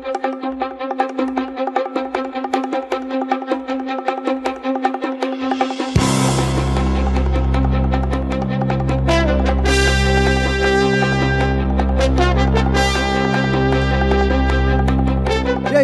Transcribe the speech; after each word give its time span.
thank 0.00 0.24
you. 0.24 0.31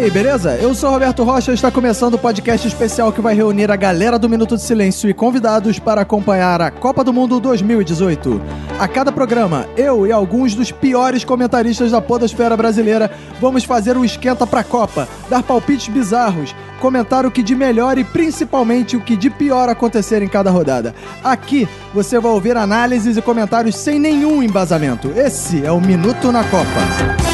Aí, 0.09 0.11
beleza? 0.11 0.55
Eu 0.55 0.73
sou 0.73 0.89
Roberto 0.89 1.23
Rocha 1.23 1.51
e 1.51 1.53
está 1.53 1.69
começando 1.71 2.15
o 2.15 2.19
podcast 2.19 2.67
especial 2.67 3.13
que 3.13 3.21
vai 3.21 3.35
reunir 3.35 3.71
a 3.71 3.75
galera 3.75 4.17
do 4.17 4.27
Minuto 4.27 4.55
de 4.55 4.63
Silêncio 4.63 5.09
e 5.09 5.13
convidados 5.13 5.77
para 5.77 6.01
acompanhar 6.01 6.61
a 6.61 6.71
Copa 6.71 7.03
do 7.03 7.13
Mundo 7.13 7.39
2018. 7.39 8.41
A 8.79 8.87
cada 8.87 9.11
programa, 9.11 9.67
eu 9.77 10.07
e 10.07 10.11
alguns 10.11 10.55
dos 10.55 10.71
piores 10.71 11.23
comentaristas 11.23 11.91
da 11.91 12.01
podosfera 12.01 12.57
brasileira 12.57 13.11
vamos 13.39 13.63
fazer 13.63 13.97
um 13.97 14.03
esquenta 14.03 14.47
pra 14.47 14.63
Copa, 14.63 15.07
dar 15.29 15.43
palpites 15.43 15.87
bizarros, 15.87 16.55
comentar 16.81 17.25
o 17.25 17.31
que 17.31 17.43
de 17.43 17.55
melhor 17.55 17.97
e 17.97 18.03
principalmente 18.03 18.97
o 18.97 19.01
que 19.01 19.15
de 19.15 19.29
pior 19.29 19.69
acontecer 19.69 20.21
em 20.21 20.27
cada 20.27 20.49
rodada. 20.49 20.95
Aqui 21.23 21.67
você 21.93 22.19
vai 22.19 22.31
ouvir 22.31 22.57
análises 22.57 23.15
e 23.15 23.21
comentários 23.21 23.75
sem 23.75 23.99
nenhum 23.99 24.41
embasamento. 24.41 25.11
Esse 25.15 25.63
é 25.63 25.71
o 25.71 25.79
Minuto 25.79 26.31
na 26.31 26.43
Copa. 26.45 27.28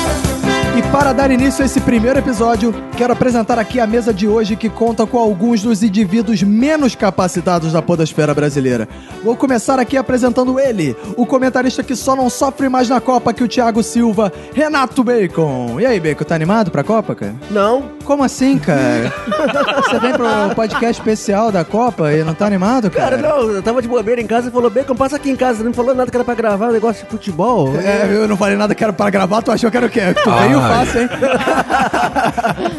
E 0.76 0.82
para 0.92 1.14
dar 1.14 1.32
início 1.32 1.64
a 1.64 1.66
esse 1.66 1.80
primeiro 1.80 2.20
episódio, 2.20 2.76
quero 2.98 3.14
apresentar 3.14 3.58
aqui 3.58 3.80
a 3.80 3.88
mesa 3.88 4.14
de 4.14 4.28
hoje 4.28 4.58
que 4.58 4.70
conta 4.70 5.06
com 5.06 5.18
alguns 5.18 5.64
dos 5.64 5.82
indivíduos 5.82 6.44
menos 6.44 6.96
capacitados 6.96 7.72
da 7.72 7.82
podosfera 7.82 8.34
brasileira. 8.34 8.86
Vou 9.24 9.38
começar 9.38 9.80
aqui 9.80 9.96
apresentando 9.96 10.60
ele, 10.60 10.94
o 11.16 11.26
comentarista 11.26 11.82
que 11.82 11.96
só 11.96 12.14
não 12.14 12.30
sofre 12.30 12.68
mais 12.68 12.90
na 12.90 13.00
Copa 13.00 13.32
que 13.32 13.42
o 13.42 13.48
Thiago 13.48 13.82
Silva, 13.82 14.34
Renato 14.54 15.02
Bacon. 15.02 15.80
E 15.80 15.86
aí, 15.86 15.98
Bacon, 15.98 16.26
tá 16.26 16.36
animado 16.36 16.70
pra 16.72 16.84
Copa, 16.84 17.16
cara? 17.16 17.36
Não. 17.50 17.96
Como 18.04 18.22
assim, 18.22 18.60
cara? 18.60 19.14
Você 19.82 19.98
vem 20.00 20.12
pro 20.12 20.56
podcast 20.56 21.02
especial 21.02 21.54
da 21.54 21.64
Copa 21.64 22.12
e 22.12 22.22
não 22.22 22.34
tá 22.34 22.46
animado, 22.46 22.92
cara? 22.92 23.18
Cara, 23.18 23.30
não, 23.30 23.50
eu 23.50 23.64
tava 23.64 23.82
de 23.82 23.88
bobeira 23.88 24.20
em 24.20 24.28
casa 24.28 24.50
e 24.50 24.52
falou, 24.52 24.70
Bacon, 24.70 24.94
passa 24.94 25.16
aqui 25.16 25.30
em 25.30 25.38
casa. 25.38 25.60
Não 25.60 25.70
me 25.70 25.76
falou 25.76 25.96
nada 25.96 26.12
que 26.12 26.18
era 26.18 26.26
pra 26.26 26.36
gravar 26.36 26.68
um 26.68 26.74
negócio 26.74 27.06
de 27.06 27.10
futebol. 27.10 27.74
É, 27.78 28.14
eu 28.14 28.28
não 28.28 28.36
falei 28.36 28.58
nada 28.58 28.76
que 28.76 28.84
era 28.84 28.92
para 28.92 29.10
gravar, 29.10 29.42
tu 29.42 29.52
achou 29.52 29.72
que 29.72 29.78
era 29.78 29.86
o 29.86 29.90
quê? 29.90 30.02
Tu 30.22 30.30
veio 30.30 30.65
fácil, 30.68 31.02
hein? 31.02 31.10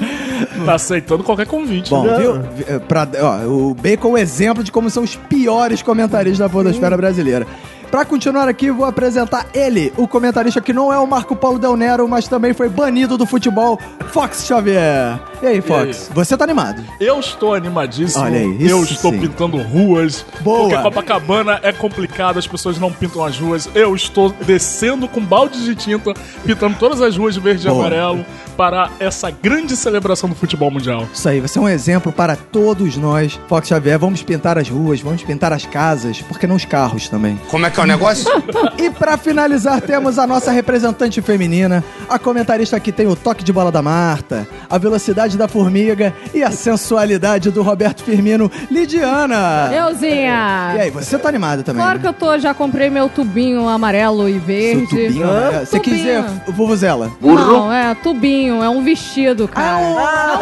Tá 0.64 0.74
aceitando 0.74 1.22
qualquer 1.22 1.46
convite. 1.46 1.90
Bom, 1.90 2.04
Não. 2.04 2.18
viu? 2.18 2.32
Vi- 2.54 2.64
Pra, 2.88 3.06
ó, 3.20 3.46
o 3.46 3.74
Bacon 3.74 4.08
é 4.08 4.12
um 4.12 4.18
exemplo 4.18 4.64
de 4.64 4.72
como 4.72 4.88
são 4.90 5.02
os 5.04 5.14
piores 5.16 5.82
comentaristas 5.82 6.38
da 6.38 6.48
podosfera 6.48 6.96
brasileira. 6.96 7.46
Pra 7.96 8.04
continuar 8.04 8.46
aqui, 8.46 8.70
vou 8.70 8.84
apresentar 8.84 9.46
ele, 9.54 9.90
o 9.96 10.06
comentarista 10.06 10.60
que 10.60 10.70
não 10.70 10.92
é 10.92 10.98
o 10.98 11.06
Marco 11.06 11.34
Paulo 11.34 11.58
Del 11.58 11.78
Nero, 11.78 12.06
mas 12.06 12.28
também 12.28 12.52
foi 12.52 12.68
banido 12.68 13.16
do 13.16 13.24
futebol, 13.24 13.80
Fox 14.12 14.44
Xavier. 14.44 15.18
E 15.42 15.46
aí, 15.46 15.62
Fox? 15.62 16.10
Você 16.14 16.36
tá 16.36 16.44
animado? 16.44 16.84
Eu 17.00 17.18
estou 17.18 17.54
animadíssimo. 17.54 18.22
Olha 18.22 18.40
aí, 18.40 18.56
isso 18.58 18.70
Eu 18.70 18.82
estou 18.82 19.12
sim. 19.12 19.20
pintando 19.20 19.56
ruas. 19.56 20.26
Boa. 20.40 20.68
Porque 20.68 20.82
Copacabana 20.82 21.58
é 21.62 21.72
complicado, 21.72 22.38
as 22.38 22.46
pessoas 22.46 22.78
não 22.78 22.92
pintam 22.92 23.24
as 23.24 23.38
ruas. 23.38 23.66
Eu 23.74 23.94
estou 23.94 24.30
descendo 24.30 25.08
com 25.08 25.22
balde 25.22 25.64
de 25.64 25.74
tinta, 25.74 26.12
pintando 26.44 26.76
todas 26.78 27.00
as 27.00 27.16
ruas 27.16 27.32
de 27.32 27.40
verde 27.40 27.66
Boa. 27.66 27.76
e 27.76 27.80
amarelo 27.80 28.26
para 28.56 28.90
essa 28.98 29.30
grande 29.30 29.76
celebração 29.76 30.28
do 30.28 30.34
futebol 30.34 30.70
mundial. 30.70 31.06
Isso 31.12 31.28
aí, 31.28 31.40
você 31.40 31.58
é 31.58 31.62
um 31.62 31.68
exemplo 31.68 32.10
para 32.10 32.34
todos 32.34 32.96
nós. 32.96 33.38
Fox 33.48 33.68
Xavier, 33.68 33.98
vamos 33.98 34.22
pintar 34.22 34.56
as 34.58 34.68
ruas, 34.68 35.00
vamos 35.00 35.22
pintar 35.22 35.52
as 35.52 35.66
casas, 35.66 36.22
porque 36.22 36.46
não 36.46 36.56
os 36.56 36.64
carros 36.64 37.08
também. 37.08 37.38
Como 37.48 37.66
é 37.66 37.70
que 37.70 37.78
é 37.78 37.82
o 37.82 37.85
negócio? 37.86 38.26
E 38.78 38.90
pra 38.90 39.16
finalizar, 39.16 39.80
temos 39.80 40.18
a 40.18 40.26
nossa 40.26 40.50
representante 40.50 41.20
feminina, 41.22 41.82
a 42.08 42.18
comentarista 42.18 42.78
que 42.78 42.92
tem 42.92 43.06
o 43.06 43.16
toque 43.16 43.42
de 43.42 43.52
bola 43.52 43.72
da 43.72 43.80
Marta, 43.80 44.46
a 44.68 44.76
velocidade 44.78 45.36
da 45.38 45.48
formiga 45.48 46.12
e 46.34 46.42
a 46.42 46.50
sensualidade 46.50 47.50
do 47.50 47.62
Roberto 47.62 48.04
Firmino, 48.04 48.50
Lidiana. 48.70 49.70
E 49.72 49.76
Euzinha! 49.76 50.74
aí, 50.78 50.90
você 50.90 51.18
tá 51.18 51.28
animada 51.28 51.62
também? 51.62 51.82
Claro 51.82 51.98
que 52.00 52.06
eu 52.06 52.12
tô, 52.12 52.38
já 52.38 52.52
comprei 52.52 52.90
meu 52.90 53.08
tubinho 53.08 53.66
amarelo 53.68 54.28
e 54.28 54.32
Seu 54.32 54.40
verde. 54.40 54.86
tubinho, 54.88 55.26
Hã? 55.26 55.50
né? 55.50 55.64
Você 55.64 55.80
quis 55.80 55.96
dizer 55.96 56.22
Tubinho. 56.24 56.42
vuvuzela? 56.54 57.10
Não, 57.20 57.72
é 57.72 57.94
tubinho, 57.94 58.62
é 58.62 58.68
um 58.68 58.84
vestido, 58.84 59.48
cara. 59.48 59.80
é 59.80 59.84
um 59.86 59.94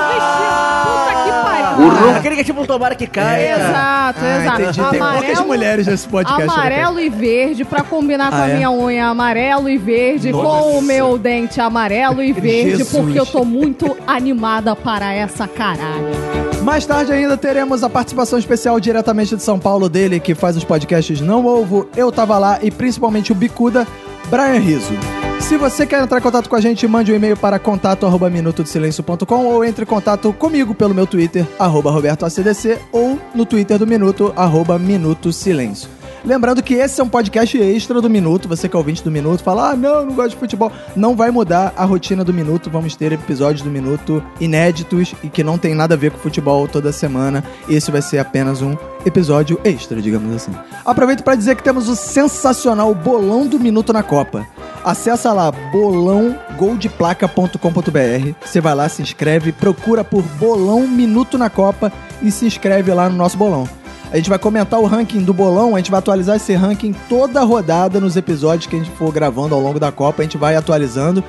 vestido. 0.09 0.85
Puta 0.85 1.25
que 1.25 1.44
cara. 1.77 2.17
Aquele 2.19 2.35
que 2.37 2.41
é 2.41 2.45
tipo 2.45 2.61
um 2.63 2.67
tomara 2.67 2.95
que 2.95 3.07
cai. 3.07 3.47
cara. 3.49 3.69
Exato, 3.69 4.21
Ah, 4.23 4.41
exato. 4.43 4.63
entendi. 4.63 4.91
Tem 4.91 5.01
poucas 5.01 5.47
mulheres 5.47 5.87
nesse 5.87 6.09
podcast. 6.09 6.43
Amarelo 6.43 7.01
e 7.01 7.09
verde 7.09 7.65
pra 7.65 7.83
combinar 7.83 8.31
com 8.31 8.37
Ah, 8.37 8.43
a 8.45 8.49
é? 8.51 8.55
minha 8.57 8.71
unha 8.71 9.07
amarelo 9.07 9.69
e 9.69 9.77
verde, 9.79 10.31
Nossa. 10.33 10.45
com 10.45 10.79
o 10.79 10.83
meu 10.83 11.19
dente 11.19 11.61
amarelo 11.61 12.23
e 12.23 12.33
verde, 12.33 12.77
Jesus. 12.79 12.91
porque 12.91 13.19
eu 13.19 13.27
tô 13.27 13.45
muito 13.45 13.97
animada 14.07 14.75
para 14.77 15.13
essa 15.13 15.47
caralho. 15.47 16.15
Mais 16.63 16.87
tarde 16.87 17.13
ainda 17.13 17.37
teremos 17.37 17.83
a 17.83 17.91
participação 17.91 18.39
especial 18.39 18.81
diretamente 18.81 19.37
de 19.37 19.43
São 19.43 19.59
Paulo 19.59 19.89
dele, 19.89 20.19
que 20.19 20.35
faz 20.35 20.57
os 20.57 20.65
podcasts 20.65 21.21
Não 21.21 21.45
Ovo, 21.45 21.87
Eu 21.95 22.11
Tava 22.11 22.39
Lá 22.39 22.59
e 22.63 22.71
principalmente 22.71 23.33
o 23.33 23.35
Bicuda, 23.35 23.87
Brian 24.35 24.59
Riso. 24.59 24.93
Se 25.39 25.57
você 25.57 25.87
quer 25.87 26.03
entrar 26.03 26.19
em 26.19 26.21
contato 26.21 26.49
com 26.49 26.57
a 26.57 26.61
gente, 26.61 26.89
mande 26.89 27.13
um 27.13 27.15
e-mail 27.15 27.37
para 27.37 27.57
contato 27.57 28.05
arroba 28.05 28.29
minutodesilencio.com 28.29 29.47
ou 29.47 29.65
entre 29.65 29.85
em 29.85 29.87
contato 29.87 30.33
comigo 30.33 30.75
pelo 30.75 30.93
meu 30.93 31.07
Twitter, 31.07 31.47
arroba 31.57 31.93
robertoacdc 31.93 32.81
ou 32.91 33.17
no 33.33 33.47
Twitter 33.47 33.79
do 33.79 33.87
Minuto, 33.87 34.33
arroba 34.35 34.77
Minuto 34.77 35.33
Silêncio. 35.33 35.89
Lembrando 36.25 36.63
que 36.63 36.75
esse 36.75 37.01
é 37.01 37.05
um 37.05 37.09
podcast 37.09 37.59
extra 37.59 38.01
do 38.01 38.09
Minuto. 38.09 38.49
Você 38.49 38.67
que 38.67 38.75
é 38.75 38.79
ouvinte 38.79 39.05
do 39.05 39.11
Minuto, 39.11 39.43
fala, 39.43 39.71
ah, 39.71 39.77
não, 39.77 40.07
não 40.07 40.15
gosto 40.15 40.31
de 40.31 40.37
futebol. 40.37 40.73
Não 40.97 41.15
vai 41.15 41.31
mudar 41.31 41.75
a 41.77 41.85
rotina 41.85 42.25
do 42.25 42.33
Minuto. 42.33 42.71
Vamos 42.71 42.97
ter 42.97 43.13
episódios 43.13 43.61
do 43.63 43.71
Minuto 43.71 44.25
inéditos 44.41 45.15
e 45.23 45.29
que 45.29 45.45
não 45.45 45.59
tem 45.59 45.75
nada 45.75 45.93
a 45.95 45.99
ver 45.99 46.13
com 46.13 46.19
futebol 46.19 46.67
toda 46.67 46.91
semana. 46.93 47.45
Esse 47.69 47.91
vai 47.91 48.01
ser 48.01 48.17
apenas 48.19 48.63
um 48.63 48.75
episódio 49.05 49.61
extra, 49.65 50.01
digamos 50.01 50.35
assim. 50.35 50.53
Aproveito 50.85 51.23
para 51.23 51.35
dizer 51.35 51.57
que 51.57 51.63
temos 51.63 51.91
o 51.91 51.97
sensacional 51.97 52.95
Bolão 52.95 53.47
do 53.47 53.61
Minuto 53.61 53.93
na 53.93 54.03
Copa. 54.03 54.47
Acessa 54.83 55.31
lá 55.33 55.53
bolãogoldplaca.com.br. 55.53 58.35
Você 58.45 58.63
vai 58.63 58.75
lá, 58.75 58.89
se 58.89 59.03
inscreve, 59.03 59.53
procura 59.53 60.03
por 60.03 60.23
Bolão 60.23 60.89
Minuto 60.89 61.37
na 61.37 61.51
Copa 61.51 61.93
e 62.23 62.31
se 62.31 62.47
inscreve 62.47 62.95
lá 62.95 63.11
no 63.11 63.17
nosso 63.17 63.37
bolão. 63.37 63.69
A 64.15 64.17
gente 64.17 64.31
vai 64.31 64.39
comentar 64.39 64.79
o 64.79 64.87
ranking 64.87 65.25
do 65.25 65.35
bolão, 65.35 65.75
a 65.75 65.79
gente 65.79 65.91
vai 65.91 65.99
atualizar 65.99 66.37
esse 66.37 66.55
ranking 66.55 66.95
toda 67.09 67.43
rodada 67.43 67.99
nos 67.99 68.17
episódios 68.17 68.65
que 68.69 68.77
a 68.77 68.79
gente 68.79 68.93
for 68.93 69.13
gravando 69.13 69.57
ao 69.57 69.61
longo 69.61 69.81
da 69.81 69.91
Copa, 69.91 70.23
a 70.23 70.25
gente 70.25 70.39
vai 70.39 70.55
atualizando 70.55 71.23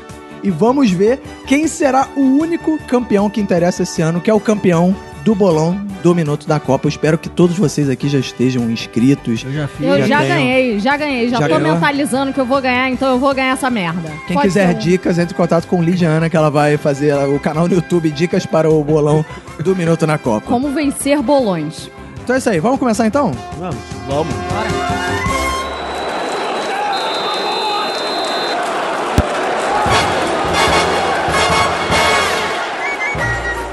e 0.43 0.51
vamos 0.51 0.91
ver 0.91 1.19
quem 1.47 1.67
será 1.67 2.07
o 2.15 2.21
único 2.21 2.77
campeão 2.85 3.27
que 3.27 3.41
interessa 3.41 3.81
esse 3.81 4.03
ano, 4.03 4.21
que 4.21 4.29
é 4.29 4.33
o 4.35 4.39
campeão 4.39 4.95
do 5.23 5.33
bolão 5.33 5.81
do 6.03 6.13
Minuto 6.13 6.47
da 6.47 6.59
Copa. 6.59 6.85
Eu 6.85 6.89
espero 6.89 7.17
que 7.17 7.27
todos 7.27 7.57
vocês 7.57 7.89
aqui 7.89 8.07
já 8.07 8.19
estejam 8.19 8.69
inscritos. 8.69 9.43
Eu 9.43 9.51
já 9.51 9.67
fiz. 9.67 9.87
Eu 9.87 9.97
Já 10.01 10.05
já, 10.05 10.23
ganhei, 10.23 10.79
já 10.79 10.95
ganhei, 10.95 11.29
já, 11.29 11.39
Já 11.39 11.49
tô 11.49 11.55
ganhou? 11.55 11.73
mentalizando 11.73 12.31
que 12.33 12.39
eu 12.39 12.45
vou 12.45 12.61
ganhar, 12.61 12.91
então 12.91 13.09
eu 13.09 13.17
vou 13.17 13.33
ganhar 13.33 13.53
essa 13.53 13.71
merda. 13.71 14.11
Quem 14.27 14.35
Pode 14.35 14.47
quiser 14.47 14.67
ser 14.67 14.75
dicas, 14.75 15.17
entre 15.17 15.33
em 15.33 15.37
contato 15.37 15.65
com 15.65 15.81
Lidiana, 15.81 16.29
que 16.29 16.37
ela 16.37 16.51
vai 16.51 16.77
fazer 16.77 17.15
o 17.29 17.39
canal 17.39 17.67
no 17.67 17.73
YouTube 17.73 18.11
Dicas 18.11 18.45
para 18.45 18.69
o 18.69 18.83
bolão 18.83 19.25
do 19.63 19.75
Minuto 19.75 20.05
na 20.05 20.19
Copa. 20.19 20.45
Como 20.45 20.69
vencer 20.69 21.19
bolões. 21.23 21.89
Então 22.25 22.35
é 22.35 22.39
isso 22.39 22.49
aí, 22.49 22.59
vamos 22.59 22.79
começar 22.79 23.05
então? 23.05 23.31
Vamos. 23.59 23.77
Vamos. 24.07 24.33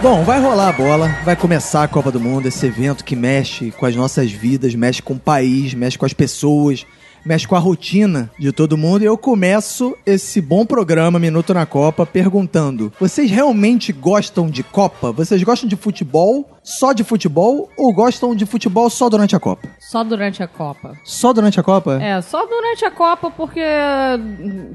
Bom, 0.03 0.23
vai 0.23 0.39
rolar 0.39 0.69
a 0.69 0.73
bola, 0.73 1.09
vai 1.25 1.35
começar 1.35 1.85
a 1.85 1.89
Copa 1.89 2.13
do 2.13 2.21
Mundo, 2.21 2.47
esse 2.47 2.67
evento 2.67 3.03
que 3.03 3.17
mexe 3.17 3.71
com 3.71 3.87
as 3.87 3.97
nossas 3.97 4.31
vidas, 4.31 4.75
mexe 4.75 5.01
com 5.01 5.15
o 5.15 5.19
país, 5.19 5.73
mexe 5.73 5.97
com 5.97 6.05
as 6.05 6.13
pessoas, 6.13 6.85
mexe 7.25 7.47
com 7.47 7.55
a 7.55 7.59
rotina 7.59 8.31
de 8.39 8.53
todo 8.53 8.77
mundo. 8.77 9.03
E 9.03 9.07
eu 9.07 9.17
começo 9.17 9.97
esse 10.05 10.41
bom 10.41 10.67
programa 10.67 11.19
Minuto 11.19 11.55
na 11.55 11.65
Copa 11.65 12.05
perguntando: 12.05 12.93
vocês 13.01 13.31
realmente 13.31 13.93
gostam 13.93 14.49
de 14.49 14.63
Copa? 14.63 15.13
Vocês 15.13 15.43
gostam 15.43 15.69
de 15.69 15.77
futebol? 15.77 16.49
Só 16.65 16.93
de 16.93 17.03
futebol? 17.03 17.69
Ou 17.77 17.93
gostam 17.93 18.35
de 18.37 18.47
futebol 18.47 18.89
só 18.89 19.09
durante 19.09 19.35
a 19.35 19.41
Copa? 19.41 19.69
Só 19.81 20.05
durante 20.05 20.43
a 20.43 20.47
Copa. 20.47 20.93
Só 21.05 21.33
durante 21.33 21.59
a 21.59 21.63
Copa? 21.63 22.01
É, 22.01 22.21
só 22.23 22.47
durante 22.47 22.85
a 22.85 22.91
Copa, 22.91 23.31
porque. 23.31 23.61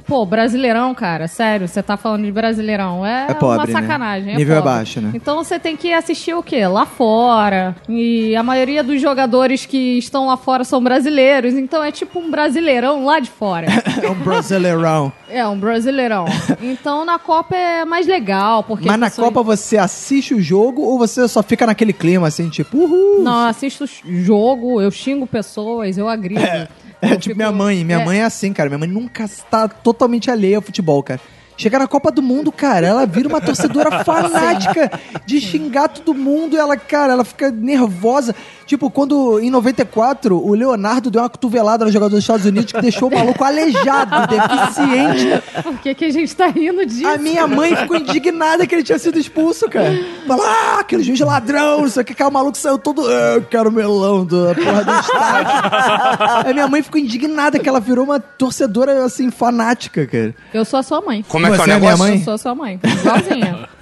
Pô, 0.06 0.26
brasileirão, 0.26 0.94
cara, 0.94 1.28
sério, 1.28 1.68
você 1.68 1.82
tá 1.82 1.96
falando 1.98 2.26
de 2.26 2.32
brasileirão. 2.32 3.06
É, 3.06 3.28
É 3.30 3.34
pobre, 3.34 3.58
uma 3.58 3.66
né? 3.68 3.72
sacanagem. 3.88 4.34
é 4.34 4.38
Nível 4.38 4.58
pobre. 4.58 4.70
abaixo, 4.72 5.02
né? 5.02 5.12
Então 5.14 5.38
você 5.44 5.58
tem 5.60 5.76
que 5.78 5.94
assistir 5.94 6.34
o 6.34 6.44
quê? 6.44 6.66
Lá 6.68 6.86
fora. 6.86 7.76
E 7.88 8.36
a 8.36 8.44
maioria 8.44 8.84
dos 8.84 9.02
jogadores 9.02 9.66
que 9.66 9.98
estão 9.98 10.28
lá 10.28 10.38
fora 10.38 10.64
são 10.64 10.84
brasileiros. 10.84 11.54
Então 11.54 11.84
é 11.84 11.92
tipo 11.92 12.20
um 12.20 12.30
brasileirão 12.30 13.06
lá 13.06 13.20
de 13.20 13.30
fora. 13.30 13.68
É 13.98 14.10
um 14.12 14.16
Brasileirão. 14.16 15.12
é, 15.28 15.46
um 15.48 15.58
brasileirão. 15.60 16.26
Então 16.62 17.04
na 17.04 17.18
Copa 17.18 17.56
é 17.56 17.84
mais 17.84 18.06
legal, 18.06 18.64
porque. 18.64 18.86
Mas 18.88 19.00
na 19.00 19.08
as 19.08 19.14
pessoas- 19.14 19.28
Copa 19.30 19.44
você 19.44 19.78
assiste 19.78 20.34
o 20.36 20.42
jogo 20.42 20.82
ou 20.84 20.98
você 21.00 21.28
só 21.28 21.42
fica 21.42 21.66
naquele 21.78 21.94
clima 21.94 22.28
assim, 22.28 22.50
tipo, 22.50 22.76
uhul? 22.76 23.24
Não, 23.24 23.42
eu 23.44 23.48
assisto 23.50 23.86
jogo, 24.04 24.82
eu 24.82 24.90
xingo 24.90 25.28
pessoas, 25.28 25.96
eu 25.98 26.10
agrido. 26.10 26.42
É 26.42 26.68
Eu 27.04 27.10
tipo 27.12 27.24
fico- 27.26 27.36
minha 27.36 27.52
mãe. 27.52 27.86
Minha 27.86 28.00
é. 28.00 28.06
mãe 28.06 28.20
é 28.22 28.24
assim, 28.24 28.52
cara. 28.52 28.68
Minha 28.70 28.80
mãe 28.80 28.90
nunca 28.90 29.24
está 29.24 29.68
totalmente 29.68 30.32
alheia 30.32 30.56
ao 30.58 30.64
futebol, 30.64 31.04
cara. 31.04 31.22
Chega 31.58 31.80
na 31.80 31.88
Copa 31.88 32.12
do 32.12 32.22
Mundo, 32.22 32.52
cara, 32.52 32.86
ela 32.88 33.06
vira 33.06 33.28
uma 33.28 33.42
torcedora 33.42 34.04
fanática 34.06 34.92
de 35.26 35.42
xingar 35.42 35.88
todo 35.90 36.14
mundo. 36.14 36.56
Ela, 36.58 36.78
cara, 36.78 37.14
ela 37.14 37.26
fica 37.26 37.50
nervosa. 37.52 38.36
Tipo, 38.66 38.90
quando 38.92 39.40
em 39.40 39.50
94 39.50 40.38
o 40.38 40.54
Leonardo 40.54 41.10
deu 41.10 41.22
uma 41.22 41.30
cotovelada 41.30 41.86
no 41.86 41.92
jogador 41.92 42.12
dos 42.16 42.20
Estados 42.24 42.46
Unidos 42.46 42.72
que 42.74 42.82
deixou 42.82 43.08
o 43.10 43.14
maluco 43.16 43.42
aleijado, 43.44 44.12
deficiente. 44.28 45.64
Por 45.64 45.78
que, 45.80 45.96
que 45.96 46.06
a 46.06 46.12
gente 46.12 46.36
tá 46.36 46.48
rindo 46.48 46.86
disso? 46.86 47.08
A 47.08 47.18
minha 47.18 47.48
mãe 47.48 47.76
ficou 47.76 47.96
indignada 47.98 48.68
que 48.68 48.76
ele 48.76 48.84
tinha 48.84 49.00
sido 49.00 49.18
expulso, 49.18 49.70
cara. 49.70 49.92
Fala, 50.28 50.44
ah, 50.46 50.80
aquele 50.82 51.02
juiz 51.02 51.20
ladrão, 51.22 51.82
não 51.82 51.90
sei 51.90 52.02
o 52.04 52.06
que, 52.06 52.14
cara, 52.14 52.30
o 52.30 52.34
maluco 52.34 52.58
saiu 52.58 52.78
todo. 52.78 53.08
"Ah, 53.08 53.36
Eu 53.38 53.42
quero 53.44 53.72
melão 53.72 54.26
da 54.26 54.54
porra 54.54 54.84
do 54.84 54.92
estádio. 55.00 56.50
A 56.50 56.54
minha 56.54 56.68
mãe 56.68 56.82
ficou 56.84 57.00
indignada 57.00 57.58
que 57.60 57.70
ela 57.70 57.80
virou 57.80 58.04
uma 58.06 58.20
torcedora, 58.20 59.06
assim, 59.06 59.32
fanática, 59.32 60.06
cara. 60.06 60.36
Eu 60.54 60.66
sou 60.66 60.80
a 60.80 60.84
sua 60.84 61.00
mãe. 61.02 61.24
Como 61.28 61.47
é 61.54 61.58
que 61.58 61.70
é 61.70 61.74
o 61.74 61.78
é 61.78 61.80
minha 61.80 61.98
mãe? 61.98 62.14
Eu 62.18 62.24
sou 62.24 62.34
a 62.34 62.38
sua 62.38 62.56
mãe. 62.56 62.80
Igualzinha. 62.84 63.68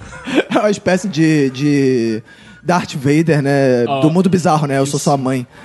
É 0.50 0.58
uma 0.58 0.70
espécie 0.70 1.06
de. 1.08 1.50
de... 1.50 2.22
Darth 2.62 2.94
Vader, 2.96 3.40
né? 3.42 3.84
Ah. 3.88 4.00
Do 4.00 4.10
mundo 4.10 4.28
bizarro, 4.28 4.66
né? 4.66 4.76
Eu 4.78 4.86
sou 4.86 4.98
sua 4.98 5.16
mãe. 5.16 5.46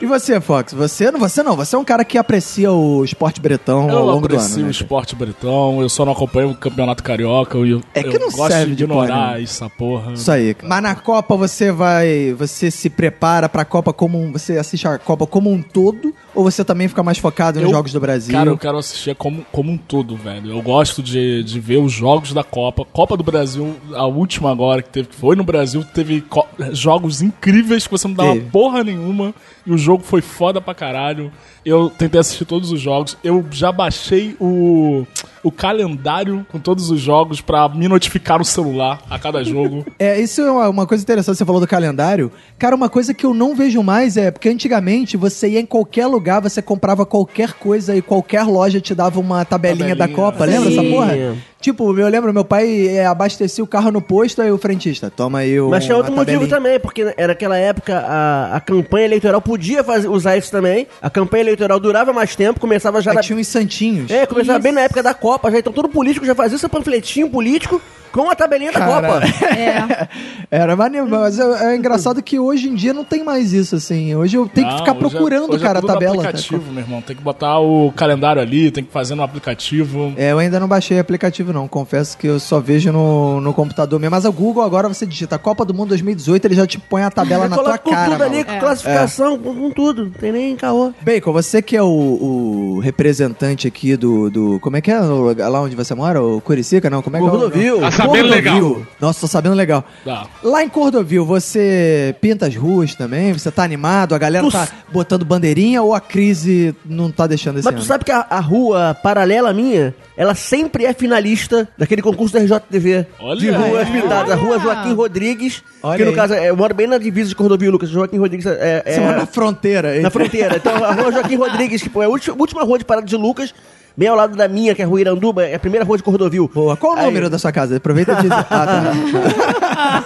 e 0.00 0.04
você, 0.06 0.38
Fox? 0.40 0.74
Você 0.74 1.10
não, 1.10 1.18
você 1.18 1.42
não. 1.42 1.56
Você 1.56 1.74
é 1.74 1.78
um 1.78 1.84
cara 1.84 2.04
que 2.04 2.18
aprecia 2.18 2.70
o 2.70 3.02
esporte 3.04 3.40
bretão 3.40 3.82
ao 3.90 3.98
Eu 4.00 4.04
longo 4.04 4.28
do 4.28 4.34
ano. 4.34 4.42
aprecio 4.44 4.56
né, 4.58 4.62
o 4.62 4.64
cara? 4.64 4.70
esporte 4.72 5.16
bretão, 5.16 5.80
eu 5.80 5.88
só 5.88 6.04
não 6.04 6.12
acompanho 6.12 6.50
o 6.50 6.54
campeonato 6.54 7.02
carioca. 7.02 7.56
Eu, 7.56 7.80
É 7.94 8.02
que 8.02 8.16
eu 8.16 8.20
não 8.20 8.30
gosto 8.30 8.52
serve 8.52 8.72
de 8.72 8.76
de 8.76 8.84
ignorar 8.84 9.06
porra, 9.14 9.34
né? 9.36 9.42
essa 9.42 9.70
porra. 9.70 10.12
Isso 10.12 10.30
aí. 10.30 10.54
Mas 10.62 10.82
na 10.82 10.94
Copa 10.94 11.36
você 11.36 11.72
vai. 11.72 12.34
Você 12.38 12.70
se 12.70 12.90
prepara 12.90 13.48
pra 13.48 13.64
Copa 13.64 13.92
como 13.92 14.20
um. 14.20 14.32
Você 14.32 14.58
assiste 14.58 14.86
a 14.86 14.98
Copa 14.98 15.26
como 15.26 15.50
um 15.50 15.62
todo? 15.62 16.14
Ou 16.34 16.42
você 16.44 16.64
também 16.64 16.88
fica 16.88 17.02
mais 17.02 17.18
focado 17.18 17.58
nos 17.60 17.68
Eu- 17.68 17.74
jogos 17.74 17.92
do 17.92 18.00
Brasil? 18.00 18.32
Cara, 18.32 18.50
eu 18.50 18.58
quero 18.58 18.78
assistir 18.78 19.14
como, 19.14 19.44
como 19.52 19.70
um 19.70 19.76
todo, 19.76 20.16
velho. 20.16 20.50
Eu 20.52 20.62
gosto 20.62 21.02
de, 21.02 21.42
de 21.44 21.60
ver 21.60 21.78
os 21.78 21.92
jogos 21.92 22.32
da 22.32 22.42
Copa. 22.42 22.84
Copa 22.84 23.16
do 23.16 23.22
Brasil, 23.22 23.74
a 23.94 24.06
última 24.06 24.50
agora 24.50 24.82
que 24.82 24.88
teve, 24.90 25.08
que 25.08 25.16
foi 25.16 25.36
no 25.36 25.44
Brasil, 25.44 25.84
teve 25.84 26.24
jogos 26.72 27.20
incríveis 27.22 27.86
que 27.86 27.90
você 27.90 28.06
não 28.08 28.14
dava 28.14 28.32
Teve. 28.34 28.50
porra 28.50 28.82
nenhuma. 28.84 29.34
E 29.64 29.70
o 29.72 29.78
jogo 29.78 30.02
foi 30.02 30.20
foda 30.20 30.60
pra 30.60 30.74
caralho. 30.74 31.30
Eu 31.64 31.88
tentei 31.88 32.20
assistir 32.20 32.44
todos 32.44 32.72
os 32.72 32.80
jogos. 32.80 33.16
Eu 33.22 33.44
já 33.52 33.70
baixei 33.70 34.34
o, 34.40 35.06
o 35.44 35.52
calendário 35.52 36.44
com 36.50 36.58
todos 36.58 36.90
os 36.90 37.00
jogos 37.00 37.40
pra 37.40 37.68
me 37.68 37.86
notificar 37.86 38.38
no 38.38 38.44
celular 38.44 39.00
a 39.08 39.18
cada 39.18 39.44
jogo. 39.44 39.84
É, 39.98 40.20
isso 40.20 40.40
é 40.40 40.50
uma, 40.50 40.68
uma 40.68 40.86
coisa 40.86 41.02
interessante, 41.04 41.36
você 41.38 41.44
falou 41.44 41.60
do 41.60 41.66
calendário. 41.66 42.32
Cara, 42.58 42.74
uma 42.74 42.88
coisa 42.88 43.14
que 43.14 43.24
eu 43.24 43.32
não 43.32 43.54
vejo 43.54 43.80
mais 43.84 44.16
é 44.16 44.32
porque 44.32 44.48
antigamente 44.48 45.16
você 45.16 45.50
ia 45.50 45.60
em 45.60 45.66
qualquer 45.66 46.06
lugar, 46.08 46.21
você 46.40 46.62
comprava 46.62 47.04
qualquer 47.06 47.52
coisa 47.54 47.94
e 47.96 48.02
qualquer 48.02 48.44
loja 48.44 48.80
te 48.80 48.94
dava 48.94 49.18
uma 49.20 49.44
tabelinha, 49.44 49.94
da 49.96 50.06
Tabelinha. 50.06 50.16
Copa. 50.16 50.44
Lembra 50.44 50.70
essa 50.70 50.80
Sim. 50.80 50.90
porra? 50.90 51.36
Tipo, 51.60 51.96
eu 51.96 52.08
lembro, 52.08 52.32
meu 52.32 52.44
pai 52.44 52.88
é, 52.88 53.06
abastecia 53.06 53.62
o 53.62 53.66
carro 53.66 53.92
no 53.92 54.00
posto, 54.02 54.42
aí 54.42 54.50
o 54.50 54.58
frentista, 54.58 55.10
toma 55.10 55.38
aí 55.38 55.60
o. 55.60 55.70
Mas 55.70 55.84
tinha 55.84 55.96
outro 55.96 56.12
motivo 56.12 56.48
também, 56.48 56.80
porque 56.80 57.14
era 57.16 57.32
aquela 57.32 57.56
época 57.56 57.98
a, 57.98 58.56
a 58.56 58.60
campanha 58.60 59.04
eleitoral 59.04 59.40
podia 59.40 59.84
fazer, 59.84 60.08
usar 60.08 60.36
isso 60.36 60.50
também. 60.50 60.88
A 61.00 61.08
campanha 61.08 61.42
eleitoral 61.42 61.78
durava 61.78 62.12
mais 62.12 62.34
tempo, 62.34 62.58
começava 62.58 63.00
já 63.00 63.12
Aí 63.12 63.16
na, 63.16 63.22
tinha 63.22 63.38
uns 63.38 63.46
santinhos. 63.46 64.10
É, 64.10 64.26
começava 64.26 64.58
Isso. 64.58 64.62
bem 64.64 64.72
na 64.72 64.80
época 64.82 65.02
da 65.02 65.14
Copa 65.14 65.50
já. 65.50 65.58
Então 65.58 65.72
todo 65.72 65.88
político 65.88 66.26
já 66.26 66.34
fazia 66.34 66.58
seu 66.58 66.68
panfletinho 66.68 67.30
político 67.30 67.80
com 68.12 68.28
a 68.28 68.34
tabelinha 68.34 68.70
da 68.70 68.78
Cara, 68.78 69.08
Copa. 69.08 69.26
É. 69.56 70.08
Era 70.50 70.76
maneiro, 70.76 71.08
mas 71.08 71.38
é, 71.38 71.72
é 71.72 71.76
engraçado 71.76 72.22
que 72.22 72.38
hoje 72.38 72.68
em 72.68 72.74
dia 72.74 72.92
não 72.92 73.04
tem 73.04 73.24
mais 73.24 73.52
isso, 73.54 73.76
assim. 73.76 74.14
Hoje 74.14 74.36
eu 74.36 74.46
tenho 74.46 74.66
que 74.66 74.72
Não, 74.74 74.78
ficar 74.80 74.92
hoje 74.92 75.06
é- 75.06 75.08
procurando, 75.08 75.56
é 75.56 75.58
cara, 75.58 75.78
a 75.78 75.80
tudo 75.80 75.88
no 75.88 75.94
tabela. 75.94 76.11
Aplicativo, 76.12 76.72
meu 76.72 76.82
irmão. 76.82 77.02
Tem 77.02 77.16
que 77.16 77.22
botar 77.22 77.58
o 77.58 77.92
calendário 77.92 78.40
ali, 78.40 78.70
tem 78.70 78.84
que 78.84 78.92
fazer 78.92 79.14
no 79.14 79.22
aplicativo. 79.22 80.12
É, 80.16 80.32
eu 80.32 80.38
ainda 80.38 80.58
não 80.60 80.68
baixei 80.68 80.98
aplicativo, 80.98 81.52
não. 81.52 81.66
Confesso 81.68 82.16
que 82.16 82.26
eu 82.26 82.38
só 82.40 82.60
vejo 82.60 82.92
no, 82.92 83.40
no 83.40 83.52
computador 83.52 83.98
mesmo. 83.98 84.10
Mas 84.12 84.24
o 84.24 84.32
Google 84.32 84.62
agora 84.62 84.88
você 84.88 85.06
digita 85.06 85.38
Copa 85.38 85.64
do 85.64 85.74
Mundo 85.74 85.88
2018, 85.90 86.44
ele 86.44 86.54
já 86.54 86.66
te 86.66 86.78
põe 86.78 87.02
a 87.02 87.10
tabela 87.10 87.48
na 87.48 87.56
tua 87.56 87.64
Coloca 87.64 87.78
com 87.78 87.90
cara. 87.90 88.10
tudo 88.10 88.22
ali, 88.24 88.44
com 88.44 88.58
classificação, 88.58 89.38
com, 89.38 89.54
com 89.54 89.70
tudo. 89.70 90.04
Não 90.04 90.10
tem 90.12 90.32
nem 90.32 90.56
caô. 90.56 90.92
Bacon, 91.00 91.32
você 91.32 91.62
que 91.62 91.76
é 91.76 91.82
o, 91.82 91.86
o 91.86 92.78
representante 92.80 93.66
aqui 93.66 93.96
do, 93.96 94.30
do. 94.30 94.60
Como 94.60 94.76
é 94.76 94.80
que 94.80 94.90
é 94.90 94.98
lá 94.98 95.60
onde 95.60 95.74
você 95.76 95.94
mora? 95.94 96.22
O 96.22 96.40
Curicica? 96.40 96.90
Não, 96.90 97.02
como 97.02 97.16
é 97.16 97.20
que 97.20 97.26
é? 97.26 97.30
Cordovil. 97.30 97.80
Tá 97.80 97.90
sabendo 97.90 98.28
legal. 98.28 98.82
Nossa, 99.00 99.20
tô 99.20 99.26
sabendo 99.26 99.54
legal. 99.54 99.84
Dá. 100.04 100.26
Lá 100.42 100.62
em 100.62 100.68
Cordovil, 100.68 101.24
você 101.24 102.14
pinta 102.20 102.46
as 102.46 102.56
ruas 102.56 102.94
também? 102.94 103.32
Você 103.32 103.50
tá 103.50 103.62
animado? 103.62 104.14
A 104.14 104.18
galera 104.18 104.44
Tu 104.44 104.52
tá 104.52 104.68
botando 104.92 105.24
bandeirinha 105.24 105.82
ou 105.82 105.94
a 105.94 106.00
crise 106.08 106.74
não 106.84 107.10
tá 107.10 107.26
deixando 107.26 107.58
esse 107.58 107.64
Mas 107.64 107.74
ano? 107.74 107.82
tu 107.82 107.86
sabe 107.86 108.04
que 108.04 108.12
a, 108.12 108.26
a 108.28 108.40
rua 108.40 108.94
paralela 109.02 109.52
minha, 109.52 109.94
ela 110.16 110.34
sempre 110.34 110.84
é 110.84 110.92
finalista 110.92 111.68
daquele 111.76 112.02
concurso 112.02 112.34
da 112.34 112.40
RJTV. 112.40 113.06
Olha 113.20 113.40
de 113.40 113.48
aí. 113.48 113.70
ruas 113.70 113.88
pintadas. 113.88 114.32
A 114.32 114.36
rua. 114.36 114.58
Joaquim 114.58 114.94
Rodrigues. 114.94 115.62
Olha 115.82 115.96
que 115.98 116.04
no 116.04 116.10
aí. 116.10 116.16
caso, 116.16 116.34
é, 116.34 116.50
eu 116.50 116.56
moro 116.56 116.74
bem 116.74 116.86
na 116.86 116.98
divisa 116.98 117.30
de 117.30 117.34
Cordovil, 117.34 117.70
Lucas. 117.72 117.88
Joaquim 117.88 118.18
Rodrigues 118.18 118.46
é. 118.46 118.82
é 118.84 118.92
Você 118.94 119.00
mora 119.00 119.16
na 119.18 119.26
fronteira. 119.26 120.00
na 120.00 120.10
fronteira. 120.10 120.56
Então, 120.56 120.84
a 120.84 120.92
rua 120.92 121.12
Joaquim 121.12 121.36
Rodrigues, 121.36 121.82
que 121.82 121.88
pô, 121.88 122.02
é 122.02 122.06
a 122.06 122.08
última, 122.08 122.36
última 122.38 122.62
rua 122.62 122.78
de 122.78 122.84
Parada 122.84 123.06
de 123.06 123.16
Lucas, 123.16 123.54
bem 123.96 124.08
ao 124.08 124.16
lado 124.16 124.36
da 124.36 124.48
minha, 124.48 124.74
que 124.74 124.82
é 124.82 124.84
a 124.84 124.88
rua 124.88 125.00
Iranduba, 125.00 125.44
é 125.44 125.54
a 125.54 125.58
primeira 125.58 125.84
rua 125.84 125.96
de 125.96 126.02
Cordovil. 126.02 126.50
Boa. 126.52 126.76
Qual 126.76 126.94
o 126.94 126.98
Aí- 126.98 127.04
número 127.06 127.28
da 127.30 127.38
sua 127.38 127.52
casa? 127.52 127.76
Aproveita 127.76 128.12
e 128.12 128.16
diz. 128.22 128.30
Ah, 128.50 128.66
tá. 128.66 130.02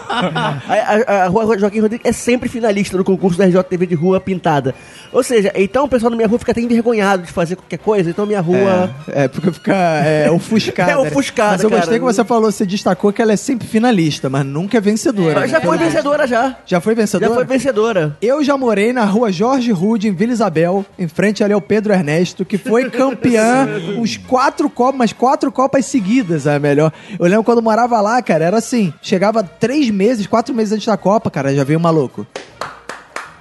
A, 0.69 1.13
a- 1.13 1.25
a 1.25 1.29
rua 1.29 1.59
Joaquim 1.59 1.81
Rodrigues 1.81 2.07
é 2.09 2.13
sempre 2.13 2.49
finalista 2.49 2.97
no 2.97 3.05
concurso 3.05 3.39
da 3.39 3.45
RJTV 3.47 3.87
de 3.87 3.95
rua 3.95 4.21
pintada. 4.21 4.75
Ou 5.13 5.23
seja, 5.23 5.53
então 5.55 5.85
o 5.85 5.89
pessoal 5.89 6.11
da 6.11 6.17
minha 6.17 6.29
rua 6.29 6.39
fica 6.39 6.53
até 6.53 6.61
envergonhado 6.61 7.23
de 7.25 7.33
fazer 7.33 7.57
qualquer 7.57 7.79
coisa, 7.79 8.11
então 8.11 8.25
minha 8.27 8.41
rua. 8.41 8.91
É, 9.09 9.25
é, 9.25 9.29
porque 9.29 9.53
fica 9.53 9.75
é, 9.75 10.31
ofuscada. 10.33 10.93
É 10.93 10.97
ofuscada, 10.97 11.53
Mas 11.53 11.65
eu 11.65 11.71
cara. 11.71 11.81
gostei 11.83 11.99
que 11.99 12.05
você 12.05 12.25
falou, 12.25 12.51
você 12.51 12.65
destacou 12.67 13.13
que 13.13 13.21
ela 13.21 13.33
é 13.33 13.37
sempre 13.37 13.67
finalista, 13.67 14.29
mas 14.31 14.45
nunca 14.45 14.79
é 14.79 14.81
vencedora. 14.81 15.41
Mas 15.41 15.53
né? 15.53 15.59
já 15.59 15.65
foi 15.65 15.79
vencedora 15.79 16.27
já. 16.27 16.57
Já 16.65 16.81
foi 16.81 16.95
vencedora? 16.95 17.29
Já 17.31 17.35
foi 17.35 17.45
vencedora. 17.45 18.17
Eu 18.23 18.43
já 18.43 18.57
morei 18.57 18.93
na 18.93 19.05
rua 19.05 19.31
Jorge 19.33 19.71
Rude, 19.73 20.09
em 20.09 20.13
Vila 20.15 20.33
Isabel, 20.33 20.85
em 20.99 21.09
frente 21.09 21.43
ali 21.45 21.53
ao 21.53 21.61
Pedro 21.61 21.93
Ernesto, 21.93 22.45
que 22.45 22.57
foi 22.59 22.89
campeã 22.91 23.69
uns 23.79 24.17
quatro 24.17 24.69
copas, 24.71 24.99
mas 24.99 25.13
quatro 25.13 25.51
copas 25.53 25.87
seguidas, 25.87 26.47
é 26.47 26.59
melhor. 26.59 26.93
Eu 27.19 27.27
lembro 27.27 27.45
quando 27.45 27.59
eu 27.59 27.65
morava 27.65 28.01
lá, 28.01 28.21
cara, 28.23 28.45
era 28.45 28.59
assim, 28.59 28.93
chegava 29.03 29.43
três 29.43 29.91
meses, 29.91 30.27
quatro 30.27 30.55
meses 30.55 30.73
antes 30.73 30.87
da 30.87 30.97
Copa, 30.97 31.31
cara, 31.31 31.55
já 31.55 31.65
veio 31.65 31.79
um 31.79 31.83
maluco. 31.83 32.27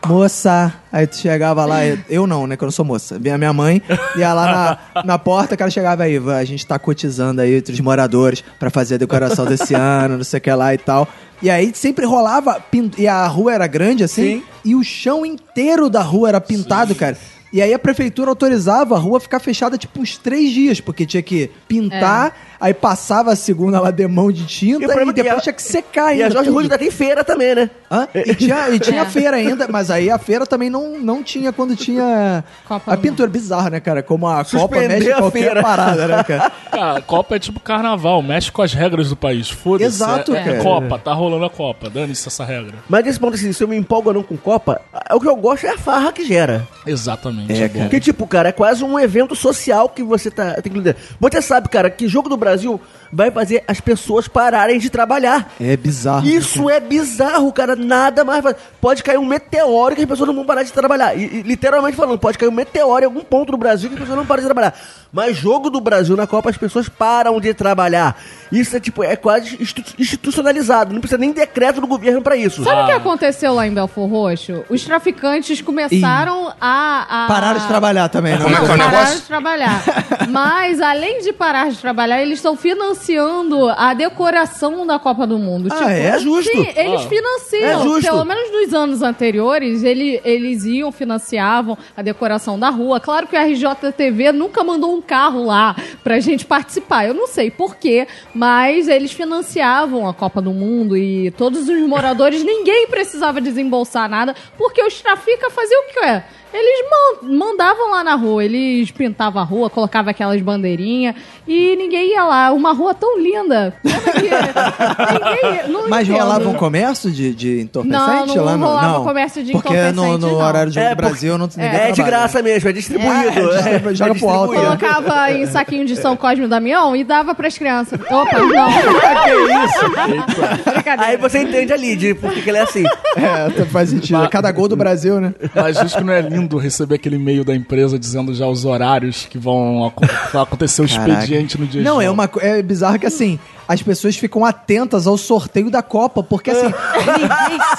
Moça, 0.06 0.72
aí 0.92 1.08
tu 1.08 1.16
chegava 1.18 1.66
lá, 1.66 1.80
eu- 2.08 2.28
não, 2.28 2.46
né, 2.46 2.56
que 2.56 2.64
eu 2.64 2.68
não 2.68 2.72
sou 2.72 2.86
moça. 2.86 3.18
Vinha 3.18 3.40
minha 3.40 3.52
mãe, 3.52 3.82
ia 4.16 4.34
lá 4.36 4.78
na, 4.94 5.04
na 5.04 5.18
porta, 5.18 5.56
o 5.56 5.58
cara 5.58 5.72
chegava 5.72 6.04
aí, 6.04 6.20
"Va, 6.20 6.36
a 6.38 6.46
gente 6.46 6.66
tá 6.66 6.78
cotizando 6.78 7.42
aí 7.42 7.56
entre 7.56 7.74
os 7.74 7.80
moradores 7.80 8.44
pra 8.60 8.70
fazer 8.70 8.96
a 8.96 8.98
decoração 9.00 9.46
desse 9.48 9.74
ano, 9.74 10.18
não 10.18 10.24
sei 10.24 10.38
o 10.38 10.42
que 10.42 10.52
lá 10.54 10.76
e 10.76 10.78
tal. 10.78 11.08
E 11.42 11.50
aí 11.50 11.72
sempre 11.74 12.06
rolava, 12.06 12.64
e 13.00 13.08
a 13.08 13.26
rua 13.26 13.56
era 13.56 13.66
grande 13.66 14.04
assim, 14.04 14.38
Sim. 14.38 14.44
e 14.64 14.76
o 14.76 14.84
chão 14.84 15.26
inteiro 15.26 15.90
da 15.90 16.04
rua 16.04 16.30
era 16.30 16.40
pintado, 16.40 16.94
cara. 16.94 17.18
E 17.56 17.62
aí 17.62 17.74
a 17.74 17.80
prefeitura 17.80 18.30
autorizava 18.30 18.96
a 18.96 19.00
rua 19.00 19.18
ficar 19.18 19.40
fechada 19.40 19.78
tipo 19.78 20.02
uns 20.02 20.18
três 20.18 20.52
dias, 20.52 20.82
porque 20.82 21.06
tinha 21.06 21.24
que 21.24 21.50
pintar, 21.70 22.36
aí 22.60 22.74
passava 22.74 23.32
a 23.32 23.36
segunda 23.38 23.80
lá 23.80 23.92
de 23.92 24.06
mão 24.10 24.30
de 24.30 24.46
tinta 24.46 24.80
E 24.80 24.82
e, 24.82 24.84
é 24.84 24.88
depois 24.88 25.38
a- 25.38 25.40
tinha 25.40 25.54
que 25.54 25.62
secar 25.64 26.08
E 26.14 26.22
ainda. 26.22 26.26
a 26.28 26.30
Jorge. 26.32 26.50
Rude 26.50 26.64
ainda 26.66 26.78
tem 26.78 26.92
feira 26.92 27.24
também, 27.24 27.56
né? 27.56 27.70
Hã? 27.96 28.08
E 28.14 28.36
tinha, 28.36 28.70
e 28.70 28.80
tinha 28.80 29.02
É. 29.06 29.06
feira 29.06 29.38
ainda, 29.38 29.68
mas 29.70 29.90
aí 29.92 30.10
a 30.10 30.18
feira 30.18 30.46
também 30.46 30.70
não, 30.70 31.00
não 31.00 31.24
tinha 31.24 31.52
quando 31.54 31.76
tinha 31.76 32.44
Copa 32.68 32.94
a 32.94 32.98
pintura. 32.98 33.30
Bizarro, 33.30 33.70
né, 33.70 33.80
cara? 33.80 34.02
Como 34.04 34.28
a 34.28 34.44
Copa 34.44 34.46
Suspender 34.60 34.88
mexe 34.90 35.10
em 35.10 35.12
a 35.14 35.18
qualquer 35.18 35.40
feira. 35.44 35.62
parada, 35.62 36.08
né, 36.08 36.24
cara? 36.24 36.52
Cara, 36.76 37.02
Copa 37.02 37.36
é 37.38 37.40
tipo 37.40 37.60
carnaval, 37.60 38.22
mexe 38.22 38.52
com 38.52 38.62
as 38.62 38.74
regras 38.74 39.10
do 39.10 39.16
país. 39.16 39.50
Foda-se. 39.50 39.86
Exato, 39.86 40.36
é, 40.36 40.44
cara. 40.44 40.58
É 40.58 40.62
Copa, 40.62 41.00
tá 41.00 41.14
rolando 41.14 41.46
a 41.46 41.50
Copa. 41.50 41.90
Dane-se 41.90 42.28
essa 42.28 42.44
regra. 42.44 42.74
Mas 42.90 43.06
nesse 43.06 43.18
ponto, 43.20 43.36
assim, 43.36 43.54
se 43.54 43.64
eu 43.64 43.68
me 43.68 43.78
empolgo 43.78 44.10
ou 44.10 44.14
não 44.16 44.24
com 44.24 44.36
Copa, 44.36 44.82
o 45.14 45.20
que 45.22 45.28
eu 45.28 45.36
gosto 45.38 45.66
é 45.66 45.70
a 45.70 45.78
farra 45.78 46.12
que 46.12 46.26
gera. 46.26 46.68
Exatamente. 46.86 47.54
É, 47.54 47.70
bom. 47.70 47.80
Porque, 47.82 48.00
tipo, 48.02 48.28
cara, 48.28 48.50
é 48.50 48.52
quase 48.52 48.84
um 48.84 49.00
evento 49.00 49.36
social 49.36 49.88
que 49.88 50.04
você 50.04 50.30
tá, 50.30 50.56
tem 50.62 50.72
que 50.72 50.78
lidar. 50.80 50.96
Você 51.20 51.42
sabe, 51.42 51.70
cara, 51.70 51.90
que 51.90 52.08
jogo 52.10 52.28
do 52.28 52.36
Brasil 52.36 52.80
vai 53.12 53.32
fazer 53.32 53.64
as 53.68 53.80
pessoas 53.80 54.28
pararem 54.28 54.80
de 54.80 54.90
trabalhar. 54.90 55.54
É 55.60 55.76
bizarro. 55.76 56.28
Isso 56.28 56.70
é 56.70 56.80
bizarro, 56.80 57.52
cara. 57.52 57.76
Nada 57.76 58.24
mais. 58.24 58.44
Pode 58.82 59.04
cair 59.04 59.18
um 59.18 59.26
meteoro 59.26 59.96
que 59.96 60.02
as 60.02 60.08
pessoas 60.08 60.28
não 60.28 60.36
vão 60.36 60.46
parar 60.46 60.64
de 60.64 60.72
trabalhar. 60.72 61.16
E, 61.16 61.24
e, 61.24 61.42
literalmente 61.42 61.98
falando, 61.98 62.20
pode 62.20 62.38
cair 62.38 62.50
um 62.50 62.54
meteoro 62.54 63.04
em 63.04 63.06
algum 63.06 63.24
ponto 63.24 63.52
do 63.52 63.58
Brasil 63.58 63.90
que 63.90 63.96
as 63.96 64.02
pessoas 64.02 64.18
não 64.18 64.26
param 64.26 64.42
de 64.42 64.48
trabalhar. 64.48 64.74
Mas 65.16 65.38
jogo 65.38 65.70
do 65.70 65.80
Brasil 65.80 66.16
na 66.18 66.28
Copa 66.28 66.50
as 66.50 66.58
pessoas 66.58 66.90
param 66.90 67.40
de 67.40 67.54
trabalhar. 67.54 68.20
Isso 68.52 68.76
é 68.76 68.80
tipo, 68.82 69.02
é 69.02 69.16
quase 69.16 69.56
institu- 69.62 69.94
institucionalizado. 69.98 70.94
Não 70.94 71.00
precisa 71.00 71.18
nem 71.18 71.32
decreto 71.32 71.80
do 71.80 71.88
governo 71.88 72.22
pra 72.22 72.36
isso. 72.36 72.64
Sabe 72.66 72.82
o 72.82 72.86
que 72.86 72.92
aconteceu 72.92 73.54
lá 73.54 73.66
em 73.66 73.74
Belfor 73.74 74.10
Roxo? 74.10 74.66
Os 74.70 74.84
traficantes 74.84 75.62
começaram 75.62 76.54
a, 76.60 77.24
a- 77.26 77.28
Pararam 77.28 77.60
de 77.62 77.68
trabalhar 77.68 78.10
também, 78.10 78.34
né? 78.38 78.44
Como 78.44 78.56
é 78.56 78.60
que 78.60 78.66
é 78.72 78.76
o 78.76 78.78
Pararam 78.78 79.16
de 79.16 79.22
trabalhar. 79.22 79.84
Mas, 80.30 80.82
além 80.82 81.22
de 81.22 81.32
parar 81.32 81.70
de 81.72 81.78
trabalhar, 81.78 82.22
eles 82.22 82.40
estão 82.40 82.56
financiando 82.58 83.70
a 83.70 83.94
decoração 83.94 84.86
da 84.86 85.00
Copa 85.00 85.26
do 85.26 85.40
Mundo. 85.40 85.70
Ah, 85.72 85.92
é? 85.92 86.20
justo. 86.20 86.52
Sim, 86.52 86.68
eles 86.76 87.02
Ah. 87.02 87.08
financiam. 87.10 87.70
É 87.70 87.84
justo. 87.84 88.02
Pelo 88.10 88.26
menos 88.26 88.52
nos 88.52 88.74
anos 88.74 89.02
anteriores, 89.02 89.84
ele, 89.84 90.20
eles 90.26 90.66
iam, 90.66 90.92
financiavam 90.92 91.78
a 91.96 92.02
decoração 92.02 92.60
da 92.60 92.70
rua. 92.70 93.00
Claro 93.00 93.28
que 93.28 93.36
a 93.36 93.44
RJTV 93.46 94.32
nunca 94.32 94.64
mandou 94.64 94.94
um 94.96 95.02
carro 95.06 95.46
lá 95.46 95.76
pra 96.04 96.20
gente 96.20 96.46
participar. 96.46 97.06
Eu 97.06 97.14
não 97.14 97.28
sei 97.28 97.50
porquê, 97.50 98.08
mas 98.34 98.88
eles 98.88 99.12
financiavam 99.12 100.08
a 100.08 100.14
Copa 100.14 100.42
do 100.42 100.52
Mundo 100.52 100.98
e 100.98 101.32
todos 101.32 101.70
os 101.70 101.88
moradores, 101.88 102.44
ninguém 102.44 102.88
precisava 102.88 103.40
desembolsar 103.40 104.10
nada, 104.10 104.36
porque 104.58 104.84
os 104.84 105.02
trafica 105.02 105.50
faziam 105.50 105.82
o 105.82 105.94
quê? 105.94 106.24
Eles 106.58 106.90
man- 106.90 107.38
mandavam 107.38 107.92
lá 107.92 108.04
na 108.04 108.16
rua, 108.16 108.44
eles 108.46 108.92
pintavam 108.92 109.42
a 109.42 109.46
rua, 109.46 109.70
colocavam 109.70 110.12
aquelas 110.12 110.42
bandeirinhas 110.42 111.16
e 111.48 111.76
ninguém 111.76 112.12
ia 112.12 112.24
lá. 112.24 112.52
Uma 112.54 112.72
rua 112.74 112.94
tão 112.94 113.20
linda. 113.20 113.74
Como 113.82 113.96
é 113.96 114.12
que- 114.12 114.30
ninguém, 115.52 115.70
não 115.70 115.90
Mas 115.90 116.08
entendo. 116.08 116.22
rolava 116.22 116.50
um 116.50 116.54
comércio 116.54 117.12
de, 117.12 117.34
de 117.34 117.62
entorpecente 117.62 118.02
Não, 118.02 118.26
não 118.28 118.44
lá 118.46 118.58
no 118.58 118.66
rolava 118.66 119.04
comércio 119.04 119.44
de 119.44 119.52
Porque 119.52 119.92
no, 119.92 120.18
no 120.18 120.28
não. 120.30 120.36
horário 120.36 120.72
de 120.72 120.76
jogo 120.76 120.88
É, 120.88 120.90
do 120.92 120.96
Brasil 120.98 121.38
não 121.38 121.50
ninguém 121.56 121.80
É 121.82 121.92
de 121.92 122.04
graça 122.04 122.42
mesmo, 122.42 122.70
é 122.70 122.74
distribuído. 122.74 123.52
É, 123.56 123.76
é, 123.92 123.96
joga 123.96 124.12
é 124.12 124.16
pro 124.18 124.30
alto. 124.30 124.54
Colocava 124.54 125.32
em 125.32 125.46
saquinho 125.46 125.86
de 125.86 125.96
São 125.96 126.16
Cosme 126.16 126.46
e 126.46 126.48
Damião 126.48 126.96
e 126.96 127.04
dava 127.04 127.34
pras 127.36 127.58
crianças. 127.58 128.00
Opa, 128.10 128.40
não. 128.40 128.70
Brincadeira. 130.74 131.12
Aí 131.12 131.18
você 131.18 131.40
entende 131.40 131.74
ali 131.74 131.96
de 131.96 132.14
por 132.14 132.32
que 132.32 132.42
que 132.42 132.50
ele 132.50 132.58
é 132.58 132.62
assim. 132.62 132.84
É, 133.16 133.66
faz 133.66 133.90
sentido. 133.90 134.28
Cada 134.30 134.52
gol 134.52 134.68
do 134.68 134.76
Brasil, 134.76 135.20
né? 135.20 135.34
Mas 135.54 135.82
isso 135.82 135.98
que 135.98 136.04
não 136.04 136.14
é 136.14 136.22
lindo 136.22 136.45
receber 136.58 136.96
aquele 136.96 137.16
e-mail 137.16 137.44
da 137.44 137.56
empresa 137.56 137.98
dizendo 138.00 138.34
já 138.34 138.48
os 138.48 138.66
horários 138.66 139.26
que 139.30 139.38
vão 139.38 139.86
ac- 139.88 140.38
acontecer 140.38 140.82
o 140.82 140.86
expediente 140.86 141.60
no 141.60 141.66
dia 141.68 141.82
Não, 141.82 142.02
é 142.02 142.10
uma 142.10 142.30
é 142.42 142.62
bizarro 142.62 143.00
que 143.00 143.06
assim, 143.06 143.40
as 143.68 143.82
pessoas 143.82 144.16
ficam 144.18 144.46
atentas 144.46 145.08
ao 145.08 145.18
sorteio 145.18 145.70
da 145.72 145.82
Copa, 145.82 146.22
porque 146.24 146.52
assim, 146.52 146.68
ninguém, 146.98 147.28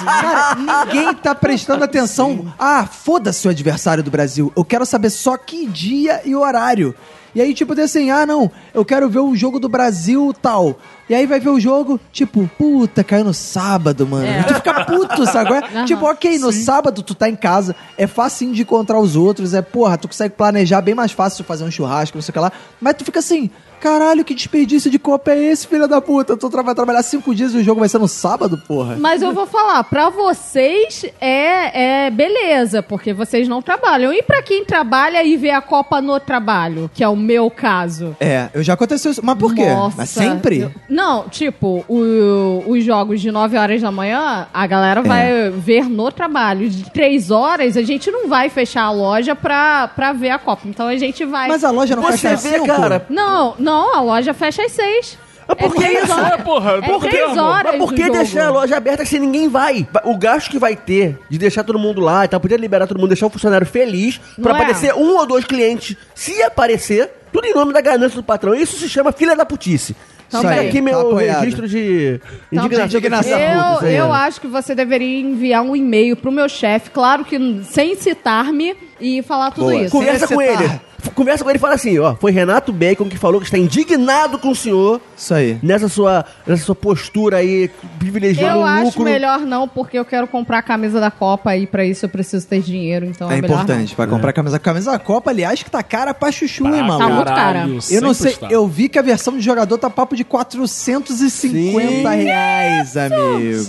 cara, 0.05 0.55
ninguém 0.87 1.15
tá 1.15 1.35
prestando 1.35 1.85
atenção. 1.85 2.53
Ah, 2.59 2.87
foda-se 2.87 3.47
o 3.47 3.51
adversário 3.51 4.03
do 4.03 4.11
Brasil. 4.11 4.53
Eu 4.57 4.65
quero 4.65 4.85
saber 4.85 5.11
só 5.11 5.37
que 5.37 5.67
dia 5.67 6.21
e 6.25 6.35
horário. 6.35 6.95
E 7.37 7.41
aí, 7.43 7.53
tipo, 7.53 7.75
tem 7.75 7.85
assim, 7.85 8.11
ah, 8.11 8.25
não, 8.25 8.51
eu 8.73 8.83
quero 8.83 9.11
ver 9.11 9.19
o 9.19 9.37
jogo 9.37 9.61
do 9.61 9.69
Brasil 9.69 10.35
tal. 10.41 10.79
E 11.07 11.15
aí 11.15 11.27
vai 11.27 11.39
ver 11.39 11.51
o 11.51 11.61
jogo, 11.61 12.01
tipo, 12.11 12.51
puta, 12.57 13.05
caiu 13.05 13.25
no 13.27 13.35
sábado, 13.35 14.07
mano. 14.07 14.27
É. 14.27 14.43
Tu 14.43 14.55
fica 14.55 14.87
puto, 14.87 15.27
sabe? 15.27 15.53
Aham. 15.53 15.85
Tipo, 15.85 16.07
ok, 16.07 16.39
no 16.39 16.51
sábado 16.51 17.03
tu 17.03 17.15
tá 17.15 17.29
em 17.29 17.37
casa, 17.37 17.77
é 17.99 18.07
facinho 18.07 18.55
de 18.55 18.63
encontrar 18.63 18.99
os 18.99 19.17
outros, 19.17 19.53
é, 19.53 19.61
porra, 19.61 19.99
tu 19.99 20.09
consegue 20.09 20.35
planejar 20.35 20.81
bem 20.81 20.95
mais 20.95 21.13
fácil 21.13 21.43
de 21.43 21.47
fazer 21.47 21.65
um 21.65 21.71
churrasco, 21.71 22.17
não 22.17 22.23
sei 22.23 22.31
o 22.31 22.33
que 22.33 22.39
lá. 22.39 22.51
Mas 22.81 22.95
tu 22.95 23.05
fica 23.05 23.19
assim, 23.19 23.51
caralho, 23.81 24.25
que 24.25 24.35
desperdício 24.35 24.91
de 24.91 24.99
Copa 24.99 25.31
é 25.33 25.45
esse, 25.53 25.67
filho 25.67 25.87
da 25.89 26.01
puta? 26.01 26.37
Tu 26.37 26.49
tra- 26.51 26.63
vai 26.63 26.75
trabalhar 26.75 27.03
cinco 27.03 27.35
dias 27.35 27.53
e 27.55 27.59
o 27.59 27.63
jogo 27.65 27.81
vai 27.81 27.89
ser 27.89 27.99
no 27.99 28.09
sábado, 28.09 28.59
porra? 28.67 28.97
Mas 28.99 29.23
eu 29.23 29.33
vou 29.33 29.47
falar, 29.47 29.83
pra 29.85 30.11
vocês 30.11 31.05
é, 31.21 32.07
é 32.07 32.11
beleza, 32.11 32.83
porque 32.83 33.13
vocês 33.13 33.49
não 33.49 33.61
trabalham. 33.63 34.13
E 34.13 34.23
pra 34.23 34.43
quem 34.43 34.65
trabalha 34.65 35.23
e 35.25 35.37
vê 35.37 35.51
a 35.51 35.61
Copa 35.61 36.01
no 36.01 36.19
trabalho, 36.21 36.91
que 36.95 37.03
é 37.03 37.09
o 37.09 37.17
meu 37.17 37.51
caso? 37.51 38.17
É, 38.21 38.49
eu 38.55 38.63
já 38.63 38.75
aconteceu 38.75 39.11
isso. 39.13 39.21
Mas 39.25 39.37
por 39.39 39.55
quê? 39.55 39.67
Nossa, 39.69 39.97
Mas 39.99 40.11
sempre? 40.11 40.61
eu- 40.61 40.73
Não, 40.89 41.29
tipo, 41.29 41.85
o- 41.89 42.65
os 42.67 42.85
jogos 42.85 43.21
de 43.21 43.31
9 43.31 43.57
horas 43.57 43.81
da 43.83 43.91
manhã, 43.91 44.47
a 44.53 44.67
galera 44.67 45.01
É. 45.01 45.03
vai 45.03 45.51
ver 45.51 45.89
no 45.89 46.11
trabalho. 46.11 46.69
De 46.69 46.91
3 46.91 47.31
horas, 47.31 47.77
a 47.77 47.83
gente 47.83 48.11
não 48.11 48.29
vai 48.29 48.49
fechar 48.49 48.83
a 48.85 48.91
loja 48.91 49.35
pra, 49.35 49.89
pra 49.89 50.13
ver 50.13 50.31
a 50.31 50.39
Copa. 50.39 50.63
Então 50.67 50.87
a 50.87 50.97
gente 50.97 51.25
vai. 51.25 51.49
Mas 51.49 51.65
a 51.65 51.71
loja 51.71 51.95
não 51.97 52.03
Você 52.03 52.13
fecha 52.19 52.35
às 52.35 52.43
vê, 52.43 52.51
cinco? 52.55 52.67
cara. 52.67 53.07
Não, 53.09 53.55
não, 53.67 53.95
a 53.95 54.01
loja 54.01 54.33
fecha 54.33 54.63
às 54.63 54.73
6. 54.73 55.19
Mas 55.49 55.59
por 55.59 55.73
que 55.75 55.79
três 55.81 56.03
isso? 56.05 56.13
horas. 56.13 56.33
É, 56.33 56.37
porra, 56.39 56.71
é 56.73 56.81
por 56.81 57.01
que, 57.09 57.23
Mas 57.23 57.77
por 57.79 57.95
que 57.95 58.03
jogo. 58.03 58.13
deixar 58.17 58.47
a 58.47 58.51
loja 58.51 58.77
aberta 58.77 59.05
se 59.05 59.19
ninguém 59.19 59.49
vai? 59.49 59.87
O 60.05 60.17
gasto 60.17 60.51
que 60.51 60.59
vai 60.59 60.75
ter 60.75 61.19
de 61.31 61.39
deixar 61.39 61.63
todo 61.63 61.79
mundo 61.79 62.01
lá 62.01 62.25
e 62.25 62.29
tal, 62.29 62.41
podia 62.41 62.57
liberar 62.57 62.87
todo 62.89 62.99
mundo, 62.99 63.09
deixar 63.11 63.27
o 63.27 63.31
funcionário 63.31 63.65
feliz 63.67 64.19
pra 64.43 64.53
Não 64.53 64.59
é? 64.59 64.63
aparecer 64.63 64.93
um 64.95 65.17
ou 65.17 65.25
dois 65.27 65.45
clientes. 65.45 65.97
Se 66.17 66.43
aparecer, 66.43 67.11
tudo 67.33 67.47
em 67.47 67.55
nome 67.55 67.73
da 67.73 67.81
ganância 67.81 68.17
do 68.17 68.25
patrão. 68.25 68.55
Isso 68.55 68.77
se 68.77 68.89
chama 68.89 69.13
filha 69.13 69.37
da 69.37 69.47
putice. 69.47 69.95
Então, 70.29 70.41
Fica 70.41 70.61
aqui 70.61 70.81
meu 70.81 71.11
Tá 71.15 71.19
registro 71.41 71.69
de 71.69 72.21
Então, 72.53 72.67
indignação. 72.67 73.39
Eu, 73.39 73.75
isso 73.75 73.85
aí, 73.85 73.95
eu 73.97 74.13
acho 74.13 74.41
que 74.41 74.49
você 74.49 74.75
deveria 74.75 75.21
enviar 75.21 75.63
um 75.63 75.77
e-mail 75.77 76.17
pro 76.17 76.33
meu 76.33 76.49
chefe, 76.49 76.91
claro 76.91 77.25
que 77.25 77.39
sem 77.63 77.95
citar-me, 77.95 78.75
e 79.01 79.23
falar 79.23 79.53
tudo 79.53 79.71
Boa. 79.71 79.77
isso. 79.83 79.93
Conversa 79.93 80.27
com 80.27 80.43
ele. 80.43 80.69
Conversa 81.17 81.43
com 81.43 81.51
ele 81.51 81.57
e 81.57 81.61
fala 81.61 81.75
assim, 81.75 81.99
ó. 81.99 82.15
Foi 82.15 82.31
Renato 82.31 82.73
Bacon 82.73 83.07
que 83.09 83.17
falou 83.19 83.41
que 83.41 83.47
está 83.47 83.59
indignado 83.59 84.39
com 84.39 84.51
o 84.51 84.55
senhor 84.55 85.01
Isso 85.17 85.35
aí. 85.35 85.59
nessa 85.63 85.89
sua, 85.89 86.25
nessa 86.47 86.63
sua 86.65 86.75
postura 86.75 87.39
aí, 87.39 87.69
privilegiando 87.99 88.59
Eu 88.59 88.63
o 88.63 88.65
acho 88.65 88.85
lucro. 88.85 89.05
melhor 89.05 89.41
não, 89.41 89.67
porque 89.67 89.99
eu 89.99 90.05
quero 90.05 90.27
comprar 90.29 90.59
a 90.59 90.63
camisa 90.63 91.01
da 91.01 91.11
Copa 91.11 91.57
e 91.57 91.67
pra 91.67 91.85
isso 91.85 92.05
eu 92.05 92.09
preciso 92.11 92.47
ter 92.47 92.61
dinheiro, 92.61 93.07
então 93.07 93.31
é, 93.31 93.35
É 93.35 93.39
importante, 93.39 93.95
vai 93.97 94.07
comprar 94.07 94.31
a 94.31 94.33
camisa. 94.33 94.57
A 94.57 94.61
camisa 94.61 94.91
da 94.93 94.99
Copa, 94.99 95.31
aliás, 95.31 95.63
que 95.63 95.71
tá 95.71 95.83
cara 95.83 96.13
pra 96.15 96.31
chuchu, 96.31 96.67
hein, 96.67 96.73
Pra 96.75 96.83
maluco? 96.85 97.09
Tá 97.09 97.15
muito 97.15 97.29
cara. 97.35 97.59
Eu 97.91 98.03
não 98.03 98.13
sei, 98.15 98.33
está. 98.33 98.49
eu 98.51 98.67
vi 98.69 98.89
que 98.89 98.99
a 98.99 99.03
versão 99.03 99.35
de 99.37 99.41
jogador 99.41 99.79
tá 99.79 99.89
papo 99.91 100.15
de 100.15 100.23
450 100.25 101.31
Sim. 101.31 102.23
reais, 102.25 102.97
amigo. 102.97 103.17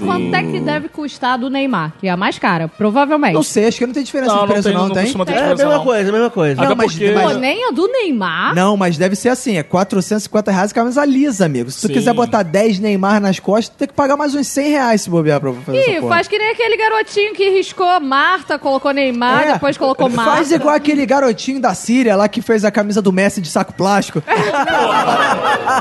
não. 0.01 0.07
Quanto 0.07 0.35
é 0.35 0.43
que 0.43 0.59
deve 0.59 0.89
custar 0.89 1.37
do 1.37 1.49
Neymar, 1.49 1.93
que 1.99 2.07
é 2.07 2.11
a 2.11 2.17
mais 2.17 2.37
cara? 2.37 2.67
Provavelmente. 2.67 3.33
Não 3.33 3.43
sei, 3.43 3.67
acho 3.67 3.77
que 3.77 3.85
não 3.85 3.93
tem 3.93 4.03
diferença 4.03 4.31
Não, 4.33 4.41
de 4.41 4.45
não 4.47 4.47
preço, 4.53 4.67
tem, 4.67 4.77
não, 4.77 4.87
não 4.87 4.93
tem? 4.93 5.03
costuma 5.03 5.25
ter 5.25 5.33
É 5.33 5.43
a 5.51 5.55
mesma 5.55 5.77
não. 5.77 5.83
coisa, 5.83 6.09
a 6.09 6.11
mesma 6.13 6.29
coisa. 6.29 6.61
Até 6.61 6.69
Não, 6.69 6.75
mas- 6.75 6.91
porque... 6.91 7.11
mas- 7.11 7.36
nem 7.39 7.67
a 7.67 7.71
do 7.71 7.87
Neymar. 7.87 8.53
Não, 8.55 8.75
mas 8.77 8.97
deve 8.97 9.15
ser 9.15 9.29
assim, 9.29 9.57
é 9.57 9.63
450 9.63 10.51
reais 10.51 10.73
camisa 10.73 11.03
lisa, 11.05 11.45
amigo. 11.45 11.69
Se 11.71 11.81
tu 11.81 11.87
Sim. 11.87 11.93
quiser 11.93 12.13
botar 12.13 12.43
10 12.43 12.79
Neymar 12.79 13.19
nas 13.21 13.39
costas, 13.39 13.69
tu 13.69 13.77
tem 13.77 13.87
que 13.87 13.93
pagar 13.93 14.15
mais 14.17 14.33
uns 14.35 14.47
100 14.47 14.69
reais 14.69 15.01
se 15.01 15.09
bobear 15.09 15.39
pra 15.39 15.51
fazer 15.53 15.77
Ih, 15.77 15.91
essa 15.91 16.01
porra. 16.01 16.15
faz 16.15 16.27
que 16.27 16.37
nem 16.37 16.49
aquele 16.51 16.77
garotinho 16.77 17.33
que 17.33 17.49
riscou 17.49 17.99
Marta, 17.99 18.57
colocou 18.59 18.91
Neymar, 18.91 19.43
É, 19.47 19.53
depois 19.53 19.77
colocou 19.77 20.09
Marta. 20.09 20.31
Faz 20.31 20.51
igual 20.51 20.75
aquele 20.75 21.05
garotinho 21.05 21.59
da 21.59 21.73
Síria 21.73 22.15
lá 22.15 22.27
que 22.27 22.41
fez 22.41 22.63
a 22.65 22.71
camisa 22.71 23.01
do 23.01 23.11
Messi 23.11 23.41
de 23.41 23.49
saco 23.49 23.73
plástico. 23.73 24.21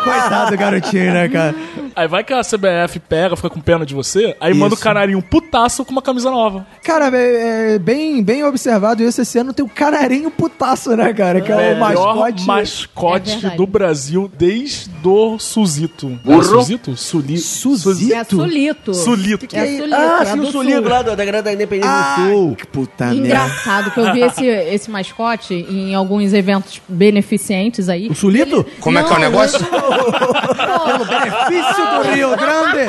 Coitado 0.04 0.50
do 0.50 0.56
garotinho, 0.56 1.12
né, 1.12 1.28
cara? 1.28 1.54
Aí 1.94 2.06
vai 2.08 2.22
que 2.22 2.32
a 2.32 2.42
CBF 2.42 2.98
pega, 3.08 3.36
fica 3.36 3.48
com 3.48 3.60
pena 3.60 3.86
de 3.86 3.94
você, 3.94 4.36
aí 4.38 4.52
manda 4.52 4.75
o 4.75 4.76
Isso. 4.76 4.82
canarinho 4.84 5.22
putaço 5.22 5.84
com 5.84 5.92
uma 5.92 6.02
camisa 6.02 6.30
nova. 6.30 6.66
Cara, 6.84 7.10
é, 7.16 7.75
é 7.75 7.78
bem, 7.78 8.22
bem 8.22 8.44
observado 8.44 9.02
isso. 9.02 9.22
Esse 9.22 9.38
ano 9.38 9.52
tem 9.52 9.64
o 9.64 9.68
canarinho 9.68 10.30
putaço, 10.30 10.94
né, 10.94 11.12
cara? 11.14 11.40
Que 11.46 11.52
é 11.52 11.74
o 11.74 11.78
mascote. 11.80 12.46
mascote 12.46 13.46
É 13.46 13.50
do 13.50 13.66
Brasil 13.66 14.30
desde 14.36 14.90
o 15.04 15.38
Suzito. 15.38 16.18
É 16.26 16.42
Suzito? 16.42 16.96
Suli... 16.96 17.38
Suzito? 17.38 18.12
É 18.14 18.24
Sulito. 18.24 18.94
Sulito. 18.94 19.56
É 19.56 19.66
Sulito. 19.66 19.94
Ah, 19.94 20.18
é 20.22 20.26
sim, 20.26 20.40
o 20.40 20.46
Sulido 20.50 20.80
Sul. 20.82 20.88
lá 20.90 21.02
da, 21.02 21.24
Grande 21.24 21.52
Independência 21.52 21.90
Ah, 21.92 22.16
do 22.18 22.30
Sul. 22.30 22.56
que 22.56 22.66
puta 22.66 23.04
merda. 23.06 23.20
Engraçado 23.26 23.90
que 23.92 24.00
eu 24.00 24.12
vi 24.12 24.20
esse, 24.20 24.44
esse 24.46 24.90
mascote 24.90 25.54
em 25.54 25.94
alguns 25.94 26.32
eventos 26.32 26.80
beneficentes 26.88 27.88
aí. 27.88 28.08
O 28.08 28.14
Sulito? 28.14 28.64
Como 28.80 28.98
é 28.98 29.02
que 29.04 29.12
é 29.12 29.16
o 29.16 29.20
negócio? 29.20 29.58
Pelo 29.64 31.04
benefício 31.04 31.84
do 31.86 32.14
Rio 32.14 32.30
Grande. 32.36 32.86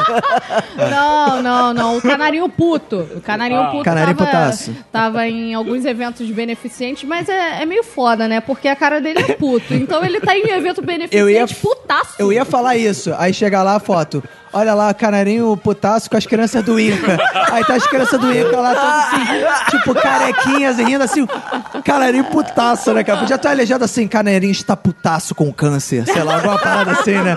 Não, 0.89 1.41
não, 1.41 1.73
não. 1.73 1.97
O 1.97 2.01
canarinho 2.01 2.49
puto. 2.49 2.97
O 3.15 3.21
canarinho 3.21 3.61
Ah. 3.61 3.67
puto 3.71 3.83
Canarinho 3.83 4.15
tava, 4.17 4.29
putaço. 4.31 4.75
tava 4.91 5.27
em 5.27 5.53
alguns 5.53 5.85
eventos 5.85 6.29
beneficentes, 6.29 7.07
mas 7.07 7.29
é, 7.29 7.61
é 7.61 7.65
meio 7.65 7.83
foda, 7.83 8.27
né? 8.27 8.39
Porque 8.47 8.67
a 8.67 8.75
cara 8.75 8.99
dele 8.99 9.19
é 9.19 9.33
puto. 9.33 9.73
Então 9.75 10.03
ele 10.03 10.19
tá 10.21 10.35
em 10.35 10.49
evento 10.49 10.81
beneficente 10.81 11.15
Eu 11.21 11.29
ia- 11.29 11.45
putaço. 11.45 12.15
Eu 12.17 12.31
ia 12.33 12.45
falar 12.45 12.77
isso. 12.77 13.13
Aí 13.17 13.33
chega 13.33 13.61
lá 13.61 13.75
a 13.75 13.79
foto. 13.79 14.23
Olha 14.57 14.73
lá, 14.73 14.91
canarinho 14.91 15.55
putaço 15.55 16.09
com 16.09 16.17
as 16.17 16.25
crianças 16.25 16.63
do 16.63 16.79
Inca. 16.79 17.15
Aí 17.51 17.63
tá 17.63 17.75
as 17.75 17.85
crianças 17.85 18.19
do 18.19 18.35
Inca 18.35 18.59
lá, 18.59 18.73
todas 18.73 18.89
assim, 18.89 19.77
tipo, 19.77 19.93
carequinhas 19.93 20.77
rindo 20.79 21.03
assim. 21.03 21.27
Canarinho 21.85 22.23
putaço, 22.23 22.91
né, 22.91 23.03
cara? 23.03 23.19
Podia 23.19 23.37
ter 23.37 23.49
uma 23.49 23.53
legenda 23.53 23.85
assim, 23.85 24.07
canarinho 24.07 24.51
está 24.51 24.75
putaço 24.75 25.35
com 25.35 25.53
câncer. 25.53 26.05
Sei 26.07 26.23
lá, 26.23 26.37
alguma 26.37 26.57
parada 26.57 26.91
assim, 26.93 27.19
né? 27.19 27.35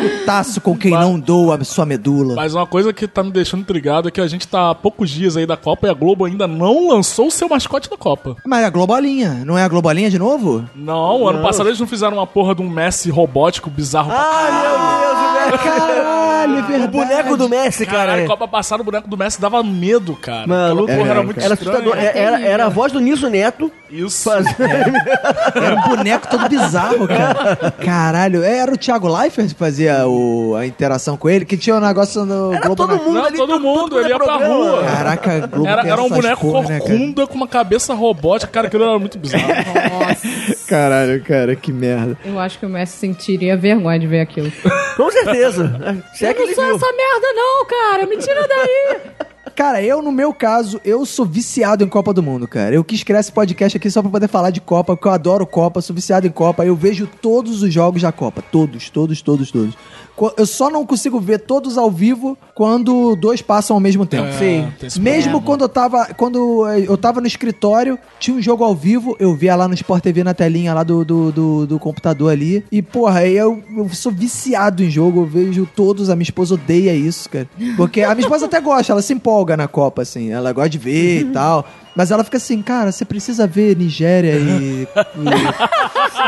Putaço 0.00 0.60
com 0.60 0.78
quem 0.78 0.92
não 0.92 1.18
doa 1.18 1.56
a 1.60 1.64
sua 1.64 1.84
medula. 1.84 2.36
Mas 2.36 2.54
uma 2.54 2.68
coisa 2.68 2.92
que 2.92 3.08
tá 3.08 3.24
me 3.24 3.32
deixando 3.32 3.62
intrigado 3.62 4.06
é 4.06 4.12
que 4.12 4.20
a 4.20 4.28
gente 4.28 4.46
tá 4.46 4.70
há 4.70 4.74
poucos 4.74 5.10
dias 5.10 5.36
aí 5.36 5.46
da 5.46 5.56
Copa 5.56 5.88
e 5.88 5.90
a 5.90 5.94
Globo 5.94 6.24
ainda 6.24 6.46
não 6.46 6.86
lançou 6.88 7.26
o 7.26 7.30
seu 7.32 7.48
mascote 7.48 7.90
da 7.90 7.96
Copa. 7.96 8.36
Mas 8.46 8.62
é 8.62 8.66
a 8.66 8.70
Globolinha, 8.70 9.42
não 9.44 9.58
é 9.58 9.64
a 9.64 9.68
Globolinha 9.68 10.08
de 10.08 10.20
novo? 10.20 10.64
Não, 10.76 11.26
ano 11.26 11.42
passado 11.42 11.68
eles 11.68 11.80
não 11.80 11.86
fizeram 11.88 12.16
uma 12.18 12.28
porra 12.28 12.54
de 12.54 12.62
um 12.62 12.70
Messi 12.70 13.10
robótico 13.10 13.68
bizarro 13.68 14.10
pra 14.10 14.20
Ai, 14.20 14.52
meu 14.52 14.70
Deus, 14.70 15.18
o 15.18 15.72
Messi. 15.72 15.89
Caralho, 16.40 16.56
é 16.56 16.60
O 16.62 16.66
verdade. 16.66 16.92
boneco 16.92 17.36
do 17.36 17.48
Messi, 17.48 17.86
cara. 17.86 17.98
Caralho, 17.98 18.26
Copa 18.26 18.48
passada 18.48 18.82
o 18.82 18.84
boneco 18.84 19.08
do 19.08 19.16
Messi 19.16 19.40
dava 19.40 19.62
medo, 19.62 20.14
cara. 20.16 20.46
Maluco, 20.46 20.84
Aquela 20.90 20.98
porra 20.98 21.08
é, 21.08 21.10
era 21.12 21.22
muito 21.22 21.40
Era 21.40 21.54
assustador. 21.54 21.96
É, 21.96 22.18
Era, 22.18 22.40
era 22.40 22.66
a 22.66 22.68
voz 22.68 22.92
do 22.92 23.00
Nilson 23.00 23.28
Neto. 23.28 23.70
Isso. 23.90 24.30
Era 24.30 25.74
um 25.74 25.88
boneco 25.96 26.28
todo 26.28 26.48
bizarro, 26.48 27.08
cara. 27.08 27.72
Caralho, 27.84 28.44
é, 28.44 28.58
era 28.58 28.72
o 28.72 28.76
Thiago 28.76 29.08
Leifert 29.08 29.48
que 29.48 29.54
fazia 29.56 30.06
o, 30.06 30.54
a 30.54 30.64
interação 30.64 31.16
com 31.16 31.28
ele, 31.28 31.44
que 31.44 31.56
tinha 31.56 31.74
um 31.74 31.80
negócio 31.80 32.24
no 32.24 32.52
Era 32.52 32.66
Globo 32.66 32.76
todo 32.76 32.96
mundo 32.96 33.12
Não, 33.14 33.24
ali. 33.24 33.36
todo 33.36 33.58
mundo, 33.58 33.98
ele 33.98 34.06
é 34.06 34.10
ia 34.10 34.18
pra 34.18 34.36
rua. 34.36 34.84
Caraca, 34.84 35.46
Globo 35.48 35.66
Era, 35.68 35.88
era 35.88 36.02
um 36.02 36.08
boneco 36.08 36.52
porra, 36.52 36.68
né, 36.68 36.78
corcunda 36.78 37.26
com 37.26 37.34
uma 37.34 37.48
cabeça 37.48 37.92
robótica. 37.92 38.52
Cara, 38.52 38.68
aquilo 38.68 38.84
era 38.84 38.96
muito 38.98 39.18
bizarro. 39.18 39.44
Caralho, 40.70 41.20
cara, 41.24 41.56
que 41.56 41.72
merda. 41.72 42.16
Eu 42.24 42.38
acho 42.38 42.56
que 42.56 42.64
o 42.64 42.68
Messi 42.68 42.96
sentiria 42.96 43.56
vergonha 43.56 43.98
de 43.98 44.06
ver 44.06 44.20
aquilo. 44.20 44.52
Com 44.96 45.10
certeza. 45.10 46.00
Se 46.14 46.24
é 46.24 46.30
eu 46.30 46.34
que 46.34 46.46
não 46.46 46.54
sou 46.54 46.64
viu. 46.64 46.76
essa 46.76 46.86
merda, 46.86 47.32
não, 47.34 47.66
cara. 47.66 48.06
Me 48.06 48.16
tira 48.16 48.46
daí. 48.46 49.00
Cara, 49.56 49.82
eu, 49.82 50.00
no 50.00 50.12
meu 50.12 50.32
caso, 50.32 50.80
eu 50.84 51.04
sou 51.04 51.26
viciado 51.26 51.82
em 51.84 51.88
Copa 51.88 52.14
do 52.14 52.22
Mundo, 52.22 52.46
cara. 52.48 52.74
Eu 52.74 52.84
quis 52.84 53.02
criar 53.02 53.20
esse 53.20 53.32
podcast 53.32 53.76
aqui 53.76 53.90
só 53.90 54.00
pra 54.00 54.10
poder 54.10 54.28
falar 54.28 54.50
de 54.50 54.60
Copa, 54.60 54.94
porque 54.94 55.08
eu 55.08 55.12
adoro 55.12 55.46
Copa, 55.46 55.82
sou 55.82 55.94
viciado 55.94 56.26
em 56.26 56.30
Copa. 56.30 56.64
Eu 56.64 56.74
vejo 56.74 57.06
todos 57.20 57.62
os 57.62 57.70
jogos 57.72 58.00
da 58.00 58.12
Copa. 58.12 58.42
Todos, 58.42 58.88
todos, 58.88 59.20
todos, 59.20 59.50
todos. 59.50 59.74
Eu 60.36 60.46
só 60.46 60.70
não 60.70 60.84
consigo 60.84 61.18
ver 61.20 61.40
todos 61.40 61.78
ao 61.78 61.90
vivo 61.90 62.36
quando 62.54 63.16
dois 63.16 63.40
passam 63.40 63.76
ao 63.76 63.80
mesmo 63.80 64.04
tempo. 64.04 64.28
É, 64.28 64.38
Sim. 64.38 64.72
Mesmo 65.00 65.30
problema. 65.30 65.42
quando 65.42 65.60
eu 65.62 65.68
tava. 65.68 66.06
Quando 66.16 66.68
eu 66.68 66.96
tava 66.96 67.20
no 67.20 67.26
escritório, 67.26 67.98
tinha 68.18 68.36
um 68.36 68.42
jogo 68.42 68.64
ao 68.64 68.74
vivo, 68.74 69.16
eu 69.18 69.34
via 69.34 69.56
lá 69.56 69.66
no 69.66 69.74
Sport 69.74 70.02
TV 70.02 70.22
na 70.22 70.34
telinha 70.34 70.74
lá 70.74 70.82
do, 70.82 71.04
do, 71.04 71.32
do, 71.32 71.66
do 71.66 71.78
computador 71.78 72.32
ali. 72.32 72.64
E, 72.70 72.82
porra, 72.82 73.26
eu, 73.26 73.62
eu 73.76 73.88
sou 73.90 74.12
viciado 74.12 74.82
em 74.82 74.90
jogo, 74.90 75.20
eu 75.20 75.26
vejo 75.26 75.68
todos, 75.74 76.10
a 76.10 76.16
minha 76.16 76.24
esposa 76.24 76.54
odeia 76.54 76.94
isso, 76.94 77.28
cara. 77.28 77.48
Porque 77.76 78.02
a 78.02 78.14
minha 78.14 78.26
esposa 78.26 78.46
até 78.46 78.60
gosta, 78.60 78.92
ela 78.92 79.02
se 79.02 79.12
empolga 79.12 79.56
na 79.56 79.68
Copa, 79.68 80.02
assim, 80.02 80.30
ela 80.30 80.52
gosta 80.52 80.70
de 80.70 80.78
ver 80.78 81.20
e 81.22 81.24
tal. 81.26 81.66
Mas 81.94 82.10
ela 82.10 82.22
fica 82.22 82.36
assim, 82.36 82.62
cara, 82.62 82.92
você 82.92 83.04
precisa 83.04 83.46
ver 83.46 83.76
Nigéria 83.76 84.34
e, 84.36 84.86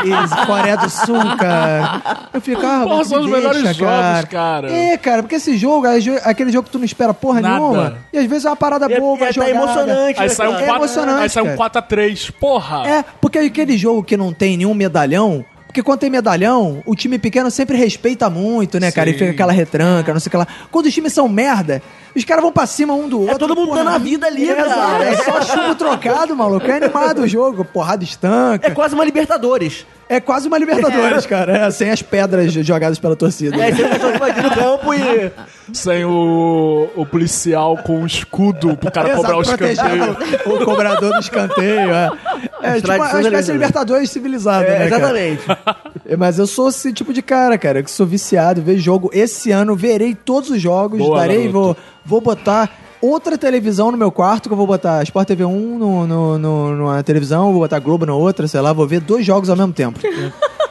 e, 0.03 0.09
e 0.11 0.45
Coreia 0.45 0.77
do 0.77 0.89
Sul, 0.89 1.37
cara. 1.37 2.01
Eu 2.33 2.41
fico, 2.41 2.61
ah, 2.65 2.83
Porra, 2.83 3.05
são 3.05 3.19
os 3.21 3.25
deixa, 3.25 3.37
melhores 3.37 3.75
jogos, 3.77 4.25
cara. 4.29 4.71
É, 4.71 4.97
cara, 4.97 5.23
porque 5.23 5.35
esse 5.35 5.57
jogo 5.57 5.87
é 5.87 5.97
aquele 6.25 6.51
jogo 6.51 6.65
que 6.65 6.71
tu 6.71 6.77
não 6.79 6.85
espera 6.85 7.13
porra 7.13 7.41
Nada. 7.41 7.55
nenhuma. 7.59 7.97
E 8.11 8.17
às 8.17 8.25
vezes 8.25 8.45
é 8.45 8.49
uma 8.49 8.55
parada 8.55 8.91
E, 8.91 8.99
boa, 8.99 9.15
e 9.15 9.19
tá 9.19 9.31
jogada. 9.31 9.51
emocionante, 9.51 10.19
Aí 10.19 10.27
né, 10.27 10.33
sai 10.33 10.47
um 10.47 10.51
cara? 10.51 10.63
É 10.63 10.67
4 10.67 10.83
emocionante, 10.83 11.21
Aí 11.23 11.29
sai 11.29 11.43
um 11.43 11.57
cara. 11.57 11.69
4x3. 11.69 12.31
Porra! 12.39 12.87
É, 12.87 13.05
porque 13.21 13.39
aquele 13.39 13.77
jogo 13.77 14.03
que 14.03 14.17
não 14.17 14.33
tem 14.33 14.57
nenhum 14.57 14.73
medalhão. 14.73 15.45
Porque 15.73 15.81
quando 15.81 16.01
tem 16.01 16.09
medalhão, 16.11 16.83
o 16.85 16.95
time 16.95 17.17
pequeno 17.17 17.49
sempre 17.49 17.75
respeita 17.75 18.29
muito, 18.29 18.79
né, 18.79 18.91
cara? 18.91 19.09
E 19.09 19.13
Sim. 19.13 19.19
fica 19.19 19.31
aquela 19.31 19.51
retranca, 19.51 20.13
não 20.13 20.19
sei 20.19 20.27
o 20.27 20.29
que 20.29 20.37
lá. 20.37 20.47
Quando 20.69 20.85
os 20.85 20.93
times 20.93 21.11
são 21.11 21.27
merda, 21.27 21.81
os 22.15 22.23
caras 22.23 22.43
vão 22.43 22.51
pra 22.51 22.67
cima 22.67 22.93
um 22.93 23.09
do 23.09 23.21
outro. 23.21 23.39
todo 23.39 23.55
mundo 23.55 23.73
dando 23.73 23.89
a 23.89 23.97
vida 23.97 24.27
ali, 24.27 24.47
é, 24.47 24.53
cara. 24.53 24.67
exato. 24.67 25.03
É 25.03 25.15
só 25.15 25.41
chumbo 25.57 25.73
trocado, 25.73 26.35
maluco. 26.35 26.67
É 26.67 26.77
animado 26.77 27.23
o 27.23 27.27
jogo. 27.27 27.65
Porrada 27.65 28.03
estanca. 28.03 28.67
É 28.67 28.69
quase 28.69 28.93
uma 28.93 29.03
Libertadores. 29.03 29.83
É 30.15 30.19
quase 30.19 30.47
uma 30.47 30.57
Libertadores, 30.57 31.25
cara. 31.25 31.65
É, 31.65 31.71
sem 31.71 31.89
as 31.89 32.01
pedras 32.01 32.51
jogadas 32.53 32.99
pela 32.99 33.15
torcida. 33.15 33.55
É, 33.63 33.71
você 33.71 33.83
invadir 34.15 34.43
no 34.43 34.51
campo 34.51 34.93
e. 34.93 35.31
Sem 35.73 36.05
o, 36.05 36.89
o 36.95 37.05
policial 37.05 37.77
com 37.77 38.03
o 38.03 38.05
escudo 38.05 38.75
pro 38.77 38.91
cara 38.91 39.15
cobrar 39.15 39.37
o 39.37 39.41
escanteio. 39.41 40.17
o 40.45 40.65
cobrador 40.65 41.13
do 41.13 41.19
escanteio. 41.19 41.91
É, 41.91 42.09
é 42.61 42.73
tipo 42.75 42.93
uma 42.93 43.21
espécie 43.21 43.45
de? 43.45 43.51
Libertadores 43.53 44.09
civilizada, 44.11 44.65
É, 44.65 44.79
né, 44.79 44.89
cara? 44.89 45.19
exatamente. 45.19 45.43
É, 46.05 46.17
Mas 46.17 46.37
eu 46.37 46.45
sou 46.45 46.69
esse 46.69 46.91
tipo 46.93 47.13
de 47.13 47.21
cara, 47.21 47.57
cara, 47.57 47.81
que 47.81 47.89
sou 47.89 48.05
viciado, 48.05 48.61
vejo 48.61 48.81
jogo. 48.81 49.09
Esse 49.13 49.51
ano 49.51 49.75
verei 49.75 50.13
todos 50.13 50.49
os 50.49 50.61
jogos, 50.61 50.99
Boa, 50.99 51.19
darei, 51.19 51.47
garoto. 51.47 51.53
vou, 51.53 51.77
vou 52.05 52.21
botar 52.21 52.69
outra 53.05 53.37
televisão 53.37 53.91
no 53.91 53.97
meu 53.97 54.11
quarto, 54.11 54.47
que 54.49 54.53
eu 54.53 54.57
vou 54.57 54.67
botar 54.67 55.03
Sport 55.03 55.27
TV 55.27 55.43
1 55.45 55.77
no, 55.77 56.07
no, 56.07 56.37
no- 56.39 56.75
numa 56.75 57.03
televisão, 57.03 57.51
vou 57.51 57.61
botar 57.61 57.79
Globo 57.79 58.05
na 58.05 58.13
outra, 58.13 58.47
sei 58.47 58.61
lá, 58.61 58.71
vou 58.73 58.87
ver 58.87 58.99
dois 59.01 59.25
jogos 59.25 59.49
ao 59.49 59.55
mesmo 59.55 59.73
tempo. 59.73 59.99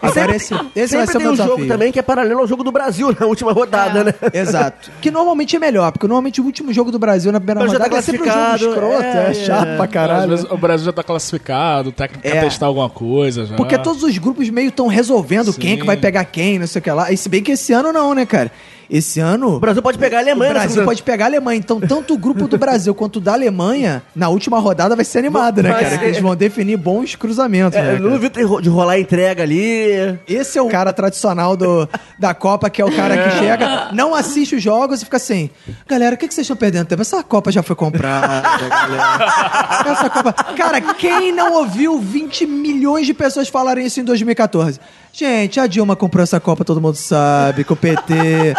Agora 0.03 0.35
esse, 0.35 0.53
esse 0.75 0.97
vai 0.97 1.07
Sempre 1.07 1.13
ser 1.13 1.19
o 1.19 1.21
meu 1.21 1.31
um 1.31 1.35
desafio. 1.35 1.57
jogo 1.59 1.69
também 1.69 1.93
que 1.93 1.99
é 1.99 2.03
paralelo 2.03 2.41
ao 2.41 2.47
jogo 2.49 2.65
do 2.65 2.73
Brasil 2.73 3.17
na 3.21 3.25
última 3.25 3.53
rodada, 3.53 4.03
né? 4.03 4.13
Exato. 4.35 4.91
Que 5.01 5.13
normalmente 5.13 5.55
é 5.55 5.61
melhor, 5.61 5.93
porque 5.93 6.09
normalmente 6.09 6.41
o 6.41 6.45
último 6.45 6.73
jogo 6.73 6.91
do 6.91 6.99
Brasil 6.99 7.31
na 7.31 7.39
primeira 7.39 7.61
Mas 7.61 7.71
já 7.71 7.79
tá 7.79 7.85
rodada 7.85 8.01
é 8.01 8.03
sempre 8.03 8.23
um 8.23 8.25
jogo 8.25 8.37
classificado, 8.37 8.73
escroto, 8.73 9.05
é, 9.05 9.31
é, 9.31 9.35
chato 9.35 9.69
é. 9.69 9.77
pra 9.77 9.85
Às 9.85 9.91
caralho. 9.93 10.29
vezes 10.31 10.45
o 10.51 10.57
Brasil 10.57 10.87
já 10.87 10.93
tá 10.93 11.05
classificado, 11.05 11.91
o 11.91 11.93
técnico 11.93 12.27
É. 12.27 12.31
quer 12.33 12.41
testar 12.43 12.67
alguma 12.67 12.91
coisa 12.91 13.47
já. 13.47 13.55
Porque 13.55 13.79
todos 13.79 14.03
os 14.03 14.19
grupos 14.19 14.51
meio 14.51 14.71
estão 14.71 14.89
resolvendo 14.89 15.53
Sim. 15.53 15.61
quem 15.61 15.73
é 15.75 15.77
que 15.77 15.87
vai 15.87 15.97
pegar 15.97 16.25
quem, 16.25 16.59
não 16.59 16.67
sei 16.67 16.81
o 16.81 16.83
que 16.83 16.91
lá. 16.91 17.13
E 17.13 17.17
se 17.17 17.29
bem 17.29 17.41
que 17.41 17.53
esse 17.53 17.73
ano 17.73 17.93
não, 17.93 18.13
né, 18.13 18.27
cara? 18.27 18.51
Esse 18.93 19.21
ano. 19.21 19.55
O 19.57 19.59
Brasil 19.59 19.81
pode 19.83 19.97
pegar 19.97 20.19
a 20.19 20.21
O 20.21 20.23
Alemanha, 20.25 20.53
né? 20.53 20.61
Brasil 20.61 20.85
pode 20.85 21.03
pegar 21.03 21.25
a 21.25 21.29
Alemanha. 21.29 21.59
Então, 21.59 21.81
tanto 21.81 22.13
o 22.13 22.19
grupo 22.19 22.47
do 22.47 22.59
Brasil 22.59 22.95
quanto 22.95 23.17
o 23.17 23.21
da 23.21 23.33
Alemanha, 23.33 24.03
na 24.15 24.29
última 24.29 24.59
rodada 24.59 24.95
vai 24.95 25.05
ser 25.05 25.19
animado, 25.21 25.63
né, 25.63 25.71
Mas 25.71 25.81
cara? 25.85 25.95
é- 25.95 25.99
Que 25.99 26.05
eles 26.05 26.21
vão 26.21 26.37
definir 26.37 26.77
bons 26.77 27.15
cruzamentos, 27.17 27.81
né? 27.81 27.93
É, 27.93 27.95
eu 27.97 28.01
não 28.01 28.11
duvido 28.11 28.61
de 28.61 28.69
rolar 28.69 28.93
a 28.93 29.01
entrega 29.01 29.43
ali. 29.45 30.19
Esse 30.29 30.59
é 30.59 30.63
o 30.63 30.69
cara 30.69 30.93
tradicional 30.93 31.57
do, 31.57 31.89
da 32.19 32.35
Copa, 32.35 32.69
que 32.69 32.83
é 32.83 32.85
o 32.85 32.95
cara 32.95 33.17
que 33.17 33.39
chega, 33.39 33.89
não 33.95 34.15
assiste 34.15 34.57
os 34.57 34.63
jogos 34.63 35.01
e 35.01 35.05
fica 35.07 35.17
assim: 35.17 35.49
Galera, 35.89 36.15
o 36.15 36.19
que, 36.19 36.29
que 36.29 36.35
vocês 36.35 36.45
estão 36.45 36.57
perdendo 36.57 36.87
tempo? 36.87 37.01
Essa 37.01 37.23
Copa 37.23 37.51
já 37.51 37.63
foi 37.63 37.75
comprada, 37.75 38.69
galera. 38.69 39.83
Essa 39.87 40.11
Copa. 40.11 40.33
Cara, 40.55 40.81
quem 40.83 41.33
não 41.33 41.55
ouviu 41.55 41.99
20 41.99 42.45
milhões 42.47 43.07
de 43.07 43.15
pessoas 43.15 43.49
falarem 43.49 43.87
isso 43.87 44.01
em 44.01 44.05
2014? 44.05 44.79
Gente, 45.15 45.61
a 45.61 45.67
Dilma 45.67 45.95
comprou 45.95 46.23
essa 46.23 46.41
Copa, 46.41 46.65
todo 46.65 46.81
mundo 46.81 46.97
sabe, 46.97 47.65
com 47.65 47.75
o 47.75 47.77
PT. 47.77 48.55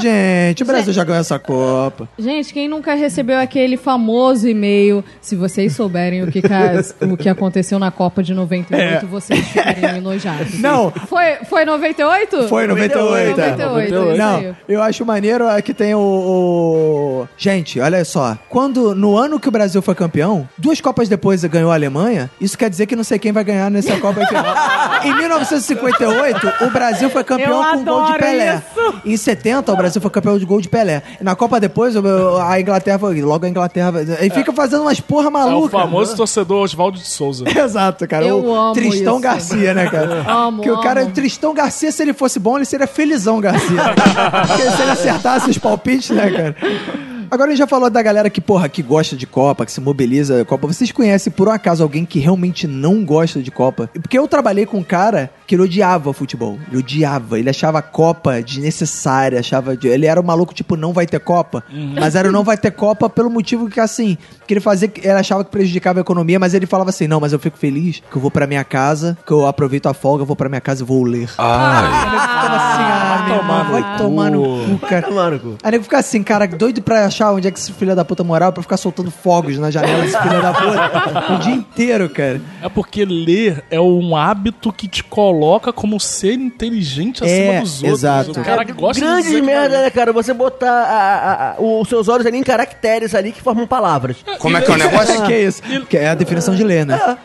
Gente, 0.00 0.62
o 0.62 0.66
Brasil 0.66 0.92
já 0.92 1.04
ganhou 1.04 1.20
essa 1.20 1.38
Copa. 1.38 2.08
Gente, 2.18 2.52
quem 2.52 2.68
nunca 2.68 2.94
recebeu 2.94 3.38
aquele 3.38 3.76
famoso 3.76 4.48
e-mail, 4.48 5.04
se 5.20 5.36
vocês 5.36 5.74
souberem 5.74 6.22
o 6.22 6.30
que, 6.30 6.42
o 7.10 7.16
que 7.16 7.28
aconteceu 7.28 7.78
na 7.78 7.90
Copa 7.90 8.22
de 8.22 8.34
98, 8.34 9.06
vocês 9.06 9.40
ficariam 9.48 9.96
enojados. 9.96 10.54
É. 10.54 10.58
Não. 10.58 10.90
Foi, 10.90 11.36
foi 11.48 11.64
98? 11.64 12.48
Foi 12.48 12.66
98. 12.66 13.40
é. 13.40 13.50
98, 13.56 13.94
isso 13.94 14.16
Não, 14.18 14.36
aí. 14.36 14.54
eu 14.68 14.82
acho 14.82 15.04
maneiro 15.04 15.46
é 15.48 15.60
que 15.62 15.74
tem 15.74 15.94
o, 15.94 15.98
o- 15.98 17.28
Gente, 17.36 17.80
olha 17.80 18.04
só. 18.04 18.36
Quando, 18.48 18.94
no 18.94 19.16
ano 19.16 19.38
que 19.40 19.48
o 19.48 19.50
Brasil 19.52 19.80
foi 19.82 19.94
campeão, 19.94 20.48
duas 20.58 20.80
Copas 20.80 21.08
depois 21.08 21.44
ganhou 21.44 21.70
a 21.70 21.74
Alemanha, 21.74 22.30
isso 22.40 22.56
quer 22.58 22.68
dizer 22.70 22.86
que 22.86 22.96
não 22.96 23.04
sei 23.04 23.18
quem 23.18 23.32
vai 23.32 23.44
ganhar 23.44 23.70
nessa 23.70 23.96
Copa 23.98 24.20
em 25.04 25.14
1958, 25.16 26.52
o 26.64 26.70
Brasil 26.70 27.10
foi 27.10 27.24
campeão 27.24 27.62
Eu 27.64 27.72
com 27.72 27.78
um 27.78 27.84
gol 27.84 28.04
de 28.12 28.18
Pelé. 28.18 28.54
isso. 28.56 28.94
Em 29.04 29.16
70, 29.16 29.73
o 29.74 29.76
Brasil 29.76 30.00
foi 30.00 30.10
campeão 30.10 30.38
de 30.38 30.44
gol 30.44 30.60
de 30.60 30.68
Pelé. 30.68 31.02
Na 31.20 31.34
Copa 31.34 31.60
depois, 31.60 31.94
a 31.96 32.60
Inglaterra 32.60 32.98
foi. 32.98 33.20
Logo 33.20 33.44
a 33.44 33.48
Inglaterra. 33.48 33.92
E 34.22 34.30
fica 34.30 34.52
fazendo 34.52 34.82
umas 34.82 35.00
porra 35.00 35.26
É 35.26 35.28
o 35.28 35.32
maluca. 35.32 35.78
famoso 35.78 36.16
torcedor 36.16 36.62
Oswaldo 36.62 36.98
de 36.98 37.06
Souza. 37.06 37.44
Exato, 37.58 38.06
cara. 38.08 38.24
Eu 38.24 38.40
o 38.44 38.54
amo 38.54 38.72
Tristão 38.74 39.14
isso. 39.14 39.22
Garcia, 39.22 39.74
né, 39.74 39.88
cara? 39.90 40.24
Amo, 40.28 40.62
que 40.62 40.70
o 40.70 40.80
cara, 40.80 41.02
amo. 41.02 41.10
Tristão 41.10 41.52
Garcia, 41.54 41.90
se 41.92 42.02
ele 42.02 42.12
fosse 42.12 42.38
bom, 42.38 42.56
ele 42.56 42.64
seria 42.64 42.86
Felizão 42.86 43.40
Garcia. 43.40 43.82
Porque 44.46 44.70
se 44.70 44.82
ele 44.82 44.90
acertasse 44.90 45.50
os 45.50 45.58
palpites, 45.58 46.10
né, 46.10 46.30
cara? 46.30 46.56
Agora 47.34 47.48
a 47.48 47.50
gente 47.50 47.58
já 47.58 47.66
falou 47.66 47.90
da 47.90 48.00
galera 48.00 48.30
que, 48.30 48.40
porra, 48.40 48.68
que 48.68 48.80
gosta 48.80 49.16
de 49.16 49.26
Copa, 49.26 49.66
que 49.66 49.72
se 49.72 49.80
mobiliza 49.80 50.42
a 50.42 50.44
Copa. 50.44 50.68
Vocês 50.68 50.92
conhecem, 50.92 51.32
por 51.32 51.48
um 51.48 51.50
acaso, 51.50 51.82
alguém 51.82 52.04
que 52.04 52.20
realmente 52.20 52.68
não 52.68 53.04
gosta 53.04 53.42
de 53.42 53.50
Copa? 53.50 53.90
Porque 53.92 54.16
eu 54.16 54.28
trabalhei 54.28 54.64
com 54.66 54.78
um 54.78 54.84
cara 54.84 55.28
que 55.44 55.56
ele 55.56 55.62
odiava 55.62 56.12
futebol. 56.12 56.56
Ele 56.68 56.78
odiava. 56.78 57.36
Ele 57.36 57.50
achava 57.50 57.80
a 57.80 57.82
Copa 57.82 58.40
desnecessária. 58.40 59.40
Achava 59.40 59.76
de... 59.76 59.88
Ele 59.88 60.06
era 60.06 60.20
um 60.20 60.22
maluco, 60.22 60.54
tipo, 60.54 60.76
não 60.76 60.92
vai 60.92 61.08
ter 61.08 61.18
Copa. 61.18 61.64
Mas 61.98 62.14
era 62.14 62.30
não 62.30 62.44
vai 62.44 62.56
ter 62.56 62.70
Copa 62.70 63.10
pelo 63.10 63.28
motivo 63.28 63.68
que, 63.68 63.80
assim, 63.80 64.16
que 64.46 64.54
ele 64.54 64.60
fazia... 64.60 64.90
Ele 64.96 65.08
achava 65.12 65.44
que 65.44 65.50
prejudicava 65.50 66.00
a 66.00 66.02
economia, 66.02 66.38
mas 66.38 66.54
ele 66.54 66.66
falava 66.66 66.90
assim, 66.90 67.06
não, 67.06 67.20
mas 67.20 67.32
eu 67.32 67.38
fico 67.38 67.56
feliz 67.58 68.02
que 68.10 68.16
eu 68.16 68.20
vou 68.22 68.30
pra 68.30 68.46
minha 68.46 68.64
casa, 68.64 69.16
que 69.26 69.32
eu 69.32 69.46
aproveito 69.46 69.86
a 69.86 69.94
folga, 69.94 70.22
eu 70.22 70.26
vou 70.26 70.36
pra 70.36 70.48
minha 70.48 70.60
casa 70.60 70.82
e 70.82 70.86
vou 70.86 71.02
ler. 71.04 71.28
Ficava 71.28 72.56
assim, 72.56 72.82
ah, 72.82 73.26
irmão, 73.36 73.64
vai 73.70 73.98
tomar 73.98 74.30
no 74.30 74.42
cu, 74.78 74.86
cara. 74.86 75.10
Mano, 75.10 75.38
cu. 75.40 75.54
Aí 75.62 75.70
nego 75.72 75.84
fica 75.84 75.98
assim, 75.98 76.22
cara, 76.22 76.46
doido 76.46 76.82
pra 76.82 77.06
achar 77.06 77.32
onde 77.32 77.48
é 77.48 77.50
que 77.50 77.58
esse 77.58 77.72
filho 77.72 77.94
da 77.94 78.04
puta 78.04 78.22
morava 78.24 78.52
pra 78.52 78.62
ficar 78.62 78.76
soltando 78.76 79.10
fogos 79.10 79.58
na 79.58 79.70
janela 79.70 80.02
desse 80.02 80.18
filho 80.20 80.42
da 80.42 80.52
puta 80.52 81.32
o 81.34 81.38
dia 81.38 81.54
inteiro, 81.54 82.08
cara. 82.08 82.40
É 82.62 82.68
porque 82.68 83.04
ler 83.04 83.64
é 83.70 83.80
um 83.80 84.16
hábito 84.16 84.72
que 84.72 84.88
te 84.88 85.02
coloca 85.04 85.72
como 85.72 85.98
ser 86.00 86.34
inteligente 86.34 87.22
acima 87.24 87.36
É, 87.54 87.60
dos 87.60 87.74
outros. 87.82 87.98
exato. 88.00 88.40
O 88.40 88.44
cara 88.44 88.64
que 88.64 88.72
gosta 88.72 89.00
de 89.00 89.06
Grande 89.06 89.28
que 89.28 89.42
merda, 89.42 89.74
vai 89.76 89.84
né, 89.84 89.90
cara? 89.90 90.12
Você 90.12 90.32
botar 90.32 90.70
a- 90.70 91.30
a- 91.30 91.50
a- 91.52 91.60
os 91.60 91.88
seus 91.88 92.08
olhos 92.08 92.26
ali 92.26 92.38
em 92.38 92.42
caracteres 92.42 93.14
ali 93.14 93.32
que 93.32 93.40
formam 93.42 93.66
palavras. 93.66 94.16
Como 94.38 94.56
é 94.56 94.60
que 94.60 94.70
é 94.70 94.74
o 94.74 94.76
negócio? 94.76 95.22
que 95.26 95.32
é 95.32 95.42
isso? 95.42 95.62
Que 95.88 95.96
é 95.96 96.08
a 96.08 96.14
definição 96.14 96.54
de 96.54 96.64
ler, 96.64 96.86
né? 96.86 97.18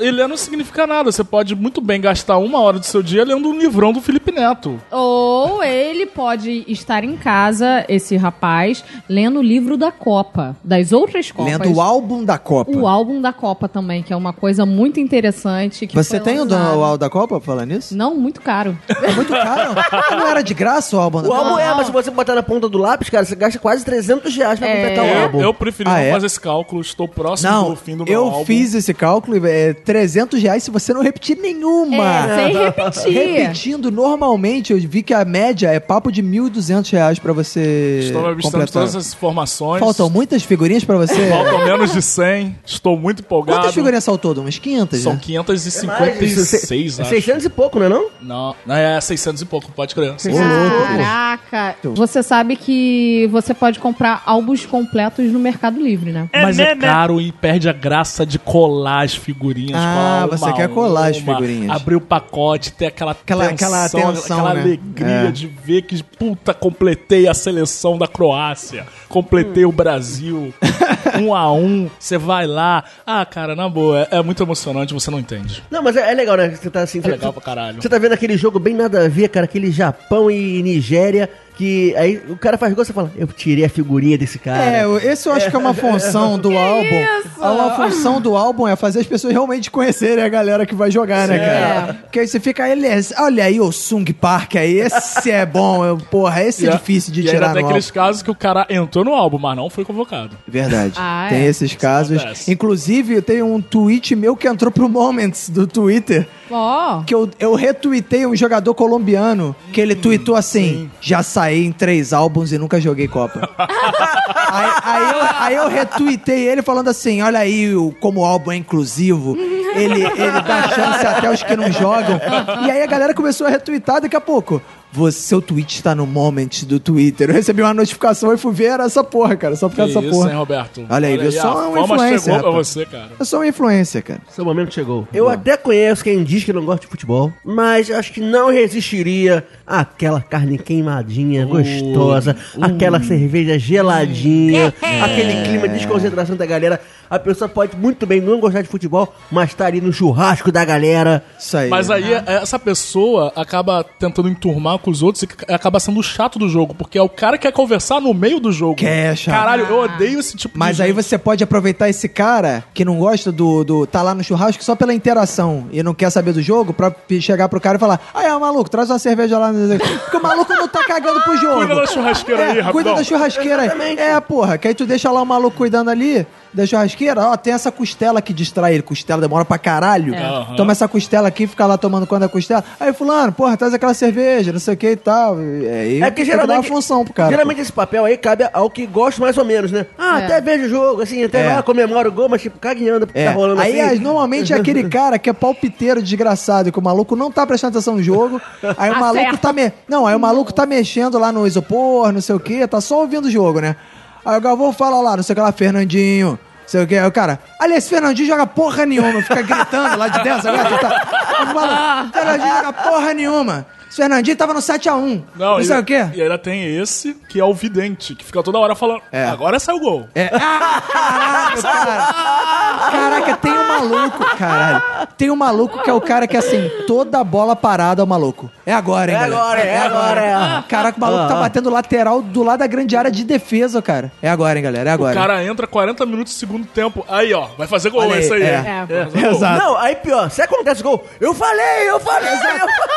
E 0.00 0.10
ler 0.10 0.28
não 0.28 0.36
significa 0.36 0.86
nada. 0.86 1.10
Você 1.12 1.22
pode 1.24 1.54
muito 1.54 1.80
bem 1.80 2.00
gastar 2.00 2.38
uma 2.38 2.58
hora 2.60 2.78
do 2.78 2.86
seu 2.86 3.02
dia 3.02 3.24
lendo 3.24 3.48
um 3.48 3.58
livrão 3.58 3.92
do 3.92 4.00
Felipe 4.00 4.32
Neto. 4.32 4.80
Ou 4.90 5.62
ele 5.62 6.06
pode 6.06 6.64
estar 6.68 7.04
em 7.04 7.16
casa, 7.16 7.84
esse 7.88 8.16
rapaz, 8.16 8.84
lendo 9.08 9.38
o 9.38 9.42
livro 9.42 9.76
da 9.76 9.92
Copa, 9.92 10.56
das 10.64 10.92
outras 10.92 11.30
Copas. 11.30 11.52
Lendo 11.52 11.72
o 11.76 11.80
álbum 11.80 12.24
da 12.24 12.38
Copa. 12.38 12.70
O 12.72 12.86
álbum 12.86 13.20
da 13.20 13.32
Copa 13.32 13.68
também, 13.68 14.02
que 14.02 14.12
é 14.12 14.16
uma 14.16 14.32
coisa 14.32 14.64
muito 14.66 14.98
interessante. 15.00 15.86
Que 15.86 15.94
Você 15.94 16.18
tem 16.20 16.40
o, 16.40 16.44
do- 16.44 16.54
o 16.54 16.82
álbum 16.84 16.98
da 16.98 17.10
Copa 17.10 17.40
falando 17.40 17.68
nisso? 17.68 17.96
Não, 17.96 18.14
muito 18.16 18.40
caro. 18.40 18.76
É 19.02 19.12
muito 19.12 19.30
caro. 19.32 19.72
Ah, 19.92 20.16
Não 20.16 20.26
era 20.26 20.42
de 20.42 20.54
graça 20.54 20.96
o 20.96 21.00
álbum 21.00 21.22
da 21.22 21.28
O 21.28 21.30
Copa? 21.30 21.42
álbum 21.44 21.58
é, 21.58 21.68
Não. 21.68 21.76
mas 21.76 21.86
se 21.86 21.92
você 21.92 22.10
botar 22.10 22.34
na 22.34 22.42
ponta 22.42 22.68
do 22.68 22.78
lápis, 22.78 23.08
cara, 23.10 23.24
você 23.24 23.34
gasta 23.36 23.58
quase 23.58 23.84
300 23.84 24.34
reais 24.36 24.58
pra 24.58 24.68
É. 24.68 24.76
completar 24.76 25.04
o 25.04 25.08
Eu, 25.08 25.22
álbum. 25.22 25.40
eu 25.40 25.54
preferi 25.54 25.88
Ah, 25.88 25.92
não 25.94 25.98
é? 26.00 26.12
fazer 26.12 26.26
esse 26.26 26.40
cálculo. 26.40 26.80
Estou 26.80 27.08
próximo 27.08 27.50
Não, 27.50 27.70
do 27.70 27.76
fim 27.76 27.96
do 27.96 28.04
meu 28.04 28.12
eu 28.12 28.24
álbum. 28.26 28.44
fiz 28.44 28.74
esse 28.74 28.92
cálculo, 29.02 29.44
é 29.44 29.72
300 29.74 30.40
reais 30.40 30.62
se 30.62 30.70
você 30.70 30.94
não 30.94 31.02
repetir 31.02 31.36
nenhuma. 31.36 31.96
É, 32.04 32.36
sem 32.36 32.54
repetir. 32.62 33.12
Repetindo, 33.12 33.90
normalmente, 33.90 34.72
eu 34.72 34.78
vi 34.78 35.02
que 35.02 35.12
a 35.12 35.24
média 35.24 35.66
é 35.70 35.80
papo 35.80 36.12
de 36.12 36.22
1.200 36.22 36.88
reais 36.92 37.18
pra 37.18 37.32
você 37.32 37.98
Estou 38.04 38.22
completar. 38.36 38.68
todas 38.68 38.90
essas 38.94 39.12
informações. 39.12 39.80
Faltam 39.80 40.08
muitas 40.08 40.44
figurinhas 40.44 40.84
pra 40.84 40.96
você? 40.96 41.28
Faltam 41.30 41.64
menos 41.64 41.92
de 41.92 42.00
100. 42.00 42.56
Estou 42.64 42.96
muito 42.96 43.22
empolgado. 43.22 43.58
Quantas 43.58 43.74
figurinhas 43.74 44.04
são 44.04 44.16
todas? 44.16 44.40
Umas 44.40 44.56
500, 44.56 45.00
São 45.00 45.14
né? 45.14 45.18
556, 45.20 46.98
É 46.98 47.02
acho. 47.02 47.10
600 47.10 47.44
e 47.44 47.48
pouco, 47.48 47.80
não 47.80 47.86
é 47.86 47.88
não? 47.88 48.08
Não, 48.22 48.54
não, 48.64 48.74
é 48.76 49.00
600 49.00 49.42
e 49.42 49.46
pouco, 49.46 49.72
pode 49.72 49.96
crer. 49.96 50.14
Caraca. 50.16 51.76
Você 51.94 52.22
sabe 52.22 52.54
que 52.54 53.28
você 53.32 53.52
pode 53.52 53.80
comprar 53.80 54.22
álbuns 54.24 54.64
completos 54.64 55.32
no 55.32 55.40
Mercado 55.40 55.80
Livre, 55.82 56.12
né? 56.12 56.28
Mas 56.32 56.60
é 56.60 56.76
caro 56.76 57.20
e 57.20 57.32
perde 57.32 57.68
a 57.68 57.72
graça 57.72 58.24
de 58.24 58.38
colar 58.38 58.91
as 59.00 59.14
figurinhas. 59.14 59.76
Ah, 59.80 59.94
colar 59.94 60.26
uma 60.26 60.36
você 60.38 60.52
quer 60.52 60.68
colar 60.68 61.06
as 61.10 61.16
uma, 61.18 61.34
figurinhas. 61.34 61.70
Abrir 61.76 61.96
o 61.96 62.00
pacote, 62.00 62.72
ter 62.72 62.86
aquela, 62.86 63.12
Aquela- 63.12 63.44
aquela 63.46 63.88
tensão, 63.88 64.10
aquela 64.10 64.54
né? 64.54 64.60
alegria 64.60 65.06
É. 65.06 65.30
de 65.30 65.46
ver 65.46 65.82
que, 65.82 66.02
puta, 66.02 66.52
completei 66.54 67.28
a 67.28 67.34
seleção 67.34 67.96
da 67.98 68.06
Croácia, 68.06 68.86
completei 69.08 69.64
o 69.64 69.72
Brasil, 69.72 70.52
um 71.20 71.34
a 71.34 71.52
um, 71.52 71.88
você 71.98 72.18
vai 72.18 72.46
lá. 72.46 72.84
Ah, 73.06 73.24
cara, 73.24 73.54
na 73.56 73.68
boa, 73.68 74.06
é, 74.10 74.18
é 74.18 74.22
muito 74.22 74.42
emocionante, 74.42 74.92
você 74.94 75.10
não 75.10 75.18
entende. 75.18 75.62
Não, 75.70 75.82
mas 75.82 75.96
é, 75.96 76.10
é 76.10 76.14
legal, 76.14 76.36
né? 76.36 76.50
Você 76.50 76.70
tá 76.70 76.80
assim. 76.82 76.98
É 76.98 77.02
você- 77.02 77.10
legal 77.10 77.32
pra 77.32 77.42
caralho. 77.42 77.80
Você 77.82 77.88
tá 77.88 77.98
vendo 77.98 78.12
aquele 78.12 78.36
jogo 78.36 78.58
bem 78.58 78.74
nada 78.74 79.04
a 79.04 79.08
ver, 79.08 79.28
cara, 79.28 79.44
aquele 79.44 79.70
Japão 79.70 80.30
e 80.30 80.62
Nigéria, 80.62 81.28
que 81.56 81.94
aí 81.96 82.20
o 82.28 82.36
cara 82.36 82.56
faz 82.56 82.72
gol, 82.74 82.84
você 82.84 82.92
fala, 82.92 83.10
eu 83.16 83.26
tirei 83.26 83.64
a 83.64 83.68
figurinha 83.68 84.16
desse 84.16 84.38
cara. 84.38 84.62
É, 84.64 84.84
esse 85.12 85.28
eu 85.28 85.32
acho 85.32 85.50
que 85.50 85.56
é 85.56 85.58
uma 85.58 85.74
função 85.74 86.38
do 86.38 86.56
álbum. 86.56 87.02
isso? 87.18 87.40
Uma 87.40 87.74
função 87.76 88.20
do 88.20 88.36
álbum 88.36 88.66
é 88.66 88.74
fazer 88.76 89.00
as 89.00 89.06
pessoas 89.06 89.32
realmente 89.32 89.70
conhecerem 89.70 90.24
a 90.24 90.28
galera 90.28 90.64
que 90.64 90.74
vai 90.74 90.90
jogar, 90.90 91.28
né, 91.28 91.38
cara? 91.38 91.94
Porque 92.02 92.20
aí 92.20 92.26
você 92.26 92.40
fica, 92.40 92.68
ele 92.68 92.86
é- 92.86 93.00
olha 93.18 93.44
aí 93.44 93.60
o 93.60 93.70
Sung 93.72 94.04
Park 94.12 94.56
aí, 94.56 94.78
esse 94.80 95.30
é 95.30 95.44
bom, 95.44 95.84
eu- 95.84 95.98
porra, 95.98 96.42
esse 96.42 96.66
é 96.66 96.70
a- 96.70 96.76
difícil 96.76 97.12
de 97.12 97.20
e 97.20 97.24
tirar 97.24 97.52
tem 97.52 97.62
no 97.62 97.68
aqueles 97.68 97.86
álbum. 97.86 97.94
casos 98.00 98.22
que 98.22 98.30
o 98.30 98.34
cara 98.34 98.66
entrou 98.70 99.04
no 99.04 99.12
álbum, 99.14 99.38
mas 99.38 99.56
não 99.56 99.68
foi 99.68 99.84
convocado. 99.84 100.36
Verdade. 100.46 100.94
Ah, 100.96 101.26
tem 101.28 101.40
é? 101.42 101.46
esses 101.46 101.74
casos. 101.74 102.18
acontece. 102.18 102.50
Inclusive, 102.50 103.20
tem 103.22 103.42
um 103.42 103.60
tweet 103.60 104.14
meu 104.16 104.36
que 104.36 104.48
entrou 104.48 104.70
pro 104.70 104.88
Moments 104.88 105.48
do 105.48 105.66
Twitter. 105.66 106.26
Ó. 106.50 107.02
Que 107.02 107.14
eu, 107.14 107.28
eu 107.38 107.54
retuitei 107.54 108.26
um 108.26 108.36
jogador 108.36 108.74
colombiano 108.74 109.56
que 109.72 109.80
ele 109.80 109.94
tweetou 109.94 110.36
assim: 110.36 110.90
Já 111.00 111.22
saí 111.42 111.66
em 111.66 111.72
três 111.72 112.12
álbuns 112.12 112.52
e 112.52 112.58
nunca 112.58 112.80
joguei 112.80 113.08
Copa. 113.08 113.50
aí, 113.58 114.70
aí 114.84 115.10
eu, 115.10 115.20
aí 115.40 115.54
eu 115.56 115.68
retuitei 115.68 116.48
ele 116.48 116.62
falando 116.62 116.88
assim: 116.88 117.20
Olha 117.20 117.40
aí 117.40 117.72
como 118.00 118.20
o 118.20 118.24
álbum 118.24 118.52
é 118.52 118.56
inclusivo. 118.56 119.36
Ele, 119.74 120.02
ele 120.04 120.40
dá 120.46 120.68
chance 120.68 121.06
até 121.06 121.26
aos 121.26 121.42
que 121.42 121.56
não 121.56 121.70
jogam. 121.70 122.20
E 122.66 122.70
aí 122.70 122.82
a 122.82 122.86
galera 122.86 123.14
começou 123.14 123.46
a 123.46 123.50
retweetar 123.50 124.00
daqui 124.00 124.16
a 124.16 124.20
pouco. 124.20 124.60
Você, 124.94 125.20
seu 125.20 125.40
tweet 125.40 125.76
está 125.76 125.94
no 125.94 126.06
moment 126.06 126.64
do 126.66 126.78
Twitter. 126.78 127.30
Eu 127.30 127.34
recebi 127.34 127.62
uma 127.62 127.72
notificação 127.72 128.30
e 128.34 128.36
fui 128.36 128.52
ver, 128.52 128.66
era 128.66 128.84
essa 128.84 129.02
porra, 129.02 129.34
cara. 129.36 129.56
Só 129.56 129.66
por 129.66 129.76
causa 129.76 129.94
dessa 129.94 130.06
isso, 130.06 130.14
porra. 130.14 130.30
hein, 130.30 130.36
Roberto? 130.36 130.86
Olha 130.86 131.08
aí, 131.08 131.14
a 131.14 131.54
uma 131.54 131.80
fama 131.80 131.94
influência, 131.94 132.18
chegou 132.34 132.40
pra 132.40 132.50
você, 132.50 132.84
cara. 132.84 133.08
Eu 133.18 133.24
sou 133.24 133.38
uma 133.40 133.46
influência, 133.46 134.02
cara. 134.02 134.20
Seu 134.28 134.44
momento 134.44 134.74
chegou. 134.74 135.08
Eu 135.10 135.30
até 135.30 135.56
conheço 135.56 136.04
quem 136.04 136.22
diz 136.22 136.44
que 136.44 136.52
não 136.52 136.62
gosta 136.62 136.82
de 136.82 136.88
futebol, 136.88 137.32
mas 137.42 137.90
acho 137.90 138.12
que 138.12 138.20
não 138.20 138.50
resistiria 138.50 139.46
àquela 139.66 140.20
carne 140.20 140.58
queimadinha, 140.58 141.46
gostosa, 141.46 142.36
aquela 142.60 143.02
cerveja 143.02 143.58
geladinha, 143.58 144.74
aquele 145.02 145.42
clima 145.44 145.68
de 145.68 145.78
desconcentração 145.78 146.36
da 146.36 146.44
galera. 146.44 146.78
A 147.12 147.18
pessoa 147.18 147.46
pode 147.46 147.76
muito 147.76 148.06
bem 148.06 148.22
não 148.22 148.40
gostar 148.40 148.62
de 148.62 148.68
futebol, 148.68 149.14
mas 149.30 149.52
tá 149.52 149.66
ali 149.66 149.82
no 149.82 149.92
churrasco 149.92 150.50
da 150.50 150.64
galera. 150.64 151.22
Isso 151.38 151.54
aí. 151.58 151.68
Mas 151.68 151.90
aí 151.90 152.10
essa 152.26 152.58
pessoa 152.58 153.30
acaba 153.36 153.84
tentando 153.84 154.30
enturmar 154.30 154.78
com 154.78 154.90
os 154.90 155.02
outros 155.02 155.22
e 155.24 155.52
acaba 155.52 155.78
sendo 155.78 156.00
o 156.00 156.02
chato 156.02 156.38
do 156.38 156.48
jogo, 156.48 156.74
porque 156.74 156.96
é 156.96 157.02
o 157.02 157.10
cara 157.10 157.36
que 157.36 157.42
quer 157.42 157.52
conversar 157.52 158.00
no 158.00 158.14
meio 158.14 158.40
do 158.40 158.50
jogo. 158.50 158.76
Quer, 158.76 159.14
chato. 159.14 159.34
Caralho, 159.34 159.66
eu 159.66 159.80
odeio 159.80 160.20
esse 160.20 160.34
tipo 160.38 160.58
Mas 160.58 160.76
de 160.76 160.84
aí 160.84 160.88
gente. 160.88 161.02
você 161.02 161.18
pode 161.18 161.44
aproveitar 161.44 161.90
esse 161.90 162.08
cara 162.08 162.64
que 162.72 162.82
não 162.82 162.98
gosta 162.98 163.30
do, 163.30 163.62
do. 163.62 163.86
tá 163.86 164.00
lá 164.00 164.14
no 164.14 164.24
churrasco 164.24 164.64
só 164.64 164.74
pela 164.74 164.94
interação 164.94 165.66
e 165.70 165.82
não 165.82 165.92
quer 165.92 166.08
saber 166.08 166.32
do 166.32 166.40
jogo 166.40 166.72
pra 166.72 166.94
chegar 167.20 167.46
pro 167.46 167.60
cara 167.60 167.76
e 167.76 167.80
falar: 167.80 168.00
Aí, 168.14 168.30
ó, 168.30 168.40
maluco, 168.40 168.70
traz 168.70 168.88
uma 168.88 168.98
cerveja 168.98 169.38
lá. 169.38 169.52
Porque 170.04 170.16
o 170.16 170.22
maluco 170.22 170.50
não 170.54 170.66
tá 170.66 170.82
cagando 170.84 171.20
pro 171.20 171.36
jogo. 171.36 171.56
Cuida 171.56 171.74
da 171.74 171.86
churrasqueira 171.86 172.40
É, 172.40 172.44
aí, 172.44 172.60
rapidão. 172.60 172.72
Cuida 172.72 172.94
da 172.94 173.04
churrasqueira 173.04 173.62
aí. 173.62 173.98
É, 173.98 174.18
porra, 174.20 174.56
que 174.56 174.68
aí 174.68 174.74
tu 174.74 174.86
deixa 174.86 175.10
lá 175.10 175.20
o 175.20 175.26
maluco 175.26 175.58
cuidando 175.58 175.90
ali 175.90 176.26
da 176.52 176.66
churrasqueira, 176.66 177.20
ó, 177.28 177.36
tem 177.36 177.52
essa 177.54 177.70
costela 177.72 178.20
que 178.20 178.32
distrai 178.32 178.74
ele. 178.74 178.82
Costela 178.82 179.20
demora 179.20 179.44
pra 179.44 179.58
caralho. 179.58 180.14
Aham. 180.14 180.56
Toma 180.56 180.72
essa 180.72 180.86
costela 180.88 181.28
aqui, 181.28 181.46
fica 181.46 181.64
lá 181.66 181.78
tomando 181.78 182.06
conta 182.06 182.20
da 182.20 182.28
costela. 182.28 182.62
Aí, 182.78 182.92
fulano, 182.92 183.32
porra, 183.32 183.56
traz 183.56 183.72
aquela 183.74 183.94
cerveja, 183.94 184.52
não 184.52 184.60
sei 184.60 184.74
o 184.74 184.76
que 184.76 184.90
e 184.90 184.96
tal. 184.96 185.40
E 185.40 185.68
aí 185.68 186.02
É 186.02 186.10
que 186.10 186.24
geralmente. 186.24 186.56
uma 186.56 186.62
função 186.62 187.04
pro 187.04 187.14
cara. 187.14 187.30
geralmente 187.30 187.60
esse 187.60 187.72
papel 187.72 188.04
aí 188.04 188.16
cabe 188.16 188.48
ao 188.52 188.68
que 188.68 188.86
gosta 188.86 189.20
mais 189.20 189.36
ou 189.38 189.44
menos, 189.44 189.72
né? 189.72 189.86
Ah, 189.98 190.20
É. 190.20 190.24
até 190.26 190.40
vejo 190.40 190.66
o 190.66 190.68
jogo, 190.68 191.02
assim, 191.02 191.24
até 191.24 191.46
É. 191.46 191.54
lá 191.54 191.62
comemora 191.62 192.08
o 192.08 192.12
gol, 192.12 192.28
mas 192.28 192.42
tipo, 192.42 192.58
cagueando 192.58 193.06
porque 193.06 193.18
É. 193.20 193.26
tá 193.26 193.32
rolando 193.32 193.60
aí 193.60 193.80
assim. 193.80 193.94
as- 193.94 194.00
normalmente 194.00 194.52
é 194.52 194.56
aquele 194.56 194.84
cara 194.90 195.18
que 195.18 195.30
é 195.30 195.32
palpiteiro 195.32 196.02
desgraçado, 196.02 196.70
que 196.70 196.78
o 196.78 196.82
maluco 196.82 197.16
não 197.16 197.30
tá 197.30 197.46
prestando 197.46 197.76
atenção 197.78 197.96
no 197.96 198.02
jogo. 198.02 198.40
Aí 198.76 198.90
o 198.90 198.98
maluco 199.00 199.36
tá 199.38 199.52
me... 199.52 199.72
Não, 199.88 200.06
aí 200.06 200.14
o 200.14 200.20
maluco 200.20 200.52
tá 200.52 200.66
mexendo 200.66 201.18
lá 201.18 201.32
no 201.32 201.46
isopor, 201.46 202.12
não 202.12 202.20
sei 202.20 202.34
o 202.34 202.40
que, 202.40 202.66
tá 202.66 202.80
só 202.80 203.00
ouvindo 203.00 203.26
o 203.26 203.30
jogo, 203.30 203.60
né? 203.60 203.76
Aí 204.24 204.38
o 204.38 204.40
Galvão 204.40 204.72
fala 204.72 205.00
lá, 205.00 205.16
não 205.16 205.22
sei 205.22 205.32
o 205.32 205.36
que 205.36 205.42
lá, 205.42 205.52
Fernandinho. 205.52 206.38
Sei 206.66 206.82
o 206.82 206.86
que, 206.86 206.96
aí 206.96 207.06
o 207.06 207.12
cara, 207.12 207.38
ali 207.58 207.74
esse 207.74 207.90
Fernandinho 207.90 208.28
joga 208.28 208.46
porra 208.46 208.86
nenhuma, 208.86 209.20
fica 209.20 209.42
gritando 209.42 209.98
lá 209.98 210.08
de 210.08 210.22
dentro, 210.22 210.42
sabe? 210.42 210.58
Tá, 210.78 212.08
Fernandinho 212.12 212.54
joga 212.56 212.72
porra 212.72 213.14
nenhuma. 213.14 213.66
Esse 213.92 214.00
Fernandinho 214.00 214.34
tava 214.38 214.54
no 214.54 214.60
7x1. 214.60 215.22
Não, 215.36 215.60
e, 215.60 215.64
sei 215.66 215.78
o 215.78 215.84
quê. 215.84 216.06
E 216.14 216.22
ainda 216.22 216.38
tem 216.38 216.64
esse, 216.78 217.12
que 217.28 217.38
é 217.38 217.44
o 217.44 217.52
vidente, 217.52 218.14
que 218.14 218.24
fica 218.24 218.42
toda 218.42 218.58
hora 218.58 218.74
falando, 218.74 219.02
É. 219.12 219.26
agora 219.26 219.60
saiu 219.60 219.76
o 219.76 219.80
gol. 219.80 220.08
É. 220.14 220.30
Ah, 220.32 220.82
caralho, 220.90 221.60
cara. 221.62 222.90
Caraca, 222.90 223.36
tem 223.36 223.52
um 223.52 223.68
maluco, 223.68 224.36
caralho. 224.38 224.82
Tem 225.18 225.30
um 225.30 225.36
maluco 225.36 225.82
que 225.82 225.90
é 225.90 225.92
o 225.92 226.00
cara 226.00 226.26
que, 226.26 226.36
assim, 226.38 226.70
toda 226.86 227.22
bola 227.22 227.54
parada 227.54 228.00
é 228.00 228.04
o 228.04 228.06
maluco. 228.08 228.50
É 228.64 228.72
agora, 228.72 229.10
hein, 229.10 229.16
É 229.16 229.20
galera? 229.20 229.36
agora, 229.42 229.60
é 229.60 229.76
agora. 229.78 230.64
Caraca, 230.68 230.96
o 230.96 231.00
maluco 231.00 231.28
tá 231.28 231.34
Ah, 231.34 231.36
ah. 231.36 231.40
batendo 231.42 231.68
lateral 231.68 232.22
do 232.22 232.42
lado 232.42 232.60
da 232.60 232.66
grande 232.66 232.96
área 232.96 233.10
de 233.10 233.24
defesa, 233.24 233.82
cara. 233.82 234.10
É 234.22 234.28
agora, 234.30 234.58
hein, 234.58 234.62
galera? 234.64 234.88
É 234.88 234.92
O 234.92 234.94
agora. 234.94 235.14
cara 235.14 235.44
entra 235.44 235.66
40 235.66 236.06
minutos 236.06 236.32
do 236.32 236.38
segundo 236.38 236.66
tempo, 236.66 237.04
aí 237.10 237.34
ó, 237.34 237.48
vai 237.58 237.66
fazer 237.66 237.90
gol, 237.90 238.00
Olha 238.00 238.14
é 238.14 238.16
aí, 238.16 238.24
isso 238.24 238.32
aí. 238.34 238.42
é. 238.42 238.86
É. 238.88 239.04
Gol. 239.20 239.30
Exato. 239.32 239.62
Não, 239.62 239.76
aí 239.76 239.94
pior, 239.96 240.30
se 240.30 240.40
acontece 240.40 240.82
gol, 240.82 241.04
eu 241.20 241.34
falei, 241.34 241.90
eu 241.90 242.00
falei. 242.00 242.32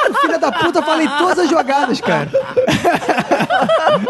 O 0.10 0.13
filho 0.21 0.39
da 0.39 0.51
puta 0.51 0.81
fala 0.86 1.04
em 1.04 1.08
todas 1.17 1.39
as 1.39 1.50
jogadas, 1.50 2.00
cara. 2.02 2.30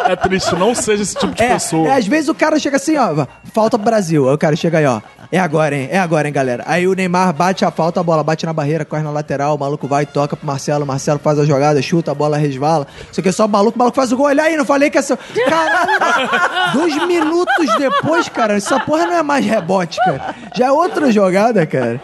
É 0.08 0.16
triste, 0.16 0.56
não 0.56 0.74
seja 0.76 1.04
esse 1.04 1.16
tipo 1.16 1.34
de 1.34 1.42
É, 1.44 1.50
pessoa. 1.54 1.88
é, 1.88 1.98
às 1.98 2.08
vezes 2.08 2.30
o 2.30 2.36
cara 2.36 2.58
chega 2.60 2.78
assim, 2.78 2.98
ó, 2.98 3.26
falta 3.54 3.78
pro 3.78 3.86
Brasil. 3.86 4.28
Aí 4.28 4.36
o 4.36 4.38
cara 4.38 4.56
chega 4.56 4.78
aí, 4.80 4.86
ó. 4.86 5.02
É 5.32 5.40
agora, 5.40 5.76
hein? 5.76 5.88
É 5.92 5.98
agora, 5.98 6.28
hein, 6.28 6.34
galera. 6.34 6.64
Aí 6.68 6.88
o 6.88 6.94
Neymar 6.94 7.34
bate 7.34 7.66
a 7.66 7.72
falta, 7.72 8.00
a 8.00 8.04
bola 8.04 8.24
bate 8.24 8.46
na 8.46 8.54
barreira, 8.54 8.86
corre 8.86 9.02
na 9.02 9.10
lateral, 9.12 9.56
o 9.56 9.60
maluco 9.60 9.88
vai, 9.88 10.06
toca 10.06 10.36
pro 10.36 10.46
Marcelo, 10.46 10.84
o 10.84 10.88
Marcelo 10.88 11.20
faz 11.20 11.40
a 11.40 11.46
jogada, 11.46 11.82
chuta, 11.82 12.12
a 12.12 12.16
bola 12.16 12.38
resvala. 12.38 12.86
Isso 13.12 13.20
aqui 13.20 13.30
é 13.30 13.32
só 13.32 13.46
o 13.46 13.50
maluco, 13.50 13.76
o 13.76 13.80
maluco 13.80 13.96
faz 13.96 14.12
o 14.12 14.18
gol. 14.18 14.28
Olha 14.28 14.44
aí, 14.44 14.56
não 14.56 14.66
falei 14.66 14.90
que 14.90 14.98
é 14.98 15.02
seu. 15.02 15.18
Caralho! 15.18 16.30
Dois 16.74 17.08
minutos 17.08 17.76
depois, 17.80 18.30
cara, 18.30 18.54
essa 18.56 18.80
porra 18.80 19.06
não 19.08 19.14
é 19.18 19.24
mais 19.24 19.46
rebote, 19.46 19.98
cara. 20.06 20.36
Já 20.56 20.68
é 20.68 20.72
outra 20.72 21.12
jogada, 21.12 21.66
cara. 21.66 22.00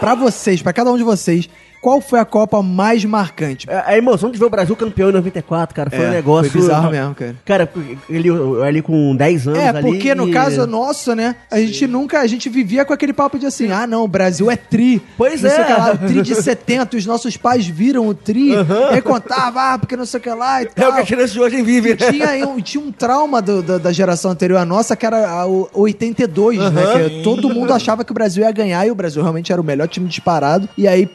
Pra 0.00 0.14
vocês, 0.14 0.60
pra 0.62 0.72
cada 0.74 0.90
um 0.92 0.96
de 0.96 1.02
vocês, 1.02 1.48
qual 1.86 2.00
foi 2.00 2.18
a 2.18 2.24
Copa 2.24 2.60
mais 2.64 3.04
marcante? 3.04 3.70
A 3.70 3.86
a 3.92 3.96
emoção 3.96 4.28
de 4.28 4.38
ver 4.40 4.44
o 4.44 4.50
Brasil 4.50 4.74
campeão 4.74 5.08
em 5.10 5.12
94, 5.12 5.72
cara, 5.72 5.88
foi 5.88 6.04
É, 6.04 6.08
um 6.08 6.10
negócio... 6.10 6.50
foi 6.50 6.60
bizarro 6.60 6.90
mesmo, 6.90 7.14
cara. 7.14 7.36
Cara, 7.44 7.70
ele 8.10 8.28
ali 8.66 8.82
com 8.82 9.14
10 9.14 9.46
anos 9.46 9.60
É, 9.60 9.68
ali... 9.68 9.82
porque 9.82 10.12
no 10.14 10.28
e- 10.28 10.32
caso 10.32 10.66
nosso, 10.66 11.14
né? 11.14 11.36
A 11.48 11.60
gente 11.60 11.86
nunca, 11.86 12.20
a 12.20 12.26
gente 12.26 12.48
vivia 12.48 12.84
com 12.84 12.92
aquele 12.92 13.12
papo 13.12 13.38
de 13.38 13.46
assim, 13.46 13.70
ah 13.70 13.86
não, 13.86 14.02
o 14.02 14.08
Brasil 14.08 14.50
é 14.50 14.56
tri. 14.56 15.00
Pois 15.16 15.40
não 15.40 15.48
sei 15.48 15.58
é. 15.60 15.62
o 15.62 15.66
que 15.66 15.72
lá, 15.72 15.92
o 15.92 15.98
tri 15.98 16.22
de 16.22 16.34
70, 16.34 16.96
os 16.96 17.06
nossos 17.06 17.36
pais 17.36 17.64
viram 17.68 18.08
o 18.08 18.14
tri, 18.14 18.50
e 18.50 18.56
aí 18.90 19.00
contava, 19.00 19.74
ah, 19.74 19.78
porque 19.78 19.96
não 19.96 20.04
sei 20.06 20.18
o 20.18 20.22
que 20.24 20.30
lá 20.30 20.62
e 20.62 20.64
É 20.64 20.68
tal. 20.68 20.90
o 20.90 20.94
que 20.96 21.00
a 21.02 21.06
criança 21.06 21.32
de 21.34 21.40
hoje 21.40 21.62
vive. 21.62 21.90
E 21.92 21.96
tinha, 21.96 22.48
um, 22.48 22.60
tinha 22.60 22.82
um 22.82 22.90
trauma 22.90 23.40
do- 23.40 23.62
do- 23.62 23.78
da 23.78 23.92
geração 23.92 24.32
anterior 24.32 24.58
à 24.58 24.64
nossa, 24.64 24.96
que 24.96 25.06
era 25.06 25.24
a, 25.30 25.46
o 25.46 25.68
82, 25.72 26.58
né? 26.72 26.82
Que 27.08 27.22
todo 27.22 27.48
mundo 27.48 27.72
achava 27.72 28.04
que 28.04 28.10
o 28.10 28.14
Brasil 28.14 28.42
ia 28.42 28.50
ganhar 28.50 28.84
e 28.84 28.90
o 28.90 28.94
Brasil 28.94 29.22
realmente 29.22 29.52
era 29.52 29.60
o 29.60 29.64
melhor 29.64 29.86
time 29.86 30.08
disparado. 30.08 30.68
E 30.76 30.88
aí 30.88 31.08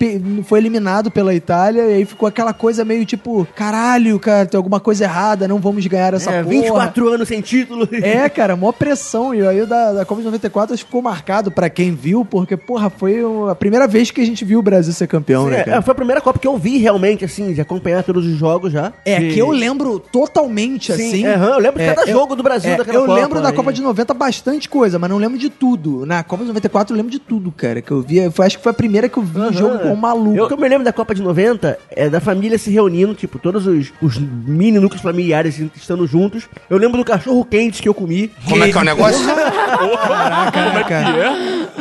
foi 0.45 0.60
eliminado 0.61 1.11
pela 1.11 1.33
Itália 1.33 1.81
e 1.83 1.93
aí 1.95 2.05
ficou 2.05 2.27
aquela 2.27 2.53
coisa 2.53 2.85
meio 2.85 3.05
tipo, 3.05 3.47
caralho, 3.55 4.19
cara, 4.19 4.45
tem 4.45 4.57
alguma 4.57 4.79
coisa 4.79 5.03
errada, 5.03 5.47
não 5.47 5.59
vamos 5.59 5.85
ganhar 5.87 6.13
essa 6.13 6.31
É, 6.31 6.43
porra. 6.43 6.49
24 6.55 7.09
anos 7.09 7.27
sem 7.27 7.41
título. 7.41 7.87
É, 7.91 8.27
cara, 8.29 8.55
mó 8.55 8.71
pressão. 8.71 9.33
E 9.33 9.45
aí 9.45 9.61
o 9.61 9.67
da, 9.67 9.93
da 9.93 10.05
Copa 10.05 10.21
de 10.21 10.25
94 10.25 10.73
acho 10.73 10.83
que 10.83 10.87
ficou 10.89 11.01
marcado 11.01 11.51
pra 11.51 11.69
quem 11.69 11.93
viu, 11.93 12.23
porque, 12.23 12.55
porra, 12.55 12.89
foi 12.89 13.23
o- 13.23 13.49
a 13.49 13.55
primeira 13.55 13.87
vez 13.87 14.11
que 14.11 14.21
a 14.21 14.25
gente 14.25 14.45
viu 14.45 14.59
o 14.59 14.61
Brasil 14.61 14.93
ser 14.93 15.07
campeão, 15.07 15.47
né, 15.47 15.59
É, 15.59 15.63
cara? 15.63 15.81
foi 15.81 15.91
a 15.91 15.95
primeira 15.95 16.21
Copa 16.21 16.39
que 16.39 16.47
eu 16.47 16.57
vi 16.57 16.77
realmente, 16.77 17.25
assim, 17.25 17.53
de 17.53 17.59
acompanhar 17.61 18.03
todos 18.03 18.25
os 18.25 18.37
jogos 18.37 18.71
já. 18.71 18.93
É, 19.05 19.19
De- 19.19 19.33
que 19.33 19.39
eu 19.39 19.49
lembro 19.51 19.99
totalmente, 19.99 20.93
Sim, 20.93 21.07
assim. 21.09 21.25
aham, 21.25 21.47
eu 21.55 21.59
lembro 21.59 21.79
de 21.79 21.85
É, 21.85 21.93
cada 21.93 22.09
eu- 22.09 22.13
jogo 22.17 22.35
do 22.35 22.43
Brasil 22.43 22.71
é, 22.71 22.77
daquela 22.77 22.97
Eu 22.97 23.05
Copa. 23.05 23.13
lembro 23.19 23.41
da 23.41 23.49
aí. 23.49 23.55
Copa 23.55 23.73
de 23.73 23.81
90 23.81 24.13
bastante 24.13 24.69
coisa, 24.69 24.97
mas 24.99 25.09
não 25.09 25.17
lembro 25.17 25.37
de 25.37 25.49
tudo. 25.49 26.05
Na 26.05 26.23
Copa 26.23 26.43
de 26.43 26.47
94 26.49 26.93
eu 26.93 26.97
lembro 26.97 27.11
de 27.11 27.19
tudo, 27.19 27.51
cara, 27.51 27.81
que 27.81 27.91
eu 27.91 28.01
vi. 28.01 28.29
Foi, 28.31 28.45
acho 28.45 28.57
que 28.57 28.63
foi 28.63 28.71
a 28.71 28.73
primeira 28.73 29.09
que 29.09 29.17
eu 29.17 29.23
vi 29.23 29.39
um 29.39 29.51
jogo 29.53 29.79
com 29.79 29.89
um 29.89 29.95
maluco. 29.95 30.37
Eu, 30.37 30.45
o 30.45 30.47
que 30.51 30.53
eu 30.53 30.61
me 30.61 30.67
lembro 30.67 30.83
da 30.83 30.91
Copa 30.91 31.15
de 31.15 31.21
90 31.21 31.79
é 31.89 32.09
da 32.09 32.19
família 32.19 32.57
se 32.57 32.69
reunindo, 32.69 33.15
tipo, 33.15 33.39
todos 33.39 33.65
os, 33.65 33.93
os 34.01 34.17
mini 34.17 34.79
núcleos 34.79 35.01
familiares 35.01 35.55
assim, 35.55 35.71
estando 35.73 36.05
juntos. 36.05 36.49
Eu 36.69 36.77
lembro 36.77 36.97
do 36.97 37.05
cachorro 37.05 37.45
quente 37.45 37.81
que 37.81 37.87
eu 37.87 37.93
comi. 37.93 38.29
Como 38.49 38.61
é 38.61 38.69
que 38.69 38.77
é 38.77 38.81
o 38.81 38.83
negócio? 38.83 39.25
Caraca, 39.25 40.83
cara? 40.83 41.71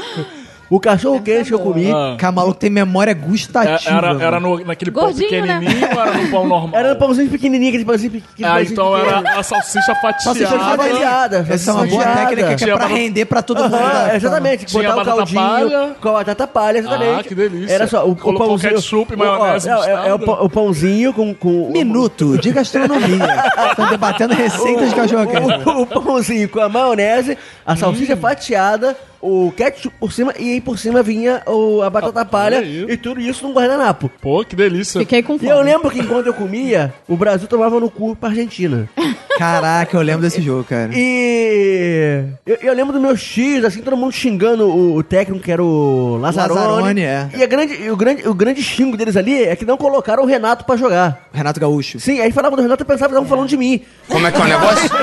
O 0.70 0.78
cachorro 0.78 1.20
quente 1.20 1.48
que 1.48 1.54
eu 1.54 1.59
comi. 1.59 1.90
Ah. 1.90 2.14
Cara, 2.16 2.30
maluco 2.33 2.54
tem 2.56 2.70
memória 2.70 3.11
É, 3.11 3.14
gustativa. 3.14 3.90
Era, 3.90 4.11
era 4.22 4.38
mano. 4.38 4.59
no, 4.61 4.64
naquele 4.64 4.92
pão 4.92 5.02
Gordinho, 5.06 5.44
né? 5.44 5.59
pequenininho 5.59 5.88
ou 5.96 6.00
era 6.00 6.12
no 6.16 6.28
pão 6.30 6.46
normal? 6.46 6.70
Era 6.80 6.92
um 6.94 6.96
pãozinho 6.96 7.28
pequenininho, 7.28 7.70
aquele 7.70 7.85
pãozinho 7.85 8.12
pequenininho. 8.12 8.56
Ah, 8.56 8.62
então 8.62 8.96
era 8.96 9.38
a 9.38 9.42
salsicha 9.42 9.94
fatiada. 9.96 10.20
Salsicha 10.22 10.59
fatiada. 10.76 11.46
Essa 11.50 11.70
é 11.70 11.74
uma 11.74 11.87
boa 11.87 12.02
fatiada. 12.04 12.20
técnica 12.28 12.48
que 12.48 12.52
é 12.54 12.56
Tinha 12.66 12.76
pra 12.76 12.87
render 12.87 13.24
pra 13.24 13.42
todo 13.42 13.62
mundo. 13.64 13.70
Da- 13.78 14.14
exatamente, 14.14 14.64
Tinha 14.66 14.83
botar 14.83 14.94
o 14.94 14.96
batata 14.98 15.16
caldinho 15.16 15.40
palha. 15.40 15.96
com 16.00 16.09
a 16.09 16.12
batata 16.12 16.46
palha, 16.46 16.78
exatamente. 16.78 17.20
Ah, 17.20 17.22
que 17.24 17.35
delícia. 17.35 17.74
Era 17.74 17.87
só 17.88 18.06
o, 18.06 18.12
o 18.12 18.16
pãozinho. 18.38 18.74
ketchup, 18.74 19.16
maionese, 19.16 19.68
ó, 19.70 19.85
é, 19.85 19.90
é, 19.90 20.09
é 20.11 20.14
o, 20.14 20.18
pão- 20.20 20.48
pãozinho 20.48 21.12
com. 21.12 21.35
com 21.35 21.70
Minuto 21.72 22.38
de 22.38 22.52
gastronomia. 22.52 23.26
Estão 23.70 23.88
debatendo 23.90 24.35
receitas 24.35 24.90
de 24.90 24.94
cachorro 24.94 25.26
quente. 25.26 25.68
o, 25.68 25.83
o 25.98 26.02
pãozinho 26.02 26.48
com 26.48 26.61
a 26.61 26.68
maionese, 26.68 27.37
a 27.66 27.74
salsicha 27.74 28.14
Hum. 28.14 28.18
fatiada, 28.18 28.96
o 29.22 29.52
ketchup 29.56 29.94
por 30.00 30.12
cima 30.12 30.33
e 30.38 30.54
aí 30.54 30.61
por 30.61 30.78
cima 30.78 31.02
vinha 31.02 31.42
o, 31.46 31.83
a 31.83 31.90
batata 31.90 32.24
palha 32.24 32.59
olha 32.59 32.66
aí. 32.66 32.87
e 32.88 32.96
tudo 32.96 33.20
isso 33.20 33.46
num 33.46 33.52
guardanapo. 33.52 34.11
Pô, 34.20 34.44
que 34.44 34.56
delícia. 34.56 34.98
Fiquei 35.00 35.22
com 35.22 35.35
E 35.35 35.38
fome. 35.38 35.50
eu 35.50 35.61
lembro 35.62 35.90
que 35.90 36.00
enquanto 36.00 36.26
eu 36.26 36.35
comia, 36.35 36.92
o 37.09 37.16
Brasil 37.16 37.46
tomava 37.48 37.78
no 37.78 37.90
cu 37.90 38.16
pra 38.16 38.28
Argentina. 38.30 38.88
Caraca, 39.38 39.96
eu 39.96 40.02
lembro 40.02 40.20
desse 40.22 40.42
jogo, 40.42 40.64
cara. 40.64 40.90
E 40.94 42.24
eu, 42.46 42.59
eu 42.62 42.74
lembro 42.74 42.92
dos 42.92 43.00
meus 43.00 43.22
tios, 43.22 43.64
assim, 43.64 43.80
todo 43.80 43.96
mundo 43.96 44.12
xingando 44.12 44.68
o, 44.68 44.96
o 44.96 45.02
técnico 45.02 45.42
que 45.42 45.50
era 45.50 45.62
o 45.64 46.18
Lazzaroni. 46.20 46.61
Lazzaroni, 46.61 47.00
é. 47.02 47.28
E 47.37 47.42
a 47.42 47.46
grande, 47.46 47.72
e 47.74 47.90
o, 47.90 47.96
grande, 47.96 48.28
o 48.28 48.35
grande 48.35 48.62
xingo 48.62 48.96
deles 48.98 49.16
ali 49.16 49.42
é 49.44 49.56
que 49.56 49.64
não 49.64 49.78
colocaram 49.78 50.22
o 50.22 50.26
Renato 50.26 50.64
pra 50.66 50.76
jogar. 50.76 51.26
Renato 51.33 51.59
Gaúcho. 51.59 51.98
Sim, 51.98 52.20
aí 52.20 52.30
falavam 52.33 52.56
do 52.56 52.62
Renato 52.62 52.83
e 52.83 52.87
pensavam 52.87 53.09
que 53.09 53.14
estavam 53.14 53.28
falando 53.28 53.48
de 53.48 53.56
mim. 53.56 53.80
Como 54.09 54.26
é 54.26 54.30
que 54.30 54.38
é 54.38 54.44
o 54.44 54.48
negócio? 54.48 54.90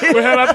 O 0.16 0.20
Renato 0.20 0.49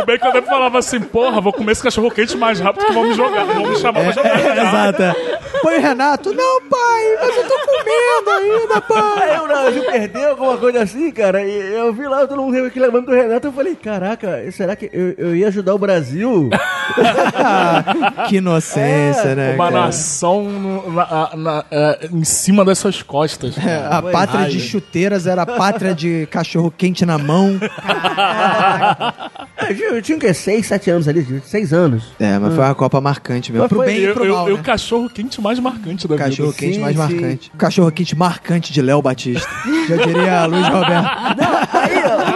o 0.00 0.06
Bacon 0.06 0.32
deve 0.32 0.46
falava 0.46 0.78
assim, 0.78 1.00
porra, 1.00 1.40
vou 1.40 1.52
comer 1.52 1.72
esse 1.72 1.82
cachorro 1.82 2.10
quente 2.10 2.36
mais 2.36 2.58
rápido 2.60 2.86
que 2.86 2.92
vão 2.92 3.04
me 3.04 3.14
jogar, 3.14 3.44
vão 3.44 3.66
me 3.66 3.76
chamar 3.76 4.00
pra 4.02 4.10
jogar. 4.12 4.56
Exato. 4.56 5.02
é. 5.02 5.14
Foi 5.62 5.78
o 5.78 5.80
Renato. 5.80 6.34
Não, 6.34 6.60
pai, 6.62 7.16
mas 7.20 7.36
eu 7.36 7.44
tô 7.48 7.54
comendo 7.64 8.30
ainda, 8.30 8.80
pai. 8.82 9.30
Aí 9.30 9.38
o 9.40 9.46
Brasil 9.46 9.84
perdeu 9.84 10.30
alguma 10.30 10.56
coisa 10.58 10.82
assim, 10.82 11.10
cara. 11.10 11.42
E 11.42 11.74
eu 11.74 11.92
vi 11.92 12.06
lá 12.06 12.26
todo 12.26 12.42
mundo 12.42 12.52
reclamando 12.62 13.06
do 13.06 13.12
Renato. 13.14 13.46
Eu 13.46 13.52
falei, 13.52 13.74
caraca, 13.74 14.50
será 14.52 14.76
que 14.76 14.90
eu, 14.92 15.14
eu 15.16 15.34
ia 15.36 15.48
ajudar 15.48 15.74
o 15.74 15.78
Brasil? 15.78 16.50
Que 18.28 18.36
inocência, 18.36 19.34
né? 19.34 19.54
Uma 19.54 19.70
cara? 19.70 19.84
nação 19.86 20.42
no- 20.44 20.92
na- 20.92 21.30
na- 21.34 21.64
é, 21.70 22.08
em 22.12 22.24
cima 22.24 22.64
das 22.64 22.78
suas 22.78 23.02
costas. 23.02 23.56
É, 23.58 23.86
A 23.90 24.02
pátria 24.02 24.48
de 24.48 24.60
chuteiras 24.60 25.26
era 25.26 25.42
a 25.42 25.46
pátria 25.46 25.94
de 25.94 26.26
cachorro 26.30 26.70
quente 26.76 27.04
na 27.06 27.16
mão. 27.18 27.58
eu, 27.60 27.60
eu 29.92 30.02
tinha 30.02 30.16
o 30.16 30.20
quê? 30.20 30.34
Seis, 30.34 30.66
sete 30.66 30.90
anos 30.90 31.06
ali, 31.08 31.40
seis 31.44 31.72
anos. 31.72 32.12
É, 32.18 32.38
mas 32.38 32.54
foi 32.54 32.64
uma 32.64 32.74
Copa 32.74 33.00
marcante 33.00 33.52
mesmo. 33.52 33.62
Mas 33.62 33.68
Pro 33.68 33.78
foi- 33.78 33.86
bem 33.86 33.98
e 34.00 34.04
Eu, 34.04 34.14
pro 34.14 34.24
eu- 34.24 34.34
mal, 34.34 34.48
eu- 34.48 34.54
né? 34.56 34.60
o 34.60 34.64
cachorro 34.64 35.08
quente 35.08 35.40
mais 35.40 35.58
marcante 35.60 36.08
da 36.08 36.16
Cachorro 36.16 36.48
vida. 36.50 36.58
quente 36.60 36.74
Sim, 36.74 36.80
mais 36.80 36.96
sim. 36.96 37.02
marcante. 37.02 37.52
Cachorro 37.56 37.92
quente 37.92 38.16
marcante 38.16 38.72
de 38.72 38.82
Léo 38.82 39.00
Batista. 39.00 39.48
Já 39.88 39.96
diria 39.96 40.46
Luiz 40.46 40.66
Roberto. 40.68 41.08
Aí, 41.72 42.02
ó, 42.04 42.33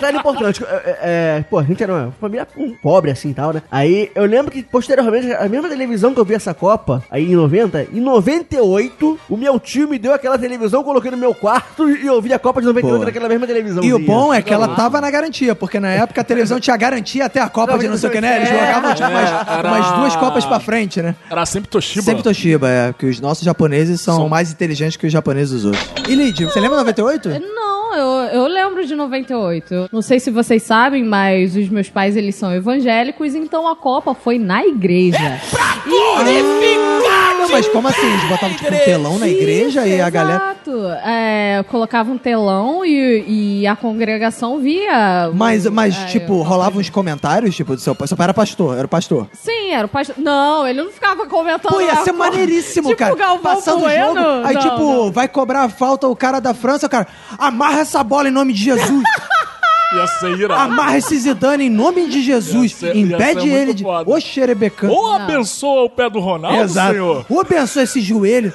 detalhe 0.00 0.18
importante. 0.18 0.64
é, 0.64 0.98
é, 1.38 1.44
pô, 1.48 1.58
a 1.58 1.62
gente 1.62 1.82
era 1.82 1.92
uma 1.92 2.12
família 2.20 2.46
um 2.56 2.74
pobre 2.82 3.10
assim 3.10 3.30
e 3.30 3.34
tal, 3.34 3.52
né? 3.52 3.62
Aí 3.70 4.10
eu 4.14 4.24
lembro 4.24 4.50
que 4.50 4.62
posteriormente, 4.62 5.32
a 5.32 5.48
mesma 5.48 5.68
televisão 5.68 6.12
que 6.14 6.20
eu 6.20 6.24
vi 6.24 6.34
essa 6.34 6.52
Copa, 6.54 7.02
aí 7.10 7.30
em 7.32 7.36
90, 7.36 7.86
em 7.92 8.00
98, 8.00 9.18
o 9.28 9.36
meu 9.36 9.58
tio 9.60 9.88
me 9.88 9.98
deu 9.98 10.12
aquela 10.12 10.38
televisão, 10.38 10.82
coloquei 10.82 11.10
no 11.10 11.16
meu 11.16 11.34
quarto 11.34 11.88
e 11.88 12.06
eu 12.06 12.20
vi 12.20 12.32
a 12.32 12.38
Copa 12.38 12.60
de 12.60 12.66
98 12.66 12.98
Pô. 13.00 13.04
naquela 13.04 13.28
mesma 13.28 13.46
televisão. 13.46 13.82
E 13.84 13.92
o 13.92 13.98
bom 13.98 14.32
é 14.32 14.42
que 14.42 14.52
ela 14.52 14.68
tava 14.74 15.00
na 15.00 15.10
garantia, 15.10 15.54
porque 15.54 15.78
na 15.78 15.88
época 15.90 16.20
a 16.20 16.24
televisão 16.24 16.58
tinha 16.60 16.76
garantia 16.76 17.26
até 17.26 17.40
a 17.40 17.48
Copa 17.48 17.78
de 17.78 17.88
não 17.88 17.96
sei 17.96 18.08
o 18.08 18.12
que, 18.12 18.20
né? 18.20 18.36
Eles 18.36 18.50
É. 18.50 18.52
jogavam 18.52 18.94
tipo 18.94 19.08
umas, 19.08 19.30
era- 19.48 19.68
umas 19.68 19.92
duas 19.98 20.16
Copas 20.16 20.44
pra 20.44 20.60
frente, 20.60 21.00
né? 21.02 21.14
Era 21.30 21.46
sempre 21.46 21.68
Toshiba. 21.70 22.02
Sempre 22.04 22.22
Toshiba, 22.22 22.68
é. 22.68 22.92
Que 22.92 23.06
os 23.06 23.20
nossos 23.20 23.44
japoneses 23.44 24.00
são, 24.00 24.16
São- 24.16 24.28
mais 24.28 24.50
inteligentes 24.52 24.96
que 24.96 25.06
os 25.06 25.12
japoneses 25.12 25.50
dos 25.62 25.64
outros. 25.66 25.84
E 26.08 26.14
Lid, 26.14 26.44
você 26.44 26.60
lembra 26.60 26.78
98? 26.78 27.28
Não, 27.28 27.69
eu, 27.94 28.42
eu 28.42 28.46
lembro 28.46 28.86
de 28.86 28.94
98. 28.94 29.74
Eu 29.74 29.88
Não 29.92 30.02
sei 30.02 30.18
se 30.20 30.30
vocês 30.30 30.62
sabem, 30.62 31.04
mas 31.04 31.56
os 31.56 31.68
meus 31.68 31.88
pais, 31.88 32.16
eles 32.16 32.34
são 32.34 32.52
evangélicos, 32.54 33.34
então 33.34 33.66
a 33.68 33.76
Copa 33.76 34.14
foi 34.14 34.38
na 34.38 34.64
igreja. 34.64 35.40
Não, 35.86 37.48
mas 37.50 37.66
como 37.68 37.88
assim? 37.88 38.06
Eles 38.06 38.24
botavam 38.28 38.56
tipo 38.56 38.72
um 38.74 38.78
telão 38.84 39.18
na 39.18 39.28
igreja 39.28 39.86
e 39.86 40.00
a 40.00 40.10
galera. 40.10 40.56
Exato. 40.66 40.86
É, 41.04 41.64
colocava 41.68 42.10
um 42.10 42.18
telão 42.18 42.84
e, 42.84 43.24
e 43.62 43.66
a 43.66 43.74
congregação 43.74 44.58
via... 44.58 45.30
Mas, 45.34 45.66
mas 45.66 45.96
É, 45.96 46.06
tipo, 46.06 46.34
eu- 46.34 46.42
rolavam 46.42 46.80
uns 46.80 46.90
comentários, 46.90 47.56
tipo, 47.56 47.74
do 47.74 47.80
seu 47.80 47.94
pai. 47.94 48.06
Seu 48.06 48.16
pai 48.16 48.24
era 48.24 48.34
pastor, 48.34 48.76
era 48.76 48.86
o 48.86 48.88
pastor. 48.88 49.26
Sim, 49.32 49.72
era 49.72 49.86
o 49.86 49.88
pastor. 49.88 50.16
Não, 50.18 50.66
ele 50.68 50.82
não 50.82 50.90
ficava 50.90 51.26
comentando. 51.26 51.72
Pô, 51.72 51.80
ia 51.80 51.96
ser 51.96 52.12
maneiríssimo, 52.12 52.88
tipo 52.90 52.98
cara. 52.98 53.14
O 53.14 53.16
Galvão 53.16 53.40
Passando 53.54 53.84
o 53.86 53.90
jogo, 53.90 54.18
aí 54.44 54.54
Não, 54.54 54.60
tipo, 54.62 54.78
não. 54.78 55.12
vai 55.12 55.26
cobrar 55.28 55.62
a 55.64 55.68
falta 55.68 56.06
o 56.08 56.14
cara 56.16 56.40
da 56.40 56.52
França, 56.54 56.86
o 56.86 56.90
cara, 56.90 57.06
amarra 57.38 57.79
essa 57.80 58.02
bola 58.02 58.28
em 58.28 58.32
nome 58.32 58.52
de 58.52 58.62
Jesus. 58.64 59.02
Ia 59.92 60.06
ser 60.06 60.38
irado. 60.38 60.60
amarra 60.72 60.98
esse 60.98 61.18
Zidane 61.18 61.64
em 61.64 61.70
nome 61.70 62.08
de 62.08 62.22
Jesus. 62.22 62.70
Ia 62.70 62.76
ser- 62.78 62.96
ia 62.96 63.02
Impede 63.02 63.40
ser 63.40 63.46
muito 63.48 63.56
ele 63.56 63.74
de... 63.74 63.82
foda. 63.82 64.08
Ô, 64.10 64.20
xerebecão. 64.20 64.88
Ou 64.88 65.12
abençoa 65.14 65.82
o 65.82 65.90
pé 65.90 66.08
do 66.08 66.20
Ronaldo, 66.20 66.58
Exato. 66.62 66.92
senhor. 66.92 67.26
Ou 67.28 67.40
abençoa 67.40 67.82
esse 67.82 68.00
joelho. 68.00 68.52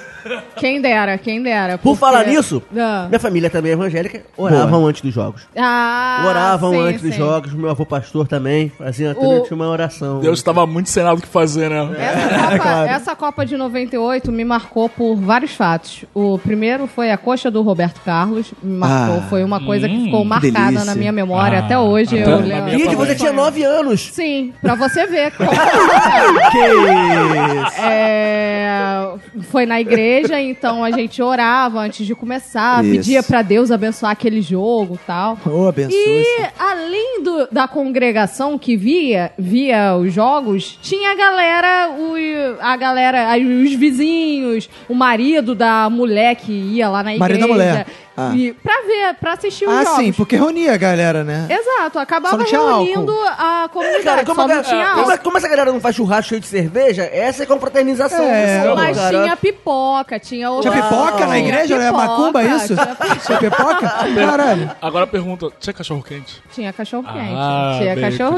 Quem 0.57 0.81
dera, 0.81 1.17
quem 1.17 1.41
dera. 1.41 1.77
Por 1.77 1.83
porque- 1.91 1.99
falar 1.99 2.25
nisso, 2.25 2.61
Ah. 2.77 3.05
minha 3.07 3.19
família 3.19 3.49
também 3.49 3.71
é 3.71 3.73
evangélica, 3.73 4.21
oravam 4.37 4.85
antes 4.87 5.01
dos 5.01 5.13
jogos. 5.13 5.47
Ah, 5.55 6.23
oravam 6.27 6.71
sim, 6.71 6.79
antes 6.79 7.01
dos 7.01 7.11
sim. 7.11 7.17
jogos, 7.17 7.53
meu 7.53 7.69
avô 7.69 7.85
pastor 7.85 8.27
também, 8.27 8.69
fazia 8.77 9.11
O- 9.11 9.13
durante 9.13 9.53
uma 9.53 9.67
oração. 9.67 10.19
Deus 10.19 10.39
estava 10.39 10.65
muito 10.65 10.89
sem 10.89 11.03
nada 11.03 11.15
o 11.15 11.21
que 11.21 11.27
fazer, 11.27 11.69
né? 11.69 11.95
Essa 11.99 12.57
Copa, 12.57 12.85
essa 12.89 13.15
Copa 13.15 13.45
de 13.45 13.57
98 13.57 14.31
me 14.31 14.43
marcou 14.43 14.89
por 14.89 15.15
vários 15.15 15.51
fatos. 15.53 16.05
O 16.13 16.37
primeiro 16.39 16.87
foi 16.87 17.11
a 17.11 17.17
coxa 17.17 17.49
do 17.51 17.61
Roberto 17.61 18.01
Carlos. 18.03 18.53
Me 18.63 18.77
marcou. 18.77 19.17
Ah, 19.17 19.21
foi 19.29 19.43
uma 19.43 19.59
coisa 19.63 19.87
que 19.87 20.05
ficou 20.05 20.23
marcada 20.25 20.51
delícia. 20.67 20.85
na 20.85 20.95
minha 20.95 21.11
memória 21.11 21.59
Ah, 21.59 21.65
até 21.65 21.77
hoje. 21.77 22.19
até 22.19 22.31
eu 22.31 22.39
na 22.39 22.45
lembro. 22.45 22.73
minha 22.73 22.91
E 22.91 22.95
você 22.95 23.15
tinha 23.15 23.31
nove 23.33 23.63
anos. 23.63 24.09
Sim, 24.11 24.53
pra 24.61 24.75
você 24.75 25.05
ver. 25.05 25.31
como- 25.37 25.49
Que 25.49 26.57
isso. 26.57 27.81
É, 27.81 29.07
foi 29.51 29.65
na 29.65 29.79
igreja, 30.15 30.41
então 30.41 30.83
a 30.83 30.91
gente 30.91 31.21
orava 31.21 31.79
antes 31.79 32.05
de 32.05 32.15
começar, 32.15 32.83
Isso. 32.83 32.95
pedia 32.95 33.23
pra 33.23 33.41
Deus 33.41 33.71
abençoar 33.71 34.11
aquele 34.11 34.41
jogo 34.41 34.95
e 34.95 35.05
tal. 35.05 35.37
Ô, 35.45 35.67
abençoa 35.67 35.97
E 35.97 36.25
além 36.57 37.21
do- 37.23 37.47
da 37.51 37.67
congregação 37.67 38.57
que 38.57 38.75
via, 38.77 39.31
via 39.37 39.95
os 39.95 40.13
jogos, 40.13 40.77
tinha 40.81 41.11
a 41.11 41.15
galera, 41.15 41.89
o, 41.91 42.15
a 42.61 42.75
galera, 42.77 43.27
os 43.37 43.73
vizinhos, 43.73 44.69
o 44.89 44.93
marido 44.93 45.53
da 45.55 45.89
mulher 45.89 46.35
que 46.35 46.51
ia 46.51 46.89
lá 46.89 47.03
na 47.03 47.15
igreja. 47.15 47.19
Marido 47.19 47.39
da 47.47 47.53
mulher. 47.53 47.87
Ah. 48.17 48.31
E 48.33 48.53
pra 48.53 48.75
ver, 48.87 49.13
pra 49.19 49.33
assistir 49.33 49.67
os 49.67 49.73
Ah, 49.73 49.83
jogos. 49.83 49.99
sim, 49.99 50.13
porque 50.13 50.37
reunia 50.37 50.73
a 50.73 50.77
galera, 50.77 51.23
né? 51.23 51.47
Exato, 51.49 51.99
acabava 51.99 52.43
tinha 52.45 52.59
reunindo 52.61 53.13
a 53.37 53.69
comunidade, 53.73 54.03
Cara, 54.05 54.25
como, 54.25 54.35
só 54.41 54.45
a, 54.45 54.55
não 54.55 54.63
tinha 54.63 54.85
como, 54.91 54.99
álcool. 55.11 55.23
como 55.23 55.37
essa 55.37 55.47
galera 55.49 55.71
não 55.73 55.81
faz 55.81 55.95
churrasco 55.97 56.29
cheio 56.29 56.39
de 56.39 56.47
cerveja, 56.47 57.03
essa 57.11 57.43
é 57.43 57.45
confraternização. 57.45 58.23
É, 58.23 58.57
pessoal, 58.59 58.75
Mas 58.77 58.97
cara. 58.97 59.23
tinha 59.23 59.35
pipoca, 59.37 60.19
tinha 60.19 60.49
outra... 60.49 60.71
Tinha 60.71 60.83
pipoca 60.83 61.25
na 61.27 61.35
Tinha 61.35 61.37
igreja? 61.39 61.75
Era 61.75 61.85
pipoca, 61.91 62.07
macumba 62.07 62.43
isso? 62.43 62.75
Tinha, 62.75 63.15
Tinha 63.25 63.37
pipoca? 63.39 63.89
Caralho. 64.15 64.71
Agora 64.81 65.07
pergunta, 65.07 65.51
tinha 65.59 65.73
cachorro 65.73 66.01
quente? 66.03 66.41
tinha 66.53 66.71
cachorro 66.71 67.03
quente. 67.03 67.33
Ah, 67.35 67.75
tinha 67.79 67.95
bem, 67.95 68.03
cachorro 68.11 68.37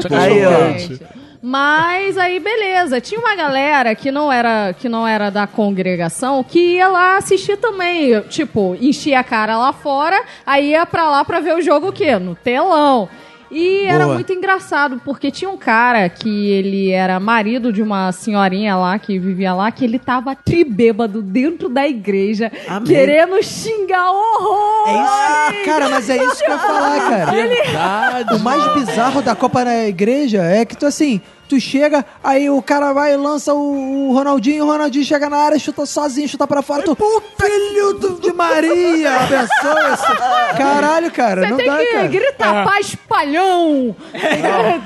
Mas 1.40 2.18
aí, 2.18 2.40
beleza. 2.40 3.00
Tinha 3.00 3.20
uma 3.20 3.34
galera 3.36 3.94
que 3.94 4.10
não 4.10 4.30
era 4.30 4.72
que 4.72 4.88
não 4.88 5.06
era 5.06 5.30
da 5.30 5.46
congregação 5.46 6.42
que 6.42 6.76
ia 6.76 6.88
lá 6.88 7.16
assistir 7.16 7.56
também. 7.56 8.20
Tipo, 8.22 8.76
enchia 8.80 9.20
a 9.20 9.24
cara 9.24 9.56
lá 9.56 9.72
fora, 9.72 10.20
aí 10.44 10.70
ia 10.70 10.84
pra 10.84 11.08
lá 11.08 11.24
pra 11.24 11.40
ver 11.40 11.54
o 11.54 11.62
jogo 11.62 11.88
o 11.88 11.92
quê? 11.92 12.18
No 12.18 12.34
telão. 12.34 13.08
E 13.50 13.84
era 13.84 14.04
Boa. 14.04 14.14
muito 14.14 14.32
engraçado, 14.32 15.00
porque 15.04 15.30
tinha 15.30 15.50
um 15.50 15.56
cara 15.56 16.08
que 16.08 16.50
ele 16.50 16.90
era 16.90 17.18
marido 17.18 17.72
de 17.72 17.82
uma 17.82 18.12
senhorinha 18.12 18.76
lá, 18.76 18.98
que 18.98 19.18
vivia 19.18 19.54
lá, 19.54 19.70
que 19.70 19.84
ele 19.84 19.98
tava 19.98 20.34
tribêbado 20.34 21.22
dentro 21.22 21.68
da 21.68 21.86
igreja, 21.88 22.52
Amém. 22.68 22.86
querendo 22.88 23.42
xingar 23.42 24.10
horror. 24.10 24.88
É 24.88 25.54
isso, 25.54 25.64
cara, 25.64 25.88
mas 25.88 26.10
é 26.10 26.16
isso 26.16 26.38
que 26.38 26.50
eu 26.50 26.54
ia 26.54 26.58
falar, 26.58 27.00
cara. 27.10 27.30
Verdade. 27.32 28.34
O 28.34 28.38
mais 28.40 28.74
bizarro 28.74 29.22
da 29.22 29.34
Copa 29.34 29.64
na 29.64 29.86
igreja 29.86 30.42
é 30.42 30.64
que 30.64 30.76
tu 30.76 30.86
assim, 30.86 31.20
tu 31.48 31.60
chega, 31.60 32.04
aí 32.22 32.48
o 32.50 32.60
cara 32.62 32.92
vai 32.92 33.14
e 33.14 33.16
lança 33.16 33.52
o, 33.54 34.08
o 34.10 34.12
Ronaldinho, 34.14 34.64
o 34.64 34.68
Ronaldinho 34.68 35.04
chega 35.04 35.28
na 35.30 35.36
área, 35.38 35.58
chuta 35.58 35.86
sozinho, 35.86 36.28
chuta 36.28 36.46
pra 36.46 36.62
fora, 36.62 36.82
tu, 36.82 36.96
filho 37.40 37.94
do- 37.94 38.18
de 38.22 38.32
Maria, 38.32 39.16
abençoa 39.20 39.94
esse. 39.94 40.56
Caralho, 40.56 41.10
cara, 41.10 41.42
Você 41.42 41.48
não 41.50 41.56
tem 41.56 41.66
dá, 41.66 41.78
que 41.78 41.86
cara. 41.92 42.06
gritar, 42.08 42.64
paz 42.64 42.94
palhão! 43.08 43.94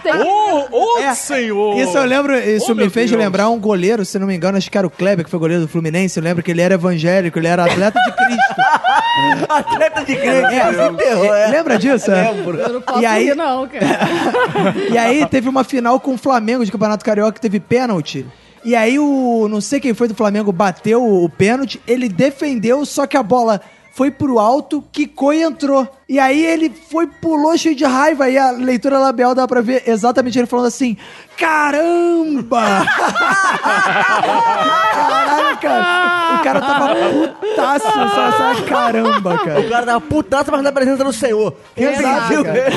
Tem- 0.03 0.13
Ô, 0.23 0.67
ô, 0.71 0.99
É, 0.99 1.15
senhor! 1.15 1.79
Isso 1.79 1.97
eu 1.97 2.05
lembro, 2.05 2.37
isso 2.39 2.73
Oh, 2.73 2.75
me 2.75 2.89
fez 2.91 3.11
Deus. 3.11 3.21
lembrar 3.23 3.49
um 3.49 3.59
goleiro, 3.59 4.05
se 4.05 4.19
não 4.19 4.27
me 4.27 4.35
engano, 4.35 4.57
acho 4.59 4.71
que 4.71 4.79
era 4.79 4.87
o 4.87 4.91
Kleber, 4.91 5.25
que 5.25 5.31
foi 5.31 5.39
goleiro 5.39 5.63
do 5.63 5.69
Fluminense. 5.69 6.19
Eu 6.19 6.23
lembro 6.25 6.43
que 6.43 6.51
ele 6.51 6.61
era 6.61 6.75
evangélico, 6.75 7.39
ele 7.39 7.47
era 7.49 7.65
atleta 7.65 7.99
de 8.01 8.13
Cristo. 8.13 8.55
Atleta 9.49 10.05
de 10.05 10.17
crente, 10.17 10.55
É, 10.55 10.87
enterrou, 10.89 11.35
é. 11.35 11.47
Lembra 11.49 11.79
disso? 11.79 12.11
é? 12.11 12.31
Lembro. 12.31 12.59
Eu 12.59 12.73
não 12.75 12.81
posso 12.81 13.01
E 13.01 13.07
aí- 13.07 13.25
rir, 13.27 13.35
não, 13.37 13.67
cara. 13.69 14.75
E 14.91 14.97
aí 14.99 15.27
teve 15.27 15.49
uma 15.49 15.65
final 15.65 15.99
com 16.01 16.15
o 16.15 16.19
Flamengo 16.19 16.52
de 16.61 16.73
Campeonato 16.73 17.05
Carioca 17.05 17.41
teve 17.41 17.59
pênalti. 17.59 18.27
E 18.65 18.77
aí 18.77 18.99
o 18.99 19.49
não 19.49 19.61
sei 19.61 19.81
quem 19.81 19.95
foi 19.95 20.07
do 20.07 20.15
Flamengo 20.15 20.53
bateu 20.53 21.05
o 21.05 21.29
pênalti, 21.29 21.81
ele 21.87 22.09
defendeu, 22.09 22.85
só 22.87 23.07
que 23.07 23.17
a 23.17 23.23
bola 23.23 23.61
foi 23.93 24.11
pro 24.11 24.39
alto, 24.39 24.83
quicou 24.93 25.35
e 25.35 25.43
entrou. 25.43 25.89
E 26.13 26.21
aí 26.21 26.45
ele 26.45 26.69
foi, 26.69 27.07
pulou 27.07 27.57
cheio 27.57 27.75
de 27.75 27.87
raiva 27.87 28.29
e 28.29 28.37
a 28.37 28.51
leitura 28.51 28.99
labial 28.99 29.35
dá 29.35 29.49
pra 29.49 29.63
ver 29.63 29.85
exatamente 29.87 30.39
ele 30.39 30.47
falando 30.47 30.67
assim: 30.67 30.95
Caramba! 31.39 32.85
Caralho, 34.93 35.57
cara. 35.59 36.13
O 36.35 36.45
cara 36.45 36.61
tava 36.61 36.95
putaço, 37.41 37.87
só, 37.93 38.33
só 38.33 38.65
caramba, 38.65 39.35
O 39.35 39.39
cara. 39.39 39.69
cara 39.69 39.87
tava 39.87 40.01
putaço, 40.03 40.51
mas 40.53 40.63
na 40.63 40.73
presença 40.73 41.03
do 41.03 41.13
Senhor. 41.13 41.55
Exato, 41.75 42.45
cara. 42.45 42.71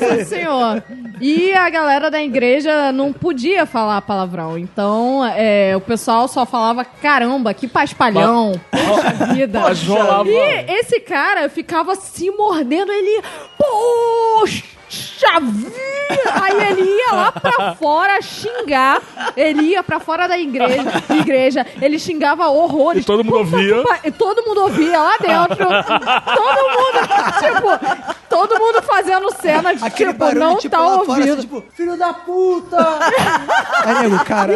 Nossa 0.00 0.24
senhor. 0.24 0.82
E 1.20 1.52
a 1.52 1.68
galera 1.68 2.10
da 2.10 2.22
igreja 2.22 2.92
não 2.92 3.12
podia 3.12 3.66
falar 3.66 4.00
palavrão. 4.02 4.56
Então, 4.56 5.22
é, 5.36 5.76
o 5.76 5.80
pessoal 5.80 6.26
só 6.28 6.46
falava, 6.46 6.82
caramba, 6.84 7.52
que 7.52 7.68
paspalhão. 7.68 8.58
Poxa 8.70 9.34
vida. 9.34 9.60
E 10.26 10.72
esse 10.78 11.00
cara 11.00 11.48
ficava 11.50 11.94
se 11.94 12.30
mordendo, 12.30 12.69
ele. 12.74 13.22
Poxa! 13.56 14.64
Vida! 15.40 15.90
Aí 16.42 16.66
ele 16.72 16.82
ia 16.82 17.12
lá 17.12 17.32
pra 17.32 17.74
fora 17.76 18.20
xingar. 18.20 19.00
Ele 19.36 19.62
ia 19.62 19.82
pra 19.82 20.00
fora 20.00 20.26
da 20.26 20.36
igreja. 20.36 20.82
igreja 21.20 21.66
ele 21.80 21.98
xingava 21.98 22.48
horrores. 22.48 23.02
E 23.02 23.06
todo 23.06 23.24
mundo 23.24 23.44
Puta 23.44 23.56
ouvia. 23.56 23.98
que 24.02 24.08
E 24.08 24.10
todo 24.10 24.42
mundo 24.44 24.60
ouvia 24.62 24.98
lá 24.98 25.16
dentro. 25.18 25.56
todo 25.56 26.60
mundo, 26.76 27.00
tipo, 27.38 28.16
todo 28.28 28.58
mundo 28.58 28.82
fazendo 28.82 29.30
cena 29.40 29.74
de, 29.74 29.84
Aquele 29.84 30.10
tipo, 30.12 30.18
barulho, 30.24 30.40
não 30.40 30.56
tipo, 30.56 30.70
tá 30.76 30.80
lá 30.80 30.98
fora, 31.04 31.10
ouvindo. 31.20 31.32
assim, 31.32 31.40
tipo, 31.42 31.64
filho 31.76 31.96
da 31.96 32.12
puta! 32.12 32.76
Aí, 33.84 34.02
nego, 34.02 34.24
cara... 34.24 34.54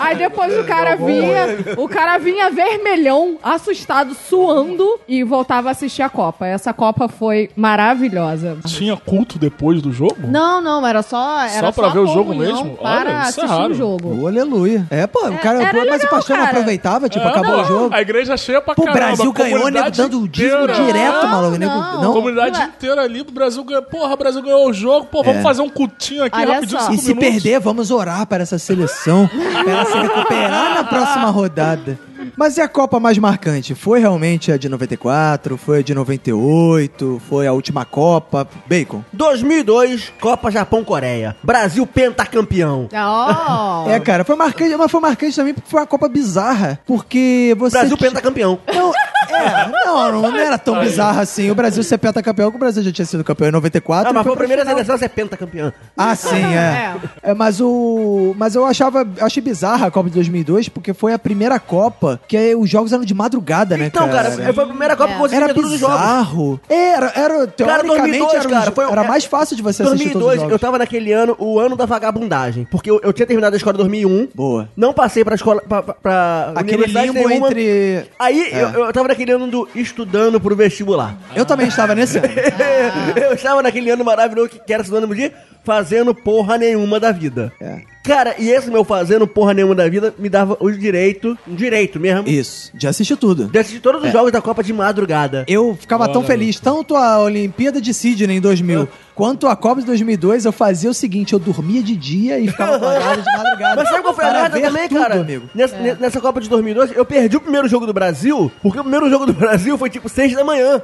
Aí 0.00 0.16
depois 0.16 0.58
o 0.58 0.64
cara 0.64 0.96
vinha, 0.96 1.46
o 1.78 1.88
cara 1.88 2.18
vinha 2.18 2.50
vermelhão, 2.50 3.38
assustado, 3.42 4.14
suando 4.14 5.00
e 5.08 5.22
voltava 5.24 5.68
a 5.68 5.72
assistir 5.72 6.02
a 6.02 6.10
Copa. 6.10 6.46
Essa 6.46 6.72
Copa 6.74 7.08
foi 7.08 7.50
maravilhosa. 7.56 8.58
Tinha 8.66 8.96
culto 8.96 9.38
depois 9.38 9.53
do 9.80 9.92
jogo? 9.92 10.16
Não, 10.28 10.60
não, 10.60 10.86
era 10.86 11.02
só 11.02 11.40
era 11.42 11.66
Só 11.66 11.72
pra 11.72 11.88
ver 11.88 12.00
o 12.00 12.06
jogo 12.06 12.34
mesmo? 12.34 12.76
Para 12.76 13.10
Olha, 13.10 13.28
isso 13.28 13.40
é 13.40 13.44
assistir 13.44 13.46
raro. 13.46 13.72
o 13.72 13.74
jogo. 13.74 14.22
Ô, 14.22 14.26
aleluia. 14.26 14.86
É, 14.90 15.06
pô, 15.06 15.20
o 15.28 15.38
cara, 15.38 15.62
era 15.62 15.70
pô, 15.70 15.78
mas 15.78 15.86
legal, 16.02 16.06
o 16.06 16.10
pastor 16.10 16.36
não 16.36 16.44
cara. 16.44 16.56
aproveitava, 16.58 17.08
tipo, 17.08 17.24
É, 17.24 17.28
acabou 17.28 17.50
não, 17.56 17.60
o 17.62 17.64
jogo. 17.64 17.94
A 17.94 18.02
igreja 18.02 18.36
cheia 18.36 18.60
pra 18.60 18.74
Pô, 18.74 18.82
o 18.82 18.84
caramba. 18.86 19.06
Brasil 19.06 19.32
ganhou, 19.32 19.48
nego 19.50 19.60
comunidade 19.64 19.96
dando 19.96 20.20
o 20.20 20.28
dízimo 20.28 20.66
direto, 20.68 21.26
maluco. 21.26 21.58
Não. 21.58 21.70
A 21.82 22.02
não. 22.02 22.12
comunidade 22.12 22.60
inteira 22.62 23.02
ali, 23.02 23.20
o 23.22 23.24
Brasil 23.32 23.64
ganhou. 23.64 23.82
Porra, 23.82 24.14
o 24.14 24.16
Brasil 24.16 24.42
ganhou 24.42 24.68
o 24.68 24.72
jogo. 24.72 25.06
Pô, 25.06 25.22
vamos 25.22 25.40
É. 25.40 25.42
fazer 25.42 25.62
um 25.62 25.68
cultinho 25.68 26.24
aqui 26.24 26.38
Olha 26.38 26.54
rapidinho. 26.54 26.80
só. 26.80 26.92
E 26.92 26.98
se 26.98 27.08
minutos. 27.14 27.30
perder, 27.30 27.60
vamos 27.60 27.90
orar 27.90 28.26
para 28.26 28.42
essa 28.42 28.58
seleção, 28.58 29.28
para 29.62 29.70
ela 29.70 29.84
se 29.86 29.96
recuperar 29.98 30.74
na 30.74 30.84
próxima 30.84 31.30
rodada. 31.30 31.98
Mas 32.36 32.56
e 32.56 32.60
a 32.60 32.68
Copa 32.68 32.98
mais 33.00 33.18
marcante? 33.18 33.74
Foi 33.74 34.00
realmente 34.00 34.52
a 34.52 34.56
de 34.56 34.68
94? 34.68 35.56
Foi 35.56 35.78
a 35.78 35.82
de 35.82 35.94
98? 35.94 37.22
Foi 37.28 37.46
a 37.46 37.52
última 37.52 37.84
Copa? 37.84 38.46
Bacon? 38.66 39.02
2002, 39.12 40.12
Copa 40.20 40.50
Japão-Coreia. 40.50 41.36
Brasil 41.42 41.86
pentacampeão. 41.86 42.88
Oh. 43.06 43.88
É, 43.90 44.00
cara, 44.00 44.24
foi 44.24 44.34
marcante, 44.34 44.74
mas 44.76 44.90
foi 44.90 45.00
marcante 45.00 45.36
também 45.36 45.52
porque 45.54 45.68
foi 45.68 45.80
uma 45.80 45.86
Copa 45.86 46.08
bizarra. 46.08 46.80
Porque 46.86 47.54
você. 47.58 47.78
Brasil 47.78 47.96
pentacampeão. 47.98 48.58
Não, 48.72 48.92
é, 49.34 49.68
não, 49.68 50.12
não, 50.12 50.22
não 50.30 50.36
era 50.38 50.58
tão 50.58 50.78
bizarro 50.80 51.20
assim. 51.20 51.50
O 51.50 51.54
Brasil 51.54 51.82
ser 51.82 51.98
pentacampeão, 51.98 52.50
que 52.50 52.56
o 52.56 52.60
Brasil 52.60 52.82
já 52.82 52.92
tinha 52.92 53.04
sido 53.06 53.24
campeão 53.24 53.48
em 53.48 53.52
94. 53.52 54.10
Ah, 54.10 54.12
mas 54.12 54.20
e 54.22 54.24
foi 54.24 54.32
a 54.32 54.36
primeira 54.36 54.64
seleção 54.64 54.94
a 54.94 54.98
ser 54.98 55.08
pentacampeã. 55.08 55.72
Ah, 55.96 56.14
sim, 56.14 56.44
é. 56.54 56.94
É, 57.22 57.34
mas 57.34 57.60
o. 57.60 58.34
Mas 58.36 58.54
eu 58.54 58.64
achava. 58.66 59.06
Achei 59.20 59.42
bizarra 59.42 59.86
a 59.86 59.90
Copa 59.90 60.08
de 60.08 60.14
2002, 60.14 60.68
porque 60.68 60.92
foi 60.94 61.12
a 61.12 61.18
primeira 61.18 61.58
Copa 61.58 62.20
que 62.28 62.54
os 62.54 62.68
jogos 62.68 62.92
eram 62.92 63.04
de 63.04 63.14
madrugada, 63.14 63.76
né, 63.76 63.86
Então, 63.86 64.08
cara, 64.08 64.30
cara? 64.30 64.52
foi 64.52 64.64
a 64.64 64.66
primeira 64.66 64.96
Copa 64.96 65.10
É. 65.10 65.12
que 65.14 65.18
consegui 65.20 65.36
Era 65.36 65.46
ver 65.48 65.54
todos 65.54 65.72
os 65.72 65.78
jogos. 65.80 65.96
bizarro. 65.96 66.60
Era, 66.68 67.12
era, 67.14 67.46
teoricamente, 67.46 68.18
2002, 68.18 68.34
era, 68.34 68.48
um 68.48 68.50
cara, 68.50 68.72
foi- 68.72 68.84
era 68.90 69.04
é, 69.04 69.08
mais 69.08 69.24
fácil 69.24 69.56
de 69.56 69.62
você 69.62 69.82
assistir 69.82 70.10
todos 70.10 70.22
os 70.22 70.22
2002, 70.22 70.40
jogos. 70.40 70.52
eu 70.52 70.58
tava 70.58 70.78
naquele 70.78 71.12
ano, 71.12 71.36
o 71.38 71.58
ano 71.58 71.76
da 71.76 71.86
vagabundagem. 71.86 72.66
Porque 72.70 72.90
eu, 72.90 73.00
eu 73.02 73.12
tinha 73.12 73.26
terminado 73.26 73.54
a 73.54 73.56
escola 73.56 73.74
em 73.74 73.78
2001. 73.78 74.28
Boa. 74.34 74.68
Não 74.76 74.92
passei 74.92 75.24
pra 75.24 75.34
escola, 75.34 75.62
pra, 75.68 75.82
pra- 75.82 75.94
pra 75.94 76.52
Aquele 76.54 76.76
universidade 76.84 77.06
limbo 77.08 77.28
nenhuma. 77.28 77.46
entre... 77.48 78.06
Aí 78.18 78.42
É. 78.52 78.62
eu, 78.62 78.84
eu 78.86 78.92
tava 78.92 79.08
naquele 79.08 79.23
ano 79.32 79.46
do 79.46 79.68
estudando 79.74 80.40
pro 80.40 80.56
vestibular. 80.56 81.18
Eu 81.34 81.44
também 81.44 81.68
estava 81.68 81.94
nesse 81.94 82.18
ano. 82.18 82.28
eu 83.16 83.34
estava 83.34 83.62
naquele 83.62 83.90
ano 83.90 84.04
maravilhoso 84.04 84.50
que, 84.50 84.72
era 84.72 84.84
sinônimo 84.84 85.14
de 85.14 85.32
fazendo 85.62 86.14
porra 86.14 86.58
nenhuma 86.58 87.00
da 87.00 87.10
vida. 87.10 87.52
É. 87.60 87.80
Cara, 88.04 88.34
e 88.38 88.50
esse 88.50 88.70
meu 88.70 88.84
fazendo 88.84 89.26
porra 89.26 89.54
nenhuma 89.54 89.74
da 89.74 89.88
vida 89.88 90.14
me 90.18 90.28
dava 90.28 90.58
o 90.60 90.70
direito, 90.70 91.38
um 91.48 91.54
direito 91.54 91.98
mesmo, 91.98 92.28
Isso, 92.28 92.70
de 92.76 92.86
assistir 92.86 93.16
tudo. 93.16 93.46
de 93.46 93.58
assistir 93.58 93.80
todos 93.80 94.04
os 94.04 94.12
jogos 94.12 94.30
da 94.30 94.42
Copa 94.42 94.62
de 94.62 94.74
madrugada. 94.74 95.44
Eu 95.48 95.74
ficava 95.74 96.06
tão 96.06 96.22
feliz, 96.22 96.60
tanto 96.60 96.94
a 96.94 97.18
Olimpíada 97.20 97.80
de 97.80 97.94
Sydney 97.94 98.36
em 98.36 98.40
2000, 98.42 98.86
quanto 99.14 99.46
a 99.46 99.54
Copa 99.56 99.80
de 99.80 99.86
2002, 99.86 100.44
eu 100.44 100.52
fazia 100.52 100.90
o 100.90 100.94
seguinte, 100.94 101.32
eu 101.32 101.38
dormia 101.38 101.82
de 101.82 101.94
dia 101.96 102.38
e 102.38 102.48
ficava 102.48 102.76
acordado 102.76 103.22
de 103.22 103.32
madrugada. 103.36 103.76
Mas 103.82 103.88
sabe 103.88 104.02
qual 104.02 104.14
foi 104.14 104.24
a 104.24 104.32
merda 104.32 104.60
também, 104.60 104.88
tudo, 104.88 105.00
cara? 105.00 105.20
amigo. 105.20 105.48
Nessa, 105.54 105.76
ne- 105.78 105.94
nessa 105.94 106.20
Copa 106.20 106.40
de 106.40 106.48
2002, 106.48 106.92
eu 106.96 107.04
perdi 107.04 107.36
o 107.36 107.40
primeiro 107.40 107.68
jogo 107.68 107.86
do 107.86 107.92
Brasil, 107.92 108.50
porque 108.62 108.78
o 108.78 108.82
primeiro 108.82 109.08
jogo 109.08 109.26
do 109.26 109.32
Brasil 109.32 109.78
foi 109.78 109.88
tipo 109.90 110.08
6 110.08 110.34
da 110.34 110.44
manhã. 110.44 110.82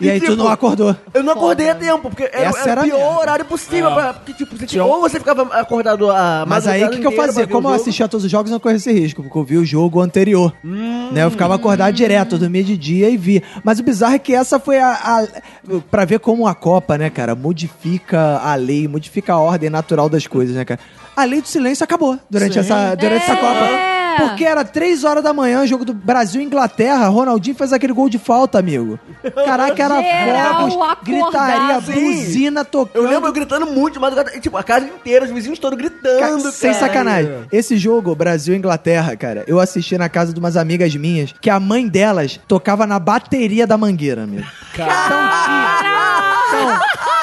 E 0.00 0.08
aí 0.08 0.20
tu 0.20 0.36
não 0.36 0.48
acordou. 0.48 0.94
Eu 1.12 1.22
não 1.22 1.32
acordei 1.32 1.68
a 1.70 1.74
tempo, 1.74 2.08
porque 2.10 2.24
era, 2.24 2.46
Essa 2.48 2.60
era 2.60 2.70
era 2.70 2.80
o 2.82 2.84
pior 2.84 2.98
merda. 2.98 3.18
horário 3.20 3.44
possível. 3.44 3.90
É. 3.90 3.94
Pra, 3.94 4.14
porque, 4.14 4.32
tipo, 4.32 4.56
você 4.56 4.66
tinha, 4.66 4.84
ou 4.84 5.00
você 5.00 5.18
ficava 5.18 5.42
acordado 5.58 6.10
a 6.10 6.44
Mas 6.46 6.66
aí 6.66 6.84
o 6.84 6.90
que, 6.90 6.98
que 7.00 7.06
eu 7.06 7.12
fazia? 7.12 7.46
Como 7.46 7.68
eu 7.68 7.74
assistia 7.74 8.08
todos 8.08 8.24
os 8.24 8.30
jogos, 8.30 8.50
eu 8.50 8.54
não 8.54 8.60
corria 8.60 8.76
esse 8.76 8.92
risco, 8.92 9.22
porque 9.22 9.38
eu 9.38 9.44
vi 9.44 9.56
o 9.58 9.64
jogo 9.64 10.00
anterior. 10.00 10.54
Né? 10.64 11.24
Eu 11.24 11.30
ficava 11.30 11.54
acordado 11.54 11.92
direto, 11.94 12.34
eu 12.36 12.38
dormia 12.38 12.62
de 12.64 12.76
dia 12.76 13.10
e 13.10 13.16
via. 13.16 13.42
Mas 13.64 13.78
o 13.78 13.82
bizarro 13.82 14.14
é 14.14 14.18
que 14.18 14.34
essa 14.34 14.58
foi 14.58 14.78
a. 14.78 14.92
a 14.92 15.26
pra 15.90 16.04
ver 16.04 16.20
como 16.20 16.46
a 16.46 16.54
Copa, 16.54 16.96
né, 16.96 17.10
cara, 17.10 17.34
modifica 17.34 18.38
a 18.42 18.54
lei, 18.54 18.86
modifica 18.88 19.32
a 19.34 19.38
ordem 19.38 19.68
natural 19.70 20.08
das 20.08 20.26
coisas, 20.26 20.54
né, 20.56 20.64
cara? 20.64 20.80
A 21.16 21.24
lei 21.24 21.40
do 21.40 21.48
silêncio 21.48 21.82
acabou 21.82 22.16
durante, 22.30 22.54
Sim. 22.54 22.60
essa, 22.60 22.94
durante 22.94 23.22
essa 23.22 23.32
É. 23.32 23.36
Copa. 23.36 23.97
Porque 24.18 24.44
era 24.44 24.64
3 24.64 25.04
horas 25.04 25.22
da 25.22 25.32
manhã, 25.32 25.66
jogo 25.66 25.84
do 25.84 25.94
Brasil 25.94 26.40
e 26.40 26.44
Inglaterra. 26.44 27.08
Ronaldinho 27.08 27.56
fez 27.56 27.72
aquele 27.72 27.92
gol 27.92 28.08
de 28.08 28.18
falta, 28.18 28.58
amigo. 28.58 28.98
Caraca, 29.44 29.82
era 29.82 30.54
fogos, 30.58 30.74
gritaria, 31.02 31.80
buzina 31.80 32.64
tocando. 32.64 33.04
Eu 33.04 33.10
lembro 33.10 33.28
eu 33.28 33.32
gritando 33.32 33.66
muito 33.66 33.94
de 33.94 34.00
madrugada, 34.00 34.34
e, 34.36 34.40
tipo, 34.40 34.56
a 34.56 34.62
casa 34.62 34.86
inteira, 34.86 35.24
os 35.24 35.30
vizinhos 35.30 35.58
todos 35.58 35.78
gritando, 35.78 36.18
Ca- 36.20 36.28
cara. 36.38 36.52
Sem 36.52 36.74
sacanagem. 36.74 37.46
Esse 37.52 37.76
jogo, 37.76 38.14
Brasil 38.14 38.54
e 38.54 38.58
Inglaterra, 38.58 39.16
cara, 39.16 39.44
eu 39.46 39.58
assisti 39.60 39.96
na 39.98 40.08
casa 40.08 40.32
de 40.32 40.38
umas 40.40 40.56
amigas 40.56 40.94
minhas 40.94 41.34
que 41.40 41.50
a 41.50 41.58
mãe 41.60 41.86
delas 41.88 42.40
tocava 42.48 42.86
na 42.86 42.98
bateria 42.98 43.66
da 43.66 43.76
mangueira, 43.76 44.24
amigo. 44.24 44.46
Então 44.74 44.88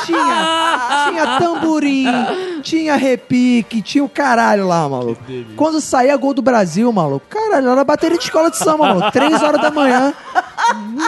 tinha, 0.05 1.07
tinha 1.09 1.39
tamborim, 1.39 2.05
tinha 2.65 2.95
repique, 2.95 3.79
tinha 3.83 4.03
o 4.03 4.09
caralho 4.09 4.65
lá, 4.67 4.89
maluco. 4.89 5.21
Quando 5.55 5.79
saía 5.79 6.17
gol 6.17 6.33
do 6.33 6.41
Brasil, 6.41 6.91
maluco, 6.91 7.25
caralho, 7.29 7.69
era 7.69 7.83
bateria 7.83 8.17
de 8.17 8.23
escola 8.23 8.49
de 8.49 8.57
samba, 8.57 8.87
maluco. 8.87 9.11
Três 9.13 9.41
horas 9.43 9.61
da 9.61 9.69
manhã. 9.69 10.11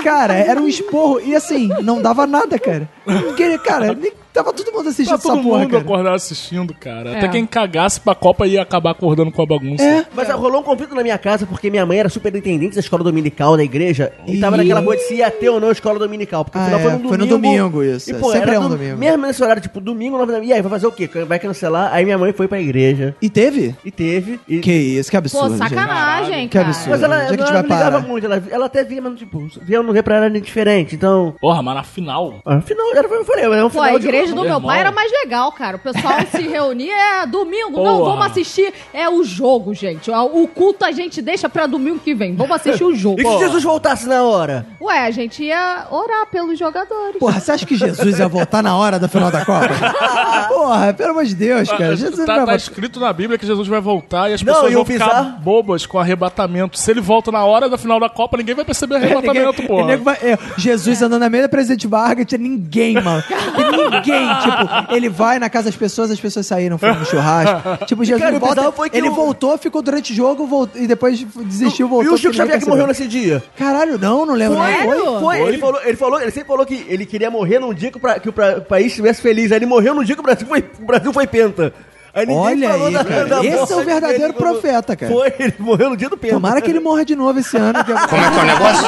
Cara, 0.04 0.36
era 0.36 0.62
um 0.62 0.68
esporro. 0.68 1.20
E 1.20 1.36
assim, 1.36 1.70
não 1.82 2.00
dava 2.02 2.28
nada, 2.28 2.60
cara. 2.60 2.88
Porque, 3.04 3.58
cara, 3.58 3.94
nem 3.94 4.12
Tava 4.34 4.54
todo 4.54 4.72
mundo 4.72 4.88
assistindo 4.90 5.16
Tá 5.18 5.24
todo 5.24 5.34
essa 5.34 5.42
porra, 5.44 5.60
mundo 5.62 5.72
cara. 5.72 5.82
acordado 5.84 6.14
assistindo, 6.14 6.72
cara. 6.76 7.10
É. 7.10 7.18
Até 7.18 7.28
quem 7.30 7.44
cagasse 7.48 8.00
pra 8.00 8.14
Copa 8.14 8.46
ia 8.46 8.62
acabar 8.62 8.92
acordando 8.92 9.32
com 9.32 9.42
a 9.42 9.46
bagunça. 9.48 9.84
É. 9.84 10.06
Mas 10.14 10.30
rolou 10.30 10.62
um 10.62 10.64
conflito 10.64 10.94
na 10.94 11.02
minha 11.02 11.18
casa 11.18 11.48
porque 11.48 11.72
minha 11.72 11.84
mãe 11.88 11.98
era 11.98 12.08
superintendente 12.08 12.76
da 12.76 12.80
escola 12.80 13.04
dominical 13.04 13.58
da 13.58 13.64
igreja 13.64 14.14
e, 14.28 14.36
Ih. 14.36 14.40
tava 14.40 14.56
naquela 14.58 14.84
coisa 14.84 15.02
de 15.02 15.08
se 15.08 15.16
ia 15.16 15.32
ter 15.32 15.50
ou 15.50 15.60
não 15.60 15.72
escola 15.72 15.98
dominical. 15.98 16.46
Porque 16.46 16.60
Ah, 16.60 16.68
é, 16.68 16.70
foi 16.70 16.92
no 16.92 16.98
domingo. 16.98 17.10
foi 17.10 17.18
no 17.18 17.26
domingo 17.26 17.84
isso, 17.84 18.12
E, 18.12 18.14
é. 18.14 18.20
pô, 18.20 18.32
Sempre 18.32 18.50
era 18.50 18.54
é 18.58 18.60
um 18.60 18.70
do- 18.70 18.78
domingo. 18.78 18.98
Mesmo 18.98 19.26
nesse 19.26 19.42
horário, 19.44 19.60
tipo, 19.60 19.82
domingo, 19.82 20.20
nove 20.20 20.32
da 20.32 20.38
manhã. 20.38 20.50
E 20.50 20.54
aí, 20.54 20.62
vai 20.62 20.70
fazer 20.70 20.86
o 20.86 20.92
quê? 20.92 21.10
Vai 21.28 21.40
cancelar? 21.48 21.94
Aí 21.94 22.04
minha 22.06 22.18
mãe 22.18 22.34
foi 22.34 22.48
pra 22.48 22.60
igreja 22.60 23.16
E 23.22 23.30
teve? 23.30 23.76
e 23.84 23.92
teve. 23.92 24.40
E... 24.48 24.60
Que 24.60 24.72
isso, 24.72 25.10
que 25.10 25.16
Pô, 25.16 25.20
absurdo. 25.20 25.58
gente. 25.58 25.70
sacanagem, 25.70 26.48
Que 26.48 26.58
cara. 26.58 26.68
absurdo. 26.70 26.90
Mas 26.92 27.04
ela, 27.04 27.16
é 27.16 27.18
que 27.18 27.24
a 27.24 27.28
ela 27.28 27.32
gente 27.38 27.40
não 27.40 27.54
vai 27.54 27.62
ligava 27.64 27.92
parar? 27.92 28.08
muito, 28.08 28.26
ela, 28.26 28.44
ela 28.50 28.66
até 28.66 28.84
via, 28.84 29.02
mas 29.02 29.18
tipo, 29.18 29.48
via 29.62 29.80
ou 29.80 29.84
não 29.86 29.94
via 29.94 30.04
pra 30.04 30.16
ela 30.18 30.26
era 30.26 30.38
indiferente. 30.38 30.96
Então, 30.96 31.36
Porra, 31.40 31.62
mas 31.62 31.76
na 31.76 31.84
final. 31.84 32.36
afinal, 32.46 32.86
era, 32.96 33.08
eu 33.08 33.26
falei, 33.26 33.46
era 33.46 33.66
um 33.66 33.70
Pô, 33.70 33.80
a 33.82 33.86
final 33.86 34.00
de- 34.00 34.08
igreja 34.08 34.34
do 34.36 34.44
Meu 34.44 34.62
pai 34.62 34.80
era 34.80 34.92
mais 34.92 35.12
legal, 35.12 35.52
cara. 35.52 35.78
O 35.78 35.80
pessoal 35.80 36.14
se 36.32 36.42
reunia, 36.48 36.94
é 37.22 37.26
domingo, 37.26 37.72
não, 37.84 37.98
Porra. 38.00 38.12
vamos 38.12 38.26
assistir. 38.28 38.74
É 38.94 39.10
o 39.10 39.24
jogo, 39.24 39.74
gente. 39.74 40.10
O 40.12 40.48
culto 40.48 40.86
a 40.86 40.92
gente 40.92 41.22
deixa 41.22 41.50
pra 41.50 41.66
domingo 41.68 42.00
que 42.00 42.14
vem. 42.14 42.36
Vamos 42.36 42.56
assistir 42.56 42.84
o 42.84 42.94
jogo. 42.96 43.20
E 43.22 43.26
se 43.26 43.38
Jesus 43.40 43.64
voltasse 43.64 44.08
na 44.08 44.24
hora? 44.24 44.66
Ué, 44.82 45.00
a 45.06 45.12
gente 45.12 45.44
ia 45.44 45.86
orar 45.92 46.28
pelos 46.32 46.58
jogadores. 46.58 47.18
Porra, 47.20 47.40
você 47.40 47.52
acha 47.52 47.66
que 47.66 47.76
Jesus 47.76 48.20
ia 48.20 48.28
voltar 48.28 48.62
na 48.64 48.76
hora 48.78 49.00
da 49.00 49.08
final 49.08 49.32
da 49.32 49.44
Copa? 49.46 49.68
Porra, 50.50 50.94
pelo 50.94 51.12
amor 51.12 51.26
de 51.30 51.36
Deus, 51.36 51.70
cara. 51.70 51.96
Jesus 51.96 52.18
não 52.18 52.26
tá, 52.26 52.36
vai 52.38 52.46
tá 52.46 52.56
escrito 52.56 53.00
na 53.00 53.12
Bíblia 53.14 53.38
que 53.38 53.46
Jesus 53.46 53.68
vai 53.68 53.80
voltar 53.82 54.30
e 54.30 54.34
as 54.34 54.42
Não, 54.42 54.54
pessoas 54.54 54.74
vão 54.74 54.86
ficar 54.86 55.06
bizarro- 55.08 55.40
bobas 55.40 55.86
com 55.86 56.00
arrebatamento. 56.00 56.78
Se 56.78 56.90
ele 56.92 57.02
volta 57.02 57.32
na 57.32 57.44
hora 57.46 57.70
da 57.70 57.78
final 57.78 58.00
da 58.00 58.10
Copa, 58.10 58.38
ninguém 58.38 58.56
vai 58.56 58.66
perceber 58.66 58.96
arrebatamento, 58.96 59.52
Ninguém- 59.62 59.68
porra. 59.68 59.86
nego 59.88 60.04
vai- 60.04 60.18
é, 60.22 60.38
Jesus 60.58 61.02
andando 61.02 61.22
na 61.22 61.30
meia 61.30 61.44
da 61.44 61.50
Presidente 61.50 61.88
Vargas, 61.88 62.26
tinha 62.26 62.40
ninguém, 62.40 62.94
mano. 63.02 63.24
Ninguém, 63.58 64.28
tipo, 64.42 64.94
ele 64.94 65.10
vai 65.10 65.40
na 65.40 65.50
casa 65.50 65.66
das 65.66 65.76
pessoas, 65.76 66.12
as 66.12 66.20
pessoas 66.20 66.46
saíram, 66.46 66.78
foram 66.78 66.96
no 67.00 67.06
churrasco. 67.06 67.86
Tipo, 67.86 68.04
Jesus 68.04 68.24
cara, 68.24 68.40
volta, 68.40 68.72
foi 68.72 68.90
ele 68.94 69.10
o- 69.10 69.14
voltou, 69.14 69.58
ficou 69.58 69.82
durante 69.82 70.14
o 70.14 70.16
jogo 70.16 70.46
voltou, 70.46 70.82
e 70.82 70.88
depois 70.88 71.24
desistiu, 71.46 71.88
voltou. 71.88 72.12
e 72.12 72.14
o 72.14 72.18
Chico 72.18 72.32
ninguém 72.34 72.46
Xavier 72.48 72.60
que 72.64 72.70
morreu 72.70 72.88
nesse 72.88 73.08
dia? 73.08 73.44
Caralho, 73.58 73.98
não, 73.98 74.26
não 74.26 74.34
lembro. 74.34 74.58
Foi? 74.58 74.68
não. 74.68 74.78
Sério? 74.98 75.20
Foi, 75.20 75.42
ele 75.42 75.58
falou, 75.58 75.82
ele 75.84 75.98
falou, 75.98 76.22
ele 76.22 76.32
sempre 76.32 76.48
falou 76.48 76.66
que 76.66 76.86
ele 76.88 77.06
queria 77.06 77.30
morrer 77.32 77.60
num 77.60 77.74
dia 77.74 77.92
que 77.92 77.98
o, 77.98 78.00
pra- 78.00 78.20
que 78.20 78.30
o 78.30 78.34
pra- 78.34 78.58
o 78.58 78.62
país 78.62 78.88
estivesse 78.88 79.22
feliz. 79.22 79.52
Aí 79.52 79.58
ele 79.58 79.66
morreu 79.66 79.94
num 79.94 80.04
dia 80.04 80.16
que 80.16 80.22
o 80.22 80.24
Brasil 80.24 80.48
foi, 80.48 80.64
o 80.82 80.86
Brasil 80.86 81.14
foi 81.18 81.26
penta. 81.28 81.74
Aí 82.14 82.26
ninguém 82.26 82.44
Olha 82.44 82.70
falou 82.70 82.88
aí, 82.88 82.94
da- 82.94 83.06
cara. 83.06 83.26
da 83.26 83.44
Esse 83.46 83.74
é 83.74 83.76
o 83.76 83.84
verdadeiro 83.84 84.34
profeta, 84.34 84.96
cara. 84.96 85.12
Foi, 85.12 85.34
ele 85.40 85.54
morreu 85.60 85.90
no 85.92 85.98
dia 85.98 86.10
do 86.10 86.18
penta. 86.18 86.34
Tomara 86.36 86.62
que 86.62 86.70
ele 86.70 86.80
morra 86.80 87.04
de 87.06 87.16
novo 87.16 87.40
esse 87.40 87.58
ano. 87.58 87.84
que 87.84 87.92
é- 87.92 88.08
Como 88.08 88.24
é 88.24 88.30
que 88.32 88.38
é 88.38 88.42
o 88.42 88.46
negócio? 88.46 88.88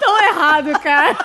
Tão 0.00 0.22
errado, 0.28 0.72
cara. 0.80 1.16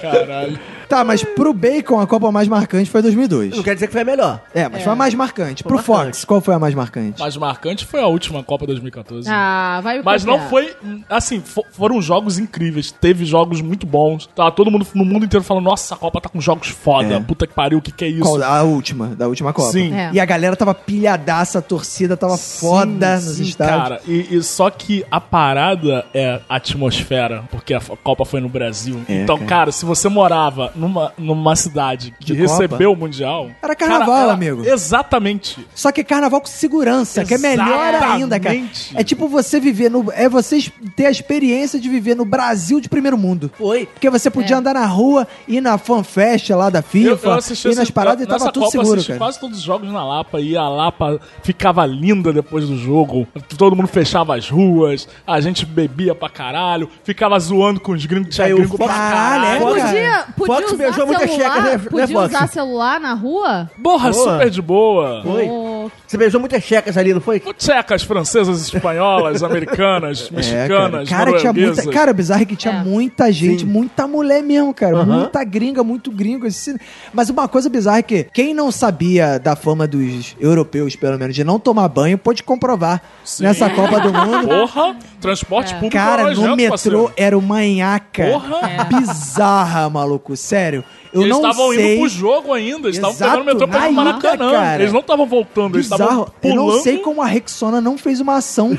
Caralho. 0.00 0.58
Tá, 0.88 1.02
mas 1.04 1.22
pro 1.22 1.52
Bacon 1.52 2.00
a 2.00 2.06
Copa 2.06 2.30
mais 2.30 2.48
marcante 2.48 2.88
foi 2.90 3.02
2002. 3.02 3.56
Não 3.56 3.62
quer 3.62 3.74
dizer 3.74 3.86
que 3.86 3.92
foi 3.92 4.02
a 4.02 4.04
melhor. 4.04 4.40
É, 4.54 4.68
mas 4.68 4.82
foi 4.82 4.92
a 4.92 4.96
mais 4.96 5.14
marcante. 5.14 5.62
Pro 5.64 5.74
marcante. 5.76 6.04
Fox, 6.04 6.24
qual 6.24 6.40
foi 6.40 6.54
a 6.54 6.58
mais 6.58 6.74
marcante? 6.74 7.20
Mais 7.20 7.36
marcante 7.36 7.84
foi 7.84 8.00
a 8.00 8.06
última 8.06 8.42
Copa 8.42 8.66
2014. 8.66 9.28
Ah, 9.30 9.80
vai 9.82 9.98
me 9.98 10.04
Mas 10.04 10.24
não 10.24 10.34
copiar. 10.34 10.50
foi. 10.50 10.76
Assim, 11.08 11.40
fo- 11.40 11.64
foram 11.72 12.00
jogos 12.00 12.38
incríveis. 12.38 12.90
Teve 12.92 13.24
jogos 13.24 13.60
muito 13.60 13.86
bons. 13.86 14.26
Tá 14.34 14.50
todo 14.50 14.70
mundo 14.70 14.86
no 14.94 15.04
mundo 15.04 15.24
inteiro 15.24 15.44
falando: 15.44 15.64
Nossa, 15.64 15.94
a 15.94 15.98
Copa 15.98 16.20
tá 16.20 16.28
com 16.28 16.40
jogos 16.40 16.68
foda. 16.68 17.14
É. 17.14 17.20
Puta 17.20 17.46
que 17.46 17.54
pariu, 17.54 17.78
o 17.78 17.82
que, 17.82 17.90
que 17.92 18.04
é 18.04 18.08
isso? 18.08 18.22
Qual? 18.22 18.42
A 18.42 18.62
última, 18.62 19.08
da 19.08 19.26
última 19.28 19.52
Copa. 19.52 19.72
Sim. 19.72 19.92
É. 19.92 20.10
E 20.12 20.20
a 20.20 20.24
galera 20.24 20.54
tava 20.56 20.74
pilhadaça, 20.74 21.58
a 21.58 21.62
torcida 21.62 22.16
tava 22.16 22.36
foda 22.36 23.16
nos 23.16 23.24
Sim, 23.36 23.42
estádios. 23.42 23.76
Cara, 23.82 24.00
e, 24.06 24.36
e 24.36 24.42
só 24.42 24.70
que 24.70 25.04
a 25.10 25.20
parada 25.20 26.04
é 26.14 26.40
a 26.48 26.56
atmosfera, 26.56 27.44
porque 27.50 27.74
a 27.74 27.78
f- 27.80 27.96
Copa 28.02 28.24
foi 28.24 28.40
no 28.40 28.48
Brasil. 28.48 29.00
É, 29.08 29.22
então, 29.22 29.36
cara. 29.38 29.48
cara. 29.48 29.72
se 29.72 29.84
você 29.84 30.08
morava 30.08 30.72
numa, 30.76 31.12
numa 31.18 31.56
cidade 31.56 32.14
que 32.20 32.26
De 32.26 32.34
recebeu 32.34 32.92
o 32.92 32.96
Mundial. 32.96 33.50
Era 33.62 33.74
carnaval, 33.74 34.22
era- 34.24 34.32
amigo. 34.32 34.64
Exatamente. 34.64 35.66
Só 35.74 35.90
que 35.92 36.00
é 36.00 36.04
carnaval 36.04 36.40
com 36.40 36.46
segurança, 36.46 37.24
que 37.24 37.34
é 37.34 37.38
melhor 37.38 37.94
ainda, 37.94 38.38
cara. 38.40 38.54
Exatamente. 38.54 38.96
É 38.96 39.04
tipo 39.04 39.28
você 39.28 39.58
viver 39.60 39.90
no. 39.90 40.10
É 40.12 40.28
você 40.28 40.58
ter 40.94 41.06
a 41.06 41.10
experiência 41.10 41.78
de 41.80 41.88
viver 41.88 42.14
no 42.14 42.24
Brasil 42.24 42.80
de 42.80 42.88
primeiro 42.88 43.16
mundo. 43.18 43.50
Foi. 43.58 43.86
Porque 43.86 44.08
você 44.10 44.30
podia 44.30 44.56
É. 44.56 44.58
andar 44.58 44.74
na 44.74 44.86
rua, 44.86 45.26
ir 45.48 45.60
na 45.60 45.78
fanfest 45.78 46.50
lá 46.50 46.70
da 46.70 46.82
FIFA, 46.82 47.38
ir 47.68 47.74
nas 47.74 47.90
paradas 47.90 48.24
e 48.24 48.28
nessa 48.28 48.38
tava 48.38 48.52
tudo 48.52 48.64
Copa, 48.66 48.76
eu 48.76 48.82
seguro, 48.84 49.04
cara. 49.04 49.18
quase 49.18 49.40
todos 49.40 49.58
os 49.58 49.64
jogos 49.64 49.90
na 49.90 50.04
Lapa 50.04 50.40
e 50.40 50.56
a 50.56 50.68
Lapa 50.68 51.20
ficava 51.42 51.84
linda 51.86 52.32
depois 52.32 52.66
do 52.68 52.76
jogo. 52.76 53.26
Todo 53.56 53.74
mundo 53.76 53.88
fechava 53.88 54.36
as 54.36 54.48
ruas, 54.48 55.08
a 55.26 55.40
gente 55.40 55.64
bebia 55.64 56.14
pra 56.14 56.28
caralho, 56.28 56.88
ficava 57.04 57.38
zoando 57.38 57.80
com 57.80 57.92
os 57.92 58.04
gringos, 58.06 58.34
tinha 58.34 58.48
gringo 58.48 58.76
pra 58.76 58.86
Caralho, 58.88 59.44
é, 59.44 59.58
caralho. 59.58 59.76
cara. 59.76 60.26
Podia, 60.36 60.46
podia 60.56 60.65
Usar 60.66 60.76
beijou 60.76 61.06
muita 61.06 61.26
celular, 61.26 61.54
checa, 61.54 61.62
né, 61.62 61.78
podia 61.78 62.06
né, 62.06 62.12
Fox? 62.12 62.34
usar 62.34 62.48
celular 62.48 63.00
na 63.00 63.14
rua? 63.14 63.70
Porra, 63.82 64.10
Boa. 64.10 64.32
super 64.32 64.50
de 64.50 64.62
boa. 64.62 65.22
Foi. 65.22 65.48
Ô, 65.48 65.90
Você 66.06 66.16
beijou 66.16 66.38
muitas 66.40 66.62
checas 66.62 66.96
ali, 66.96 67.12
não 67.12 67.20
foi? 67.20 67.40
Tchecas, 67.40 68.02
francesas, 68.04 68.62
espanholas, 68.72 69.42
americanas, 69.42 70.28
É, 70.32 70.36
mexicanas, 70.36 71.08
cara. 71.08 71.24
Cara, 71.32 71.38
tinha 71.38 71.52
muita. 71.52 71.90
Cara, 71.90 72.10
o 72.10 72.14
bizarro 72.14 72.42
é 72.42 72.44
que 72.44 72.54
tinha 72.56 72.74
É. 72.74 72.84
muita 72.84 73.32
gente, 73.32 73.60
Sim. 73.60 73.66
muita 73.66 74.06
mulher 74.06 74.42
mesmo, 74.42 74.72
cara. 74.72 74.96
Aham. 74.98 75.18
Muita 75.20 75.42
gringa, 75.44 75.82
muito 75.82 76.10
gringo. 76.10 76.46
esse- 76.46 76.76
Mas 77.12 77.28
uma 77.30 77.48
coisa 77.48 77.68
bizarra 77.68 77.98
é 77.98 78.02
que 78.02 78.24
quem 78.32 78.54
não 78.54 78.70
sabia 78.70 79.38
da 79.38 79.56
fama 79.56 79.86
dos 79.86 80.36
europeus, 80.40 80.94
pelo 80.94 81.18
menos, 81.18 81.34
de 81.34 81.42
não 81.42 81.58
tomar 81.58 81.88
banho, 81.88 82.16
pode 82.18 82.42
comprovar 82.42 83.02
Sim. 83.24 83.42
nessa 83.44 83.68
Copa 83.70 83.98
do 84.00 84.12
Mundo. 84.12 84.46
Porra, 84.48 84.96
transporte 85.20 85.74
público 85.74 85.92
Cara, 85.92 86.30
é 86.30 86.34
no 86.34 86.54
metrô 86.56 86.68
parceiro. 86.70 87.12
era 87.16 87.36
uma 87.36 87.60
nhaca 87.62 88.26
Porra. 88.30 88.60
É. 88.70 88.84
bizarra, 88.84 89.88
maluco. 89.90 90.36
Sério. 90.36 90.84
Eu 91.12 91.22
eles 91.22 91.30
não 91.34 91.48
estavam 91.48 91.72
sei. 91.72 91.94
indo 91.94 92.00
pro 92.00 92.08
jogo 92.10 92.52
ainda, 92.52 92.88
eles 92.88 92.96
estavam 92.96 93.14
Exato, 93.16 93.30
pegando 93.30 93.42
o 93.42 93.46
metrô 93.46 93.68
pra 93.68 93.80
na 93.80 93.86
ir 93.86 93.88
no 93.90 93.96
Maracanã. 93.96 94.50
cara. 94.52 94.82
Eles 94.82 94.92
não 94.92 95.00
estavam 95.00 95.26
voltando, 95.26 95.76
eles 95.76 95.86
estavam 95.86 95.95
Bizarro. 96.04 96.32
Eu 96.42 96.54
não 96.54 96.80
sei 96.80 96.98
como 96.98 97.22
a 97.22 97.26
Rexona 97.26 97.80
não 97.80 97.96
fez 97.98 98.20
uma 98.20 98.36
ação 98.36 98.70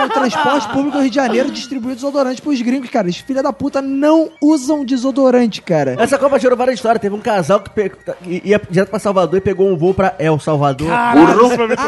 no 0.00 0.08
transporte 0.10 0.68
público 0.68 0.96
do 0.96 1.00
Rio 1.02 1.10
de 1.10 1.16
Janeiro 1.16 1.50
distribuir 1.50 1.94
desodorante 1.94 2.40
pros 2.42 2.60
gringos, 2.62 2.90
cara. 2.90 3.08
Os 3.08 3.16
filha 3.18 3.42
da 3.42 3.52
puta 3.52 3.80
não 3.82 4.30
usam 4.40 4.84
desodorante, 4.84 5.60
cara. 5.62 5.96
Essa 5.98 6.18
Copa 6.18 6.38
gerou 6.38 6.56
várias 6.56 6.76
histórias. 6.76 7.00
Teve 7.00 7.14
um 7.14 7.20
casal 7.20 7.60
que 7.60 7.70
pe- 7.70 7.92
ia 8.26 8.60
direto 8.70 8.90
pra 8.90 8.98
Salvador 8.98 9.38
e 9.38 9.40
pegou 9.40 9.68
um 9.68 9.76
voo 9.76 9.94
pra 9.94 10.14
El 10.18 10.38
Salvador. 10.38 10.88
Caralho, 10.88 11.48
foi 11.50 11.66
muito 11.66 11.82
bom. 11.82 11.86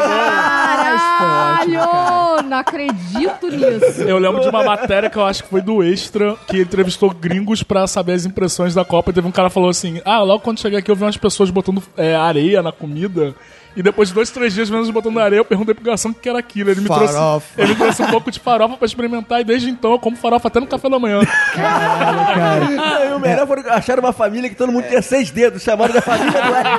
Caralho! 1.19 2.47
Não 2.49 2.57
acredito 2.57 3.47
nisso. 3.49 4.01
Eu 4.01 4.17
lembro 4.17 4.41
de 4.41 4.49
uma 4.49 4.63
matéria 4.63 5.09
que 5.09 5.17
eu 5.17 5.25
acho 5.25 5.43
que 5.43 5.49
foi 5.49 5.61
do 5.61 5.83
Extra, 5.83 6.35
que 6.47 6.61
entrevistou 6.61 7.09
gringos 7.11 7.61
pra 7.63 7.85
saber 7.87 8.13
as 8.13 8.25
impressões 8.25 8.73
da 8.73 8.83
Copa. 8.85 9.11
E 9.11 9.13
teve 9.13 9.27
um 9.27 9.31
cara 9.31 9.49
que 9.49 9.53
falou 9.53 9.69
assim: 9.69 10.01
Ah, 10.05 10.21
logo 10.21 10.39
quando 10.43 10.59
cheguei 10.59 10.79
aqui 10.79 10.89
eu 10.89 10.95
vi 10.95 11.03
umas 11.03 11.17
pessoas 11.17 11.49
botando 11.49 11.81
é, 11.97 12.15
areia 12.15 12.61
na 12.61 12.71
comida. 12.71 13.35
E 13.75 13.83
depois 13.83 14.09
de 14.09 14.15
dois, 14.15 14.29
três 14.31 14.53
dias 14.53 14.69
menos 14.69 14.89
botando 14.89 15.19
areia, 15.19 15.39
eu 15.39 15.45
perguntei 15.45 15.73
pro 15.73 15.83
garçom 15.83 16.09
o 16.09 16.13
que 16.13 16.27
era 16.27 16.39
aquilo. 16.39 16.69
Ele 16.71 16.81
me, 16.81 16.87
trouxe, 16.87 17.13
Farofa. 17.13 17.47
ele 17.61 17.69
me 17.69 17.75
trouxe 17.75 18.01
um 18.01 18.07
pouco 18.07 18.31
de 18.31 18.39
farofa 18.39 18.75
pra 18.75 18.85
experimentar. 18.85 19.39
E 19.39 19.43
desde 19.43 19.69
então 19.69 19.91
eu 19.91 19.99
como 19.99 20.17
farofa 20.17 20.47
até 20.47 20.59
no 20.59 20.67
café 20.67 20.89
da 20.89 20.99
manhã. 20.99 21.21
Caralho, 21.53 22.75
cara. 22.75 23.05
E 23.05 23.13
o 23.13 23.19
melhor 23.19 23.47
foi 23.47 23.63
que 23.63 23.69
acharam 23.69 24.01
uma 24.03 24.11
família 24.11 24.49
que 24.49 24.55
todo 24.55 24.71
mundo 24.71 24.87
tinha 24.87 25.01
seis 25.01 25.29
dedos, 25.31 25.61
chamaram 25.61 25.93
da 25.93 26.01
família 26.01 26.31
do 26.31 26.55
Eric. 26.55 26.69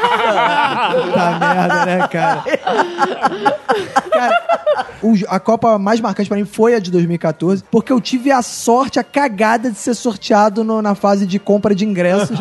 Puta 1.06 1.38
merda, 1.38 1.86
né, 1.86 2.08
cara? 2.08 2.44
Cara, 4.10 4.42
o- 5.02 5.14
a 5.28 5.40
Copa 5.40 5.78
mais 5.78 6.00
marcante 6.00 6.28
pra 6.28 6.36
mim 6.36 6.44
foi 6.44 6.74
a 6.74 6.78
de 6.78 6.90
2014, 6.90 7.62
porque 7.70 7.92
eu 7.92 8.00
tive 8.00 8.30
a 8.30 8.42
sorte, 8.42 8.98
a 8.98 9.04
cagada 9.04 9.70
de 9.70 9.78
ser 9.78 9.94
sorteado 9.94 10.64
no- 10.64 10.82
na 10.82 10.94
fase 10.94 11.26
de 11.26 11.38
compra 11.38 11.74
de 11.74 11.84
ingressos. 11.84 12.38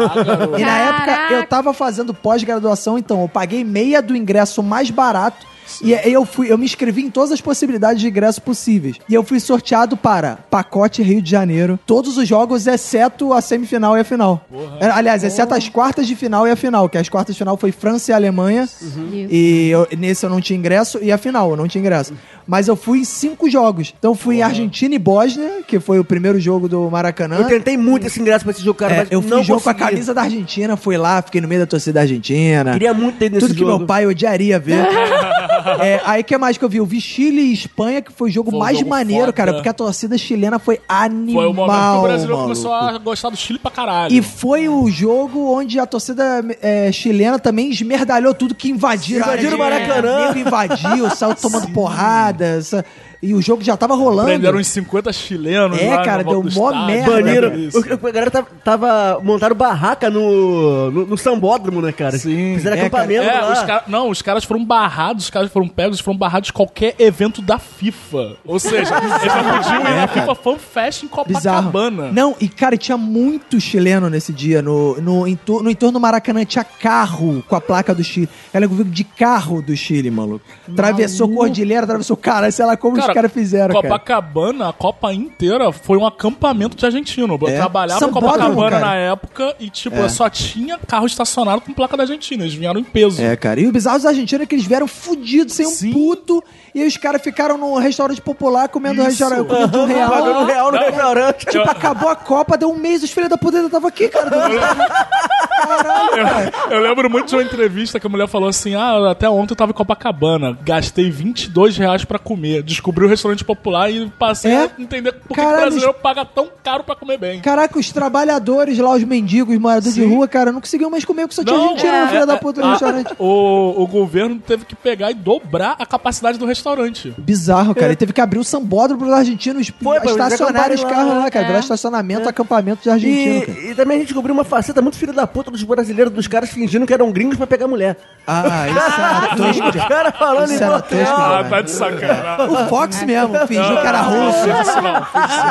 e 0.57 0.65
na 0.65 0.77
época 0.77 1.33
eu 1.33 1.45
tava 1.45 1.73
fazendo 1.73 2.13
pós-graduação, 2.13 2.97
então 2.97 3.21
eu 3.21 3.29
paguei 3.29 3.63
meia 3.63 4.01
do 4.01 4.15
ingresso 4.15 4.38
mais 4.63 4.89
barato. 4.89 5.47
E 5.83 5.93
aí 5.93 6.11
eu 6.11 6.25
fui, 6.25 6.51
eu 6.51 6.57
me 6.57 6.65
inscrevi 6.65 7.03
em 7.03 7.11
todas 7.11 7.31
as 7.31 7.39
possibilidades 7.39 8.01
de 8.01 8.07
ingresso 8.07 8.41
possíveis. 8.41 8.95
E 9.07 9.13
eu 9.13 9.23
fui 9.23 9.39
sorteado 9.39 9.95
para 9.95 10.37
pacote 10.49 11.03
Rio 11.03 11.21
de 11.21 11.29
Janeiro, 11.29 11.79
todos 11.85 12.17
os 12.17 12.27
jogos, 12.27 12.65
exceto 12.65 13.31
a 13.33 13.39
semifinal 13.39 13.95
e 13.95 13.99
a 13.99 14.03
final. 14.03 14.43
É, 14.79 14.87
Aliás, 14.89 15.23
exceto 15.23 15.53
as 15.53 15.69
quartas 15.69 16.07
de 16.07 16.15
final 16.15 16.47
e 16.47 16.51
a 16.51 16.55
final, 16.55 16.89
que 16.89 16.97
as 16.97 17.07
quartas 17.07 17.35
de 17.35 17.39
final 17.39 17.55
foi 17.55 17.71
França 17.71 18.09
e 18.11 18.13
Alemanha. 18.15 18.63
Isso. 18.63 18.99
E 19.29 19.69
eu- 19.69 19.87
nesse 19.95 20.25
eu 20.25 20.29
não 20.31 20.41
tinha 20.41 20.57
ingresso, 20.57 20.97
e 21.03 21.11
a 21.11 21.19
final 21.19 21.51
eu 21.51 21.55
não 21.55 21.67
tinha 21.67 21.79
ingresso. 21.81 22.13
Mas 22.49 22.67
eu 22.67 22.75
fui 22.75 22.99
em 22.99 23.03
cinco 23.03 23.47
jogos. 23.49 23.93
Então 23.97 24.11
eu 24.11 24.15
fui 24.15 24.37
em 24.37 24.41
Argentina 24.41 24.95
e 24.95 24.99
Bósnia, 24.99 25.61
que 25.67 25.79
foi 25.79 25.99
o 25.99 26.03
primeiro 26.03 26.39
jogo 26.39 26.67
do 26.67 26.89
Maracanã. 26.89 27.35
Eu 27.37 27.47
tentei 27.47 27.77
muito 27.77 28.07
esse 28.07 28.19
ingresso 28.19 28.43
pra 28.43 28.51
esse 28.51 28.63
jogo, 28.63 28.77
cara, 28.79 28.93
É, 28.93 28.97
mas 28.97 29.11
eu 29.11 29.21
não 29.21 29.37
fui 29.37 29.43
jogo 29.43 29.61
com 29.61 29.69
a 29.69 29.73
consegui. 29.73 29.91
camisa 29.91 30.13
da 30.15 30.21
Argentina, 30.23 30.75
fui 30.75 30.97
lá, 30.97 31.21
fiquei 31.21 31.39
no 31.41 31.47
meio 31.47 31.61
da 31.61 31.67
torcida 31.67 32.01
argentina. 32.01 32.73
Queria 32.73 32.93
muito 32.93 33.17
ter 33.19 33.29
nesse 33.29 33.41
Tudo 33.45 33.53
que 33.53 33.59
jogo. 33.59 33.77
meu 33.77 33.87
pai 33.87 34.05
odiaria 34.07 34.59
ver. 34.59 34.79
É, 35.81 36.01
aí 36.05 36.23
que 36.23 36.35
mais 36.37 36.57
que 36.57 36.63
eu 36.63 36.69
vi? 36.69 36.77
Eu 36.77 36.85
vi 36.85 36.99
Chile 37.01 37.41
e 37.41 37.53
Espanha, 37.53 38.01
que 38.01 38.11
foi 38.13 38.29
o 38.29 38.31
jogo 38.31 38.49
Foi 38.49 38.59
mais 38.59 38.77
jogo 38.77 38.89
maneiro, 38.89 39.23
foda. 39.25 39.33
cara, 39.33 39.53
porque 39.53 39.67
a 39.69 39.73
torcida 39.73 40.17
chilena 40.17 40.57
foi 40.57 40.79
animal. 40.87 41.43
Foi 41.43 41.51
o 41.51 41.53
momento 41.53 41.91
que 41.91 41.97
o 41.97 42.01
brasileiro 42.01 42.27
maluco. 42.37 42.43
começou 42.43 42.73
a 42.73 42.97
gostar 42.97 43.29
do 43.29 43.37
Chile 43.37 43.59
pra 43.59 43.69
caralho. 43.69 44.13
E 44.13 44.21
foi 44.21 44.67
o 44.69 44.89
jogo 44.89 45.53
onde 45.53 45.77
a 45.79 45.85
torcida 45.85 46.43
é, 46.61 46.91
chilena 46.91 47.37
também 47.37 47.69
esmerdalhou 47.69 48.33
tudo 48.33 48.55
que 48.55 48.69
invadiram. 48.69 49.25
área 49.27 49.33
Invadiram 49.41 49.57
o 49.57 49.59
Maracanã. 49.59 50.27
Nego 50.27 50.39
invadiu, 50.47 51.09
saiu 51.11 51.35
tomando 51.35 51.67
porrada. 51.71 52.38
Sa- 52.61 52.83
e 53.21 53.33
o 53.33 53.41
jogo 53.41 53.63
já 53.63 53.75
tava 53.75 53.95
rolando. 53.95 54.27
Prenderam 54.27 54.57
uns 54.59 54.67
50 54.67 55.11
chilenos 55.11 55.77
É, 55.79 55.89
lá 55.95 56.03
cara, 56.03 56.23
deu 56.23 56.41
mó 56.41 56.47
estádio, 56.47 56.85
merda. 56.85 57.11
Baniram. 57.11 57.49
O- 57.73 58.07
A 58.07 58.11
galera 58.11 58.31
tava, 58.31 58.47
tava 58.63 59.19
montaram 59.23 59.55
barraca 59.55 60.09
no, 60.09 60.89
no, 60.91 61.05
no 61.05 61.17
sambódromo, 61.17 61.81
né, 61.81 61.91
cara? 61.91 62.17
Sim. 62.17 62.55
Fizeram 62.55 62.77
É, 62.77 62.79
acampamento 62.81 63.23
É, 63.23 63.41
lá. 63.41 63.53
os 63.53 63.59
cara- 63.63 63.83
não, 63.87 64.09
os 64.09 64.21
caras 64.21 64.43
foram 64.43 64.63
barrados, 64.63 65.25
os 65.25 65.29
caras 65.29 65.51
foram 65.51 65.67
pegos, 65.67 65.97
eles 65.97 65.99
foram 66.05 66.17
barrados 66.17 66.47
de 66.47 66.53
qualquer 66.53 66.95
evento 66.99 67.41
da 67.41 67.59
FIFA. 67.59 68.37
Ou 68.45 68.59
seja, 68.59 68.95
eles 68.97 69.33
não 69.35 69.57
podiam 69.57 69.81
ir 69.81 69.87
É, 69.87 69.95
na 70.01 70.07
cara. 70.07 70.21
FIFA 70.21 70.35
Fan 70.35 70.57
Fest 70.57 71.03
em 71.03 71.07
Bizarro. 71.27 71.67
Copacabana. 71.67 72.11
Não, 72.11 72.35
e 72.39 72.47
cara, 72.47 72.77
tinha 72.77 72.97
muito 72.97 73.59
chileno 73.59 74.09
nesse 74.09 74.31
dia. 74.31 74.61
No, 74.61 74.99
no, 75.01 75.27
entor- 75.27 75.61
no 75.61 75.69
entorno 75.69 75.93
do 75.93 75.99
Maracanã 75.99 76.45
tinha 76.45 76.63
carro 76.63 77.43
com 77.47 77.55
a 77.55 77.61
placa 77.61 77.93
do 77.93 78.03
Chile. 78.03 78.29
Ela 78.53 78.67
veio 78.67 78.85
de 78.85 79.03
carro 79.03 79.61
do 79.61 79.75
Chile, 79.75 80.09
maluco. 80.09 80.45
Atravessou 80.71 81.27
Cordilheira, 81.29 81.83
atravessou. 81.83 82.15
Cara, 82.17 82.49
sei 82.51 82.65
lá 82.65 82.77
como 82.77 82.95
os 83.09 83.13
caras 83.15 83.31
fizeram, 83.31 83.73
cara. 83.75 83.81
Copacabana, 83.87 84.69
a 84.69 84.73
Copa 84.73 85.13
inteira 85.13 85.71
foi 85.71 85.97
um 85.97 86.05
acampamento 86.05 86.75
de 86.75 86.85
argentino. 86.85 87.37
Eu 87.41 87.47
É. 87.47 87.55
trabalhava 87.57 88.05
em 88.05 88.11
Copacabana 88.11 88.69
cara. 88.71 88.79
na 88.85 88.95
época 88.95 89.55
e, 89.59 89.69
tipo, 89.69 89.95
É. 89.97 90.09
só 90.09 90.29
tinha 90.29 90.77
carro 90.79 91.05
estacionado 91.05 91.61
com 91.61 91.73
placa 91.73 91.95
da 91.97 92.03
Argentina. 92.03 92.43
Eles 92.43 92.53
vieram 92.53 92.79
em 92.79 92.83
peso. 92.83 93.21
É, 93.21 93.35
cara. 93.35 93.59
E 93.59 93.67
o 93.67 93.71
bizarro 93.71 93.97
dos 93.97 94.05
argentinos 94.05 94.43
é 94.43 94.45
que 94.45 94.55
eles 94.55 94.65
vieram 94.65 94.87
fudidos, 94.87 95.53
sem 95.53 95.65
um 95.67 95.69
Sim. 95.71 95.91
puto. 95.93 96.43
E 96.73 96.85
os 96.85 96.95
caras 96.97 97.21
ficaram 97.21 97.57
num 97.57 97.75
restaurante 97.77 98.21
popular 98.21 98.69
comendo, 98.69 99.01
Isso. 99.01 99.09
restaurante, 99.23 99.47
comendo 99.47 99.79
um 99.79 99.85
real. 99.85 100.09
Pagando 100.09 100.45
real 100.45 100.71
no 100.71 100.77
Não. 100.77 100.85
restaurante. 100.85 101.45
Tipo, 101.47 101.69
acabou 101.69 102.09
a 102.09 102.15
Copa, 102.15 102.57
deu 102.57 102.69
um 102.71 102.77
mês, 102.77 103.01
os 103.03 103.09
filhos 103.11 103.29
da 103.29 103.37
puta 103.37 103.57
ainda 103.57 103.69
tava 103.69 103.87
aqui, 103.87 104.07
cara. 104.07 104.29
Caralho, 104.29 106.23
cara. 106.23 106.53
Eu 106.69 106.79
lembro 106.81 107.09
muito 107.09 107.27
de 107.29 107.35
uma 107.35 107.43
entrevista 107.43 107.99
que 107.99 108.07
a 108.07 108.09
mulher 108.09 108.27
falou 108.27 108.49
assim: 108.49 108.75
Ah, 108.75 109.11
até 109.11 109.29
ontem 109.29 109.53
eu 109.53 109.55
tava 109.57 109.71
em 109.71 109.73
Copacabana, 109.75 110.57
gastei 110.63 111.09
22 111.09 111.77
reais 111.77 112.05
pra 112.05 112.19
comer. 112.19 112.63
Descobri 112.63 112.98
o 113.05 113.09
restaurante 113.09 113.43
popular 113.43 113.89
e 113.91 114.09
passei 114.17 114.51
É? 114.51 114.63
a 114.63 114.69
entender 114.81 115.11
por 115.13 115.27
que 115.29 115.33
que 115.33 115.35
Caralho, 115.35 115.57
o 115.57 115.61
brasileiro 115.61 115.93
paga 115.95 116.25
tão 116.25 116.47
caro 116.63 116.83
pra 116.83 116.95
comer 116.95 117.17
bem. 117.17 117.39
Caraca, 117.41 117.77
os 117.79 117.91
trabalhadores 117.91 118.77
lá, 118.77 118.91
os 118.91 119.03
mendigos, 119.03 119.53
os 119.55 119.61
moradores 119.61 119.93
de 119.95 120.01
Sim. 120.01 120.13
rua, 120.13 120.27
cara, 120.27 120.51
não 120.51 120.59
conseguiam 120.61 120.89
mais 120.89 121.05
comer 121.05 121.23
porque 121.23 121.35
só 121.35 121.43
tinha 121.43 121.57
Não, 121.57 121.69
gente 121.69 121.85
é, 121.85 122.01
no 122.01 122.07
filho 122.09 122.21
é, 122.23 122.25
da 122.25 122.37
puta 122.37 122.61
no 122.61 122.67
é, 122.67 122.71
restaurante. 122.71 123.13
O, 123.17 123.83
o 123.83 123.87
governo 123.87 124.39
teve 124.39 124.65
que 124.65 124.75
pegar 124.75 125.11
e 125.11 125.13
dobrar 125.13 125.75
a 125.79 125.85
capacidade 125.85 126.37
do 126.37 126.45
restaurante. 126.45 127.13
Bizarro, 127.17 127.73
cara. 127.73 127.87
Ele 127.87 127.95
teve 127.95 128.13
que 128.13 128.21
abrir 128.21 128.39
o 128.39 128.43
sambódromo 128.43 129.01
pros 129.03 129.13
argentinos 129.13 129.71
Foi, 129.81 129.97
estacionarem 129.97 130.75
os 130.75 130.83
carros 130.83 131.15
lá, 131.15 131.29
cara. 131.31 131.45
é. 131.45 131.47
Virar 131.47 131.59
estacionamento, 131.59 132.27
acampamento 132.29 132.83
de 132.83 132.89
argentino, 132.89 133.45
cara. 133.45 133.59
E, 133.59 133.71
e 133.71 133.75
também 133.75 133.95
a 133.97 133.99
gente 133.99 134.07
descobriu 134.09 134.33
uma 134.33 134.43
faceta 134.43 134.81
muito 134.81 134.97
filha 134.97 135.13
da 135.13 135.25
puta 135.27 135.49
dos 135.51 135.63
brasileiros, 135.63 136.11
dos 136.13 136.27
caras 136.27 136.49
fingindo 136.49 136.85
que 136.85 136.93
eram 136.93 137.11
gringos 137.11 137.37
pra 137.37 137.47
pegar 137.47 137.67
mulher. 137.67 137.97
Ah, 138.27 138.67
isso 138.67 138.79
era 138.99 139.35
tosco 139.35 139.65
Os 139.67 139.71
de... 139.71 139.87
caras 139.87 140.15
falando 140.17 140.51
Isso 140.51 140.63
em 140.63 140.67
tosco 140.67 140.95
Ah, 141.17 141.45
tá 141.49 141.61
de 141.61 141.71
sacanagem. 141.71 142.45
O 142.55 142.67
Fox 142.67 142.88
mesmo 143.05 143.47
fingiu 143.47 143.81
que 143.81 143.87
era 143.87 144.03
Não, 144.03 144.25
russo. 144.27 144.39
isso 144.49 144.81
não, 144.81 144.99
isso 145.01 145.45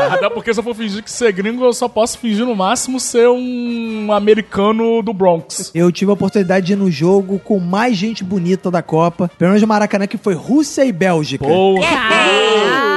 não. 0.00 0.12
Até 0.14 0.30
porque 0.30 0.52
se 0.52 0.60
eu 0.60 0.64
for 0.64 0.74
fingir 0.74 1.02
que 1.02 1.10
ser 1.10 1.32
gringo, 1.32 1.64
eu 1.64 1.72
só 1.72 1.88
posso 1.88 2.18
fingir 2.18 2.44
no 2.44 2.54
máximo 2.56 2.98
ser 3.00 3.28
um 3.28 4.10
americano 4.12 5.02
do 5.02 5.12
Bronx. 5.12 5.70
Eu 5.74 5.90
tive 5.92 6.10
a 6.10 6.14
oportunidade 6.14 6.66
de 6.66 6.72
ir 6.72 6.76
no 6.76 6.90
jogo 6.90 7.38
com 7.38 7.58
mais 7.58 7.96
gente 7.96 8.22
bonita 8.24 8.70
da 8.70 8.82
Copa. 8.82 9.30
Pelo 9.38 9.50
menos 9.50 9.62
no 9.62 9.68
Maracanã, 9.68 10.06
que 10.06 10.16
foi 10.18 10.34
Rússia 10.34 10.84
e 10.84 10.92
Bélgica. 10.92 11.44
Porra. 11.46 11.86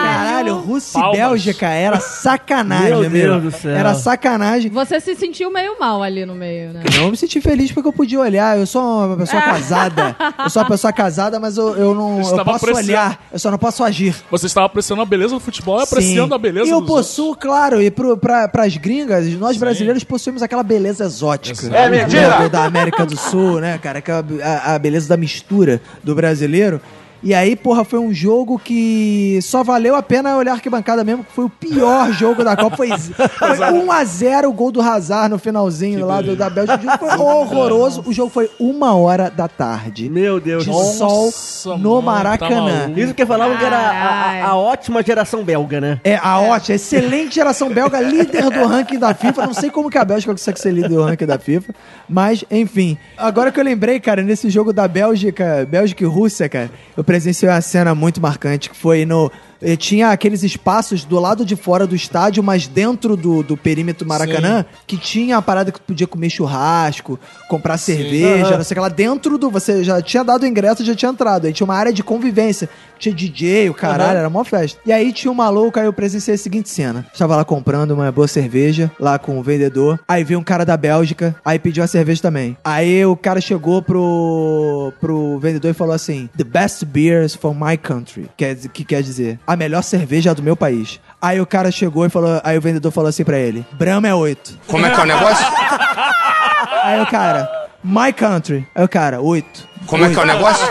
Caralho, 0.04 0.56
Rússia 0.58 1.00
Palmas. 1.00 1.18
e 1.18 1.22
Bélgica 1.22 1.68
era 1.70 2.00
sacanagem, 2.00 3.10
Meu. 3.10 3.40
Deus 3.40 3.44
do 3.44 3.52
céu. 3.52 3.72
Era 3.72 3.94
sacanagem. 3.94 4.72
Você 4.72 5.00
se 5.00 5.16
sentiu 5.16 5.52
meio 5.52 5.80
mal 5.80 6.02
ali 6.02 6.26
no 6.26 6.34
meio, 6.36 6.74
né? 6.74 6.84
Não 7.00 7.12
me 7.12 7.18
senti 7.18 7.40
feliz 7.40 7.72
porque 7.72 7.88
eu 7.88 7.94
podia 7.94 8.20
olhar. 8.20 8.58
Eu 8.58 8.66
sou 8.66 8.82
uma 8.82 9.18
pessoa 9.18 9.42
casada. 9.42 10.16
Eu 10.44 10.50
sou 10.50 10.62
uma 10.64 10.70
pessoa 10.70 10.92
casada, 10.94 11.40
mas 11.40 11.58
eu, 11.58 11.76
eu 11.76 11.94
não. 11.96 12.20
Eu 12.22 12.44
posso 12.44 12.66
apreciando. 12.66 12.78
olhar. 12.90 13.20
Eu 13.32 13.40
só 13.42 13.52
não 13.52 13.58
posso 13.58 13.84
agir. 13.84 14.16
Você 14.30 14.46
estava 14.46 14.68
apreciando 14.68 15.02
a 15.02 15.06
beleza 15.06 15.34
do 15.34 15.40
futebol 15.40 15.80
e 15.80 15.84
apreciando 15.84 16.30
Sim. 16.30 16.36
a 16.36 16.38
beleza 16.38 16.68
E 16.68 16.70
eu 16.70 16.84
possuo, 16.84 17.36
claro, 17.36 17.82
e 17.82 17.90
pro, 17.90 18.16
pra, 18.18 18.48
pras 18.48 18.78
gringas, 18.78 19.28
nós 19.34 19.58
brasileiros 19.58 20.04
possuímos 20.04 20.42
aquela 20.42 20.64
beleza 20.64 21.06
exótica. 21.06 21.68
É 21.76 21.90
mentira! 21.90 22.48
Da 22.50 22.66
América 22.66 23.06
do 23.06 23.18
Sul, 23.18 23.60
né, 23.60 23.78
cara? 23.78 24.00
Aquela, 24.00 24.24
a, 24.44 24.76
a 24.76 24.80
beleza 24.80 25.10
da 25.10 25.18
mistura 25.18 25.82
do 26.04 26.14
brasileiro. 26.16 26.80
E 27.24 27.34
aí, 27.36 27.56
porra, 27.56 27.84
foi 27.84 28.00
um 28.00 28.12
jogo 28.14 28.58
que 28.58 29.38
só 29.44 29.64
valeu 29.64 29.96
a 29.96 30.02
pena 30.02 30.36
olhar 30.38 30.54
arquibancada 30.54 31.04
mesmo, 31.04 31.24
que 31.24 31.32
foi 31.32 31.46
o 31.46 31.50
pior 31.50 32.12
jogo 32.12 32.44
da 32.44 32.56
Copa. 32.56 32.78
Foi, 32.78 32.90
foi 32.98 33.58
1x0 33.58 34.46
o 34.48 34.52
gol 34.54 34.72
do 34.72 34.82
Hazard 34.82 35.30
no 35.30 35.38
finalzinho 35.38 36.06
lá 36.06 36.22
do, 36.22 36.36
da 36.36 36.50
Bélgica. 36.50 36.78
O 36.80 36.82
jogo 36.84 36.98
foi 36.98 37.18
horroroso. 37.18 38.04
O 38.08 38.14
jogo 38.14 38.30
foi 38.32 38.50
uma 38.60 38.96
hora 38.96 39.30
da 39.30 39.48
tarde. 39.48 40.10
Meu 40.10 40.40
Deus. 40.40 40.64
De 40.64 40.70
Nossa, 40.72 41.06
sol 41.32 41.78
no 41.78 42.02
mano, 42.02 42.02
Maracanã. 42.02 42.92
tá. 42.94 43.00
Isso 43.00 43.14
que 43.14 43.26
falavam 43.26 43.56
que 43.58 43.66
era 43.66 43.78
a, 43.78 43.92
a- 43.92 44.46
a 44.50 44.56
ótima 44.56 45.04
geração 45.04 45.44
belga, 45.44 45.80
né? 45.80 46.00
É, 46.04 46.16
a 46.18 46.40
ótima, 46.40 46.76
excelente 46.76 47.36
geração 47.36 47.70
belga, 47.70 48.00
líder 48.02 48.50
do 48.50 48.66
ranking 48.66 48.98
da 48.98 49.14
FIFA. 49.14 49.46
Não 49.46 49.54
sei 49.54 49.70
como 49.70 49.90
que 49.90 49.98
a 49.98 50.04
Bélgica 50.06 50.32
consegue 50.34 50.60
ser 50.60 50.72
líder 50.72 50.90
do 50.90 51.04
ranking 51.04 51.26
da 51.28 51.38
FIFA, 51.38 51.74
mas, 52.10 52.44
enfim. 52.50 52.98
Agora 53.18 53.52
que 53.52 53.60
eu 53.60 53.64
lembrei, 53.64 54.00
cara, 54.00 54.24
nesse 54.24 54.50
jogo 54.50 54.74
da 54.74 54.88
Bélgica, 54.88 55.68
Bélgica 55.70 56.04
e 56.04 56.08
Rússia, 56.08 56.50
cara, 56.50 56.72
eu 56.98 57.04
presenciei 57.12 57.50
uma 57.52 57.60
cena 57.60 57.94
muito 57.94 58.22
marcante, 58.22 58.70
que 58.70 58.76
foi 58.76 59.06
no... 59.06 59.30
Tinha 59.78 60.10
aqueles 60.10 60.44
espaços 60.44 61.04
do 61.04 61.20
lado 61.20 61.46
de 61.46 61.56
fora 61.56 61.86
do 61.86 61.96
estádio, 61.96 62.42
mas 62.42 62.68
dentro 62.68 63.16
do, 63.16 63.44
do 63.44 63.56
perímetro 63.56 64.08
Maracanã, 64.08 64.66
que 64.88 64.98
tinha 64.98 65.38
a 65.38 65.42
parada 65.42 65.72
que 65.72 65.80
tu 65.80 65.86
podia 65.86 66.08
comer 66.08 66.30
churrasco, 66.30 67.20
comprar 67.48 67.78
cerveja, 67.78 68.48
Aham. 68.48 68.58
não 68.58 68.64
sei 68.64 68.74
o 68.74 68.76
que 68.76 68.80
lá. 68.80 68.90
Dentro 68.90 69.38
do... 69.38 69.50
Você 69.50 69.84
já 69.84 70.02
tinha 70.02 70.24
dado 70.24 70.44
o 70.44 70.48
ingresso, 70.48 70.84
já 70.84 70.96
tinha 70.96 71.12
entrado. 71.12 71.48
Aí 71.48 71.54
tinha 71.54 71.66
uma 71.66 71.76
área 71.76 71.94
de 71.94 72.04
convivência. 72.04 72.70
Tinha 72.98 73.14
DJ, 73.16 73.70
o 73.70 73.74
caralho, 73.74 74.20
era 74.20 74.30
mó 74.30 74.44
festa. 74.44 74.80
E 74.86 74.92
aí 74.92 75.12
tinha 75.12 75.32
um 75.32 75.36
maluco, 75.36 75.80
aí 75.80 75.86
eu 75.86 75.94
presenciei 75.94 76.36
a 76.36 76.38
seguinte 76.38 76.70
cena. 76.70 77.06
Estava 77.12 77.36
lá 77.36 77.44
comprando 77.44 77.92
uma 77.92 78.12
boa 78.12 78.28
cerveja, 78.28 78.92
lá 79.00 79.18
com 79.18 79.40
o 79.40 79.44
vendedor. 79.44 80.00
Aí 80.08 80.24
veio 80.24 80.40
um 80.40 80.44
cara 80.44 80.64
da 80.64 80.78
Bélgica, 80.78 81.36
aí 81.44 81.58
pediu 81.58 81.84
a 81.84 81.88
cerveja 81.88 82.22
também. 82.22 82.56
Aí 82.64 83.04
o 83.04 83.16
cara 83.16 83.42
chegou 83.42 83.82
pro, 83.82 84.94
pro 85.02 85.40
vendedor 85.40 85.72
e 85.72 85.74
falou 85.74 85.96
assim: 85.96 86.30
The 86.38 86.44
best 86.44 86.86
beers 86.86 87.34
from 87.34 87.56
my 87.56 87.76
country. 87.76 88.30
Quer, 88.38 88.56
que 88.56 88.86
quer 88.86 89.02
dizer, 89.02 89.40
a 89.52 89.56
melhor 89.58 89.82
cerveja 89.84 90.34
do 90.34 90.42
meu 90.42 90.56
país. 90.56 91.00
Aí 91.22 91.42
o 91.42 91.46
cara 91.46 91.72
chegou 91.72 92.06
e 92.06 92.10
falou, 92.10 92.40
aí 92.44 92.58
o 92.58 92.62
vendedor 92.62 92.92
falou 92.92 93.10
assim 93.10 93.24
pra 93.24 93.38
ele: 93.38 93.66
Brahma 93.74 94.08
é 94.08 94.14
8. 94.14 94.60
Como 94.68 94.86
é 94.86 94.90
que 94.90 95.00
é 95.00 95.04
o 95.04 95.06
negócio? 95.06 95.46
Aí 96.84 97.00
o 97.02 97.06
cara, 97.06 97.50
my 97.84 98.12
country. 98.12 98.68
Aí 98.74 98.84
o 98.84 98.90
cara, 98.90 99.22
8. 99.22 99.68
Como 99.86 100.04
é 100.06 100.10
que 100.10 100.20
é 100.20 100.24
o 100.24 100.26
negócio? 100.26 100.66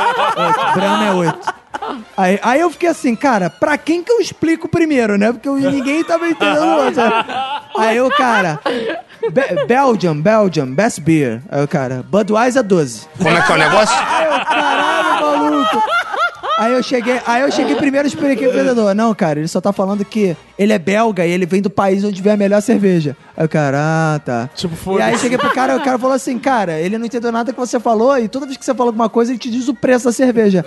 Brahma 0.75 1.05
é 1.07 1.13
oito. 1.13 1.55
Aí, 2.17 2.39
aí 2.43 2.61
eu 2.61 2.71
fiquei 2.71 2.89
assim, 2.89 3.15
cara, 3.17 3.49
pra 3.51 3.77
quem 3.79 4.03
que 4.03 4.11
eu 4.13 4.21
explico 4.21 4.69
primeiro, 4.69 5.17
né? 5.19 5.33
Porque 5.33 5.49
eu- 5.49 5.55
ninguém 5.57 6.03
tava 6.05 6.29
entendendo 6.29 6.63
o 6.65 6.85
outro. 6.85 7.03
Aí 7.79 8.01
o 8.01 8.11
cara, 8.11 8.61
Be- 9.33 9.65
Belgium, 9.67 10.21
Belgium, 10.21 10.75
best 10.75 11.01
beer. 11.01 11.43
Aí 11.51 11.63
o 11.65 11.69
cara, 11.69 12.05
Budweiser 12.09 12.63
12. 12.63 13.07
Como 13.19 13.37
é 13.37 13.43
que 13.43 13.53
é 13.53 13.55
o 13.55 13.59
negócio? 13.59 13.97
Aí 14.09 14.25
eu, 14.27 14.45
caralho, 14.45 15.21
maluco. 15.21 15.83
Aí 16.61 16.75
eu 16.75 16.83
cheguei, 16.83 17.19
aí 17.27 17.41
eu 17.43 17.51
cheguei 17.51 17.75
primeiro 17.75 18.07
e 18.07 18.11
expliquei 18.11 18.47
pro 18.49 18.59
vendedor. 18.59 18.95
Não, 18.95 19.15
cara, 19.15 19.39
ele 19.39 19.49
só 19.49 19.61
tá 19.63 19.73
falando 19.73 20.05
que 20.05 20.37
ele 20.59 20.73
é 20.75 20.79
belga 20.79 21.25
e 21.25 21.31
ele 21.31 21.47
vem 21.47 21.63
do 21.63 21.71
país 21.71 22.05
onde 22.05 22.21
vem 22.21 22.35
a 22.35 22.37
melhor 22.37 22.61
cerveja. 22.61 23.17
Aí 23.35 23.47
o 23.47 23.49
cara, 23.49 23.79
ah, 23.81 24.19
tá. 24.19 24.51
Tipo, 24.55 24.75
E 24.75 24.77
foda-se. 24.77 25.03
aí 25.11 25.19
cheguei 25.19 25.39
pro 25.39 25.51
cara, 25.55 25.75
o 25.77 25.81
cara 25.83 25.99
falou 25.99 26.15
assim, 26.15 26.39
cara, 26.39 26.79
ele 26.79 26.99
não 26.99 27.07
entendeu 27.07 27.33
nada 27.33 27.51
que 27.51 27.59
você 27.59 27.81
falou 27.81 28.19
e 28.19 28.29
toda 28.29 28.45
vez 28.45 28.59
que 28.59 28.65
você 28.65 28.75
fala 28.75 28.91
alguma 28.91 29.09
coisa, 29.09 29.33
ele 29.33 29.39
te 29.39 29.51
diz 29.51 29.69
o 29.69 29.75
preço 29.75 30.05
da 30.05 30.13
cerveja. 30.13 30.63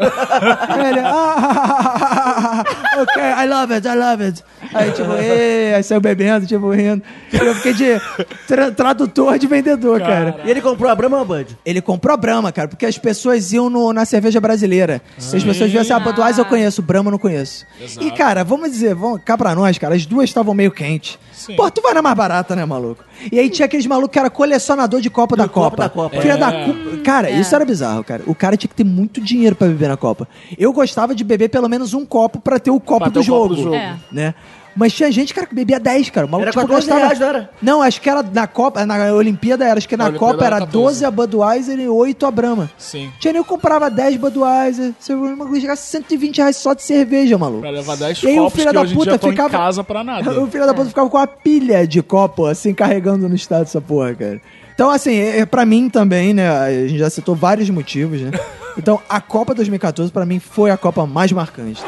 aí 0.68 0.88
ele, 0.89 1.00
ah, 1.02 2.64
ok, 2.98 3.22
I 3.24 3.48
love 3.48 3.74
it, 3.74 3.88
I 3.88 3.96
love 3.96 4.24
it. 4.24 4.44
Aí 4.74 4.91
tipo, 4.91 5.12
"Ê", 5.14 5.74
aí 5.76 5.84
saiu 5.84 6.02
bebendo, 6.02 6.46
tipo, 6.48 6.72
rindo. 6.72 7.04
E 7.32 7.38
eu 7.38 7.54
fiquei 7.56 7.74
de 7.74 8.02
tra- 8.48 8.72
tradutor 8.72 9.38
de 9.38 9.46
vendedor, 9.48 10.00
cara. 10.02 10.38
E 10.44 10.50
ele 10.50 10.62
comprou 10.62 10.89
a 10.89 10.96
Brahma 10.96 11.18
ou 11.18 11.22
a 11.22 11.26
Bud? 11.26 11.58
Ele 11.66 11.82
comprou 11.82 12.14
a 12.14 12.18
Brahma, 12.18 12.52
cara, 12.52 12.68
porque 12.68 12.86
as 12.86 12.98
pessoas 12.98 13.52
iam 13.54 13.70
no- 13.70 13.94
na 13.94 14.06
cerveja 14.06 14.39
brasileira. 14.41 15.02
As 15.18 15.44
pessoas 15.44 15.70
viam 15.72 15.82
assim, 15.84 15.93
ah, 15.93 15.99
Budweiser 15.99 16.43
eu 16.43 16.49
conheço, 16.49 16.81
Brahma 16.81 17.07
eu 17.07 17.11
não 17.11 17.17
conheço. 17.19 17.65
E, 18.01 18.11
cara, 18.11 18.43
vamos 18.43 18.71
dizer, 18.71 18.95
vamos 18.95 19.21
cá 19.23 19.38
pra 19.38 19.53
nós, 19.53 19.77
cara, 19.77 19.95
as 19.95 20.05
duas 20.05 20.29
estavam 20.29 20.53
meio 20.53 20.71
quentes. 20.71 21.19
Sim. 21.31 21.55
Pô, 21.55 21.69
tu 21.69 21.81
vai 21.81 21.93
na 21.93 22.01
mais 22.01 22.15
barata, 22.15 22.55
né, 22.55 22.65
maluco? 22.65 23.03
E 23.31 23.38
aí 23.39 23.49
tinha 23.49 23.65
aqueles 23.65 23.86
malucos 23.86 24.11
que 24.13 24.19
era 24.19 24.29
colecionador 24.29 25.01
de 25.01 25.09
Copa 25.09 25.36
da 25.36 25.47
copo 25.47 25.71
Copa. 25.71 25.77
da 25.84 25.89
Copa. 25.89 26.21
Filha 26.21 26.34
É. 26.34 26.38
da 26.38 26.51
cu... 26.51 26.97
Cara, 27.03 27.29
isso 27.29 27.53
era 27.53 27.65
bizarro, 27.65 28.03
cara. 28.03 28.23
O 28.27 28.34
cara 28.36 28.55
tinha 28.57 28.69
que 28.69 28.75
ter 28.75 28.84
muito 28.84 29.19
dinheiro 29.21 29.55
pra 29.55 29.67
beber 29.67 29.89
na 29.89 29.97
Copa. 29.97 30.27
Eu 30.57 30.71
gostava 30.73 31.13
de 31.13 31.23
beber 31.23 31.49
pelo 31.49 31.67
menos 31.67 31.93
um 31.93 32.05
copo 32.05 32.39
pra 32.39 32.59
ter 32.59 32.71
o 32.71 32.79
copo, 32.79 32.99
Pra 33.01 33.09
do, 33.09 33.19
o 33.21 33.25
copo 33.25 33.25
jogo, 33.25 33.55
do 33.55 33.61
jogo. 33.63 33.75
É. 33.75 33.95
né? 34.11 34.34
Mas 34.76 34.93
tinha 34.93 35.11
gente, 35.11 35.34
cara, 35.34 35.45
que 35.45 35.53
bebia 35.53 35.80
10, 35.80 36.09
cara. 36.09 36.26
O 36.26 36.30
maluco, 36.30 36.43
Era 36.49 36.51
tipo, 36.51 36.61
14 36.61 36.88
gostava... 36.88 36.99
reais, 37.05 37.19
não 37.19 37.28
era? 37.28 37.49
Não, 37.61 37.82
acho 37.82 38.01
que 38.01 38.09
era 38.09 38.24
na 38.24 38.47
Copa, 38.47 38.86
na 38.86 39.13
Olimpíada 39.13 39.65
era. 39.65 39.78
Acho 39.78 39.88
que 39.88 39.95
na, 39.97 40.09
Na 40.11 40.17
Copa 40.17 40.45
era 40.45 40.55
era 40.57 40.65
14. 40.65 40.71
12 40.71 41.05
a 41.05 41.11
Budweiser 41.11 41.80
e 41.80 41.88
8 41.88 42.26
a 42.26 42.32
Brahma. 42.32 42.71
Sim. 42.78 43.11
Tinha 43.19 43.34
nem 43.34 43.39
eu 43.39 43.45
comprava 43.45 43.89
10 43.89 44.17
Budweiser. 44.17 44.93
Você 44.99 45.13
uma 45.13 45.59
chegar 45.59 45.76
120 45.76 46.38
reais 46.38 46.57
só 46.57 46.74
de 46.74 46.82
cerveja, 46.84 47.38
maluco. 47.38 47.61
Pra 47.61 47.69
levar 47.69 47.95
10 47.97 48.24
E 48.24 48.28
aí 48.28 48.39
o 48.39 48.43
copos 48.43 48.53
filho 48.53 48.67
que 48.67 48.74
da 48.74 48.86
puta 48.86 49.19
ficava- 49.19 49.49
em 49.49 49.51
casa 49.59 49.84
pra 49.84 50.03
nada. 50.03 50.32
O 50.43 50.47
filho 50.47 50.65
da 50.65 50.74
puta 50.74 50.89
ficava 50.89 51.09
com 51.09 51.17
uma 51.17 51.28
pilha 51.28 51.88
de 51.88 52.01
copo, 52.01 52.45
assim, 52.45 52.74
carregando 52.74 53.28
no 53.30 53.36
estado 53.36 53.63
essa 53.63 53.80
porra, 53.82 54.13
cara. 54.15 54.41
Então, 54.74 54.89
assim, 54.89 55.13
é, 55.13 55.39
é, 55.41 55.45
pra 55.45 55.65
mim 55.65 55.88
também, 55.88 56.34
né? 56.34 56.49
A 56.49 56.71
gente 56.88 56.97
já 56.97 57.09
citou 57.09 57.36
vários 57.36 57.69
motivos, 57.69 58.19
né? 58.21 58.32
Então, 58.76 58.99
a 59.07 59.21
Copa 59.21 59.53
2014, 59.53 60.11
pra 60.11 60.26
mim, 60.26 60.39
foi 60.39 60.71
a 60.71 60.78
Copa 60.78 61.05
mais 61.05 61.32
marcante. 61.32 61.80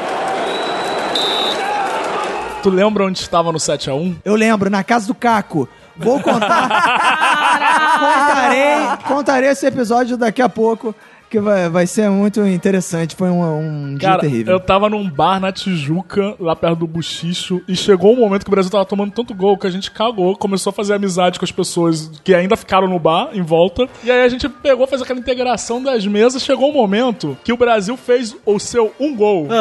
Tu 2.66 2.70
lembra 2.70 3.04
onde 3.04 3.20
estava 3.20 3.52
no 3.52 3.58
7x1? 3.58 4.16
Eu 4.24 4.34
lembro, 4.34 4.68
na 4.68 4.82
casa 4.82 5.06
do 5.06 5.14
Caco. 5.14 5.68
Vou 5.96 6.18
contar. 6.18 6.68
contarei, 8.00 9.06
contarei 9.06 9.50
esse 9.50 9.64
episódio 9.64 10.16
daqui 10.16 10.42
a 10.42 10.48
pouco, 10.48 10.92
que 11.28 11.40
vai, 11.40 11.68
vai 11.68 11.86
ser 11.86 12.08
muito 12.10 12.44
interessante. 12.46 13.14
Foi 13.16 13.28
um, 13.28 13.42
um 13.42 13.94
dia 13.96 14.08
Cara, 14.08 14.20
terrível. 14.20 14.54
eu 14.54 14.60
tava 14.60 14.88
num 14.88 15.08
bar 15.08 15.40
na 15.40 15.52
Tijuca, 15.52 16.34
lá 16.38 16.54
perto 16.54 16.78
do 16.80 16.86
Buchicho, 16.86 17.62
e 17.66 17.74
chegou 17.76 18.12
um 18.12 18.16
momento 18.16 18.44
que 18.44 18.50
o 18.50 18.50
Brasil 18.50 18.70
tava 18.70 18.84
tomando 18.84 19.12
tanto 19.12 19.34
gol 19.34 19.56
que 19.58 19.66
a 19.66 19.70
gente 19.70 19.90
cagou, 19.90 20.36
começou 20.36 20.70
a 20.70 20.72
fazer 20.72 20.94
amizade 20.94 21.38
com 21.38 21.44
as 21.44 21.52
pessoas 21.52 22.10
que 22.22 22.34
ainda 22.34 22.56
ficaram 22.56 22.88
no 22.88 22.98
bar, 22.98 23.30
em 23.32 23.42
volta. 23.42 23.88
E 24.04 24.10
aí 24.10 24.22
a 24.22 24.28
gente 24.28 24.48
pegou, 24.48 24.86
fez 24.86 25.02
aquela 25.02 25.18
integração 25.18 25.82
das 25.82 26.06
mesas. 26.06 26.42
Chegou 26.42 26.70
um 26.70 26.74
momento 26.74 27.36
que 27.44 27.52
o 27.52 27.56
Brasil 27.56 27.96
fez 27.96 28.36
o 28.44 28.58
seu 28.58 28.92
um 28.98 29.14
gol. 29.14 29.48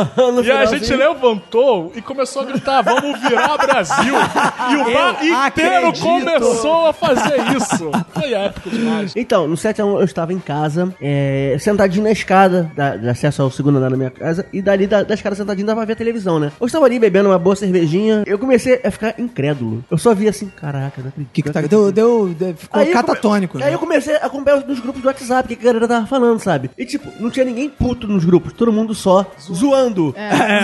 E 0.45 0.51
aí 0.51 0.57
a 0.57 0.65
gente 0.65 0.93
levantou 0.93 1.91
e 1.95 2.01
começou 2.01 2.41
a 2.41 2.45
gritar: 2.45 2.81
vamos 2.81 3.19
virar 3.21 3.57
Brasil! 3.57 4.13
E 4.71 4.75
o 4.75 4.93
bar 4.93 5.49
inteiro 5.49 5.87
acredito. 5.87 6.03
começou 6.03 6.87
a 6.87 6.93
fazer 6.93 7.37
isso. 7.55 7.91
Foi 8.13 8.33
épico 8.33 8.69
demais. 8.69 9.13
Então, 9.15 9.47
no 9.47 9.55
7 9.55 9.81
a 9.81 9.85
1 9.85 9.97
eu 9.99 10.03
estava 10.03 10.33
em 10.33 10.39
casa, 10.39 10.93
é, 11.01 11.54
sentadinho 11.59 12.03
na 12.03 12.11
escada, 12.11 12.71
da, 12.75 12.95
de 12.97 13.07
acesso 13.09 13.41
ao 13.41 13.51
segundo 13.51 13.77
andar 13.77 13.89
da 13.89 13.97
minha 13.97 14.09
casa, 14.11 14.45
e 14.53 14.61
dali 14.61 14.87
da, 14.87 15.03
da 15.03 15.13
escada 15.13 15.35
sentadinho 15.35 15.65
dava 15.67 15.79
pra 15.81 15.85
ver 15.87 15.93
a 15.93 15.95
televisão, 15.95 16.39
né? 16.39 16.51
Eu 16.59 16.67
estava 16.67 16.85
ali 16.85 16.99
bebendo 16.99 17.29
uma 17.29 17.39
boa 17.39 17.55
cervejinha, 17.55 18.23
eu 18.25 18.37
comecei 18.39 18.79
a 18.83 18.91
ficar 18.91 19.15
incrédulo. 19.19 19.83
Eu 19.89 19.97
só 19.97 20.13
vi 20.13 20.27
assim, 20.27 20.47
caraca, 20.47 21.01
não 21.01 21.09
acredito. 21.09 21.29
Que 21.33 21.41
que 21.41 21.49
tá, 21.51 21.61
deu, 21.61 21.91
deu, 21.91 22.27
deu- 22.37 22.55
ficou 22.55 22.79
Aí 22.81 22.87
eu 22.89 22.93
come- 22.93 23.05
catatônico. 23.07 23.57
Aí 23.57 23.63
né? 23.65 23.73
eu 23.73 23.79
comecei 23.79 24.15
a 24.15 24.25
acompanhar 24.25 24.65
nos 24.65 24.79
grupos 24.79 25.01
do 25.01 25.07
WhatsApp, 25.07 25.53
o 25.53 25.57
que 25.57 25.61
a 25.63 25.65
galera 25.73 25.87
tava 25.87 26.05
falando, 26.07 26.39
sabe? 26.39 26.69
E 26.77 26.85
tipo, 26.85 27.09
não 27.19 27.29
tinha 27.29 27.45
ninguém 27.45 27.69
puto 27.69 28.07
nos 28.07 28.23
grupos, 28.25 28.53
todo 28.53 28.71
mundo 28.71 28.93
só 28.95 29.25
zoando. 29.41 30.13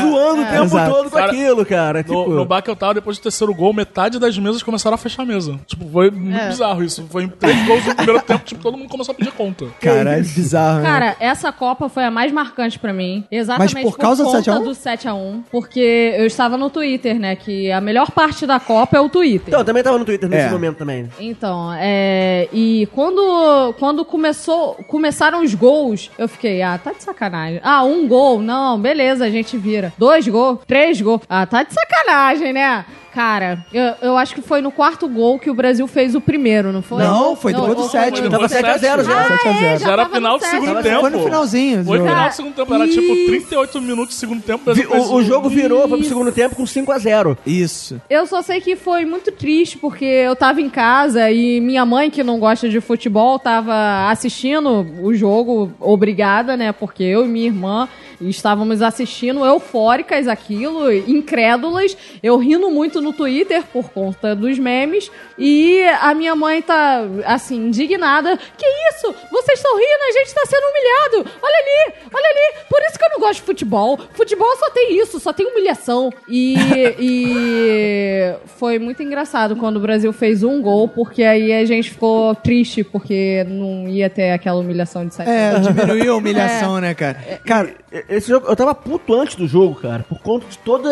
Zoando 0.01 0.41
o 0.41 0.45
tempo 0.45 0.63
exato. 0.65 0.91
todo 0.91 1.09
com 1.09 1.17
Cara, 1.17 1.31
aquilo, 1.31 1.65
cara. 1.65 1.99
No, 1.99 2.03
Tipo, 2.03 2.29
no 2.29 2.45
bar 2.45 2.61
que 2.61 2.69
eu 2.69 2.75
tava, 2.75 2.95
depois 2.95 3.17
do 3.17 3.21
terceiro 3.23 3.53
gol, 3.53 3.73
metade 3.73 4.19
das 4.19 4.37
mesas 4.37 4.61
começaram 4.63 4.95
a 4.95 4.97
fechar 4.97 5.23
a 5.23 5.25
mesa. 5.25 5.59
Tipo, 5.65 5.87
foi 5.89 6.09
muito 6.11 6.37
É. 6.37 6.49
bizarro 6.49 6.83
isso. 6.83 7.05
Foi 7.09 7.23
em 7.23 7.27
três 7.29 7.65
gols 7.65 7.85
no 7.85 7.95
primeiro 7.95 8.21
tempo, 8.21 8.43
tipo, 8.45 8.61
todo 8.61 8.77
mundo 8.77 8.89
começou 8.89 9.13
a 9.13 9.15
pedir 9.15 9.31
conta. 9.31 9.65
Caralho, 9.79 10.23
bizarro. 10.23 10.80
Cara, 10.83 11.15
essa 11.19 11.51
Copa 11.51 11.89
foi 11.89 12.03
a 12.03 12.11
mais 12.11 12.31
marcante 12.31 12.77
pra 12.79 12.93
mim. 12.93 13.23
Exatamente 13.31 13.73
Mas 13.73 13.83
por 13.83 13.97
causa 13.97 14.23
do 14.23 14.27
conta 14.29 14.37
7 14.43 14.49
a 14.49 14.59
1? 14.59 14.63
do 14.63 14.75
7 14.75 15.07
a 15.07 15.13
1 15.13 15.43
Porque 15.51 16.13
eu 16.17 16.25
estava 16.25 16.57
no 16.57 16.69
Twitter, 16.69 17.19
né? 17.19 17.35
Que 17.35 17.71
a 17.71 17.79
melhor 17.81 18.11
parte 18.11 18.45
da 18.45 18.59
Copa 18.59 18.97
é 18.97 18.99
o 18.99 19.09
Twitter. 19.09 19.47
Então, 19.47 19.59
eu 19.61 19.65
também 19.65 19.83
tava 19.83 19.97
no 19.97 20.05
Twitter 20.05 20.29
nesse 20.29 20.47
É. 20.47 20.51
momento 20.51 20.77
também. 20.77 21.09
Então, 21.19 21.71
é. 21.77 22.47
E 22.53 22.87
quando, 22.93 23.73
quando 23.79 24.03
começou, 24.05 24.75
começaram 24.87 25.43
os 25.43 25.53
gols, 25.53 26.09
eu 26.17 26.27
fiquei, 26.27 26.61
ah, 26.61 26.77
tá 26.77 26.91
de 26.91 27.03
sacanagem. 27.03 27.59
Ah, 27.63 27.83
um 27.83 28.07
gol, 28.07 28.41
não, 28.41 28.79
beleza, 28.79 29.25
a 29.25 29.29
gente 29.29 29.57
vira. 29.57 29.93
Dois 29.97 30.27
gols, 30.27 30.59
três 30.67 30.99
gols. 31.01 31.21
Ah, 31.29 31.45
tá 31.45 31.63
de 31.63 31.73
sacanagem, 31.73 32.53
né? 32.53 32.85
Cara, 33.13 33.65
eu, 33.73 33.93
eu 34.01 34.17
acho 34.17 34.33
que 34.33 34.41
foi 34.41 34.61
no 34.61 34.71
quarto 34.71 35.07
gol 35.07 35.37
que 35.37 35.49
o 35.49 35.53
Brasil 35.53 35.85
fez 35.87 36.15
o 36.15 36.21
primeiro, 36.21 36.71
não 36.71 36.81
foi? 36.81 37.03
Não, 37.03 37.35
foi 37.35 37.53
depois 37.53 37.75
do 37.75 37.89
sétimo. 37.89 38.29
Tava 38.29 38.43
no 38.43 38.49
7 38.49 38.65
a 38.69 38.77
0 38.77 39.03
já. 39.03 39.19
Ah, 39.21 39.27
7 39.27 39.47
a 39.47 39.51
0. 39.53 39.65
é, 39.65 39.77
Já 39.79 39.91
era 39.91 40.09
final 40.09 40.33
no 40.33 40.39
do 40.39 40.45
segundo 40.45 40.81
tempo. 40.83 41.01
Foi 41.01 41.09
no 41.09 41.23
finalzinho 41.23 41.83
Foi 41.85 41.97
jogo. 41.97 42.09
final 42.09 42.29
do 42.29 42.35
segundo 42.35 42.53
tempo. 42.55 42.73
Era 42.73 42.87
tipo 42.87 43.13
Isso. 43.13 43.25
38 43.27 43.81
minutos 43.81 44.15
do 44.15 44.19
segundo 44.19 44.41
tempo. 44.41 44.73
Vi- 44.73 44.85
O, 44.87 45.15
o 45.15 45.23
jogo 45.23 45.49
virou, 45.49 45.87
foi 45.89 45.97
pro 45.97 46.07
segundo 46.07 46.31
tempo 46.31 46.55
com 46.55 46.65
5 46.65 46.91
a 46.91 46.97
0 46.97 47.37
Isso. 47.45 48.01
Eu 48.09 48.25
só 48.25 48.41
sei 48.41 48.61
que 48.61 48.75
foi 48.75 49.03
muito 49.05 49.31
triste, 49.31 49.77
porque 49.77 50.05
eu 50.05 50.35
tava 50.35 50.61
em 50.61 50.69
casa 50.69 51.29
e 51.29 51.59
minha 51.59 51.85
mãe, 51.85 52.09
que 52.09 52.23
não 52.23 52.39
gosta 52.39 52.69
de 52.69 52.79
futebol, 52.79 53.37
tava 53.39 54.09
assistindo 54.09 54.85
o 55.01 55.13
jogo, 55.13 55.71
obrigada, 55.79 56.55
né? 56.55 56.71
Porque 56.71 57.03
eu 57.03 57.25
e 57.25 57.27
minha 57.27 57.47
irmã 57.47 57.89
estávamos 58.29 58.81
assistindo 58.81 59.45
eufóricas 59.45 60.27
aquilo, 60.27 60.91
incrédulas. 60.91 61.97
Eu 62.21 62.37
rindo 62.37 62.69
muito 62.69 63.01
no 63.01 63.13
Twitter 63.13 63.63
por 63.63 63.89
conta 63.89 64.35
dos 64.35 64.57
memes. 64.59 65.11
E 65.37 65.81
a 66.01 66.13
minha 66.13 66.35
mãe 66.35 66.61
tá, 66.61 67.01
assim, 67.25 67.67
indignada. 67.67 68.37
Que 68.57 68.65
isso? 68.91 69.13
Vocês 69.31 69.59
estão 69.59 69.75
rindo, 69.75 70.03
a 70.07 70.11
gente 70.11 70.33
tá 70.33 70.41
sendo 70.45 70.63
humilhado. 70.67 71.31
Olha 71.41 71.57
ali, 71.57 71.93
olha 72.13 72.29
ali. 72.29 72.65
Por 72.69 72.81
isso 72.83 72.99
que 72.99 73.05
eu 73.05 73.09
não 73.11 73.19
gosto 73.19 73.39
de 73.39 73.41
futebol. 73.41 73.99
Futebol 74.13 74.55
só 74.57 74.69
tem 74.69 74.99
isso, 74.99 75.19
só 75.19 75.33
tem 75.33 75.45
humilhação. 75.45 76.11
E, 76.27 76.55
e 76.99 78.35
foi 78.57 78.79
muito 78.79 79.01
engraçado 79.01 79.55
quando 79.55 79.77
o 79.77 79.79
Brasil 79.79 80.11
fez 80.13 80.43
um 80.43 80.61
gol, 80.61 80.87
porque 80.87 81.23
aí 81.23 81.51
a 81.53 81.65
gente 81.65 81.89
ficou 81.91 82.35
triste, 82.35 82.83
porque 82.83 83.45
não 83.47 83.87
ia 83.87 84.09
ter 84.09 84.31
aquela 84.31 84.59
humilhação 84.59 85.05
de 85.05 85.15
7 85.15 85.29
É, 85.29 85.59
diminuiu 85.59 86.13
a 86.13 86.17
humilhação, 86.17 86.79
né, 86.79 86.93
cara? 86.93 87.17
Cara, 87.45 87.75
Esse 88.07 88.29
jogo, 88.29 88.47
eu 88.47 88.55
tava 88.55 88.73
puto 88.73 89.13
antes 89.13 89.35
do 89.35 89.45
jogo, 89.47 89.75
cara, 89.75 90.05
por 90.07 90.19
conta 90.21 90.45
de 90.49 90.57
todas 90.59 90.91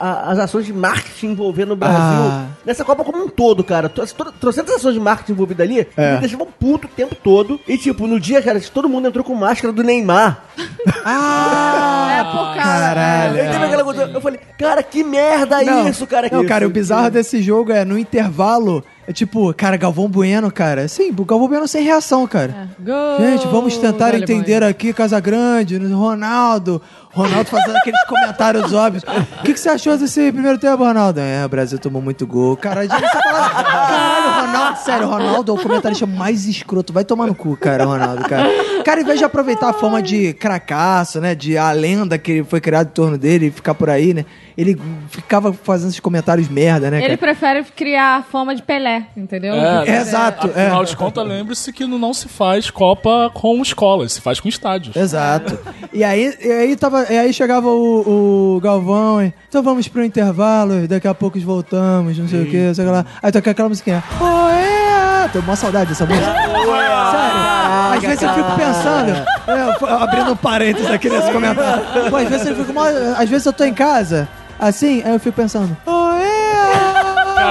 as 0.00 0.38
ações 0.38 0.66
de 0.66 0.72
marketing 0.72 1.28
envolvendo 1.28 1.72
o 1.74 1.76
Brasil. 1.76 1.96
Ah. 2.00 2.46
Nessa 2.66 2.84
Copa 2.84 3.04
como 3.04 3.22
um 3.24 3.28
todo, 3.28 3.62
cara. 3.62 3.88
Toda- 3.88 4.32
Trocentas 4.32 4.74
ações 4.74 4.94
de 4.94 5.00
marketing 5.00 5.32
envolvidas 5.32 5.64
ali 5.64 5.86
É. 5.96 6.14
me 6.14 6.20
deixavam 6.20 6.48
puto 6.58 6.88
o 6.88 6.90
tempo 6.90 7.14
todo. 7.14 7.60
E, 7.68 7.78
tipo, 7.78 8.06
no 8.08 8.18
dia, 8.18 8.42
cara, 8.42 8.60
todo 8.72 8.88
mundo 8.88 9.06
entrou 9.06 9.24
com 9.24 9.34
máscara 9.34 9.72
do 9.72 9.84
Neymar. 9.84 10.42
ah, 11.04 12.08
É, 12.20 12.24
por 12.24 12.54
caralho. 12.56 13.84
Coisa, 13.84 14.10
eu 14.12 14.20
falei, 14.20 14.40
cara, 14.58 14.82
que 14.82 15.02
merda 15.02 15.62
Não, 15.62 15.88
isso, 15.88 16.06
cara. 16.06 16.28
Não, 16.30 16.40
Isso. 16.40 16.48
cara, 16.48 16.66
o 16.66 16.70
bizarro 16.70 17.10
desse 17.10 17.40
jogo 17.42 17.72
é 17.72 17.84
no 17.84 17.98
intervalo. 17.98 18.84
É 19.10 19.12
tipo, 19.12 19.52
cara, 19.54 19.76
Galvão 19.76 20.08
Bueno, 20.08 20.52
cara. 20.52 20.86
Sim, 20.86 21.10
o 21.10 21.24
Galvão 21.24 21.48
Bueno 21.48 21.66
sem 21.66 21.82
reação, 21.82 22.28
cara. 22.28 22.68
Gol 22.78 23.18
Gente, 23.18 23.44
vamos 23.48 23.76
tentar 23.76 24.14
entender 24.14 24.62
aqui 24.62 24.92
Casagrande, 24.92 25.76
Ronaldo. 25.78 26.80
Ronaldo 27.12 27.50
fazendo 27.50 27.76
aqueles 27.76 28.04
comentários 28.04 28.72
óbvios. 28.72 29.02
O 29.02 29.42
que, 29.42 29.52
que 29.52 29.58
você 29.58 29.68
achou 29.68 29.98
desse 29.98 30.30
primeiro 30.30 30.58
tempo, 30.58 30.84
Ronaldo? 30.84 31.18
É, 31.18 31.44
o 31.44 31.48
Brasil 31.48 31.76
tomou 31.76 32.00
muito 32.00 32.24
gol. 32.24 32.56
Cara, 32.56 32.82
a 32.82 32.86
gente 32.86 33.00
tá. 33.00 33.20
Caralho, 33.20 34.46
Ronaldo, 34.46 34.78
sério, 34.78 35.08
Ronaldo 35.08 35.50
é 35.50 35.54
o 35.56 35.58
comentarista 35.58 36.06
mais 36.06 36.46
escroto. 36.46 36.92
Vai 36.92 37.04
tomar 37.04 37.26
no 37.26 37.34
cu, 37.34 37.56
cara, 37.56 37.84
Ronaldo, 37.84 38.22
cara. 38.28 38.48
Cara, 38.84 39.00
em 39.00 39.04
vez 39.04 39.18
de 39.18 39.24
aproveitar 39.24 39.70
a 39.70 39.72
fama 39.72 40.00
de 40.00 40.32
cracaço, 40.34 41.20
né? 41.20 41.34
De 41.34 41.58
a 41.58 41.72
lenda 41.72 42.16
que 42.16 42.44
foi 42.44 42.60
criada 42.60 42.88
em 42.88 42.92
torno 42.92 43.18
dele 43.18 43.46
e 43.46 43.50
ficar 43.50 43.74
por 43.74 43.90
aí, 43.90 44.14
né? 44.14 44.24
Ele 44.60 44.80
ficava 45.08 45.52
fazendo 45.52 45.88
esses 45.88 46.00
comentários 46.00 46.48
merda, 46.48 46.90
né, 46.90 46.98
Ele 46.98 47.16
cara? 47.16 47.18
prefere 47.18 47.64
criar 47.74 48.16
a 48.16 48.22
fama 48.22 48.54
de 48.54 48.62
Pelé, 48.62 49.04
entendeu? 49.16 49.54
É, 49.54 50.00
Exato, 50.00 50.48
é. 50.54 50.66
Afinal 50.66 50.84
de 50.84 50.96
contas, 50.96 51.26
lembre-se 51.26 51.72
que 51.72 51.86
não 51.86 52.12
se 52.12 52.28
faz 52.28 52.70
Copa 52.70 53.30
com 53.32 53.60
escolas, 53.62 54.12
se 54.12 54.20
faz 54.20 54.38
com 54.40 54.48
estádios. 54.48 54.94
Exato. 54.94 55.58
E 55.92 56.04
aí, 56.04 56.36
e 56.44 56.50
aí, 56.52 56.76
tava, 56.76 57.06
e 57.10 57.16
aí 57.18 57.32
chegava 57.32 57.68
o, 57.68 58.56
o 58.56 58.60
Galvão 58.60 59.22
e. 59.22 59.32
Então 59.48 59.62
vamos 59.62 59.88
pro 59.88 60.04
intervalo, 60.04 60.84
e 60.84 60.86
daqui 60.86 61.08
a 61.08 61.14
pouco 61.14 61.38
voltamos, 61.40 62.18
não 62.18 62.28
sei 62.28 62.42
o 62.42 62.46
que, 62.46 62.74
sei 62.74 62.84
lá. 62.84 63.04
Aí 63.22 63.32
toca 63.32 63.50
aquela 63.50 63.68
musiquinha. 63.68 64.02
Oh, 64.20 64.48
é! 64.50 65.28
Tô 65.32 65.38
uma 65.40 65.56
saudade 65.56 65.90
dessa 65.90 66.04
música. 66.06 66.26
Sério. 66.26 67.40
Às 67.92 68.02
vezes 68.02 68.22
eu 68.22 68.32
fico 68.34 68.50
pensando, 68.56 69.10
é, 69.48 69.70
f- 69.74 69.84
abrindo 69.86 70.32
um 70.32 70.36
parênteses 70.36 70.90
aqui 70.90 71.08
nesse 71.08 71.30
comentário. 71.30 71.82
Pô, 72.08 72.16
às 72.16 72.28
vezes 72.28 72.46
eu 72.46 72.56
fico 72.56 72.72
mal, 72.72 72.86
às 72.86 73.28
vezes 73.28 73.46
eu 73.46 73.52
tô 73.52 73.64
em 73.64 73.74
casa, 73.74 74.28
assim, 74.60 75.02
aí 75.02 75.12
eu 75.12 75.18
fico 75.20 75.36
pensando, 75.36 75.76
oh, 75.86 76.10
é! 76.12 76.39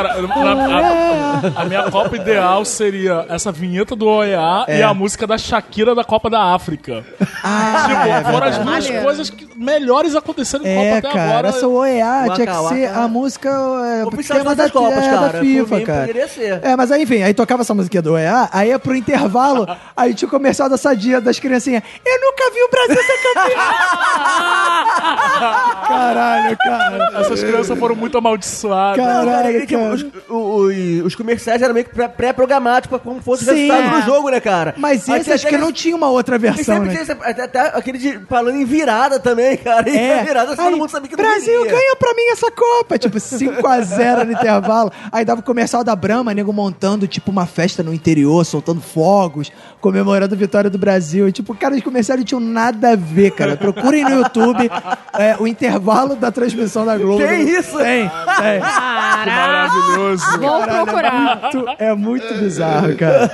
Cara, 0.03 0.21
na- 0.21 1.41
a, 1.57 1.61
a 1.61 1.65
minha 1.65 1.83
Copa 1.91 2.15
ideal 2.15 2.63
seria 2.65 3.25
essa 3.29 3.51
vinheta 3.51 3.95
do 3.95 4.07
OEA 4.07 4.65
É. 4.67 4.79
e 4.79 4.83
a 4.83 4.93
música 4.93 5.25
da 5.27 5.37
Shakira 5.37 5.93
da 5.95 6.03
Copa 6.03 6.29
da 6.29 6.53
África. 6.53 7.03
Ah, 7.43 7.85
tipo, 7.87 8.01
é 8.07 8.23
foram 8.31 8.47
as 8.47 8.57
duas 8.57 8.89
coisas 9.03 9.29
que 9.29 9.47
melhores 9.55 10.15
aconteceram 10.15 10.65
em 10.65 10.69
É, 10.69 10.95
Copa 10.95 11.07
até 11.09 11.17
cara, 11.17 11.29
agora. 11.31 11.47
essa 11.49 11.67
OEA 11.67 12.05
Waka 12.27 12.33
tinha 12.35 12.47
que 12.47 12.67
ser 12.69 12.85
a 12.97 13.07
música 13.07 13.49
é, 13.49 14.05
tema 14.33 14.55
da, 14.55 14.69
Copas, 14.69 15.03
é, 15.03 15.09
cara. 15.09 15.27
da 15.33 15.39
FIFA, 15.39 15.75
mim, 15.77 15.85
cara. 15.85 15.99
poderia 16.01 16.27
ser. 16.27 16.59
É, 16.63 16.75
mas 16.75 16.91
aí, 16.91 17.03
enfim, 17.03 17.21
aí 17.23 17.33
tocava 17.33 17.61
essa 17.61 17.73
musiquinha 17.73 18.01
do 18.01 18.13
OEA, 18.13 18.49
aí 18.51 18.69
ia 18.69 18.79
pro 18.79 18.95
intervalo, 18.95 19.67
aí 19.95 20.13
tinha 20.13 20.27
o 20.27 20.31
comercial 20.31 20.69
da 20.69 20.77
Sadia 20.77 21.21
das 21.21 21.39
criancinhas. 21.39 21.83
Eu 22.05 22.21
nunca 22.21 22.51
vi 22.53 22.61
o 22.63 22.69
Brasil 22.69 23.03
ser 23.03 23.17
campeão! 23.23 23.59
Caralho, 25.87 26.57
cara. 26.57 27.11
Essas 27.21 27.43
crianças 27.43 27.77
foram 27.79 27.95
muito 27.95 28.17
amaldiçoadas. 28.17 29.03
Caralho, 29.03 29.67
cara. 29.67 29.88
Os, 29.93 30.05
o- 30.29 30.33
o- 30.33 31.05
os 31.05 31.15
comerciais 31.15 31.61
eram 31.61 31.73
meio 31.73 31.85
que 31.85 31.93
pré- 31.93 32.07
pré-programados 32.07 32.87
pra 32.87 32.99
como 32.99 33.21
fosse 33.21 33.43
o 33.43 33.45
Sim. 33.53 33.67
resultado 33.71 33.99
do 34.01 34.05
jogo, 34.05 34.29
né, 34.29 34.39
cara? 34.39 34.73
Mas 34.77 35.07
esse 35.07 35.31
acho 35.31 35.47
que 35.47 35.57
não 35.57 35.71
tinha 35.71 35.95
uma 35.95 36.09
outra 36.09 36.35
E 36.35 36.39
versão, 36.39 36.63
sempre 36.75 36.89
né? 36.89 37.03
tinha 37.05 37.17
até, 37.21 37.43
até 37.43 37.59
aquele 37.77 37.97
de, 37.97 38.19
falando 38.27 38.55
em 38.55 38.65
virada 38.65 39.19
também, 39.19 39.57
cara. 39.57 39.89
E 39.89 39.97
É. 39.97 40.23
virada 40.23 40.55
todo 40.55 40.67
Aí, 40.67 40.75
mundo 40.75 40.89
sabia 40.89 41.09
que 41.09 41.15
não 41.15 41.23
Brasil, 41.23 41.63
ganha 41.65 41.95
pra 41.95 42.13
mim 42.13 42.27
essa 42.31 42.51
Copa. 42.51 42.97
Tipo, 42.97 43.17
5x0 43.19 44.25
no 44.25 44.31
intervalo. 44.33 44.91
Aí 45.11 45.23
dava 45.25 45.41
o 45.41 45.43
comercial 45.43 45.83
da 45.83 45.95
Brahma, 45.95 46.33
nego 46.33 46.51
montando, 46.53 47.07
tipo, 47.07 47.31
uma 47.31 47.45
festa 47.45 47.83
no 47.83 47.93
interior, 47.93 48.45
soltando 48.45 48.81
fogos, 48.81 49.51
comemorando 49.81 50.33
a 50.35 50.37
vitória 50.37 50.69
do 50.69 50.77
Brasil. 50.77 51.27
E, 51.27 51.31
tipo, 51.31 51.53
cara, 51.55 51.75
os 51.75 51.83
comerciais 51.83 52.19
não 52.19 52.25
tinham 52.25 52.39
nada 52.41 52.91
a 52.91 52.95
ver, 52.95 53.31
cara. 53.31 53.55
Procurem 53.57 54.03
no 54.03 54.11
YouTube 54.11 54.69
é, 55.17 55.35
o 55.39 55.47
intervalo 55.47 56.15
da 56.15 56.31
transmissão 56.31 56.85
da 56.85 56.97
Globo. 56.97 57.19
Tem 57.25 57.41
isso? 57.49 57.77
Tem, 57.77 58.09
tem. 58.09 58.59
Caraca! 58.59 59.78
Maravilhoso. 59.79 60.39
Vou 60.39 60.63
procurar. 60.63 61.41
Muito- 61.53 61.65
é 61.79 61.93
muito 61.93 62.33
bizarro, 62.35 62.95
cara. 62.95 63.29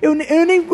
Eu, 0.00 0.14
eu, 0.14 0.44
nem, 0.46 0.64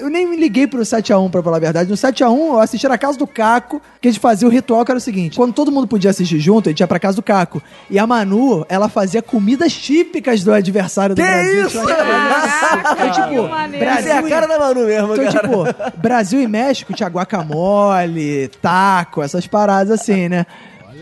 eu 0.00 0.08
nem 0.08 0.26
me 0.26 0.36
liguei 0.36 0.66
pro 0.66 0.80
7x1, 0.80 1.30
pra 1.30 1.42
falar 1.42 1.56
a 1.56 1.60
verdade. 1.60 1.90
No 1.90 1.96
7x1, 1.96 2.38
eu 2.52 2.58
assisti 2.60 2.88
na 2.88 2.96
casa 2.98 3.18
do 3.18 3.26
Caco, 3.26 3.80
que 4.00 4.08
a 4.08 4.10
gente 4.10 4.20
fazia 4.20 4.46
o 4.48 4.50
ritual 4.50 4.84
que 4.84 4.90
era 4.90 4.98
o 4.98 5.00
seguinte: 5.00 5.36
quando 5.36 5.52
todo 5.52 5.70
mundo 5.70 5.86
podia 5.86 6.10
assistir 6.10 6.38
junto, 6.38 6.68
a 6.68 6.72
gente 6.72 6.80
ia 6.80 6.86
pra 6.86 6.98
casa 6.98 7.16
do 7.16 7.22
Caco. 7.22 7.62
E 7.90 7.98
a 7.98 8.06
Manu, 8.06 8.64
ela 8.68 8.88
fazia 8.88 9.20
comidas 9.22 9.72
típicas 9.72 10.42
do 10.42 10.52
adversário 10.52 11.14
do 11.14 11.22
Que 11.22 11.28
Brasil. 11.28 11.66
isso? 11.66 11.78
Eu 11.78 11.84
achava 11.84 12.04
Caraca, 12.08 13.06
Então, 13.06 13.10
tipo, 13.28 13.48
maneiro. 13.48 13.84
Essa 13.86 13.98
é 14.00 14.02
Brasil 14.20 14.26
a 14.26 14.30
cara 14.30 14.46
da 14.46 14.58
Manu 14.58 14.86
mesmo, 14.86 15.14
Então, 15.14 15.32
cara. 15.32 15.48
tipo, 15.48 15.98
Brasil 15.98 16.40
e 16.40 16.46
México 16.48 16.92
tinha 16.92 17.08
guacamole, 17.08 18.48
taco, 18.60 19.22
essas 19.22 19.46
paradas 19.46 20.00
assim, 20.00 20.28
né? 20.28 20.46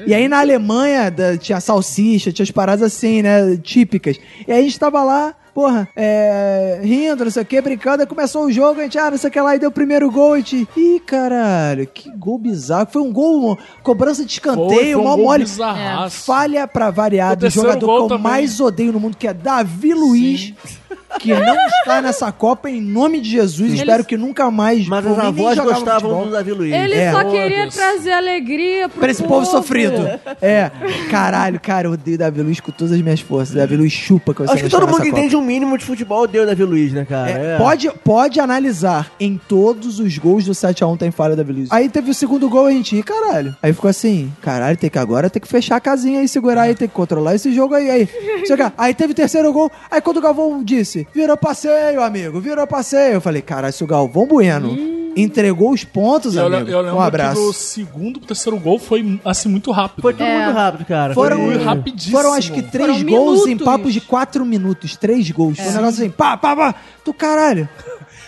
E 0.06 0.14
aí 0.14 0.28
na 0.28 0.40
Alemanha 0.40 1.10
da- 1.10 1.36
tinha 1.36 1.60
salsicha, 1.60 2.32
tinha 2.32 2.44
as 2.44 2.50
paradas 2.50 2.82
assim, 2.94 3.22
né? 3.22 3.56
Típicas. 3.62 4.18
E 4.46 4.52
aí 4.52 4.60
a 4.60 4.62
gente 4.62 4.78
tava 4.78 5.02
lá, 5.02 5.34
porra, 5.54 5.88
é, 5.96 6.80
rindo, 6.82 7.24
não 7.24 7.30
sei 7.30 7.42
o 7.42 7.46
que, 7.46 7.60
brincando, 7.60 8.02
aí 8.02 8.06
começou 8.06 8.44
o 8.44 8.52
jogo, 8.52 8.78
a 8.80 8.82
gente, 8.84 8.98
ah, 8.98 9.10
não 9.10 9.18
sei 9.18 9.28
o 9.28 9.32
que 9.32 9.40
lá, 9.40 9.56
e 9.56 9.58
deu 9.58 9.70
o 9.70 9.72
primeiro 9.72 10.10
gol, 10.10 10.34
a 10.34 10.36
gente, 10.38 10.68
ih, 10.76 11.00
caralho, 11.04 11.86
que 11.86 12.10
gol 12.16 12.38
bizarro. 12.38 12.86
Foi 12.90 13.02
um 13.02 13.12
gol, 13.12 13.40
uma 13.46 13.58
cobrança 13.82 14.24
de 14.24 14.32
escanteio, 14.32 15.00
um 15.00 15.04
mó 15.04 15.16
gol 15.16 15.24
mole. 15.24 15.44
bizarraço. 15.44 16.24
Falha 16.24 16.66
pra 16.68 16.90
variar 16.90 17.32
O 17.32 17.36
do 17.36 17.50
jogador 17.50 17.86
que 17.86 18.02
eu 18.04 18.08
também. 18.08 18.22
mais 18.22 18.60
odeio 18.60 18.92
no 18.92 19.00
mundo, 19.00 19.16
que 19.16 19.26
é 19.26 19.34
Davi 19.34 19.92
Luiz. 19.94 20.52
Que 21.18 21.32
não 21.32 21.56
está 21.66 22.02
nessa 22.02 22.30
Copa 22.30 22.68
em 22.68 22.80
nome 22.80 23.20
de 23.20 23.30
Jesus. 23.30 23.68
Eles- 23.70 23.80
Espero 23.80 24.04
que 24.04 24.16
nunca 24.16 24.50
mais. 24.50 24.86
Mas 24.86 25.06
as 25.06 25.18
avós 25.18 25.58
gostavam 25.58 26.00
futebol. 26.10 26.24
do 26.26 26.30
Davi 26.32 26.52
Luiz. 26.52 26.74
Ele 26.74 26.94
É. 26.94 27.10
só 27.12 27.20
Oh, 27.26 27.30
queria 27.30 27.62
Deus. 27.62 27.74
trazer 27.74 28.12
alegria 28.12 28.88
pro 28.88 29.00
Pra 29.00 29.10
esse 29.10 29.22
povo 29.22 29.46
sofrido. 29.46 29.96
É. 30.42 30.70
Caralho, 31.10 31.58
cara, 31.58 31.88
eu 31.88 31.92
odeio 31.92 32.18
Davi 32.18 32.42
Luiz 32.42 32.60
com 32.60 32.70
todas 32.70 32.92
as 32.92 33.00
minhas 33.00 33.20
forças. 33.20 33.54
Davi 33.54 33.76
Luiz 33.76 33.92
chupa 33.92 34.34
que 34.34 34.42
você 34.42 34.52
Acho 34.52 34.64
que 34.64 34.70
todo 34.70 34.86
mundo 34.86 35.00
que 35.00 35.08
Copa. 35.10 35.18
entende 35.20 35.36
um 35.36 35.40
mínimo 35.42 35.78
de 35.78 35.84
futebol 35.84 36.22
odeia 36.22 36.44
o 36.44 36.46
Davi 36.46 36.64
Luiz, 36.64 36.92
né, 36.92 37.04
cara? 37.08 37.30
É, 37.30 37.54
É. 37.54 37.58
Pode, 37.58 37.90
pode 38.04 38.38
analisar. 38.40 39.10
Em 39.18 39.38
todos 39.48 39.98
os 39.98 40.18
gols 40.18 40.44
do 40.44 40.52
7x1 40.54 40.96
tem 40.98 41.10
falha 41.10 41.30
da 41.34 41.42
Davi 41.42 41.52
Luiz. 41.60 41.72
Aí 41.72 41.88
teve 41.88 42.10
o 42.10 42.14
segundo 42.14 42.48
gol, 42.48 42.66
a 42.66 42.70
gente, 42.70 42.96
ih, 42.96 43.02
caralho. 43.02 43.56
Aí 43.62 43.72
ficou 43.72 43.88
assim, 43.88 44.30
caralho, 44.42 44.76
tem 44.76 44.90
que 44.90 44.98
agora 44.98 45.30
tem 45.30 45.40
que 45.40 45.48
fechar 45.48 45.76
a 45.76 45.80
casinha 45.80 46.20
aí, 46.20 46.28
segurar 46.28 46.62
aí, 46.62 46.74
tem 46.74 46.88
que 46.88 46.94
controlar 46.94 47.34
esse 47.34 47.52
jogo 47.54 47.74
aí. 47.74 47.90
Aí, 47.90 48.08
Chega, 48.46 48.72
aí 48.76 48.92
teve 48.94 49.12
o 49.12 49.14
terceiro 49.16 49.52
gol. 49.52 49.70
Aí 49.90 50.00
quando 50.00 50.18
o 50.18 50.20
Galvão 50.20 50.62
disse, 50.78 51.06
virou 51.14 51.36
passeio, 51.36 52.02
amigo, 52.02 52.40
virou 52.40 52.66
passeio. 52.66 53.14
Eu 53.14 53.20
falei, 53.20 53.42
caralho, 53.42 53.72
se 53.72 53.82
o 53.84 53.86
Galvão 53.86 54.26
Bueno 54.26 54.76
entregou 55.16 55.70
os 55.72 55.82
pontos, 55.82 56.34
Eu, 56.36 56.46
amigo, 56.46 56.70
eu 56.70 56.80
lembro 56.82 56.98
um 56.98 57.00
abraço. 57.00 57.40
que 57.40 57.46
o 57.48 57.52
segundo 57.52 58.18
pro 58.18 58.28
terceiro 58.28 58.58
gol 58.58 58.78
foi, 58.78 59.18
assim, 59.24 59.48
muito 59.48 59.70
rápido. 59.70 60.02
Foi 60.02 60.12
tudo 60.12 60.24
É. 60.24 60.44
muito 60.44 60.54
rápido, 60.54 60.84
cara. 60.84 61.14
Foram, 61.14 61.38
Foi 61.38 61.56
rapidíssimo. 61.56 62.16
foram 62.16 62.34
acho 62.34 62.52
que 62.52 62.60
três 62.62 62.90
Foram 62.98 63.04
gols 63.10 63.40
em 63.42 63.48
minutos. 63.48 63.64
papos 63.64 63.92
de 63.94 64.00
quatro 64.02 64.44
minutos. 64.44 64.94
Três 64.96 65.30
gols. 65.30 65.56
Foi 65.56 65.66
um 65.68 65.72
negócio 65.72 66.02
assim, 66.02 66.10
pá, 66.10 66.36
pá, 66.36 66.54
pá. 66.54 66.74
Tu 67.02 67.14
caralho. 67.14 67.66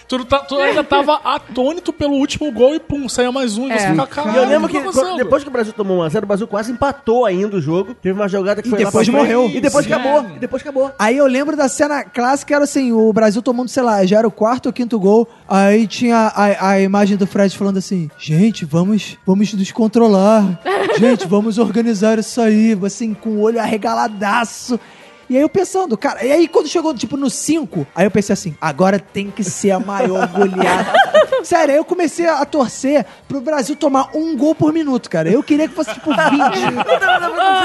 Tu, 0.08 0.24
tá- 0.24 0.38
tu 0.38 0.56
ainda 0.56 0.82
tava 0.82 1.16
atônito 1.22 1.92
pelo 1.92 2.14
último 2.14 2.50
gol 2.50 2.74
e 2.74 2.80
pum, 2.80 3.06
saía 3.10 3.30
mais 3.30 3.58
um 3.58 3.68
e 3.68 3.72
É. 3.72 3.78
você 3.78 3.88
fica 3.90 4.02
E 4.02 4.06
caralho. 4.06 4.38
eu 4.38 4.48
lembro 4.48 4.66
que 4.68 4.74
tá 4.78 4.84
quando- 4.84 4.88
acontecendo? 4.96 5.18
depois 5.18 5.42
que 5.42 5.48
o 5.50 5.52
Brasil 5.52 5.72
tomou 5.74 5.98
1x0, 5.98 6.22
o 6.24 6.26
Brasil 6.26 6.46
quase 6.48 6.72
empatou 6.72 7.26
ainda 7.26 7.56
o 7.58 7.60
jogo. 7.60 7.94
Teve 7.94 8.18
uma 8.18 8.26
jogada 8.26 8.62
que 8.62 8.68
E 8.68 8.70
foi 8.70 8.78
lá 8.78 8.84
depois 8.86 9.06
morreu. 9.10 9.50
E 9.52 9.60
depois 9.60 9.84
Sim. 9.84 9.92
acabou. 9.92 10.24
E 10.34 10.38
depois 10.38 10.62
acabou. 10.62 10.90
Aí 10.98 11.14
eu 11.18 11.26
lembro 11.26 11.54
da 11.58 11.68
cena 11.68 12.02
clássica, 12.04 12.54
era 12.54 12.64
assim, 12.64 12.90
o 12.90 13.12
Brasil 13.12 13.42
tomando, 13.42 13.68
sei 13.68 13.82
lá, 13.82 14.02
já 14.06 14.18
era 14.18 14.26
o 14.26 14.30
quarto 14.30 14.66
ou 14.66 14.72
quinto 14.72 14.98
gol, 14.98 15.28
aí 15.46 15.86
tinha 15.86 16.32
a, 16.34 16.70
a 16.70 16.80
imagem 16.80 17.18
do 17.18 17.26
Fred 17.26 17.54
falando 17.58 17.76
assim, 17.76 18.10
gente, 18.18 18.64
vamos, 18.64 19.18
vamos 19.26 19.52
nos 19.52 19.70
controlar, 19.72 20.58
gente, 20.98 21.26
vamos 21.26 21.58
organizar 21.58 22.18
isso 22.18 22.40
aí, 22.40 22.74
assim, 22.82 23.12
com 23.12 23.28
o 23.30 23.40
olho 23.42 23.60
arregaladaço. 23.60 24.80
E 25.28 25.36
aí 25.36 25.42
eu 25.42 25.48
pensando, 25.48 25.96
cara, 25.96 26.24
e 26.24 26.32
aí 26.32 26.48
quando 26.48 26.68
chegou, 26.68 26.94
tipo, 26.94 27.16
no 27.16 27.28
5, 27.28 27.86
aí 27.94 28.06
eu 28.06 28.10
pensei 28.10 28.32
assim, 28.32 28.56
agora 28.60 28.98
tem 28.98 29.30
que 29.30 29.44
ser 29.44 29.72
a 29.72 29.80
maior 29.80 30.26
goleada. 30.28 30.92
Sério, 31.42 31.72
aí 31.72 31.78
eu 31.78 31.84
comecei 31.84 32.26
a 32.26 32.44
torcer 32.44 33.06
pro 33.28 33.40
Brasil 33.40 33.76
tomar 33.76 34.10
um 34.14 34.36
gol 34.36 34.54
por 34.54 34.72
minuto, 34.72 35.08
cara. 35.08 35.30
Eu 35.30 35.42
queria 35.42 35.68
que 35.68 35.74
fosse, 35.74 35.92
tipo, 35.94 36.10
20. 36.10 36.18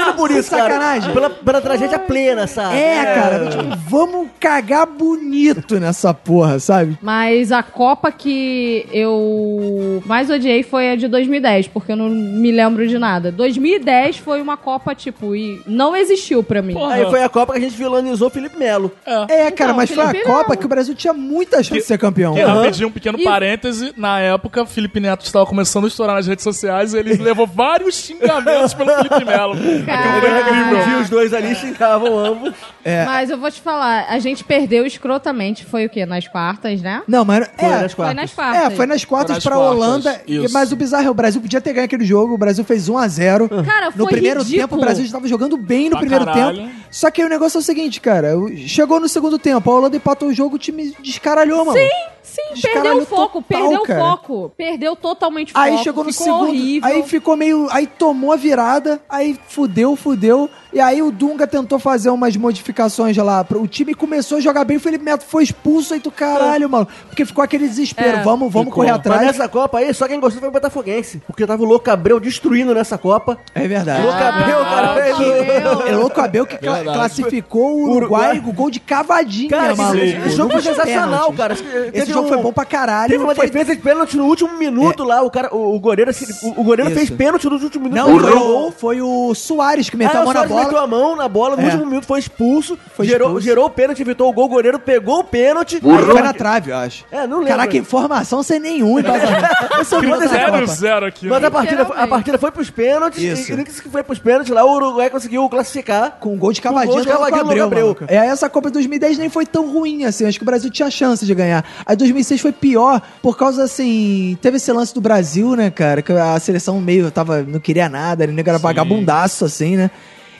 Não 0.06 0.16
por 0.16 0.30
isso, 0.30 0.50
cara. 0.50 0.74
sacanagem. 0.74 1.12
Pela, 1.12 1.30
pela 1.30 1.60
tragédia 1.60 1.98
plena, 1.98 2.46
sabe? 2.46 2.76
É, 2.76 3.04
cara, 3.14 3.46
tipo, 3.50 3.76
vamos 3.88 4.28
cagar 4.38 4.86
bonito 4.86 5.80
nessa 5.80 6.14
porra, 6.14 6.58
sabe? 6.58 6.98
Mas 7.02 7.50
a 7.50 7.62
Copa 7.62 8.12
que 8.12 8.86
eu 8.92 10.02
mais 10.06 10.30
odiei 10.30 10.62
foi 10.62 10.90
a 10.90 10.96
de 10.96 11.08
2010, 11.08 11.68
porque 11.68 11.92
eu 11.92 11.96
não 11.96 12.08
me 12.08 12.52
lembro 12.52 12.86
de 12.86 12.98
nada. 12.98 13.32
2010 13.32 14.18
foi 14.18 14.40
uma 14.40 14.56
Copa, 14.56 14.94
tipo, 14.94 15.34
e 15.34 15.60
não 15.66 15.96
existiu 15.96 16.42
pra 16.42 16.62
mim. 16.62 16.74
Porra. 16.74 16.94
Aí 16.94 17.10
foi 17.10 17.22
a 17.22 17.28
Copa 17.28 17.53
a 17.56 17.60
gente 17.60 17.76
vilanizou 17.76 18.28
o 18.28 18.30
Felipe 18.30 18.58
Melo. 18.58 18.90
É, 19.06 19.50
cara, 19.50 19.70
Então, 19.70 19.74
mas 19.76 19.90
foi 19.90 20.04
a 20.04 20.08
Felipe 20.08 20.24
Copa 20.26 20.50
não. 20.50 20.56
que 20.56 20.66
o 20.66 20.68
Brasil 20.68 20.94
tinha 20.94 21.12
muita 21.12 21.62
chance 21.62 21.80
de 21.80 21.86
ser 21.86 21.98
campeão. 21.98 22.34
Que, 22.34 22.40
rapidinho, 22.42 22.88
um 22.88 22.92
pequeno 22.92 23.18
E- 23.18 23.24
parêntese. 23.24 23.92
Na 23.96 24.20
época, 24.20 24.64
Felipe 24.66 25.00
Neto 25.00 25.24
estava 25.24 25.46
começando 25.46 25.84
a 25.84 25.88
estourar 25.88 26.16
nas 26.16 26.26
redes 26.26 26.42
sociais 26.42 26.94
e 26.94 26.98
ele 26.98 27.14
levou 27.22 27.46
vários 27.46 27.94
xingamentos 27.96 28.74
pelo 28.74 28.90
Felipe 28.94 29.24
Melo. 29.24 29.54
Caralho. 29.86 30.76
Um 30.78 30.84
dia 30.88 30.98
os 30.98 31.08
dois 31.10 31.32
ali 31.32 31.54
xingavam 31.54 32.18
ambos. 32.18 32.54
É. 32.84 33.04
Mas 33.04 33.30
eu 33.30 33.38
vou 33.38 33.50
te 33.50 33.60
falar, 33.60 34.06
a 34.08 34.18
gente 34.18 34.44
perdeu 34.44 34.84
escrotamente, 34.86 35.64
foi 35.64 35.86
o 35.86 35.90
quê? 35.90 36.04
Nas 36.04 36.28
quartas, 36.28 36.80
né? 36.82 37.02
Não, 37.08 37.24
mas 37.24 37.48
Foi 37.58 37.68
é, 37.68 37.70
nas 37.70 37.92
Foi 37.92 37.96
quartas. 38.04 38.16
nas 38.16 38.32
quartas. 38.34 38.62
é, 38.62 38.70
foi 38.70 38.86
nas 38.86 39.04
quartas 39.04 39.26
Foi 39.28 39.34
nas 39.36 39.44
pra 39.44 39.56
quartas, 39.56 39.76
Holanda. 39.76 40.22
isso. 40.26 40.52
Mas 40.52 40.72
o 40.72 40.76
bizarro 40.76 41.06
é 41.06 41.10
o 41.10 41.14
Brasil 41.14 41.40
podia 41.40 41.60
ter 41.60 41.72
ganho 41.72 41.84
aquele 41.86 42.04
jogo. 42.04 42.34
O 42.34 42.38
Brasil 42.38 42.64
fez 42.64 42.88
1 42.88 42.98
a 42.98 43.08
0 43.08 43.48
Cara, 43.64 43.86
No 43.86 44.04
foi 44.04 44.12
primeiro 44.12 44.40
ridículo. 44.40 44.62
tempo, 44.68 44.76
o 44.76 44.80
Brasil 44.80 45.04
estava 45.04 45.26
jogando 45.28 45.56
bem 45.56 45.84
no 45.84 45.90
Pra 45.92 46.00
primeiro 46.00 46.24
caralho. 46.24 46.56
tempo. 46.58 46.70
Só 46.90 47.10
que 47.10 47.20
aí 47.22 47.26
o 47.26 47.30
negócio 47.44 47.58
é 47.58 47.60
o 47.60 47.62
seguinte, 47.62 48.00
cara. 48.00 48.32
Chegou 48.66 48.98
no 48.98 49.08
segundo 49.08 49.38
tempo, 49.38 49.70
a 49.70 49.74
Holanda 49.74 49.96
empatou 49.96 50.28
o 50.28 50.34
jogo, 50.34 50.56
o 50.56 50.58
time 50.58 50.94
descaralhou, 51.00 51.64
mano. 51.64 51.78
Sim, 51.78 51.88
sim, 52.22 52.43
perdeu 52.62 52.98
o 52.98 53.06
foco, 53.06 53.42
total, 53.42 53.60
perdeu 53.60 53.82
cara. 53.82 54.00
o 54.00 54.04
foco. 54.10 54.52
Perdeu 54.56 54.96
totalmente 54.96 55.50
o 55.50 55.52
foco. 55.54 55.64
Aí 55.66 55.78
chegou 55.78 56.04
no 56.04 56.12
ficou 56.12 56.24
segundo, 56.26 56.48
horrível. 56.48 56.88
aí 56.88 57.02
ficou 57.02 57.36
meio, 57.36 57.68
aí 57.70 57.86
tomou 57.86 58.32
a 58.32 58.36
virada, 58.36 59.00
aí 59.08 59.38
fudeu, 59.48 59.96
fudeu, 59.96 60.48
e 60.72 60.80
aí 60.80 61.02
o 61.02 61.10
Dunga 61.10 61.46
tentou 61.46 61.78
fazer 61.78 62.10
umas 62.10 62.36
modificações 62.36 63.16
lá, 63.16 63.44
pro- 63.44 63.62
o 63.62 63.66
time 63.68 63.94
começou 63.94 64.38
a 64.38 64.40
jogar 64.40 64.64
bem, 64.64 64.76
o 64.76 64.80
Felipe 64.80 65.04
Neto 65.04 65.24
foi 65.24 65.42
expulso, 65.44 65.94
aí 65.94 66.00
tu 66.00 66.10
caralho, 66.10 66.68
mano, 66.68 66.86
porque 67.08 67.24
ficou 67.24 67.42
aquele 67.44 67.66
desespero, 67.68 68.18
É. 68.18 68.22
vamos, 68.22 68.52
vamos 68.52 68.68
Ficou. 68.68 68.82
correr 68.84 68.90
Mas 68.90 69.00
atrás. 69.00 69.20
nessa 69.22 69.48
Copa 69.48 69.78
aí, 69.78 69.92
só 69.94 70.06
quem 70.08 70.18
gostou 70.20 70.40
foi 70.40 70.48
o 70.48 70.52
Botafoguense. 70.52 71.22
Porque 71.26 71.46
tava 71.46 71.62
o 71.62 71.66
Louco 71.66 71.90
Abreu 71.90 72.18
destruindo 72.18 72.74
nessa 72.74 72.98
Copa. 72.98 73.38
É 73.54 73.66
verdade. 73.68 74.02
Louco 74.02 74.18
Abreu, 74.22 74.58
cara, 74.58 74.86
Louco 74.94 75.14
Abreu. 75.22 75.86
É 75.86 75.96
louco 75.96 76.20
Abel 76.20 76.46
que 76.46 76.56
Verdade. 76.56 76.84
classificou 76.84 77.76
o 77.76 77.90
Uruguai, 77.96 78.38
o 78.44 78.52
gol 78.52 78.70
de 78.70 78.80
cavadinha, 78.80 79.48
Cara, 79.50 79.74
maluco. 79.76 80.02
esse, 80.04 80.16
esse 80.18 80.30
jogo 80.36 80.50
foi 80.52 80.62
sensacional, 80.62 81.32
pênaltis. 81.32 81.62
cara. 81.62 81.90
Esse 81.92 82.12
jogo 82.12 82.28
foi 82.28 82.38
bom 82.44 82.52
pra 82.52 82.64
caralho. 82.64 83.10
Teve 83.10 83.24
uma 83.24 83.34
foi- 83.34 83.46
defesa 83.46 83.74
de 83.74 83.82
pênalti 83.82 84.16
no 84.16 84.24
último 84.26 84.56
minuto 84.56 85.02
lá. 85.04 85.22
O, 85.22 85.30
cara, 85.30 85.54
o, 85.54 85.74
o 85.74 85.80
goleiro, 85.80 86.10
o, 86.42 86.60
o 86.60 86.64
goleiro 86.64 86.90
Isso. 86.90 86.98
fez 86.98 87.10
pênalti 87.10 87.48
nos 87.48 87.62
últimos 87.62 87.90
minutos. 87.90 88.22
Não, 88.22 88.68
o, 88.68 88.70
foi 88.72 89.00
o 89.02 89.34
Soares 89.34 89.90
que 89.90 89.96
meteu 89.96 90.20
Ah, 90.20 90.20
a 90.20 90.22
o 90.22 90.24
mão 90.26 90.34
na 90.34 90.40
Soares 90.48 90.56
meteu 90.66 90.72
bola. 90.72 90.84
a 90.84 90.86
mão 90.86 91.16
na 91.16 91.28
bola, 91.28 91.56
no 91.56 91.62
É. 91.62 91.64
último 91.66 91.86
minuto 91.86 92.06
foi 92.06 92.18
expulso, 92.20 92.78
Foi 92.94 93.06
gerou, 93.06 93.28
expulso. 93.28 93.46
gerou 93.46 93.66
o 93.66 93.70
pênalti, 93.70 94.00
evitou 94.02 94.28
o 94.28 94.32
gol, 94.32 94.44
o 94.46 94.48
goleiro 94.48 94.78
pegou 94.78 95.20
o 95.20 95.24
pênalti. 95.24 95.80
Foi 95.80 96.22
na 96.22 96.32
trave, 96.32 96.70
eu 96.70 96.76
acho. 96.76 97.04
É, 97.10 97.26
não 97.26 97.38
lembro. 97.38 97.48
Caraca, 97.56 97.76
informação 97.76 98.42
sem 98.42 98.58
nenhum 98.60 98.98
embasamento. 98.98 99.80
Esse 99.80 99.94
é 99.94 99.98
o 99.98 100.02
bom 100.02 100.18
dessa 100.18 100.28
Critério 100.34 100.52
Copa. 100.60 100.66
zero 100.66 101.06
aqui. 101.06 101.26
Mas 101.26 101.40
né? 101.40 101.48
a 101.48 101.50
partida, 101.50 101.84
foi- 101.86 101.96
a 101.98 102.06
partida 102.06 102.38
foi 102.38 102.50
pros 102.50 102.70
pênaltis, 102.70 103.22
Isso. 103.22 103.52
e 103.52 103.56
nisso 103.56 103.82
que 103.82 103.88
foi 103.88 104.02
pros 104.02 104.18
pênaltis 104.18 104.52
lá, 104.52 104.64
o 104.64 104.72
Uruguai 104.74 105.10
conseguiu 105.10 105.48
classificar. 105.48 106.18
Com 106.20 106.34
um 106.34 106.38
gol 106.38 106.52
de 106.52 106.60
Com 106.60 106.68
cavadinha 106.68 106.92
gol 106.92 107.00
de 107.00 107.60
do 107.60 107.70
maluco. 107.70 108.04
É, 108.08 108.16
essa 108.16 108.48
Copa 108.48 108.68
de 108.68 108.74
2010 108.74 109.18
nem 109.18 109.28
foi 109.28 109.46
tão 109.46 109.70
ruim 109.70 110.04
assim. 110.04 110.26
Acho 110.26 110.38
que 110.38 110.42
o 110.44 110.46
Brasil 110.46 110.70
tinha 110.70 110.90
chance 110.90 111.24
de 111.24 111.34
ganhar. 111.34 111.64
A 111.84 111.94
2006 111.94 112.33
foi 112.42 112.52
pior 112.52 113.00
por 113.22 113.36
causa, 113.36 113.64
assim... 113.64 114.36
Teve 114.40 114.56
esse 114.56 114.72
lance 114.72 114.94
do 114.94 115.00
Brasil, 115.00 115.54
né, 115.54 115.70
cara? 115.70 116.02
Que 116.02 116.12
a 116.12 116.38
seleção 116.38 116.80
meio 116.80 117.10
tava... 117.10 117.42
Não 117.42 117.60
queria 117.60 117.88
nada. 117.88 118.26
Nego 118.26 118.48
era 118.48 118.58
vagabundaço, 118.58 119.44
assim, 119.44 119.76
né? 119.76 119.90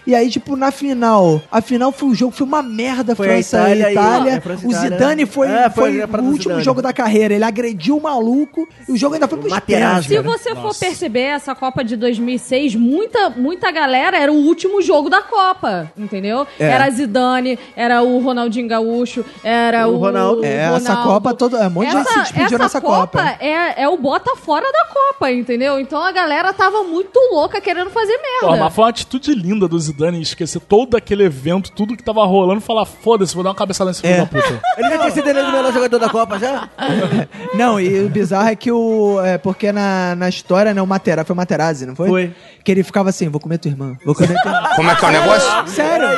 E 0.06 0.14
aí, 0.14 0.28
tipo, 0.30 0.56
na 0.56 0.70
final... 0.70 1.40
A 1.50 1.60
final 1.60 1.90
foi 1.92 2.08
o 2.10 2.14
jogo... 2.14 2.32
Foi 2.32 2.46
uma 2.46 2.62
merda, 2.62 3.14
Foi 3.16 3.26
a 3.26 3.30
França 3.32 3.56
Itália 3.58 3.84
e 3.84 3.88
e- 3.88 3.92
Itália. 3.92 4.30
é, 4.32 4.40
França 4.40 4.66
o 4.66 4.70
Itália, 4.70 4.90
Zidane 4.90 5.22
né? 5.24 5.26
foi, 5.26 5.48
É, 5.48 5.70
foi 5.70 6.06
foi 6.06 6.20
o 6.20 6.24
último 6.24 6.38
Zidane. 6.42 6.62
jogo 6.64 6.82
da 6.82 6.92
carreira. 6.92 7.34
Ele 7.34 7.44
agrediu 7.44 7.96
o 7.96 8.02
maluco 8.02 8.68
e 8.88 8.92
o 8.92 8.96
jogo 8.96 9.14
ainda 9.14 9.26
foi 9.26 9.38
pros 9.38 9.50
Materazzi, 9.50 10.08
pênaltis, 10.08 10.08
Se 10.08 10.14
cara. 10.14 10.28
você 10.28 10.54
for 10.54 10.74
perceber, 10.86 11.20
essa 11.20 11.54
Copa 11.54 11.82
de 11.82 11.96
2006, 11.96 12.74
muita, 12.74 13.30
muita 13.30 13.70
galera 13.70 14.16
era 14.18 14.30
o 14.32 14.36
último 14.36 14.82
jogo 14.82 15.08
da 15.08 15.22
Copa, 15.22 15.90
entendeu? 15.96 16.46
É. 16.60 16.66
Era 16.68 16.90
Zidane, 16.90 17.58
era 17.74 18.02
o 18.02 18.18
Ronaldinho 18.18 18.68
Gaúcho, 18.68 19.24
era 19.42 19.88
O 19.88 19.94
o, 19.94 19.96
Ronaldo. 19.96 20.44
É, 20.44 20.56
essa 20.64 20.92
Ronaldo. 20.92 21.02
Copa 21.08 21.34
toda... 21.34 21.58
É, 21.64 21.66
um 21.66 21.70
monte 21.70 21.86
de 21.88 21.92
gente 21.96 22.08
se 22.10 22.18
despediu 22.20 22.44
essa 22.46 22.58
nessa 22.58 22.80
Copa. 22.80 23.36
É, 23.40 23.82
é 23.84 23.88
o 23.88 23.96
bota 23.96 24.36
fora 24.36 24.66
da 24.70 24.84
Copa, 24.92 25.30
entendeu? 25.32 25.80
Então 25.80 26.02
a 26.02 26.12
galera 26.12 26.52
tava 26.52 26.82
muito 26.82 27.18
louca 27.32 27.60
querendo 27.60 27.90
fazer 27.90 28.18
merda. 28.18 28.46
Pô, 28.48 28.56
mas 28.56 28.74
foi 28.74 28.84
uma 28.84 28.90
atitude 28.90 29.34
linda 29.34 29.66
do 29.66 29.78
Zidane 29.78 29.93
Zidane 29.94 30.20
esquecer 30.20 30.60
todo 30.60 30.96
aquele 30.96 31.22
evento, 31.24 31.70
tudo 31.70 31.96
que 31.96 32.02
tava 32.02 32.24
rolando, 32.26 32.60
falar, 32.60 32.84
foda-se, 32.84 33.32
vou 33.34 33.44
dar 33.44 33.50
uma 33.50 33.54
cabeçada 33.54 33.90
nesse 33.90 34.00
filho 34.02 34.14
É. 34.14 34.18
da 34.18 34.26
puta. 34.26 34.60
Ele 34.76 34.88
já 34.90 34.98
tinha 34.98 35.10
sido 35.12 35.28
eleito 35.28 35.48
o 35.48 35.52
melhor 35.52 35.72
jogador 35.72 35.98
da 35.98 36.08
Copa 36.08 36.38
já? 36.38 36.68
Não, 37.54 37.80
e 37.80 38.00
o 38.04 38.08
bizarro 38.08 38.48
é 38.48 38.56
que 38.56 38.70
o. 38.72 39.20
É 39.24 39.38
porque 39.38 39.70
na, 39.70 40.14
na 40.16 40.28
história, 40.28 40.74
né, 40.74 40.82
o 40.82 40.86
Materazzi, 40.86 41.26
foi 41.26 41.34
o 41.34 41.36
Materazzi, 41.36 41.86
não 41.86 41.94
foi? 41.94 42.08
Foi. 42.08 42.34
Que 42.64 42.72
ele 42.72 42.82
ficava 42.82 43.10
assim: 43.10 43.28
vou 43.28 43.40
comer 43.40 43.58
tua 43.58 43.70
irmã, 43.70 43.96
vou 44.04 44.14
comer 44.14 44.34
tua 44.42 44.50
irmã. 44.50 44.68
Como 44.74 44.90
é 44.90 44.94
que 44.96 45.04
é 45.04 45.08
o 45.08 45.12
negócio? 45.12 45.68
Sério? 45.68 46.08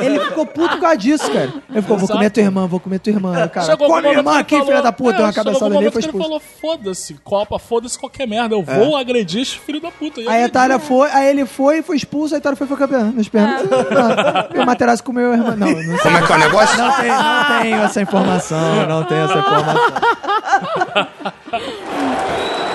Ele 0.00 0.20
ficou 0.20 0.46
puto 0.46 0.70
por 0.70 0.80
causa 0.80 0.96
disso, 0.96 1.30
cara. 1.30 1.52
Ele 1.70 1.82
ficou, 1.82 1.96
vou 1.98 2.08
comer 2.08 2.30
tua 2.30 2.42
irmã, 2.42 2.66
vou 2.66 2.80
comer 2.80 2.98
tua 2.98 3.12
irmã. 3.12 3.48
Cara, 3.48 3.66
Chegou 3.66 3.86
come 3.86 4.02
momento 4.02 4.18
irmã 4.18 4.38
aqui, 4.38 4.54
ele 4.56 4.64
filha 4.64 4.76
falou- 4.76 4.90
da 4.90 4.92
puta. 4.92 5.10
É, 5.10 5.12
Deu 5.16 5.24
uma 5.24 5.30
um 5.30 5.34
cabeçada 5.34 5.74
nele 5.74 5.86
e 5.86 5.90
foi 5.90 6.02
que 6.02 6.08
ele 6.08 6.16
expulso. 6.16 6.26
falou, 6.28 6.40
foda-se, 6.60 7.14
Copa, 7.22 7.58
foda-se 7.58 7.98
qualquer 7.98 8.26
merda, 8.26 8.54
eu 8.56 8.62
vou 8.62 8.96
agredir 8.96 9.42
esse 9.42 9.58
filho 9.58 9.80
da 9.80 9.90
puta. 9.90 10.20
Aí 10.22 10.42
a. 10.42 10.46
Itália 10.46 10.78
foi, 10.80 11.08
aí 11.10 11.28
ele 11.28 11.46
foi, 11.46 11.82
foi 11.82 11.96
expulso, 11.96 12.34
a 12.34 12.38
Itália 12.38 12.56
foi, 12.56 12.66
foi 12.66 12.76
campeã 12.76 13.12
nos 13.20 13.28
pênaltis. 13.28 13.68
E 14.54 14.58
o 14.58 14.66
Materazzi 14.66 15.02
comeu 15.02 15.32
a 15.32 15.36
irmã. 15.36 15.56
Não, 15.56 15.70
não 15.70 15.76
sei. 15.76 15.98
Como 15.98 16.16
é 16.16 16.22
que 16.22 16.32
é 16.32 16.36
o 16.36 16.38
negócio? 16.38 16.78
Não 16.78 16.92
tenho, 16.92 17.14
não 17.14 17.60
tenho 17.60 17.76
essa 17.82 18.02
informação, 18.02 18.86
não 18.86 19.04
tenho 19.04 19.24
essa 19.24 19.38
informação. 19.38 19.80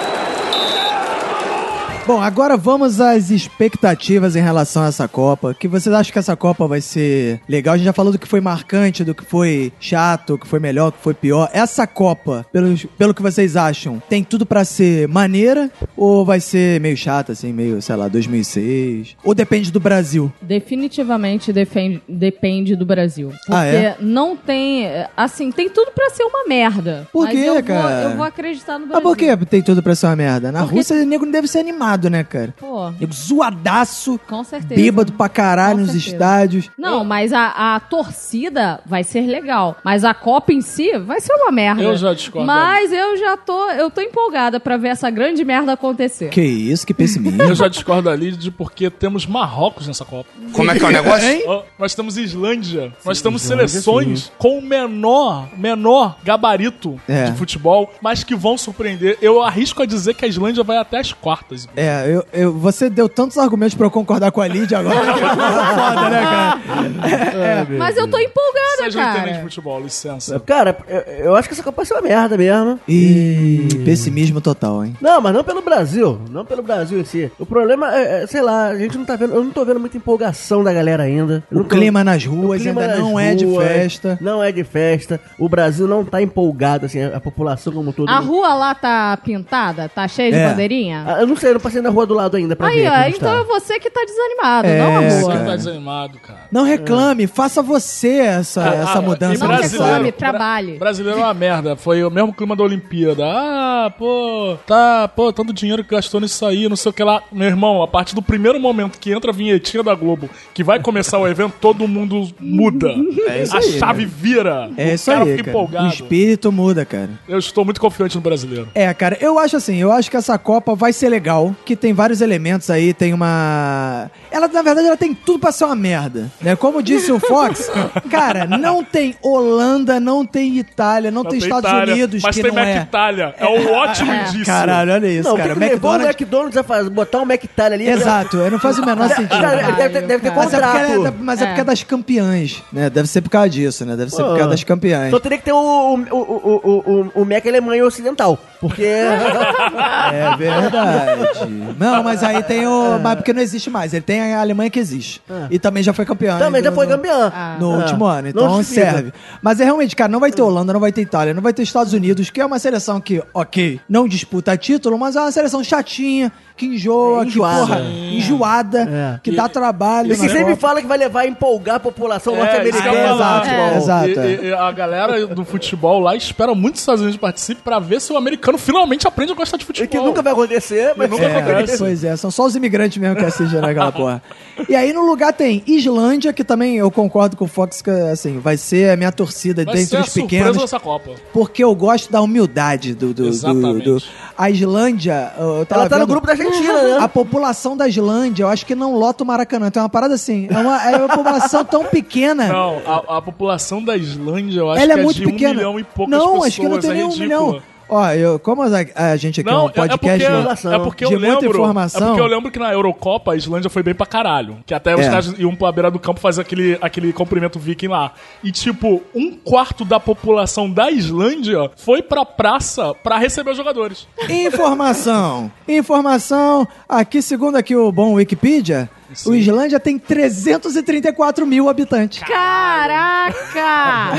Bom, 2.07 2.21
agora 2.21 2.55
vamos 2.55 3.01
às 3.01 3.31
expectativas 3.31 4.35
em 4.35 4.39
relação 4.41 4.83
a 4.83 4.87
essa 4.89 5.07
Copa. 5.07 5.55
Que 5.59 5.67
vocês 5.67 5.93
acham 5.93 6.13
que 6.13 6.19
essa 6.19 6.35
Copa 6.35 6.67
vai 6.67 6.79
ser 6.79 7.41
legal? 7.49 7.73
A 7.73 7.77
gente 7.77 7.85
já 7.87 7.93
falou 7.93 8.11
do 8.11 8.19
que 8.19 8.27
foi 8.27 8.39
marcante, 8.39 9.03
do 9.03 9.15
que 9.15 9.25
foi 9.25 9.73
chato, 9.79 10.35
o 10.35 10.37
que 10.37 10.45
foi 10.47 10.59
melhor, 10.59 10.89
o 10.89 10.91
que 10.91 10.99
foi 11.01 11.15
pior. 11.15 11.49
Essa 11.51 11.87
Copa, 11.87 12.45
pelo, 12.53 12.77
pelo 12.95 13.11
que 13.11 13.23
vocês 13.23 13.55
acham, 13.55 13.99
tem 14.07 14.23
tudo 14.23 14.45
pra 14.45 14.63
ser 14.63 15.07
maneira? 15.07 15.71
Ou 15.97 16.23
vai 16.23 16.39
ser 16.39 16.79
meio 16.79 16.95
chata, 16.95 17.31
assim, 17.31 17.51
meio, 17.51 17.81
sei 17.81 17.95
lá, 17.95 18.07
2006? 18.07 19.17
Ou 19.23 19.33
depende 19.33 19.71
do 19.71 19.79
Brasil? 19.79 20.31
Definitivamente 20.39 21.51
defende- 21.51 22.03
depende 22.07 22.75
do 22.75 22.85
Brasil. 22.85 23.29
Porque 23.29 23.51
Ah, 23.51 23.65
é? 23.65 23.97
não 23.99 24.37
tem. 24.37 24.85
assim, 25.17 25.51
tem 25.51 25.69
tudo 25.69 25.89
pra 25.91 26.11
ser 26.11 26.21
uma 26.23 26.47
merda. 26.47 27.07
Por 27.11 27.27
quê, 27.29 27.37
eu 27.37 27.53
vou- 27.55 27.63
cara? 27.63 28.03
eu 28.11 28.15
vou 28.15 28.25
acreditar 28.25 28.73
no 28.73 28.81
Mas 28.81 28.89
Brasil. 28.89 29.03
por 29.09 29.17
que 29.17 29.45
tem 29.47 29.63
tudo 29.63 29.81
pra 29.81 29.95
ser 29.95 30.05
uma 30.05 30.15
merda? 30.15 30.51
Na 30.51 30.59
Porque- 30.61 30.75
Rússia, 30.75 30.97
o 30.97 31.03
nego 31.05 31.25
não 31.25 31.31
deve 31.31 31.47
ser 31.47 31.57
animado, 31.59 31.94
né, 32.09 32.23
cara? 32.23 32.53
Pô, 32.59 32.89
Nego 32.91 33.13
zoadaço, 33.13 34.19
com 34.27 34.43
certeza. 34.43 34.75
bêbado 34.81 35.13
pra 35.13 35.29
caralho 35.29 35.79
Com 35.79 35.81
nos 35.83 35.91
certeza. 35.91 36.13
estádios. 36.15 36.69
Não, 36.77 37.03
mas 37.03 37.31
a, 37.33 37.75
a 37.75 37.79
torcida 37.79 38.79
vai 38.85 39.03
ser 39.03 39.21
legal. 39.21 39.77
Mas 39.83 40.03
a 40.03 40.13
Copa 40.13 40.51
em 40.53 40.61
si 40.61 40.97
vai 40.99 41.19
ser 41.21 41.33
uma 41.33 41.51
merda. 41.51 41.81
Eu 41.83 41.95
já 41.97 42.13
discordo. 42.13 42.47
Mas 42.47 42.91
eu 42.91 43.17
já 43.17 43.37
tô. 43.37 43.69
Eu 43.71 43.89
tô 43.91 44.01
empolgada 44.01 44.59
pra 44.59 44.77
ver 44.77 44.89
essa 44.89 45.09
grande 45.09 45.43
merda 45.43 45.73
acontecer. 45.73 46.29
Que 46.29 46.41
isso, 46.41 46.85
que 46.85 46.93
pessimismo. 46.93 47.41
Eu 47.43 47.55
já 47.55 47.67
discordo 47.67 48.09
ali 48.09 48.31
de 48.31 48.49
porque 48.51 48.89
temos 48.89 49.25
Marrocos 49.25 49.87
nessa 49.87 50.03
Copa. 50.05 50.29
Como 50.51 50.69
é 50.71 50.77
que 50.77 50.83
é 50.83 50.87
o 50.87 50.91
negócio? 50.91 51.43
Ó, 51.47 51.63
nós 51.77 51.93
temos 51.95 52.17
Islândia. 52.17 52.93
nós 53.03 53.21
temos 53.21 53.41
seleções 53.41 54.31
com 54.37 54.57
o 54.57 54.61
menor, 54.61 55.49
menor 55.57 56.17
gabarito 56.23 56.99
É. 57.07 57.25
de 57.31 57.37
futebol, 57.37 57.91
mas 58.01 58.23
que 58.23 58.35
vão 58.35 58.57
surpreender. 58.57 59.17
Eu 59.21 59.41
arrisco 59.43 59.81
a 59.81 59.85
dizer 59.85 60.13
que 60.15 60.25
a 60.25 60.27
Islândia 60.27 60.63
vai 60.63 60.77
até 60.77 60.99
as 60.99 61.13
quartas. 61.13 61.67
É, 61.75 61.84
eu, 61.85 62.25
eu- 62.33 62.53
você 62.53 62.89
deu 62.89 63.07
tantos 63.09 63.37
argumentos 63.37 63.75
pra 63.75 63.87
eu 63.87 63.91
concordar 63.91 64.31
com 64.31 64.41
a 64.41 64.47
Lídia 64.47 64.79
agora. 64.79 65.13
que 65.13 65.19
é 65.19 65.27
foda, 65.29 66.09
né, 66.09 66.21
cara? 66.21 67.67
Mas 67.77 67.97
eu 67.97 68.07
tô 68.07 68.17
empolgada, 68.17 68.65
Vocês 68.77 68.95
não 68.95 69.03
entendem 69.03 69.23
de 69.25 69.29
cara. 69.31 69.43
futebol, 69.43 69.81
licença. 69.81 70.39
Cara, 70.39 70.77
eu, 70.87 70.99
eu 71.25 71.35
acho 71.35 71.47
que 71.47 71.53
essa 71.53 71.63
Copa 71.63 71.77
vai 71.77 71.85
ser 71.85 71.93
uma 71.93 72.01
merda 72.01 72.37
mesmo. 72.37 72.79
Ih, 72.87 73.67
pessimismo 73.85 74.41
total, 74.41 74.83
hein? 74.85 74.95
Não, 75.01 75.19
mas 75.21 75.33
não 75.33 75.43
pelo 75.43 75.61
Brasil. 75.61 76.19
Não 76.29 76.45
pelo 76.45 76.61
Brasil 76.63 76.99
em 76.99 77.05
si. 77.05 77.31
O 77.39 77.45
problema 77.45 77.95
é, 77.95 78.23
é, 78.23 78.27
sei 78.27 78.41
lá, 78.41 78.67
a 78.67 78.77
gente 78.77 78.97
não 78.97 79.05
tá 79.05 79.15
vendo. 79.15 79.33
Eu 79.33 79.43
não 79.43 79.51
tô 79.51 79.63
vendo 79.65 79.79
muita 79.79 79.97
empolgação 79.97 80.63
da 80.63 80.71
galera 80.73 81.03
ainda. 81.03 81.43
Eu 81.51 81.57
O 81.59 81.61
não 81.61 81.67
clima 81.69 82.03
nas 82.03 82.25
o 82.25 82.31
ruas 82.31 82.61
clima 82.61 82.81
ainda 82.81 82.93
nas 82.95 83.03
não 83.03 83.19
é 83.19 83.35
de 83.35 83.45
ruas, 83.45 83.67
festa. 83.67 84.17
Não 84.21 84.43
é 84.43 84.51
de 84.51 84.63
festa. 84.63 85.19
O 85.39 85.47
Brasil 85.49 85.87
não 85.87 86.03
tá 86.05 86.21
empolgado, 86.21 86.85
assim, 86.85 87.01
a, 87.01 87.17
a 87.17 87.19
população 87.19 87.73
como 87.73 87.91
todo. 87.93 88.09
A 88.09 88.19
rua 88.19 88.53
lá 88.53 88.75
tá 88.75 89.17
pintada? 89.23 89.89
Tá 89.89 90.07
cheia 90.07 90.31
de 90.31 90.37
É. 90.37 90.49
bandeirinha? 90.49 91.03
Ah, 91.05 91.21
eu 91.21 91.27
não 91.27 91.35
sei, 91.35 91.49
eu 91.49 91.53
não 91.55 91.61
passei 91.61 91.74
na 91.81 91.89
rua 91.89 92.05
do 92.05 92.13
lado 92.13 92.37
ainda 92.37 92.55
pra 92.55 92.67
Aí, 92.67 92.81
ver. 92.81 92.87
ó, 92.87 92.91
como 92.91 93.07
então 93.09 93.39
está. 93.41 93.41
é 93.41 93.59
você 93.59 93.79
que 93.79 93.89
tá 93.89 94.03
desanimado, 94.05 94.67
É, 94.67 94.79
não 94.79 94.97
a 94.97 95.01
Você 95.09 95.21
rua. 95.21 95.33
cara. 95.33 95.45
tá 95.45 95.55
desanimado, 95.55 96.19
cara. 96.19 96.39
Não 96.51 96.63
reclame, 96.63 97.27
faça 97.27 97.61
você 97.61 98.09
essa, 98.19 98.63
Ah, 98.63 98.75
essa 98.75 98.97
ah, 98.99 99.01
mudança. 99.01 99.39
Não 99.39 99.47
brasileiro- 99.47 99.83
reclame, 99.85 100.11
bra- 100.11 100.17
trabalhe. 100.29 100.77
Brasileiro 100.77 101.19
é 101.19 101.23
uma 101.23 101.33
merda. 101.33 101.75
Foi 101.75 102.03
o 102.03 102.09
mesmo 102.11 102.33
clima 102.33 102.55
da 102.55 102.63
Olimpíada. 102.63 103.23
Ah, 103.25 103.93
pô, 103.97 104.57
tá, 104.65 105.07
pô, 105.07 105.31
tanto 105.33 105.53
dinheiro 105.53 105.83
que 105.83 105.91
gastou 105.95 106.19
nisso 106.21 106.45
aí, 106.45 106.67
não 106.69 106.75
sei 106.75 106.89
o 106.89 106.93
que 106.93 107.03
lá. 107.03 107.21
Meu 107.31 107.47
irmão, 107.47 107.81
a 107.83 107.87
partir 107.87 108.15
do 108.15 108.21
primeiro 108.21 108.59
momento 108.59 108.99
que 108.99 109.11
entra 109.11 109.31
a 109.31 109.33
vinhetinha 109.33 109.83
da 109.83 109.93
Globo, 109.95 110.29
que 110.53 110.63
vai 110.63 110.79
começar 110.79 111.17
o 111.19 111.27
evento, 111.27 111.53
todo 111.59 111.87
mundo 111.87 112.27
muda. 112.39 112.93
É 113.27 113.43
isso 113.43 113.55
a 113.55 113.59
aí, 113.59 113.79
chave 113.79 114.05
vira. 114.05 114.69
É 114.77 114.93
isso 114.93 115.09
o 115.09 115.13
cara 115.13 115.25
aí, 115.25 115.31
fica 115.37 115.43
cara. 115.45 115.57
O 115.57 115.61
empolgado. 115.63 115.87
espírito 115.93 116.51
muda, 116.51 116.85
cara. 116.85 117.09
Eu 117.27 117.37
estou 117.39 117.63
muito 117.65 117.79
confiante 117.81 118.15
no 118.15 118.21
brasileiro. 118.21 118.67
É, 118.73 118.93
cara, 118.93 119.17
eu 119.21 119.37
acho 119.39 119.57
assim, 119.57 119.77
eu 119.77 119.91
acho 119.91 120.09
que 120.09 120.17
essa 120.17 120.37
Copa 120.37 120.75
vai 120.75 120.93
ser 120.93 121.09
legal, 121.09 121.55
que 121.65 121.75
tem 121.75 121.91
vários 121.93 122.21
elementos 122.21 122.69
aí, 122.69 122.93
tem 122.93 123.13
uma... 123.13 124.09
Ela, 124.31 124.47
na 124.47 124.61
verdade, 124.61 124.87
ela 124.87 124.95
tem 124.97 125.13
tudo 125.13 125.39
pra 125.39 125.51
ser 125.51 125.65
uma 125.65 125.75
merda, 125.75 126.31
né? 126.41 126.55
Como 126.55 126.81
disse 126.83 127.11
o 127.11 127.19
Fox, 127.19 127.69
cara, 128.09 128.45
não 128.45 128.83
tem 128.83 129.15
Holanda, 129.21 129.99
não 129.99 130.25
tem 130.25 130.57
Itália, 130.57 131.09
não, 131.11 131.23
Não 131.23 131.29
tem 131.29 131.39
Estados 131.39 131.69
Itália, 131.69 131.93
Unidos 131.93 132.21
mas 132.23 132.35
que 132.35 132.41
tem 132.43 132.51
não 132.51 132.61
é. 132.61 132.77
Itália. 132.77 133.33
É 133.37 133.45
um 133.47 133.71
ótimo 133.73 134.13
indício. 134.13 134.45
Caralho, 134.45 134.93
olha 134.93 135.07
isso, 135.07 135.27
Não, 135.29 135.37
cara. 135.37 135.53
o 135.53 135.63
McDonald's... 135.63 136.05
McDonald's 136.07 136.61
fazer? 136.65 136.89
Botar 136.89 137.19
um 137.19 137.23
McTalha 137.23 137.73
ali. 137.75 137.87
Exato, 137.89 138.37
não 138.49 138.59
faz 138.59 138.77
o 138.77 138.85
menor 138.85 139.09
sentido. 139.09 139.29
Cara, 139.41 139.71
deve, 139.71 139.89
ter- 139.89 140.07
deve 140.07 140.19
ter 140.23 140.31
Mas 140.35 140.53
é, 140.53 140.59
porque, 140.59 140.77
contrato. 140.77 141.07
é, 141.07 141.13
mas 141.19 141.41
é 141.41 141.45
porque 141.47 141.61
é 141.61 141.63
das 141.63 141.83
campeãs, 141.83 142.63
né? 142.71 142.89
Deve 142.89 143.07
ser 143.09 143.21
por 143.21 143.29
causa 143.29 143.49
disso, 143.49 143.85
né? 143.85 143.95
Deve 143.95 144.11
ser 144.11 144.21
por 144.21 144.29
causa 144.29 144.43
Ah. 144.45 144.47
das 144.47 144.63
campeãs. 144.63 145.09
Só 145.11 145.19
teria 145.19 145.37
que 145.37 145.43
ter 145.45 145.51
o, 145.53 145.57
o, 145.57 145.95
o, 146.11 146.61
o, 146.63 147.11
o, 147.15 147.21
o 147.21 147.25
Mac 147.25 147.45
Alemanha 147.45 147.85
Ocidental. 147.85 148.37
Porque. 148.59 148.85
É 150.15 150.35
verdade. 150.37 151.54
Não, 151.79 152.03
mas 152.03 152.23
aí 152.23 152.41
tem 152.43 152.65
o. 152.67 152.99
Mas 152.99 153.15
porque 153.15 153.33
não 153.33 153.41
existe 153.41 153.69
mais. 153.69 153.93
Ele 153.93 154.01
tem 154.03 154.33
a 154.33 154.39
Alemanha 154.41 154.69
que 154.69 154.79
existe. 154.79 155.21
E 155.49 155.57
também 155.59 155.81
já 155.83 155.93
foi 155.93 156.05
campeã. 156.05 156.37
Também 156.37 156.63
já 156.63 156.69
no- 156.69 156.75
foi 156.75 156.85
no- 156.85 156.91
campeã. 156.91 157.31
No 157.59 157.71
Ah. 157.73 157.77
último 157.77 158.05
ano. 158.05 158.27
Então 158.29 158.61
serve. 158.63 159.13
Mas 159.41 159.59
é 159.59 159.63
realmente, 159.65 159.95
cara, 159.95 160.11
não 160.11 160.19
vai 160.19 160.31
ter 160.31 160.41
Holanda, 160.41 160.73
não 160.73 160.79
vai 160.79 160.91
ter 160.91 161.01
Itália, 161.01 161.33
não 161.33 161.41
vai 161.41 161.53
ter 161.53 161.63
Estados 161.63 161.93
Unidos, 161.93 162.29
que 162.29 162.39
é 162.41 162.45
uma 162.45 162.59
seleção 162.59 162.99
que, 163.01 163.21
ok, 163.33 163.79
não 163.89 164.07
disputa 164.07 164.55
título, 164.57 164.97
mas 164.97 165.15
é 165.15 165.21
uma 165.21 165.31
seleção 165.31 165.63
chatinha, 165.63 166.31
que 166.57 166.65
enjoa, 166.67 167.21
É, 167.21 167.23
que, 167.25 167.29
enjoada. 167.31 167.59
porra, 167.59 167.81
enjoada, 167.81 168.79
É. 168.81 169.19
que 169.21 169.31
dá 169.31 169.49
trabalho. 169.49 170.13
E 170.13 170.17
que 170.17 170.29
sempre 170.29 170.43
Copa. 170.51 170.55
fala 170.57 170.81
que 170.81 170.87
vai 170.87 170.97
levar 170.97 171.21
a 171.21 171.27
empolgar 171.27 171.75
a 171.75 171.79
população 171.79 172.33
É, 172.33 172.37
que 172.37 172.43
norte-americana. 172.43 173.13
Exato, 173.15 173.47
É. 173.49 173.77
exato. 173.77 174.07
E, 174.09 174.13
e- 174.13 174.45
e 174.49 174.53
a 174.53 174.71
galera 174.71 175.27
do 175.27 175.43
futebol 175.45 175.99
lá 175.99 176.15
espera 176.15 176.53
muito 176.55 176.73
que 176.73 176.77
os 176.77 176.81
Estados 176.81 177.01
Unidos 177.01 177.19
participem 177.19 177.61
pra 177.63 177.79
ver 177.79 177.99
se 177.99 178.11
o 178.13 178.17
americano 178.17 178.57
finalmente 178.57 179.07
aprende 179.07 179.31
a 179.31 179.35
gostar 179.35 179.57
de 179.57 179.63
E 179.63 179.67
futebol. 179.67 179.87
que 179.89 179.97
nunca 180.07 180.21
vai 180.21 180.33
acontecer, 180.33 180.93
mas 180.95 181.09
nunca 181.09 181.23
É, 181.25 181.37
acontece. 181.39 181.77
pois 181.77 182.03
é, 182.03 182.15
são 182.15 182.31
só 182.31 182.45
os 182.45 182.55
imigrantes 182.55 182.97
mesmo 182.97 183.15
que 183.17 183.25
assistem 183.25 183.59
naquela 183.59 183.91
porra. 183.91 184.21
E 184.69 184.75
aí 184.75 184.93
no 184.93 185.01
lugar 185.05 185.33
tem 185.33 185.61
Islândia, 185.67 186.31
que 186.31 186.43
também 186.43 186.77
eu 186.77 186.89
concordo 186.89 187.35
com 187.35 187.45
o 187.45 187.47
Fox, 187.47 187.81
que 187.81 187.89
assim, 187.89 188.39
vai 188.39 188.55
ser 188.57 188.91
a 188.91 188.95
minha 188.95 189.11
torcida 189.11 189.65
Vai 189.65 189.73
dentre 189.75 189.89
ser 189.89 189.97
a 189.97 190.01
os 190.01 190.05
surpresa 190.11 190.27
pequenos. 190.45 190.57
dessa 190.57 190.79
Copa. 190.79 191.11
Porque 191.33 191.63
eu 191.63 191.73
gosto 191.75 192.11
da 192.11 192.21
humildade 192.21 192.93
do. 192.95 193.13
do, 193.13 193.29
do, 193.31 193.79
do- 193.81 194.03
A 194.37 194.49
Islândia. 194.49 195.31
Eu 195.37 195.65
tava 195.65 195.81
Ela 195.81 195.89
tá 195.89 195.95
no 195.97 196.01
vendo- 196.05 196.11
grupo 196.11 196.27
da 196.27 196.35
Argentina, 196.47 196.81
né? 196.81 196.97
A 196.99 197.07
população 197.07 197.75
da 197.75 197.87
Islândia, 197.87 198.43
eu 198.43 198.47
acho 198.47 198.65
que 198.65 198.75
não 198.75 198.95
lota 198.95 199.23
o 199.23 199.27
Maracanã. 199.27 199.69
Tem 199.71 199.81
uma 199.81 199.89
parada 199.89 200.15
assim. 200.15 200.47
É 200.49 200.57
uma, 200.57 200.91
é 200.91 200.97
uma 200.97 201.09
população 201.09 201.63
tão 201.65 201.85
pequena. 201.85 202.47
Não, 202.47 202.81
a, 202.85 203.17
a 203.17 203.21
população 203.21 203.83
da 203.83 203.95
Islândia, 203.97 204.59
eu 204.59 204.71
acho 204.71 204.81
ela 204.81 204.93
que 204.93 204.99
é 204.99 205.03
muito 205.03 205.17
de 205.17 205.25
pequena. 205.25 205.51
um 205.51 205.55
milhão 205.55 205.79
e 205.79 205.83
poucas 205.83 206.11
não, 206.17 206.25
pessoas. 206.33 206.47
acho 206.47 206.61
que 206.61 206.67
não 206.67 206.79
tem 206.79 206.91
é 206.91 206.93
nem 206.93 207.03
um 207.03 207.17
milhão. 207.17 207.61
Ó, 207.87 208.07
eu, 208.11 208.39
como 208.39 208.63
a, 208.63 208.67
a 208.95 209.15
gente 209.15 209.41
aqui 209.41 209.49
é 209.49 209.53
Não, 209.53 209.65
um 209.67 209.69
podcast. 209.69 210.25
é, 210.25 210.29
porque, 210.29 210.67
é 210.67 210.79
porque 210.79 211.05
de 211.05 211.13
eu 211.13 211.19
muita 211.19 211.35
lembro. 211.41 211.49
informação. 211.59 212.01
É 212.01 212.05
porque 212.07 212.21
eu 212.21 212.25
lembro 212.27 212.51
que 212.51 212.59
na 212.59 212.73
Eurocopa 212.73 213.33
a 213.33 213.35
Islândia 213.35 213.69
foi 213.69 213.83
bem 213.83 213.93
pra 213.93 214.05
caralho. 214.05 214.57
Que 214.65 214.73
até 214.73 214.95
os 214.95 215.01
É. 215.01 215.09
caras 215.09 215.33
iam 215.37 215.55
pra 215.55 215.71
beira 215.71 215.91
do 215.91 215.99
campo 215.99 216.19
fazer 216.19 216.41
aquele, 216.41 216.77
aquele 216.81 217.13
cumprimento 217.13 217.59
viking 217.59 217.87
lá. 217.87 218.13
E 218.43 218.51
tipo, 218.51 219.03
um 219.13 219.31
quarto 219.35 219.85
da 219.85 219.99
população 219.99 220.69
da 220.69 220.89
Islândia 220.89 221.69
foi 221.75 222.01
pra 222.01 222.25
praça 222.25 222.93
pra 222.95 223.17
receber 223.17 223.51
os 223.51 223.57
jogadores. 223.57 224.07
Informação. 224.29 225.51
Informação. 225.67 226.67
Aqui, 226.89 227.21
segundo 227.21 227.55
aqui 227.55 227.75
o 227.75 227.91
bom 227.91 228.13
Wikipedia, 228.13 228.89
o 229.25 229.33
Islândia 229.35 229.79
tem 229.79 229.97
334 229.99 231.45
mil 231.45 231.69
habitantes. 231.69 232.21
Caraca! 232.27 234.11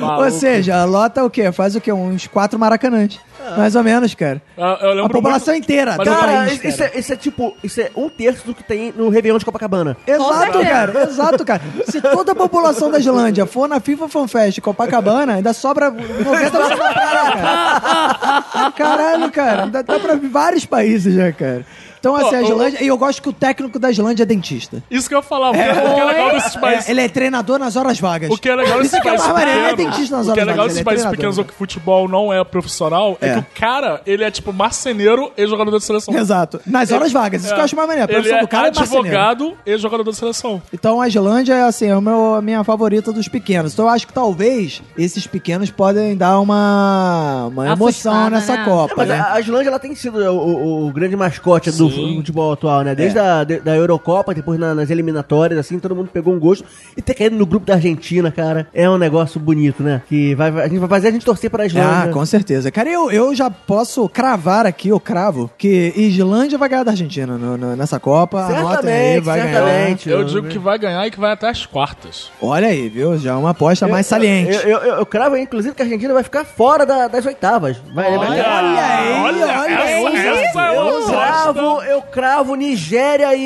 Ou 0.24 0.30
seja, 0.30 0.84
lota 0.84 1.24
o 1.24 1.30
quê? 1.30 1.50
Faz 1.52 1.74
o 1.76 1.80
quê? 1.80 1.92
Uns 1.92 2.26
quatro 2.26 2.58
maracanãs. 2.58 3.18
Mais 3.56 3.74
ou 3.74 3.82
menos, 3.82 4.14
cara. 4.14 4.40
Lembro 4.56 5.06
A 5.06 5.08
população 5.08 5.52
muito- 5.52 5.64
inteira 5.64 5.96
Mas 5.98 6.08
Cara, 6.08 6.32
país, 6.46 6.64
isso, 6.64 6.78
cara. 6.78 6.92
é, 6.94 6.98
isso 7.00 7.12
é 7.12 7.16
tipo, 7.16 7.56
isso 7.64 7.80
é 7.80 7.90
um 7.96 8.08
terço 8.08 8.46
do 8.46 8.54
que 8.54 8.62
tem 8.62 8.92
no 8.96 9.08
Réveillon 9.08 9.36
de 9.38 9.44
Copacabana. 9.44 9.96
Exato, 10.06 10.60
cara. 10.60 11.02
Exato, 11.02 11.44
cara. 11.44 11.60
Se 11.88 12.00
toda 12.00 12.30
a 12.32 12.34
população 12.36 12.88
da 12.88 13.00
Islândia 13.00 13.44
for 13.44 13.68
na 13.68 13.80
FIFA 13.80 14.08
Fan 14.08 14.28
Fest 14.28 14.60
Copacabana, 14.60 15.34
ainda 15.34 15.52
sobra 15.52 15.90
90% 15.90 16.50
da 16.52 16.76
praia, 16.76 17.32
cara. 17.32 18.70
Caralho, 18.76 19.32
cara. 19.32 19.66
Dá, 19.66 19.82
dá 19.82 19.98
pra 19.98 20.14
vários 20.16 20.64
países 20.64 21.12
já, 21.14 21.32
cara. 21.32 21.66
Então, 22.02 22.16
assim, 22.16 22.30
Pô, 22.30 22.34
a 22.36 22.42
Islândia. 22.42 22.82
E 22.82 22.86
eu 22.88 22.98
gosto 22.98 23.22
que 23.22 23.28
o 23.28 23.32
técnico 23.32 23.78
da 23.78 23.88
Islândia 23.88 24.24
é 24.24 24.26
dentista. 24.26 24.82
Isso 24.90 25.08
que 25.08 25.14
eu 25.14 25.18
ia 25.18 25.22
falar, 25.22 25.50
o 25.50 25.52
que 25.52 25.60
é, 25.60 25.70
o 25.70 25.94
que 25.94 26.00
é 26.00 26.04
legal 26.04 26.30
desses 26.32 26.56
É, 26.56 26.58
países. 26.58 26.88
ele 26.88 27.00
é 27.00 27.08
treinador 27.08 27.60
nas 27.60 27.76
horas 27.76 28.00
vagas. 28.00 28.28
O 28.28 28.36
que 28.36 28.48
é 28.48 28.56
legal 28.56 28.80
Isso 28.80 28.90
desses 28.90 29.00
que 29.00 29.08
é 29.08 29.10
países 29.12 29.26
mais 29.28 29.38
maneiro, 29.38 29.60
ele 29.60 29.68
é 29.68 29.76
dentista 29.76 30.16
nas 30.16 30.26
O 30.28 30.32
que 30.32 30.40
é 30.40 30.42
horas 30.42 30.46
legal 30.52 30.56
vagas. 30.56 30.64
desses 30.66 30.76
ele 30.78 30.80
é 30.80 30.84
países 30.84 31.06
pequenos 31.10 31.38
onde 31.38 31.50
o 31.50 31.52
futebol 31.52 32.08
não 32.08 32.32
é 32.32 32.42
profissional 32.42 33.16
é. 33.20 33.28
É. 33.28 33.32
que 33.34 33.38
o 33.38 33.46
cara, 33.54 34.02
ele 34.04 34.24
é 34.24 34.30
tipo 34.32 34.52
marceneiro 34.52 35.30
e 35.36 35.46
jogador 35.46 35.78
de 35.78 35.84
seleção. 35.84 36.12
Exato. 36.18 36.60
Nas 36.66 36.90
horas 36.90 37.12
vagas. 37.12 37.44
Isso 37.44 37.54
que 37.54 37.60
eu 37.60 37.64
acho 37.64 37.76
mais 37.76 37.88
maneiro. 37.88 38.10
A 38.10 38.14
Ele 38.14 38.22
profissão 38.22 38.38
é 38.38 38.42
do 38.42 38.48
cara 38.48 38.66
é 38.68 38.74
marceneiro. 38.74 39.06
advogado 39.08 39.54
e 39.64 39.78
jogador 39.78 40.02
de 40.10 40.16
seleção. 40.16 40.60
Então 40.72 41.00
a 41.00 41.06
Islândia 41.06 41.54
é 41.54 41.62
assim, 41.62 41.86
é 41.86 41.96
o 41.96 42.00
meu, 42.02 42.34
a 42.34 42.42
minha 42.42 42.64
favorita 42.64 43.12
dos 43.12 43.28
pequenos. 43.28 43.72
Então 43.74 43.84
eu 43.84 43.90
acho 43.92 44.08
que 44.08 44.12
talvez 44.12 44.82
esses 44.98 45.24
pequenos 45.26 45.70
podem 45.70 46.16
dar 46.16 46.40
uma, 46.40 47.46
uma 47.46 47.68
emoção 47.68 48.28
nessa 48.28 48.56
né? 48.56 48.64
Copa, 48.64 48.94
Mas 48.96 49.08
né? 49.08 49.18
a 49.20 49.32
a 49.34 49.40
Islândia 49.40 49.68
ela 49.70 49.78
tem 49.78 49.94
sido 49.94 50.18
o, 50.18 50.36
o- 50.36 50.88
o 50.88 50.92
grande 50.92 51.16
mascote 51.16 51.70
do 51.70 51.88
Sim. 51.94 52.16
futebol 52.16 52.52
atual, 52.52 52.82
né? 52.82 52.94
Desde 52.94 53.18
É. 53.18 53.20
a 53.22 53.44
de- 53.44 53.60
da 53.60 53.74
Eurocopa, 53.76 54.34
depois 54.34 54.58
na- 54.58 54.74
nas 54.74 54.90
eliminatórias, 54.90 55.58
assim, 55.58 55.78
todo 55.78 55.94
mundo 55.94 56.08
pegou 56.12 56.34
um 56.34 56.38
gosto. 56.38 56.64
E 56.96 57.02
ter 57.02 57.14
caído 57.14 57.36
no 57.36 57.46
grupo 57.46 57.66
da 57.66 57.74
Argentina, 57.74 58.30
cara, 58.30 58.66
é 58.74 58.88
um 58.88 58.98
negócio 58.98 59.38
bonito, 59.40 59.82
né? 59.82 60.02
Que 60.08 60.34
vai, 60.34 60.50
vai- 60.50 60.64
a 60.64 60.68
gente 60.68 60.78
vai 60.78 60.88
fazer 60.88 61.08
a 61.08 61.10
gente 61.10 61.24
torcer 61.24 61.50
pra 61.50 61.66
Islândia. 61.66 62.10
Ah, 62.10 62.12
com 62.12 62.24
certeza. 62.26 62.70
Cara, 62.70 62.88
eu, 62.90 63.10
eu 63.10 63.34
já 63.34 63.50
posso 63.50 64.08
cravar 64.08 64.66
aqui, 64.66 64.88
eu 64.88 65.00
cravo, 65.00 65.50
que 65.58 65.92
Islândia 65.96 66.58
vai 66.58 66.68
ganhar 66.68 66.84
da 66.84 66.90
Argentina 66.92 67.36
no- 67.38 67.56
no- 67.56 67.76
nessa 67.76 67.98
Copa. 68.00 68.38
Anotem 68.44 68.62
aí, 68.62 68.64
Certamente, 68.72 69.24
vai 69.24 69.40
certamente. 69.42 70.10
Eu 70.10 70.24
digo 70.24 70.48
que 70.48 70.58
vai 70.58 70.78
ganhar 70.78 71.06
e 71.06 71.10
que 71.10 71.18
vai 71.20 71.32
até 71.32 71.48
as 71.48 71.66
quartas. 71.66 72.30
ganhar. 72.40 72.52
Olha 72.52 72.68
aí, 72.68 72.88
viu? 72.88 73.18
Já 73.18 73.32
é 73.32 73.34
uma 73.34 73.50
aposta 73.50 73.86
mais 73.88 74.06
saliente. 74.06 74.52
Eu, 74.52 74.60
eu, 74.62 74.78
eu, 74.78 74.94
eu 74.96 75.06
cravo, 75.06 75.36
inclusive, 75.36 75.74
que 75.74 75.82
a 75.82 75.84
Argentina 75.84 76.12
vai 76.14 76.22
ficar 76.22 76.44
fora 76.44 76.84
da- 76.86 77.08
das 77.08 77.24
oitavas. 77.26 77.76
Vai, 77.94 78.16
vai- 78.16 78.28
Olha 78.28 78.42
aí, 78.84 79.12
olha 79.22 79.46
aí. 79.46 80.16
essa 80.16 80.60
é 80.60 80.78
Eu 80.78 81.04
cravo, 81.06 81.81
eu 81.84 82.02
cravo 82.02 82.54
Nigéria 82.54 83.34
e, 83.34 83.40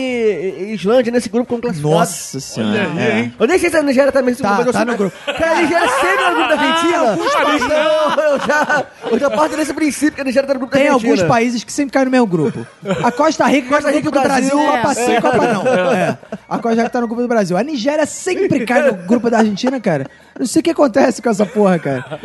e 0.70 0.74
Islândia 0.74 1.10
nesse 1.12 1.28
grupo 1.28 1.48
como 1.48 1.62
classificado. 1.62 1.94
Nossa 1.94 2.40
senhora. 2.40 2.88
Olha 2.90 3.02
aí, 3.02 3.10
é. 3.10 3.18
hein? 3.20 3.34
Eu 3.38 3.46
nem 3.46 3.58
sei 3.58 3.70
se 3.70 3.76
a 3.76 3.82
Nigéria 3.82 4.12
tá 4.12 4.22
nesse 4.22 4.42
Tá, 4.42 4.54
grupo, 4.56 4.72
tá 4.72 4.84
no 4.84 4.96
grupo. 4.96 5.16
Cara, 5.24 5.50
a 5.58 5.62
Nigéria 5.62 5.88
sempre 5.88 6.24
é 6.24 6.30
no 6.30 6.36
grupo 6.36 6.48
da 6.48 6.60
Argentina. 6.60 7.18
Então, 7.56 8.24
eu 8.24 8.38
já, 8.40 8.84
eu 9.10 9.18
já 9.18 9.30
parto 9.30 9.56
desse 9.56 9.74
princípio 9.74 10.12
que 10.14 10.20
a 10.20 10.24
Nigéria 10.24 10.46
tá 10.46 10.54
no 10.54 10.60
grupo 10.60 10.74
Tem 10.74 10.84
da 10.86 10.92
Argentina. 10.92 11.12
alguns 11.14 11.28
países 11.28 11.64
que 11.64 11.72
sempre 11.72 11.92
caem 11.92 12.04
no 12.06 12.10
mesmo 12.10 12.26
grupo. 12.26 12.66
A 13.04 13.10
Costa 13.12 13.46
Rica 13.46 13.68
Costa 13.68 13.90
no 13.90 13.96
Rica 13.96 14.10
do 14.10 14.18
e 14.18 14.22
Brasil, 14.22 14.56
Brasil. 14.56 14.72
Copa 14.72 14.94
sim, 14.94 15.12
É. 15.12 15.20
Copa 15.20 15.36
não. 15.52 15.66
É. 15.94 16.18
A 16.48 16.58
Costa 16.58 16.76
Rica 16.82 16.90
tá 16.90 17.00
no 17.00 17.06
grupo 17.06 17.22
do 17.22 17.28
Brasil. 17.28 17.56
A 17.56 17.62
Nigéria 17.62 18.06
sempre 18.06 18.64
cai 18.66 18.82
no 18.82 18.94
grupo 19.06 19.30
da 19.30 19.38
Argentina, 19.38 19.80
cara. 19.80 20.06
Não 20.38 20.46
sei 20.46 20.60
o 20.60 20.62
que 20.62 20.70
acontece 20.70 21.22
com 21.22 21.30
essa 21.30 21.46
porra, 21.46 21.78
cara. 21.78 22.20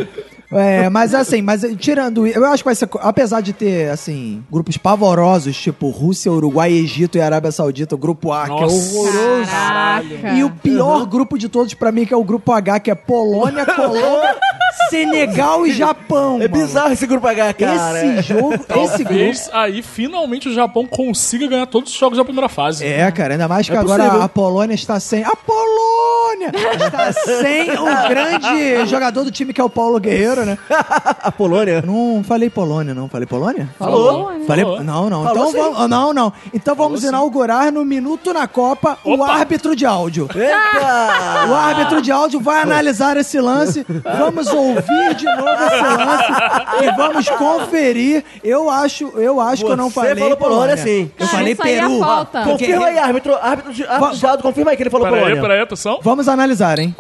É, 0.54 0.90
mas 0.90 1.14
assim, 1.16 1.42
mas 1.42 1.62
tirando. 1.80 2.28
Eu 2.28 2.46
acho 2.46 2.62
que 2.62 2.66
vai 2.66 2.76
ser. 2.76 2.90
Apesar 3.00 3.40
de 3.42 3.54
ter, 3.54 3.90
assim, 3.90 4.44
grupos 4.52 4.76
pavorosos, 4.76 5.56
tipo 5.56 5.90
Rússia, 5.90 6.30
Uruguai, 6.32 6.74
Egito 6.74 7.18
e 7.18 7.22
Arábia 7.22 7.52
Saudita, 7.54 7.96
o 7.96 7.98
grupo 7.98 8.34
A, 8.34 8.46
que 8.46 8.52
é 8.52 8.62
Nossa. 8.62 8.76
horroroso. 8.98 9.50
Caraca. 9.50 10.30
E 10.36 10.44
o 10.44 10.50
pior 10.50 11.06
grupo 11.06 11.38
de 11.38 11.48
todos 11.48 11.74
pra 11.74 11.90
mim, 11.92 12.06
que 12.06 12.14
é 12.14 12.18
o 12.18 12.24
grupo 12.24 12.52
H, 12.52 12.82
que 12.82 12.92
é 12.92 12.96
Polônia, 12.96 13.66
Colômbia, 13.66 14.36
Senegal 14.90 15.66
e 15.66 15.72
Japão. 15.72 16.36
É 16.42 16.50
mano. 16.50 16.66
bizarro 16.66 16.92
esse 16.92 17.08
grupo 17.08 17.26
H, 17.28 17.54
cara. 17.54 18.06
Esse 18.06 18.34
jogo, 18.34 18.54
esse 18.84 19.04
grupo. 19.06 19.14
Talvez 19.14 19.50
aí 19.54 19.82
finalmente 19.82 20.50
o 20.50 20.54
Japão 20.54 20.86
consiga 20.86 21.48
ganhar 21.48 21.66
todos 21.66 21.94
os 21.94 21.98
jogos 21.98 22.18
da 22.18 22.26
primeira 22.26 22.50
fase. 22.50 22.86
É, 22.86 23.10
cara, 23.12 23.36
ainda 23.36 23.48
mais 23.48 23.70
que 23.70 23.76
É 23.76 23.80
agora 23.80 24.04
possível. 24.04 24.22
a 24.22 24.28
Polônia 24.28 24.74
está 24.76 25.00
sem. 25.00 25.24
A 25.24 25.34
Polônia 25.36 26.52
está 26.86 27.14
sem 27.14 27.72
o 27.72 27.86
grande 28.08 28.86
jogador 28.90 29.24
do 29.24 29.32
time 29.32 29.54
que 29.54 29.62
é 29.62 29.64
o 29.64 29.70
Paulo 29.70 30.00
Guerreiro, 30.00 30.46
né? 30.46 30.58
A 30.70 31.32
Polônia. 31.32 31.82
Não 31.86 32.24
falei 32.24 32.50
Polônia, 32.50 32.94
não. 32.94 33.08
Falei 33.10 33.26
Polônia? 33.28 33.70
Falou. 33.78 34.32
Falei, 34.48 34.64
Falou. 34.66 34.84
não, 34.84 35.10
não. 35.10 35.24
Falou 35.24 35.50
então 35.50 35.52
sim. 35.52 35.58
vamos, 35.74 35.90
não, 35.90 36.14
não. 36.14 36.34
Então 36.54 36.76
vamos 36.76 37.04
inaugurar 37.04 37.72
no 37.72 37.84
Minuto 37.86 38.34
na 38.34 38.48
Copa 38.48 38.98
o 39.04 39.14
Opa. 39.14 39.32
árbitro 39.34 39.76
de 39.76 39.86
áudio. 39.86 40.28
Eita! 40.34 41.48
O 41.50 41.54
árbitro 41.56 42.02
de 42.02 42.12
áudio 42.12 42.40
vai 42.40 42.62
analisar 42.62 43.18
esse 43.18 43.40
lance, 43.40 43.86
vamos 44.18 44.48
ouvir 44.48 45.16
de 45.16 45.26
novo 45.26 45.50
esse 45.66 45.82
lance 45.82 46.84
e 46.84 46.92
vamos 46.96 47.30
conferir. 47.30 48.24
Eu 48.44 48.70
acho, 48.70 49.08
eu 49.16 49.40
acho 49.40 49.66
que 49.66 49.72
eu 49.72 49.78
não 49.78 49.90
Você 49.90 49.94
falei 49.96 50.16
falou 50.16 50.38
Polônia, 50.38 50.78
sim. 50.78 51.12
Eu 51.18 51.26
Ah, 51.26 51.30
falei 51.30 51.54
isso 51.54 51.64
aí 51.64 51.74
é 51.76 51.80
Peru. 51.82 52.00
falta. 52.00 52.42
Porque- 52.44 52.66
Confirma 52.66 52.86
aí, 52.88 52.98
árbitro. 52.98 53.36
Árbitro 53.42 53.74
de, 53.74 53.84
árbitro 53.86 54.18
de 54.18 54.26
áudio, 54.26 54.44
confirma 54.44 54.72
aí 54.72 54.78
que 54.78 54.84
ele 54.84 54.90
falou 54.90 55.08
Peraí, 55.08 55.22
Polônia. 55.22 55.42
peraí, 55.42 55.60
atenção. 55.62 56.00
Vamos 56.02 56.28
analisar, 56.28 56.80
hein? 56.80 56.96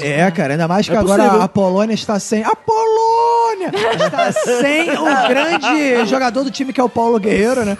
É, 0.00 0.30
cara, 0.30 0.54
ainda 0.54 0.68
mais 0.68 0.88
que 0.88 0.94
É 0.94 0.98
agora 0.98 1.22
possível. 1.22 1.42
a 1.42 1.48
Polônia 1.48 1.94
está 1.94 2.18
sem. 2.20 2.42
A 2.44 2.54
Polônia 2.54 3.70
está 3.96 4.32
sem 4.32 4.90
o 4.90 5.28
grande 5.28 6.06
jogador 6.06 6.44
do 6.44 6.50
time 6.50 6.72
que 6.72 6.80
é 6.80 6.84
o 6.84 6.88
Paulo 6.88 7.18
Guerreiro, 7.18 7.64
né? 7.64 7.76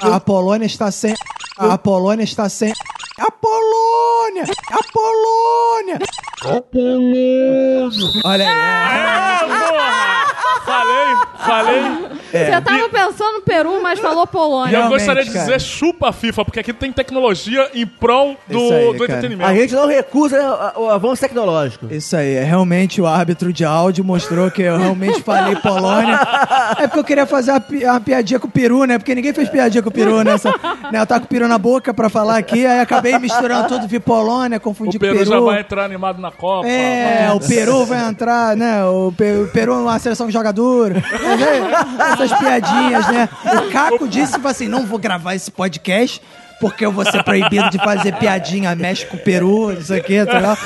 A 0.00 0.20
Polônia 0.20 0.66
está 0.66 0.90
sem. 0.90 1.14
A 1.56 1.78
Polônia 1.78 2.24
está 2.24 2.48
sem. 2.48 2.72
A 3.18 3.30
Polônia! 3.30 4.44
A 4.72 4.92
Polônia! 4.92 5.98
A 6.42 6.60
Polônia! 6.60 8.10
Olha 8.24 8.48
aí. 8.48 8.54
Ah, 8.60 9.40
porra! 9.40 10.23
Falei, 10.64 11.16
falei. 11.38 11.82
Você 12.32 12.60
tava 12.60 12.88
pensando 12.88 13.32
no 13.34 13.42
Peru, 13.42 13.80
mas 13.82 13.98
falou 14.00 14.24
E 14.24 14.26
Polônia. 14.26 14.72
eu 14.76 14.80
Realmente, 14.80 14.98
gostaria 14.98 15.24
de 15.24 15.30
cara. 15.30 15.44
dizer 15.44 15.60
chupa 15.60 16.12
FIFA, 16.12 16.44
porque 16.44 16.60
aqui 16.60 16.72
tem 16.72 16.90
tecnologia 16.92 17.70
em 17.74 17.86
prol 17.86 18.36
do, 18.48 18.58
Isso 18.58 18.72
aí, 18.72 18.84
do 18.86 18.92
cara. 18.92 19.04
entretenimento. 19.04 19.50
A 19.50 19.54
gente 19.54 19.74
não 19.74 19.86
recusa 19.86 20.40
a- 20.42 20.72
o 20.78 20.88
avanço 20.90 21.20
tecnológico. 21.20 21.86
Isso 21.92 22.16
aí, 22.16 22.34
é 22.34 22.44
realmente 22.44 23.00
o 23.00 23.06
árbitro 23.06 23.52
de 23.52 23.64
áudio 23.64 24.04
mostrou 24.04 24.50
que 24.50 24.62
eu 24.62 24.76
realmente 24.78 25.22
falei 25.22 25.56
Polônia. 25.56 26.18
É 26.78 26.86
porque 26.86 26.98
eu 27.00 27.04
queria 27.04 27.26
fazer 27.26 27.52
uma, 27.52 27.60
pi- 27.60 27.84
uma 27.84 28.00
piadinha 28.00 28.40
com 28.40 28.46
o 28.46 28.50
peru, 28.50 28.84
né? 28.84 28.98
Porque 28.98 29.14
ninguém 29.14 29.32
fez 29.32 29.48
piadinha 29.48 29.82
com 29.82 29.88
o 29.88 29.92
peru 29.92 30.22
nessa. 30.22 30.50
Né? 30.90 31.00
Eu 31.00 31.06
tava 31.06 31.20
com 31.20 31.26
o 31.26 31.28
peru 31.28 31.46
na 31.46 31.58
boca 31.58 31.92
pra 31.94 32.08
falar 32.08 32.36
aqui, 32.38 32.66
aí 32.66 32.80
acabei 32.80 33.18
misturando 33.18 33.68
tudo, 33.68 33.86
vi 33.86 34.00
Polônia, 34.00 34.58
confundi 34.58 34.96
O 34.96 35.00
com 35.00 35.06
Peru, 35.06 35.18
peru. 35.18 35.30
já 35.30 35.40
vai 35.40 35.60
entrar 35.60 35.84
animado 35.84 36.20
na 36.20 36.30
Copa. 36.30 36.66
É, 36.68 37.30
o 37.32 37.40
Peru 37.40 37.84
vai 37.84 38.08
entrar, 38.08 38.56
né? 38.56 38.84
O, 38.84 39.12
Pe- 39.16 39.42
o 39.44 39.48
Peru 39.48 39.72
é 39.72 39.76
uma 39.76 39.98
seleção 39.98 40.26
que 40.26 40.32
joga 40.32 40.43
Essas 42.12 42.32
piadinhas, 42.38 43.06
né? 43.08 43.28
O 43.66 43.70
Caco 43.70 44.08
disse 44.08 44.32
tipo 44.34 44.48
assim: 44.48 44.68
não 44.68 44.86
vou 44.86 44.98
gravar 44.98 45.34
esse 45.34 45.50
podcast. 45.50 46.20
Porque 46.64 46.86
eu 46.86 46.90
vou 46.90 47.04
ser 47.04 47.22
proibido 47.22 47.68
de 47.68 47.76
fazer 47.76 48.16
piadinha 48.16 48.74
México, 48.74 49.18
Peru, 49.18 49.70
isso 49.70 49.92
aqui, 49.92 50.24
tá 50.24 50.38
ligado? 50.38 50.58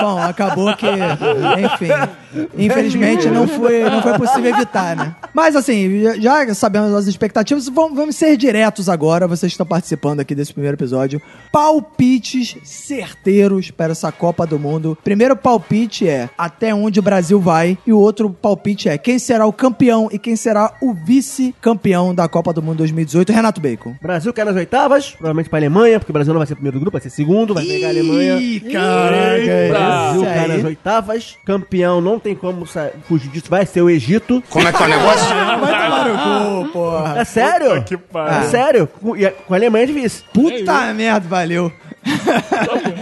Bom, 0.00 0.22
acabou 0.22 0.76
que, 0.76 0.86
enfim, 0.86 2.46
infelizmente 2.56 3.28
não 3.28 3.48
foi, 3.48 3.82
não 3.82 4.00
foi 4.00 4.16
possível 4.16 4.54
evitar, 4.54 4.94
né? 4.94 5.12
Mas 5.34 5.56
assim, 5.56 6.04
já 6.20 6.54
sabemos 6.54 6.94
as 6.94 7.08
expectativas, 7.08 7.68
vamos, 7.68 7.96
vamos 7.96 8.14
ser 8.14 8.36
diretos 8.36 8.88
agora, 8.88 9.26
vocês 9.26 9.50
que 9.50 9.54
estão 9.54 9.66
participando 9.66 10.20
aqui 10.20 10.36
desse 10.36 10.52
primeiro 10.52 10.76
episódio. 10.76 11.20
Palpites 11.50 12.56
certeiros 12.62 13.72
para 13.72 13.90
essa 13.90 14.12
Copa 14.12 14.46
do 14.46 14.56
Mundo. 14.56 14.96
Primeiro 15.02 15.34
palpite 15.34 16.08
é 16.08 16.30
até 16.38 16.72
onde 16.72 17.00
o 17.00 17.02
Brasil 17.02 17.40
vai 17.40 17.76
e 17.84 17.92
o 17.92 17.98
outro 17.98 18.30
palpite 18.30 18.88
é 18.88 18.96
quem 18.96 19.18
será 19.18 19.46
o 19.46 19.52
campeão 19.52 20.08
e 20.12 20.18
quem 20.18 20.36
será 20.36 20.74
o 20.80 20.94
vice-campeão 20.94 22.14
da 22.14 22.28
Copa 22.28 22.52
do 22.52 22.62
Mundo 22.62 22.78
2018. 22.78 23.32
Renato 23.32 23.60
Bacon. 23.60 23.96
Brasil 24.00 24.32
cai 24.32 24.44
nas 24.44 24.56
oitavas, 24.56 25.10
provavelmente 25.10 25.39
pra 25.48 25.58
Alemanha, 25.58 25.98
porque 25.98 26.10
o 26.10 26.14
Brasil 26.14 26.32
não 26.32 26.38
vai 26.40 26.46
ser 26.46 26.54
primeiro 26.54 26.78
do 26.78 26.80
grupo, 26.80 26.92
vai 26.98 27.00
ser 27.02 27.10
segundo, 27.10 27.54
vai 27.54 27.64
pegar 27.64 27.86
a 27.88 27.90
Alemanha. 27.90 28.38
Ih, 28.38 28.60
caraca, 28.60 29.36
Eita. 29.36 29.78
Brasil 29.78 30.22
cai 30.24 30.48
nas 30.48 30.64
oitavas, 30.64 31.36
campeão 31.44 32.00
não 32.00 32.18
tem 32.18 32.34
como 32.34 32.66
sa- 32.66 32.90
fugir 33.08 33.28
disso, 33.30 33.46
vai 33.48 33.64
ser 33.66 33.82
o 33.82 33.90
Egito. 33.90 34.42
Como 34.50 34.66
é 34.68 34.72
que 34.72 34.82
é 34.82 34.86
o 34.86 34.88
negócio? 34.88 35.26
Vai 35.60 35.84
tomar 35.84 36.08
no 36.08 36.64
cu, 36.66 36.72
porra. 36.72 37.20
É 37.20 37.24
sério? 37.24 37.68
Puta 37.70 37.80
que 37.82 37.96
pariu. 37.96 38.38
É 38.38 38.42
sério? 38.44 38.86
Com, 39.00 39.16
e 39.16 39.26
a- 39.26 39.30
com 39.32 39.54
a 39.54 39.56
Alemanha 39.56 39.86
de 39.86 39.92
vice. 39.92 40.22
Puta 40.32 40.92
merda, 40.94 41.26
valeu. 41.28 41.72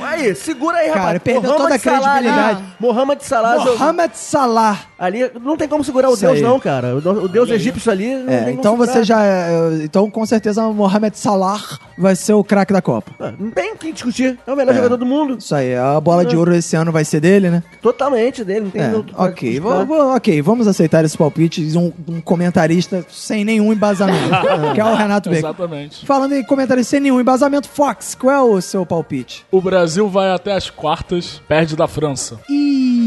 Aí, 0.03 0.35
segura 0.35 0.79
aí, 0.79 0.89
Cara, 0.89 1.01
rapaz. 1.01 1.23
perdeu 1.23 1.53
toda 1.57 1.75
a 1.75 1.79
Salah 1.79 2.13
ali, 2.15 2.29
credibilidade. 2.29 2.63
Mohamed 2.81 3.25
Salah. 3.25 3.65
Mohamed 3.65 4.17
Salah. 4.17 4.79
Ali, 4.99 5.31
não 5.41 5.57
tem 5.57 5.69
como 5.69 5.85
segurar 5.85 6.09
o 6.11 6.15
Isso 6.15 6.23
Deus, 6.23 6.37
aí. 6.37 6.43
não, 6.43 6.59
cara. 6.59 6.97
O, 6.97 7.29
Deus 7.29 7.51
egípcio 7.51 7.91
ali. 7.93 8.07
É, 8.27 8.51
então 8.51 8.77
você 8.77 9.05
já. 9.05 9.23
é, 9.25 9.51
Então, 9.85 10.11
com 10.11 10.25
certeza, 10.27 10.65
o 10.67 10.75
Mohamed 10.75 11.17
Salah 11.17 11.61
vai 11.97 12.17
ser 12.17 12.33
o 12.33 12.43
craque 12.43 12.73
da 12.73 12.83
Copa. 12.83 13.13
Ah, 13.21 13.33
Não 13.39 13.51
tem 13.51 13.73
o 13.73 13.77
que 13.77 13.93
discutir. 13.93 14.39
É 14.47 14.53
o 14.53 14.57
melhor 14.57 14.73
É. 14.73 14.77
jogador 14.77 14.97
do 14.97 15.07
mundo. 15.07 15.37
Isso 15.39 15.55
aí, 15.55 15.75
a 15.77 16.01
bola 16.01 16.25
de 16.25 16.37
ouro 16.37 16.55
esse 16.55 16.75
ano 16.77 16.91
vai 16.91 17.05
ser 17.05 17.21
dele, 17.21 17.51
né? 17.51 17.63
Totalmente 17.81 18.43
dele. 18.45 18.61
Não 18.63 18.71
tem 18.71 18.83
É, 18.83 18.93
ok, 19.17 19.61
vou- 19.61 19.87
vou- 19.87 20.17
ok, 20.17 20.43
vamos 20.43 20.67
aceitar 20.67 21.05
esse 21.05 21.17
palpite 21.17 21.65
de 21.65 21.77
um, 21.79 21.93
um 22.09 22.21
comentarista 22.21 23.05
sem 23.11 23.45
nenhum 23.45 23.73
embasamento, 23.73 24.19
que 24.75 24.81
é 24.81 24.85
o 24.85 24.95
Renato 24.95 25.29
Bacon. 25.31 25.47
Exatamente. 25.49 26.07
Falando 26.07 26.33
em 26.35 26.45
comentarista 26.45 26.91
sem 26.91 27.01
nenhum 27.01 27.21
embasamento, 27.21 27.69
Fox, 27.69 28.15
qual 28.15 28.33
é 28.35 28.41
o 28.41 28.61
seu 28.61 28.85
palpite? 28.89 29.45
O 29.51 29.61
Brasil 29.61 30.09
vai 30.09 30.31
até 30.31 30.53
as 30.53 30.71
quartas, 30.71 31.41
perde 31.47 31.77
da 31.77 31.87
França. 31.87 32.41
Ih, 32.49 32.98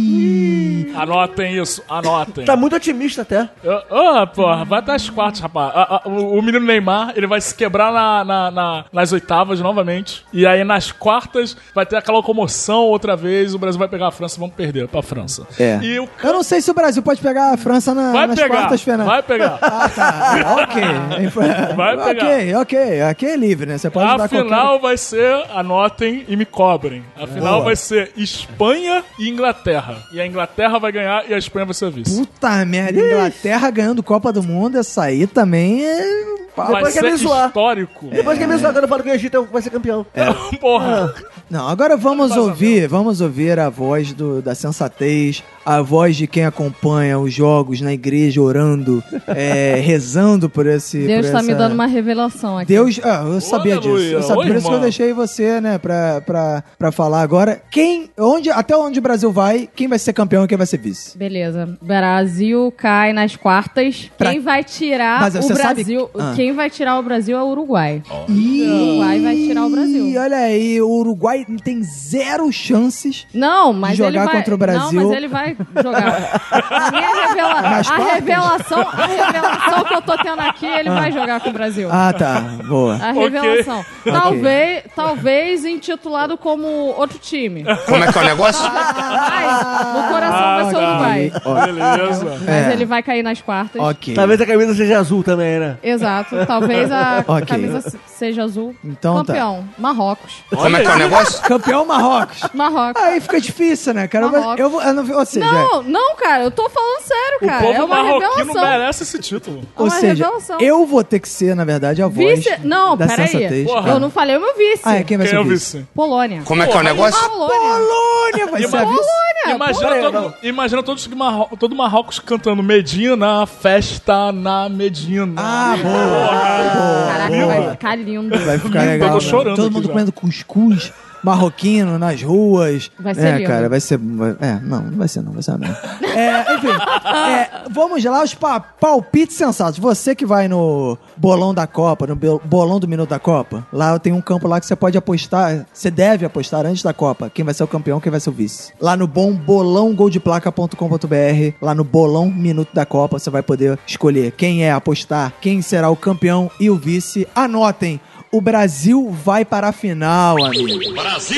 Anotem 0.96 1.58
isso, 1.62 1.84
anotem. 1.90 2.46
Tá 2.46 2.56
muito 2.56 2.76
otimista 2.76 3.22
até. 3.22 3.50
Ah, 3.90 4.28
porra, 4.28 4.66
vai 4.66 4.80
até 4.80 4.94
as 4.94 5.10
quartas, 5.10 5.40
rapaz. 5.42 5.72
Ah, 5.76 6.02
ah, 6.06 6.10
o, 6.10 6.38
o 6.38 6.42
menino 6.42 6.66
Neymar, 6.66 7.14
ele 7.16 7.28
vai 7.28 7.40
se 7.42 7.54
quebrar 7.56 7.92
na, 7.92 8.24
na- 8.24 8.52
na- 8.52 8.86
nas 8.92 9.12
oitavas 9.12 9.60
novamente. 9.60 10.26
E 10.34 10.46
aí 10.46 10.64
nas 10.64 10.92
quartas 10.92 11.56
vai 11.74 11.86
ter 11.86 11.96
aquela 11.96 12.22
comoção 12.22 12.82
outra 12.84 13.16
vez. 13.16 13.54
O 13.56 13.60
Brasil 13.60 13.80
vai 13.80 13.88
pegar 13.88 14.08
a 14.08 14.12
França, 14.12 14.40
vamos 14.40 14.56
perder 14.56 14.88
pra 14.88 15.02
França. 15.02 15.48
É. 15.60 15.80
E 15.82 16.00
o 16.00 16.08
Eu 16.24 16.34
não 16.34 16.44
sei 16.44 16.62
se 16.62 16.70
o 16.70 16.74
Brasil 16.74 17.02
pode 17.02 17.22
pegar 17.22 17.54
a 17.54 17.58
França 17.58 17.94
na, 17.94 18.12
Vai 18.12 18.28
nas 18.28 18.40
pegar, 18.40 18.56
quartas 18.58 18.82
finais. 18.82 19.10
vai 19.10 19.24
pegar. 19.24 19.60
Ah, 19.62 19.90
tá. 19.90 20.56
ok. 20.64 20.82
Vai 21.76 21.98
pegar. 21.98 22.12
Ok, 22.12 22.56
ok. 22.56 23.02
Aqui 23.02 23.26
é 23.26 23.36
livre, 23.38 23.66
né? 23.66 23.78
Você 23.78 23.90
pode 23.90 24.22
A 24.22 24.28
final 24.28 24.80
vai 24.80 24.98
ser, 24.98 25.44
anotem 25.54 26.26
e 26.28 26.36
me 26.36 26.46
cobrem. 26.46 27.04
A 27.20 27.26
final 27.28 27.54
Boa. 27.56 27.66
vai 27.66 27.76
ser 27.76 28.12
Espanha 28.18 29.04
e 29.20 29.30
Inglaterra. 29.30 29.91
E 30.12 30.20
a 30.22 30.26
Inglaterra 30.28 30.78
vai 30.80 30.92
ganhar 30.92 31.30
e 31.30 31.34
a 31.34 31.38
Espanha 31.38 31.66
vai 31.66 31.74
ser 31.74 31.92
vice. 31.92 32.16
Puta 32.18 32.66
merda, 32.66 33.00
Inglaterra 33.00 33.70
ganhando 33.70 34.02
Copa 34.04 34.32
do 34.34 34.42
Mundo, 34.44 34.78
essa 34.78 35.04
aí 35.04 35.26
também 35.28 35.86
é. 35.86 36.32
Vai 36.56 36.68
Depois 36.76 36.94
quer 36.94 37.00
ser 37.00 37.12
me 37.12 37.18
zoar. 37.18 37.48
histórico. 37.48 38.08
Depois 38.08 38.38
que 38.38 38.46
minha 38.46 38.58
agora 38.68 38.84
eu 38.86 38.90
falo 38.90 39.02
que 39.04 39.10
o 39.10 39.14
Egito 39.14 39.48
vai 39.52 39.62
ser 39.62 39.70
campeão. 39.70 40.06
Porra. 40.60 41.14
Não, 41.50 41.68
agora 41.68 41.96
vamos 41.96 42.36
ouvir, 42.36 42.88
vamos 42.90 43.22
ouvir 43.22 43.58
a 43.58 43.70
voz 43.70 44.12
do- 44.14 44.42
da 44.42 44.54
sensatez, 44.54 45.42
a 45.66 45.82
voz 45.82 46.16
de 46.16 46.28
quem 46.28 46.46
acompanha 46.46 47.20
os 47.20 47.34
jogos 47.34 47.82
na 47.82 47.94
igreja 47.94 48.42
orando, 48.42 49.04
é, 49.28 49.76
rezando 49.84 50.50
por 50.50 50.66
esse. 50.66 51.00
Deus 51.06 51.28
por 51.28 51.32
tá 51.34 51.44
me 51.44 51.50
essa- 51.50 51.58
dando 51.58 51.74
uma 51.74 51.86
revelação 51.86 52.58
aqui. 52.58 52.68
Deus, 52.68 53.00
ah, 53.04 53.24
eu 53.28 53.42
sabia 53.42 53.76
aleluia. 53.78 54.02
disso. 54.04 54.14
Eu 54.16 54.24
sabia, 54.24 54.44
Ô, 54.44 54.48
por 54.48 54.56
isso 54.56 54.68
que 54.68 54.74
eu 54.74 54.80
deixei 54.80 55.14
você, 55.14 55.62
né, 55.62 55.78
pra, 55.78 56.22
pra, 56.22 56.64
pra 56.78 56.92
falar 56.92 57.22
agora. 57.22 57.62
Quem, 57.72 58.10
onde, 58.18 58.50
até 58.50 58.76
onde 58.76 59.00
o 59.00 59.02
Brasil 59.02 59.32
vai, 59.32 59.68
quem 59.76 59.88
vai 59.88 60.00
ser 60.00 60.14
campeão 60.14 60.44
e 60.44 60.48
quem 60.48 60.58
vai 60.58 60.68
ser 60.68 60.78
vice? 60.78 61.18
Beleza. 61.18 61.78
Brasil 61.82 62.74
cai 62.76 63.14
nas 63.14 63.36
quartas. 63.36 64.10
Pra- 64.18 64.32
Quem 64.32 64.40
vai 64.40 64.64
tirar 64.64 65.22
Mas 65.22 65.36
o 65.36 65.42
você 65.42 65.56
sabe- 65.56 65.84
Brasil? 65.84 66.10
Ah. 66.18 66.34
Quem 66.36 66.54
vai 66.54 66.70
tirar 66.70 66.98
o 67.00 67.04
Brasil 67.04 67.38
é 67.38 67.44
o 67.44 67.48
Uruguai. 67.48 68.02
Ih, 68.28 68.64
O 68.68 68.74
Uruguai 68.74 69.20
vai 69.20 69.36
tirar 69.36 69.66
o 69.66 69.70
Brasil. 69.70 70.06
Ih, 70.08 70.18
olha 70.18 70.38
aí, 70.38 70.82
o 70.82 70.90
Uruguai 70.90 71.46
tem 71.64 71.84
zero 71.84 72.52
chances. 72.52 73.28
Não, 73.34 73.72
mas 73.74 73.98
Jogar 73.98 74.10
ele 74.10 74.20
vai... 74.20 74.36
contra 74.36 74.56
o 74.56 74.58
Brasil. 74.58 74.82
Não, 74.82 74.94
mas 75.10 75.18
ele 75.18 75.28
vai 75.28 75.51
jogar. 75.82 76.42
A 76.72 76.92
minha 76.92 77.28
revela... 77.28 77.62
Nas 77.62 77.88
a 77.90 77.96
quartas? 77.96 78.14
revelação, 78.16 78.82
a 78.82 79.06
revelação 79.06 79.84
que 79.84 79.94
eu 79.94 80.02
tô 80.02 80.18
tendo 80.18 80.40
aqui, 80.42 80.66
ele 80.66 80.90
vai 80.90 81.12
jogar 81.12 81.40
com 81.42 81.50
o 81.50 81.54
Brasil. 81.54 81.90
Ah, 81.92 82.14
tá. 82.14 82.42
Boa. 82.66 82.96
A 83.02 83.12
revelação. 83.12 83.86
Talvez, 84.04 84.84
talvez 84.96 85.66
intitulado 85.66 86.38
como 86.38 86.68
outro 86.98 87.18
time. 87.20 87.64
Como 87.86 88.04
é 88.04 88.12
que 88.12 88.18
é 88.18 88.22
o 88.22 88.26
negócio? 88.26 88.64
Mas 88.72 89.94
no 89.96 90.10
coração 90.10 90.56
vai 90.56 90.66
ser 90.70 90.76
o 90.76 90.80
Uruguai. 90.90 91.32
Beleza. 91.66 92.26
Mas 92.40 92.48
É. 92.50 92.72
ele 92.74 92.86
vai 92.86 93.04
cair 93.04 93.24
nas 93.24 93.42
quartas. 93.42 93.82
Ok. 93.82 94.14
Talvez 94.14 94.42
a 94.42 94.46
camisa 94.46 94.74
seja 94.76 95.00
azul 95.00 95.24
também, 95.24 95.60
né? 95.60 95.78
Exato. 95.84 96.46
Talvez 96.46 96.92
a 96.92 97.24
Ok. 97.28 97.46
camisa 97.46 97.82
se- 97.82 98.00
seja 98.08 98.44
azul. 98.44 98.76
Então 98.84 99.24
tá. 99.24 99.34
Campeão. 99.34 99.66
Marrocos. 99.78 100.44
Como 100.50 100.76
é 100.76 100.82
que 100.82 100.88
é 100.88 100.92
o 100.92 100.98
negócio? 100.98 101.42
Campeão 101.44 101.86
Marrocos. 101.86 102.42
Marrocos. 102.54 103.02
Aí 103.02 103.20
fica 103.22 103.40
difícil, 103.40 103.94
né, 103.94 104.08
cara? 104.08 104.26
Eu, 104.26 104.30
vou- 104.32 104.40
Marrocos. 104.40 104.60
eu, 104.60 104.70
vou- 104.70 104.82
eu 104.82 104.94
não, 104.94 105.18
ou 105.18 105.26
seja, 105.26 105.41
Não, 105.42 105.84
não, 105.84 106.16
cara. 106.16 106.44
Eu 106.44 106.52
tô 106.52 106.70
falando 106.70 107.02
sério, 107.04 107.38
O 107.42 107.46
cara. 107.48 107.62
povo 107.62 107.74
é 107.74 107.84
uma 107.84 107.96
marroquino 108.04 108.36
revelação. 108.36 108.62
merece 108.80 109.04
esse 109.04 109.20
título. 109.20 109.62
ou 109.76 109.86
uma 109.86 109.92
seja 110.00 110.24
revelação. 110.26 110.60
eu 110.60 110.86
vou 110.86 111.04
ter 111.04 111.20
que 111.20 111.30
ser, 111.30 111.56
na 111.56 111.64
verdade, 111.66 112.02
a 112.02 112.08
voz 112.08 112.40
Vice... 112.40 112.58
Não, 112.64 112.96
da 112.98 113.08
peraí. 113.08 113.66
Eu 113.88 114.00
não 114.00 114.10
falei 114.10 114.38
o 114.38 114.42
meu 114.42 114.56
vice. 114.56 114.82
Ah, 114.84 114.96
é 114.96 115.04
quem 115.04 115.18
vai 115.18 115.26
Quem 115.28 115.32
ser 115.32 115.38
é 115.38 115.40
o 115.40 115.44
o 115.44 115.50
vice? 115.50 115.78
vice? 115.78 115.88
Polônia. 115.96 116.42
Como 116.46 116.62
é 116.64 116.68
que 116.68 116.74
é 116.76 116.80
o 116.80 116.84
negócio? 116.84 117.30
Polônia. 117.30 117.52
Polônia 117.60 118.48
vai 118.52 118.64
ser 118.68 118.78
a 118.78 118.86
vice. 118.86 119.22
Imagina, 119.50 120.12
todo, 120.12 120.34
imagina 120.44 120.84
todos 120.84 121.08
Marro, 121.08 121.58
todo 121.58 121.76
Marrocos 121.76 122.20
cantando 122.20 122.62
Medina, 122.62 123.46
festa 123.48 124.32
na 124.32 124.70
Medina. 124.70 125.34
Ah, 125.36 125.76
boa. 125.82 127.08
Caraca, 127.08 127.46
vai 127.48 127.72
ficar 127.72 127.96
lindo. 127.98 128.38
Vai 128.46 128.60
ficar 128.60 128.80
Lindo, 128.82 128.92
legal. 128.92 129.14
né? 129.16 129.20
chorando 129.20 129.56
Todo 129.56 129.72
mundo 129.72 129.84
já. 129.88 129.90
comendo 129.90 130.12
cuscuz 130.12 130.94
marroquino 131.24 131.98
nas 132.00 132.22
ruas. 132.22 132.92
Vai 133.00 133.14
ser 133.16 133.26
É, 133.26 133.38
lindo. 133.38 133.50
cara, 133.50 133.70
vai 133.70 133.80
ser... 133.80 133.98
vai- 133.98 134.36
É, 134.42 134.60
não, 134.62 134.82
não 134.82 134.98
vai 134.98 135.08
ser 135.08 135.22
não, 135.22 135.32
vai 135.34 135.44
ser 135.44 135.58
não. 135.58 135.68
É, 136.10 136.56
enfim, 136.56 136.68
é, 136.68 137.50
vamos 137.72 138.04
lá, 138.04 138.24
os 138.24 138.34
pa 138.34 138.60
palpites 138.60 139.36
sensatos. 139.36 139.80
Você 139.80 140.16
que 140.16 140.26
vai 140.26 140.48
no 140.48 140.98
bolão 141.18 141.54
da 141.54 141.68
Copa, 141.68 142.08
no 142.08 142.16
bel- 142.16 142.42
bolão 142.44 142.80
do 142.80 142.88
Minuto 142.88 143.10
da 143.10 143.20
Copa, 143.20 143.66
lá 143.72 143.98
tem 144.00 144.14
um 144.14 144.22
campo 144.22 144.48
lá 144.48 144.60
que 144.60 144.66
você 144.66 144.76
pode 144.76 144.98
apostar, 144.98 145.66
você 145.72 145.92
deve 145.92 146.26
apostar 146.26 146.66
antes 146.66 146.84
da 146.84 146.94
Copa, 146.94 147.30
quem 147.34 147.46
vai 147.46 147.54
ser 147.54 147.64
o 147.64 147.68
campeão, 147.68 148.00
quem 148.00 148.12
vai 148.12 148.20
ser 148.20 148.30
o 148.30 148.34
vice. 148.34 148.74
Lá 148.82 148.96
no 148.98 149.08
bom 149.08 149.34
bolãogoldeplaca.com.br, 149.34 151.56
lá 151.62 151.76
no 151.76 151.84
bolão 151.84 152.32
Minuto 152.32 152.70
da 152.74 152.86
Copa, 152.86 153.20
você 153.20 153.30
vai 153.30 153.42
poder 153.42 153.78
escolher 153.86 154.32
quem 154.32 154.64
é 154.64 154.72
apostar, 154.72 155.34
quem 155.42 155.62
será 155.62 155.90
o 155.90 155.96
campeão 155.96 156.50
e 156.60 156.70
o 156.70 156.76
vice. 156.76 157.28
Anotem, 157.36 158.00
o 158.32 158.40
Brasil 158.40 159.10
vai 159.10 159.44
para 159.44 159.70
a 159.70 159.72
final, 159.72 160.44
amigo. 160.44 160.90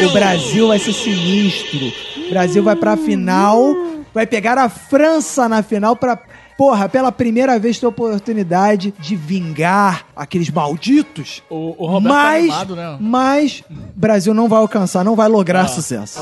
O 0.08 0.14
Brasil 0.14 0.68
vai 0.68 0.80
ser 0.80 0.94
sinistro. 0.94 1.91
O 2.28 2.30
Brasil 2.30 2.64
vai 2.64 2.76
pra 2.76 2.96
final, 2.96 3.74
vai 4.14 4.28
pegar 4.28 4.58
a 4.58 4.70
França 4.70 5.50
na 5.50 5.64
final 5.64 5.96
pra. 5.96 6.20
Porra, 6.56 6.88
pela 6.88 7.12
primeira 7.12 7.58
vez 7.58 7.80
ter 7.80 7.88
a 7.88 7.89
oportunidade 7.89 8.94
de 9.00 9.16
vingar 9.16 10.06
aqueles 10.16 10.52
malditos. 10.52 11.41
O, 11.50 11.74
o 11.80 11.88
Roberto 11.88 12.14
tá 12.14 12.24
mas, 12.24 12.39
animado, 12.41 12.76
né? 12.76 12.98
mas 13.02 13.64
Brasil 13.96 14.36
não 14.36 14.48
vai 14.48 14.60
alcançar, 14.60 15.04
não 15.04 15.16
vai 15.16 15.28
lograr 15.28 15.68
sucesso. 15.68 16.22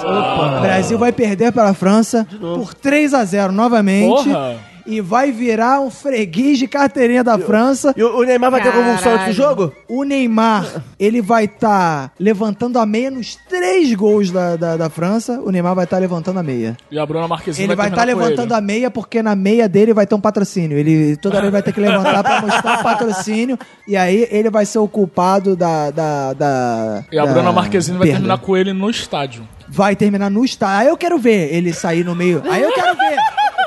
Brasil 0.62 0.98
vai 0.98 1.12
perder 1.12 1.52
para 1.52 1.70
a 1.70 1.74
França 1.74 2.26
por 2.40 2.74
3 2.74 3.14
a 3.14 3.26
0 3.26 3.52
novamente. 3.52 4.24
Porra. 4.24 4.71
E 4.86 5.02
vai 5.02 5.32
virar 5.32 5.80
um 5.82 5.90
freguês 5.92 6.58
de 6.60 6.68
carteirinha 6.68 7.24
da 7.24 7.38
França. 7.38 7.94
E 7.98 8.04
o 8.04 8.18
o 8.20 8.24
Neymar 8.24 8.52
vai 8.52 8.62
ter 8.62 8.72
convulsão 8.72 9.14
antes 9.14 9.28
do 9.28 9.34
jogo? 9.34 9.74
O 9.88 10.04
Neymar, 10.04 10.84
ele 11.00 11.22
vai 11.22 11.46
estar 11.46 12.12
levantando 12.20 12.78
a 12.78 12.86
meia 12.86 13.10
nos 13.10 13.36
três 13.50 13.94
gols 13.94 14.30
da, 14.32 14.56
da, 14.56 14.78
da 14.78 14.90
França. 14.90 15.40
O 15.42 15.50
Neymar 15.52 15.74
vai 15.76 15.86
estar 15.86 15.98
levantando 15.98 16.40
a 16.40 16.44
meia. 16.44 16.78
E 16.92 17.00
a 17.00 17.06
Bruna 17.06 17.28
Marquezine 17.28 17.68
Ele 17.68 17.76
vai 17.76 17.88
estar 17.90 18.02
com 18.02 18.08
levantando 18.08 18.54
ele. 18.54 18.58
a 18.58 18.62
meia 18.62 18.92
porque 18.92 19.22
na 19.24 19.36
meia 19.36 19.68
dele 19.68 19.94
vai 19.94 20.06
ter 20.06 20.16
um 20.16 20.22
patrocínio. 20.22 20.78
Ele 20.78 21.16
toda 21.18 21.40
vez 21.42 21.52
vai 21.52 21.62
ter 21.64 21.72
que 21.74 21.80
levantar 21.80 22.24
pra 22.24 22.42
mostrar 22.42 22.80
o 22.80 22.84
patrocínio. 22.84 23.58
E 23.88 23.98
aí 23.98 24.28
ele 24.32 24.50
vai 24.50 24.66
ser 24.66 24.80
o 24.80 24.88
culpado 24.88 25.56
da. 25.56 25.90
da, 25.92 26.34
da 26.34 27.04
E 27.12 27.18
a 27.18 27.26
da 27.26 27.32
Bruna 27.34 27.52
Marquezine 27.52 27.98
vai 27.98 28.08
perda. 28.08 28.20
terminar 28.20 28.38
com 28.40 28.56
ele 28.58 28.74
no 28.74 28.90
estádio. 28.90 29.48
Vai 29.68 29.96
terminar 29.96 30.30
no 30.30 30.44
estádio. 30.44 30.80
Aí 30.82 30.88
eu 30.88 30.98
quero 30.98 31.18
ver 31.18 31.54
ele 31.54 31.72
sair 31.74 32.04
no 32.04 32.14
meio. 32.14 32.44
Aí 32.50 32.62
eu 32.62 32.74
quero 32.74 32.96
ver. 32.98 33.16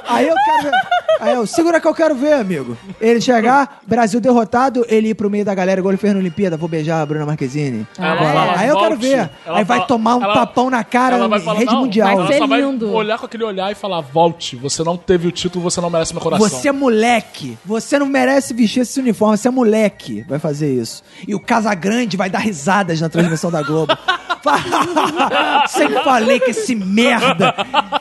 Aí 0.06 0.28
eu 0.28 0.34
quero 0.44 0.62
ver. 0.64 0.72
Aí 1.20 1.32
eu, 1.34 1.46
segura 1.46 1.80
que 1.80 1.86
eu 1.86 1.94
quero 1.94 2.14
ver, 2.14 2.34
amigo. 2.34 2.76
Ele 3.00 3.20
chegar, 3.20 3.80
Brasil 3.86 4.20
derrotado, 4.20 4.84
ele 4.88 5.08
ir 5.10 5.14
pro 5.14 5.30
meio 5.30 5.44
da 5.44 5.54
galera, 5.54 5.80
igual 5.80 5.92
ele 5.92 5.98
fez 6.00 6.12
na 6.12 6.18
Olimpíada, 6.18 6.56
vou 6.56 6.68
beijar 6.68 7.00
a 7.00 7.06
Bruna 7.06 7.24
Marquezine. 7.24 7.86
Ah, 7.98 8.08
Ela 8.14 8.44
é. 8.54 8.58
Aí 8.58 8.68
eu 8.68 8.76
quero 8.76 8.90
"Volte". 8.96 9.06
ver. 9.08 9.30
Ela 9.46 9.58
Aí 9.58 9.64
vai 9.64 9.76
fala- 9.78 9.86
tomar 9.88 10.16
um 10.16 10.24
ela- 10.24 10.34
tapão 10.34 10.68
na 10.68 10.82
cara 10.84 11.16
ela 11.16 11.28
vai 11.28 11.40
falar, 11.40 11.58
rede 11.60 11.72
"Não, 11.72 11.80
mundial. 11.82 12.08
vai 12.08 12.16
Ela 12.16 12.26
ser 12.26 12.38
só 12.38 12.46
vai 12.46 12.60
lindo. 12.60 12.92
olhar 12.92 13.18
com 13.18 13.26
aquele 13.26 13.44
olhar 13.44 13.70
e 13.70 13.74
falar, 13.74 14.00
volte, 14.00 14.56
você 14.56 14.82
não 14.82 14.96
teve 14.96 15.28
o 15.28 15.32
título, 15.32 15.62
você 15.62 15.80
não 15.80 15.88
merece 15.88 16.12
meu 16.12 16.20
coração. 16.22 16.46
Você 16.48 16.68
é 16.68 16.72
moleque. 16.72 17.56
Você 17.64 17.98
não 17.98 18.06
merece 18.06 18.52
vestir 18.52 18.80
esse 18.80 18.98
uniforme. 19.00 19.36
Você 19.38 19.48
é 19.48 19.50
moleque. 19.50 20.24
Vai 20.28 20.38
fazer 20.38 20.72
isso. 20.74 21.02
E 21.26 21.34
o 21.34 21.40
Casagrande 21.40 22.16
vai 22.16 22.28
dar 22.28 22.40
risadas 22.40 23.00
na 23.00 23.08
transmissão 23.08 23.50
da 23.50 23.62
Globo. 23.62 23.96
Sempre 25.68 26.02
falei 26.04 26.40
que 26.40 26.50
esse 26.50 26.74
merda, 26.74 27.54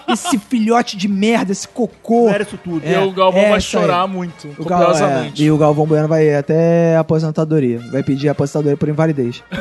esse 0.10 0.38
filhote 0.38 0.98
de 0.98 1.08
merda, 1.08 1.52
esse 1.52 1.68
cocô. 1.68 2.30
Era 2.30 2.44
isso 2.44 2.58
tudo. 2.58 2.82
E 2.88 2.96
o 2.98 3.12
Galvão 3.12 3.42
é 3.42 3.50
vai 3.52 3.60
isso 3.60 3.78
aí. 3.78 3.84
chorar 3.84 4.08
muito, 4.08 4.48
O 4.58 4.66
Gal, 4.66 4.92
é, 4.98 5.32
e 5.36 5.52
o 5.52 5.58
Galvão 5.58 5.86
Bueno 5.86 6.08
vai 6.08 6.34
até 6.36 6.98
aposentadoria. 6.98 7.80
Vai 7.92 8.04
pedir 8.04 8.30
aposentadoria 8.30 8.78
por 8.78 8.90
invalidez. 8.90 9.44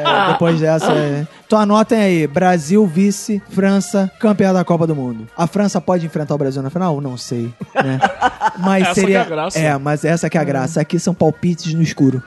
É, 0.00 0.32
depois 0.32 0.60
dessa. 0.60 0.92
É... 0.92 1.26
Então 1.46 1.58
anotem 1.58 1.98
aí: 1.98 2.26
Brasil, 2.26 2.86
vice, 2.86 3.42
França, 3.50 4.10
campeã 4.18 4.52
da 4.52 4.64
Copa 4.64 4.86
do 4.86 4.94
Mundo. 4.94 5.26
A 5.36 5.46
França 5.46 5.80
pode 5.80 6.06
enfrentar 6.06 6.34
o 6.34 6.38
Brasil 6.38 6.62
na 6.62 6.70
final? 6.70 7.00
Não 7.00 7.16
sei. 7.16 7.52
né? 7.74 7.98
Mas 8.58 8.82
Essa 8.84 8.94
seria. 8.94 9.08
que 9.08 9.16
é 9.16 9.20
a 9.20 9.24
graça. 9.36 9.58
É, 9.58 9.78
mas 9.78 10.04
essa 10.04 10.28
que 10.30 10.36
é 10.36 10.40
a 10.40 10.44
graça. 10.44 10.80
Aqui 10.80 10.98
são 10.98 11.14
palpites 11.14 11.72
no 11.74 11.82
escuro. 11.82 12.22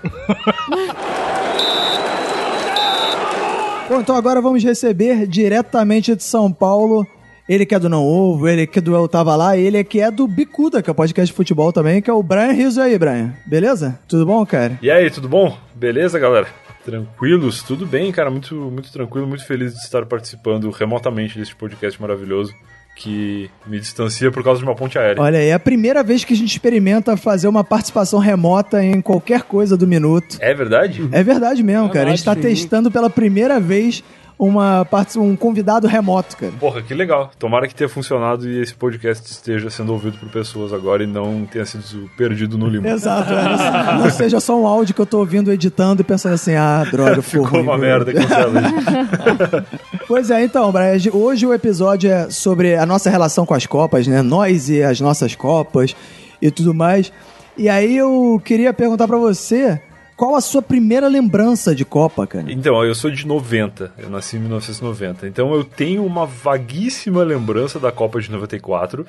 Bom, 3.94 4.02
então 4.02 4.16
agora 4.16 4.41
vamos 4.41 4.64
receber 4.64 5.28
diretamente 5.28 6.16
de 6.16 6.24
São 6.24 6.52
Paulo. 6.52 7.06
Ele 7.48 7.64
que 7.64 7.76
é 7.76 7.80
do 7.80 7.88
Não 7.88 8.04
Ovo, 8.04 8.48
ele 8.48 8.66
que 8.66 8.80
é 8.80 8.82
do 8.82 8.96
Eu 8.96 9.08
Tava 9.08 9.36
Lá, 9.36 9.56
ele 9.56 9.84
que 9.84 10.02
é 10.02 10.10
do 10.10 10.28
Bicuda, 10.28 10.82
que 10.82 10.89
é 10.89 10.91
o 10.91 10.96
podcast 10.96 11.32
de 11.32 11.38
futebol 11.38 11.72
também, 11.72 12.02
que 12.02 12.10
é 12.10 12.14
o 12.14 12.24
Brian 12.24 12.54
Rizzo 12.54 12.82
aí, 12.82 12.98
Brian. 12.98 13.36
Beleza? 13.46 14.00
Tudo 14.08 14.26
bom, 14.26 14.44
cara? 14.48 14.80
E 14.82 14.89
aí, 14.89 15.12
tudo 15.12 15.30
bom? 15.30 15.56
Beleza, 15.76 16.18
galera? 16.18 16.48
Tranquilos? 16.84 17.62
Tudo 17.62 17.86
bem, 17.86 18.12
cara? 18.12 18.32
Muito, 18.32 18.56
muito 18.56 18.91
tranquilo, 18.91 19.28
muito 19.28 19.46
feliz 19.46 19.76
de 19.76 19.82
estar 19.82 20.08
participando 20.08 20.72
remotamente 20.72 21.38
deste 21.38 21.56
podcast 21.56 22.02
maravilhoso 22.02 22.52
que 22.96 23.50
me 23.66 23.80
distancia 23.80 24.32
por 24.32 24.44
causa 24.44 24.60
de 24.60 24.66
uma 24.66 24.76
ponte 24.76 24.98
aérea. 24.98 25.22
Olha 25.22 25.38
é 25.38 25.54
a 25.54 25.60
primeira 25.60 26.04
vez 26.04 26.24
que 26.24 26.34
a 26.34 26.36
gente 26.36 26.50
experimenta 26.52 27.18
fazer 27.18 27.48
uma 27.48 27.64
participação 27.64 28.20
remota 28.20 28.84
em 28.84 29.02
qualquer 29.02 29.44
coisa 29.44 29.76
do 29.76 29.88
Minuto. 29.88 30.38
É 30.39 30.54
verdade? 30.54 31.08
É 31.12 31.24
verdade 31.24 31.64
mesmo, 31.64 31.89
cara. 31.89 32.08
A 32.08 32.16
gente 32.16 32.24
tá 32.24 32.34
Verdade, 32.34 32.56
testando 32.56 32.91
pela 32.91 33.10
primeira 33.10 33.60
vez 33.60 34.04
uma 34.48 34.86
parte, 34.86 35.18
um 35.18 35.36
convidado 35.36 35.88
remoto, 35.88 36.38
cara. 36.38 36.54
Porra, 36.60 36.82
que 36.82 36.94
legal. 36.94 37.32
Tomara 37.38 37.68
que 37.68 37.76
tenha 37.76 37.89
funcionado 37.89 38.50
e 38.50 38.62
esse 38.62 38.74
podcast 38.74 39.32
esteja 39.32 39.70
sendo 39.70 39.91
ouvido 39.94 40.18
por 40.18 40.30
pessoas 40.30 40.74
agora 40.74 41.04
e 41.04 41.08
não 41.08 41.46
tenha 41.46 41.66
sido 41.66 42.10
perdido 42.18 42.58
no 42.58 42.68
limbo. 42.68 42.88
Exato, 42.88 43.32
é. 43.32 43.98
não, 43.98 44.10
seja 44.10 44.39
só 44.39 44.60
um 44.60 44.68
áudio 44.68 44.94
que 44.94 45.02
eu 45.02 45.06
tô 45.06 45.20
ouvindo 45.20 45.52
editando 45.52 46.02
e 46.02 46.04
pensando 46.04 46.34
assim, 46.34 46.56
ah, 46.56 46.86
droga, 46.89 47.22
ficou 47.22 47.46
ruim, 47.46 47.62
uma 47.62 47.78
merda, 47.78 48.12
isso. 48.12 48.24
Pois 50.08 50.30
é, 50.30 50.44
então, 50.44 50.72
Brian, 50.72 50.98
hoje 51.14 51.46
o 51.46 51.54
episódio 51.54 52.12
é 52.12 52.30
sobre 52.30 52.76
a 52.76 52.86
nossa 52.86 53.10
relação 53.10 53.46
com 53.46 53.54
as 53.54 53.66
Copas, 53.66 54.06
né? 54.06 54.22
Nós 54.22 54.70
e 54.70 54.84
as 54.84 55.00
nossas 55.00 55.34
Copas 55.36 55.96
e 56.41 56.52
tudo 56.52 56.74
mais. 56.74 57.12
E 57.58 57.70
aí 57.70 57.98
eu 57.98 58.41
queria 58.44 58.74
perguntar 58.74 59.08
pra 59.08 59.18
você, 59.18 59.80
qual 60.24 60.38
a 60.38 60.41
sua 60.41 60.61
primeira 60.61 61.09
lembrança 61.09 61.76
de 61.76 61.84
Copa, 61.84 62.26
cara? 62.26 62.49
Então, 62.49 62.82
eu 62.82 62.95
sou 62.95 63.11
de 63.11 63.28
90, 63.28 63.91
eu 63.97 64.09
nasci 64.09 64.38
em 64.38 64.39
1990. 64.39 65.28
Então 65.28 65.53
eu 65.53 65.65
tenho 65.65 66.05
uma 66.05 66.26
vaguíssima 66.26 67.21
lembrança 67.24 67.78
da 67.78 67.91
Copa 67.91 68.21
de 68.21 68.32
94. 68.32 69.05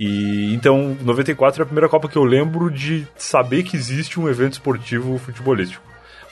E 0.00 0.54
então, 0.54 0.96
94 1.02 1.60
é 1.60 1.64
a 1.64 1.66
primeira 1.66 1.86
Copa 1.86 2.08
que 2.08 2.16
eu 2.16 2.24
lembro 2.24 2.70
de 2.70 3.06
saber 3.14 3.62
que 3.62 3.76
existe 3.76 4.18
um 4.18 4.26
evento 4.26 4.54
esportivo 4.54 5.18
futebolístico. 5.18 5.84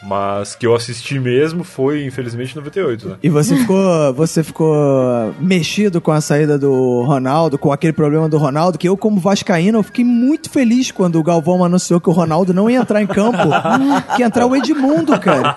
Mas 0.03 0.55
que 0.57 0.67
eu 0.67 0.75
assisti 0.75 1.19
mesmo 1.21 1.63
foi, 1.63 2.05
infelizmente, 2.05 2.53
em 2.53 2.57
98, 2.57 3.09
né? 3.09 3.15
E 3.23 3.29
você 3.29 3.55
ficou, 3.57 4.13
você 4.15 4.43
ficou 4.43 4.75
mexido 5.39 6.01
com 6.01 6.11
a 6.11 6.21
saída 6.21 6.59
do 6.59 7.03
Ronaldo, 7.03 7.57
com 7.57 7.73
aquele 7.73 7.93
problema 7.93 8.29
do 8.29 8.37
Ronaldo, 8.37 8.79
que 8.79 8.89
eu, 8.89 8.97
como 8.97 9.21
vascaíno, 9.21 9.79
eu 9.79 9.83
fiquei 9.83 10.05
muito 10.05 10.51
feliz 10.51 10.91
quando 10.91 11.19
o 11.19 11.23
Galvão 11.23 11.65
anunciou 11.65 12.01
que 12.01 12.09
o 12.11 12.13
Ronaldo 12.13 12.53
não 12.53 12.69
ia 12.69 12.79
entrar 12.81 13.01
em 13.01 13.07
campo, 13.07 13.39
que 14.17 14.23
ia 14.23 14.27
entrar 14.27 14.47
o 14.47 14.57
Edmundo, 14.57 15.19
cara. 15.21 15.53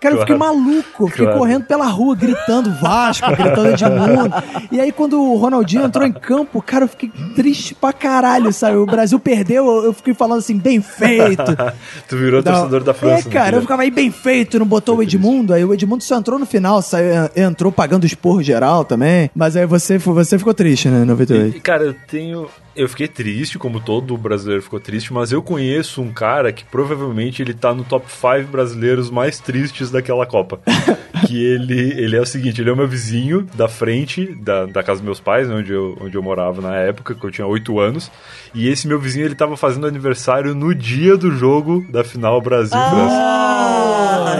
Cara, 0.00 0.14
eu 0.14 0.20
fiquei 0.20 0.36
Claro. 0.36 0.38
maluco, 0.56 1.06
fiquei 1.08 1.24
Claro. 1.26 1.38
correndo 1.38 1.64
pela 1.64 1.86
rua, 1.86 2.16
gritando 2.16 2.72
Vasco, 2.80 3.30
gritando 3.36 3.68
Edmundo. 3.68 4.34
E 4.72 4.80
aí, 4.80 4.90
quando 4.90 5.20
o 5.22 5.36
Ronaldinho 5.36 5.84
entrou 5.84 6.04
em 6.06 6.12
campo, 6.12 6.60
cara, 6.60 6.84
eu 6.84 6.88
fiquei 6.88 7.10
triste 7.36 7.74
pra 7.74 7.92
caralho, 7.92 8.52
sabe? 8.52 8.76
O 8.76 8.86
Brasil 8.86 9.20
perdeu, 9.20 9.84
eu 9.84 9.92
fiquei 9.92 10.14
falando 10.14 10.38
assim, 10.40 10.58
bem 10.58 10.80
feito. 10.80 11.44
tu 12.08 12.16
virou 12.16 12.42
Não. 12.42 12.52
torcedor 12.52 12.82
da 12.82 12.92
França. 12.94 13.28
É, 13.28 13.32
cara, 13.32 13.51
né? 13.52 13.58
eu 13.58 13.62
ficava 13.62 13.82
aí 13.82 13.90
bem 13.90 14.10
feito, 14.10 14.58
não 14.58 14.66
botou 14.66 14.96
o 14.96 15.02
Edmundo, 15.02 15.52
aí 15.52 15.64
o 15.64 15.72
Edmundo 15.72 16.02
só 16.02 16.16
entrou 16.16 16.38
no 16.38 16.46
final, 16.46 16.80
saiu, 16.82 17.30
entrou 17.36 17.70
pagando 17.72 18.06
esporro 18.06 18.42
geral 18.42 18.84
também. 18.84 19.30
Mas 19.34 19.56
aí 19.56 19.66
você, 19.66 19.98
você 19.98 20.38
ficou 20.38 20.54
triste, 20.54 20.88
né, 20.88 21.02
em 21.02 21.06
98. 21.06 21.56
E, 21.56 21.60
cara, 21.60 21.84
eu 21.84 21.94
tenho. 22.06 22.48
Eu 22.74 22.88
fiquei 22.88 23.06
triste, 23.06 23.58
como 23.58 23.80
todo 23.80 24.16
brasileiro 24.16 24.62
ficou 24.62 24.80
triste, 24.80 25.12
mas 25.12 25.30
eu 25.30 25.42
conheço 25.42 26.00
um 26.00 26.12
cara 26.12 26.52
que 26.52 26.64
provavelmente 26.64 27.42
ele 27.42 27.52
tá 27.52 27.74
no 27.74 27.84
top 27.84 28.06
5 28.10 28.50
brasileiros 28.50 29.10
mais 29.10 29.38
tristes 29.38 29.90
daquela 29.90 30.24
Copa. 30.24 30.60
que 31.26 31.44
ele, 31.44 31.92
ele 32.00 32.16
é 32.16 32.20
o 32.20 32.26
seguinte, 32.26 32.60
ele 32.60 32.70
é 32.70 32.72
o 32.72 32.76
meu 32.76 32.88
vizinho 32.88 33.46
da 33.54 33.68
frente 33.68 34.34
da, 34.34 34.66
da 34.66 34.82
casa 34.82 35.00
dos 35.00 35.04
meus 35.04 35.20
pais, 35.20 35.48
né, 35.48 35.54
onde, 35.54 35.72
eu, 35.72 35.96
onde 36.00 36.16
eu 36.16 36.22
morava 36.22 36.60
na 36.60 36.76
época, 36.76 37.14
que 37.14 37.24
eu 37.24 37.30
tinha 37.30 37.46
8 37.46 37.78
anos. 37.78 38.10
E 38.54 38.68
esse 38.68 38.88
meu 38.88 38.98
vizinho, 38.98 39.26
ele 39.26 39.34
tava 39.34 39.56
fazendo 39.56 39.86
aniversário 39.86 40.54
no 40.54 40.74
dia 40.74 41.16
do 41.16 41.30
jogo 41.30 41.84
da 41.90 42.02
final 42.02 42.40
Brasil-França. 42.40 43.42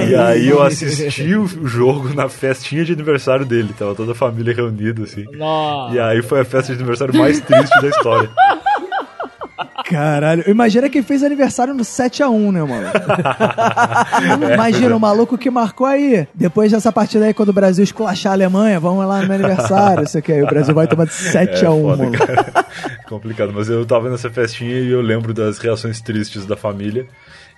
E 0.09 0.14
aí 0.14 0.48
eu 0.48 0.62
assisti 0.62 1.34
o 1.34 1.46
jogo 1.66 2.14
na 2.14 2.28
festinha 2.28 2.84
de 2.84 2.92
aniversário 2.92 3.44
dele, 3.44 3.74
tava 3.78 3.94
toda 3.94 4.12
a 4.12 4.14
família 4.14 4.54
reunida, 4.54 5.02
assim. 5.04 5.24
Nossa. 5.32 5.94
E 5.94 5.98
aí 5.98 6.22
foi 6.22 6.40
a 6.40 6.44
festa 6.44 6.72
de 6.72 6.78
aniversário 6.78 7.14
mais 7.14 7.40
triste 7.40 7.80
da 7.80 7.88
história. 7.88 8.21
Caralho, 9.84 10.44
imagina 10.48 10.88
quem 10.88 11.02
fez 11.02 11.22
aniversário 11.22 11.74
no 11.74 11.82
7x1, 11.82 12.52
né, 12.52 12.62
mano? 12.62 12.88
imagina 14.54 14.96
o 14.96 15.00
maluco 15.00 15.36
que 15.36 15.50
marcou 15.50 15.86
aí. 15.86 16.26
Depois 16.34 16.72
dessa 16.72 16.90
partida 16.90 17.26
aí, 17.26 17.34
quando 17.34 17.50
o 17.50 17.52
Brasil 17.52 17.84
esculachar 17.84 18.32
a 18.32 18.34
Alemanha, 18.34 18.80
vamos 18.80 19.06
lá 19.06 19.20
no 19.20 19.26
meu 19.26 19.34
aniversário, 19.34 20.04
isso 20.04 20.16
aqui 20.16 20.32
aí. 20.32 20.42
O 20.42 20.46
Brasil 20.46 20.74
vai 20.74 20.86
tomar 20.86 21.04
de 21.04 21.12
7x1, 21.12 21.82
foda, 21.82 22.04
mano. 22.04 22.18
cara. 22.18 22.66
Complicado, 23.06 23.52
mas 23.54 23.68
eu 23.68 23.84
tava 23.84 24.08
nessa 24.08 24.30
festinha 24.30 24.78
e 24.78 24.90
eu 24.90 25.00
lembro 25.00 25.34
das 25.34 25.58
reações 25.58 26.00
tristes 26.00 26.46
da 26.46 26.56
família. 26.56 27.06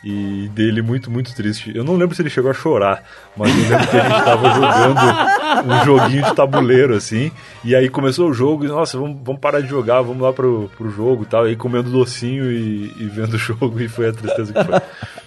E 0.07 0.51
dele 0.55 0.83
muito, 0.83 1.11
muito 1.11 1.35
triste. 1.35 1.73
Eu 1.75 1.83
não 1.83 1.97
lembro 1.97 2.15
se 2.15 2.21
ele 2.21 2.29
chegou 2.29 2.51
a 2.51 2.55
chorar, 2.55 3.03
mas 3.35 3.49
eu 3.51 3.71
lembro 3.71 3.89
que 3.89 3.97
a 3.97 4.03
gente 4.03 4.25
tava 4.25 4.51
jogando 4.51 5.73
um 5.73 5.85
joguinho 5.87 6.25
de 6.25 6.35
tabuleiro, 6.35 6.95
assim. 6.95 7.33
E 7.65 7.75
aí 7.75 7.89
começou 7.89 8.29
o 8.29 8.35
jogo 8.35 8.67
e, 8.67 8.69
nossa, 8.69 8.99
vamos, 8.99 9.17
vamos 9.25 9.41
parar 9.41 9.63
de 9.63 9.67
jogar, 9.69 10.03
vamos 10.03 10.21
lá 10.23 10.31
pro, 10.31 10.71
pro 10.77 10.91
jogo 10.91 11.23
e 11.23 11.27
tal. 11.27 11.47
E 11.47 11.51
aí 11.51 11.57
comendo 11.57 11.91
docinho 11.91 12.53
e, 12.53 12.93
e 12.99 13.05
vendo 13.07 13.33
o 13.33 13.39
jogo 13.39 13.81
e 13.81 13.89
foi 13.89 14.11
a 14.11 14.13
tristeza 14.13 14.53
que 14.53 14.63
foi. 14.63 14.81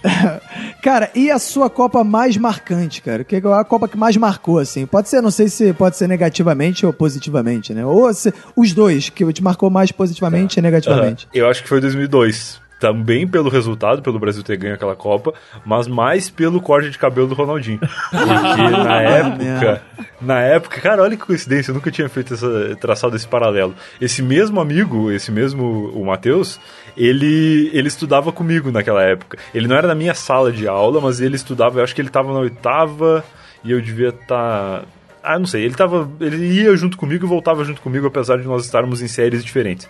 Cara, 0.83 1.09
e 1.15 1.31
a 1.31 1.39
sua 1.39 1.69
Copa 1.71 2.03
mais 2.03 2.37
marcante, 2.37 3.01
cara? 3.01 3.23
Que 3.23 3.37
é 3.37 3.39
a 3.39 3.63
Copa 3.63 3.87
que 3.87 3.97
mais 3.97 4.15
marcou, 4.15 4.59
assim? 4.59 4.85
Pode 4.85 5.09
ser, 5.09 5.21
não 5.21 5.31
sei 5.31 5.47
se 5.47 5.73
pode 5.73 5.97
ser 5.97 6.07
negativamente 6.07 6.85
ou 6.85 6.93
positivamente, 6.93 7.73
né? 7.73 7.83
Ou 7.83 8.13
se- 8.13 8.31
os 8.55 8.73
dois, 8.73 9.09
que 9.09 9.33
te 9.33 9.43
marcou 9.43 9.69
mais 9.71 9.91
positivamente 9.91 10.59
e 10.59 10.61
negativamente. 10.61 11.27
Eu 11.33 11.49
acho 11.49 11.63
que 11.63 11.69
foi 11.69 11.81
2002. 11.81 12.66
Também 12.79 13.27
pelo 13.27 13.49
resultado, 13.49 14.01
pelo 14.01 14.19
Brasil 14.19 14.43
ter 14.43 14.57
ganho 14.57 14.75
aquela 14.75 14.95
Copa, 14.95 15.33
mas 15.65 15.87
mais 15.87 16.29
pelo 16.29 16.61
corte 16.61 16.89
de 16.89 16.97
cabelo 16.97 17.27
do 17.27 17.33
Ronaldinho. 17.33 17.79
Porque 17.79 18.69
na 18.71 19.01
época, 19.01 19.81
na 20.21 20.39
época, 20.41 20.81
cara, 20.81 21.01
olha 21.01 21.17
que 21.17 21.25
coincidência, 21.25 21.71
eu 21.71 21.75
nunca 21.75 21.89
tinha 21.89 22.07
feito 22.07 22.33
essa, 22.35 22.75
traçado 22.79 23.15
esse 23.15 23.27
paralelo. 23.27 23.75
Esse 23.99 24.21
mesmo 24.21 24.59
amigo, 24.59 25.11
esse 25.11 25.31
mesmo, 25.31 25.89
o 25.89 26.05
Matheus, 26.05 26.59
ele, 26.95 27.69
ele 27.73 27.87
estudava 27.87 28.31
comigo 28.31 28.71
naquela 28.71 29.03
época. 29.03 29.37
Ele 29.53 29.67
não 29.67 29.75
era 29.75 29.87
na 29.87 29.95
minha 29.95 30.13
sala 30.13 30.51
de 30.51 30.67
aula, 30.67 30.99
mas 30.99 31.19
ele 31.21 31.35
estudava, 31.35 31.79
eu 31.79 31.83
acho 31.83 31.93
que 31.93 32.01
ele 32.01 32.09
estava 32.09 32.33
na 32.33 32.39
oitava 32.39 33.23
e 33.63 33.71
eu 33.71 33.81
devia 33.81 34.09
estar. 34.09 34.85
Ah, 35.23 35.37
não 35.37 35.45
sei, 35.45 35.63
ele 35.63 35.75
tava. 35.75 36.09
Ele 36.21 36.61
ia 36.61 36.75
junto 36.75 36.97
comigo 36.97 37.25
e 37.25 37.29
voltava 37.29 37.63
junto 37.63 37.81
comigo, 37.81 38.07
apesar 38.07 38.37
de 38.37 38.47
nós 38.47 38.65
estarmos 38.65 39.01
em 39.01 39.07
séries 39.07 39.43
diferentes. 39.43 39.89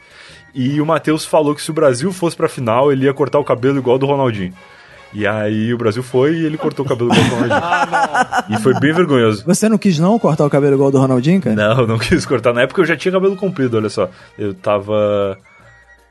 E 0.59 0.81
o 0.81 0.85
Matheus 0.87 1.23
falou 1.23 1.53
que 1.53 1.61
se 1.61 1.69
o 1.69 1.73
Brasil 1.73 2.11
fosse 2.11 2.35
pra 2.35 2.49
final, 2.49 2.91
ele 2.91 3.05
ia 3.05 3.13
cortar 3.13 3.37
o 3.37 3.43
cabelo 3.43 3.77
igual 3.77 3.99
do 3.99 4.07
Ronaldinho. 4.07 4.55
E 5.13 5.27
aí 5.27 5.71
o 5.71 5.77
Brasil 5.77 6.01
foi 6.01 6.33
e 6.33 6.45
ele 6.47 6.57
cortou 6.57 6.83
o 6.83 6.89
cabelo 6.89 7.13
igual 7.13 7.29
do 7.29 7.35
Ronaldinho. 7.35 7.61
e 8.57 8.63
foi 8.63 8.73
bem 8.79 8.91
vergonhoso. 8.91 9.45
Você 9.45 9.69
não 9.69 9.77
quis 9.77 9.99
não 9.99 10.17
cortar 10.17 10.47
o 10.47 10.49
cabelo 10.49 10.73
igual 10.73 10.89
do 10.89 10.97
Ronaldinho, 10.97 11.39
cara? 11.39 11.55
Não, 11.55 11.85
não 11.85 11.99
quis 12.01 12.25
cortar. 12.25 12.53
Na 12.53 12.63
época 12.63 12.81
eu 12.81 12.85
já 12.85 12.97
tinha 12.97 13.11
cabelo 13.11 13.35
comprido, 13.35 13.77
olha 13.77 13.87
só. 13.87 14.09
Eu 14.35 14.55
tava. 14.55 15.37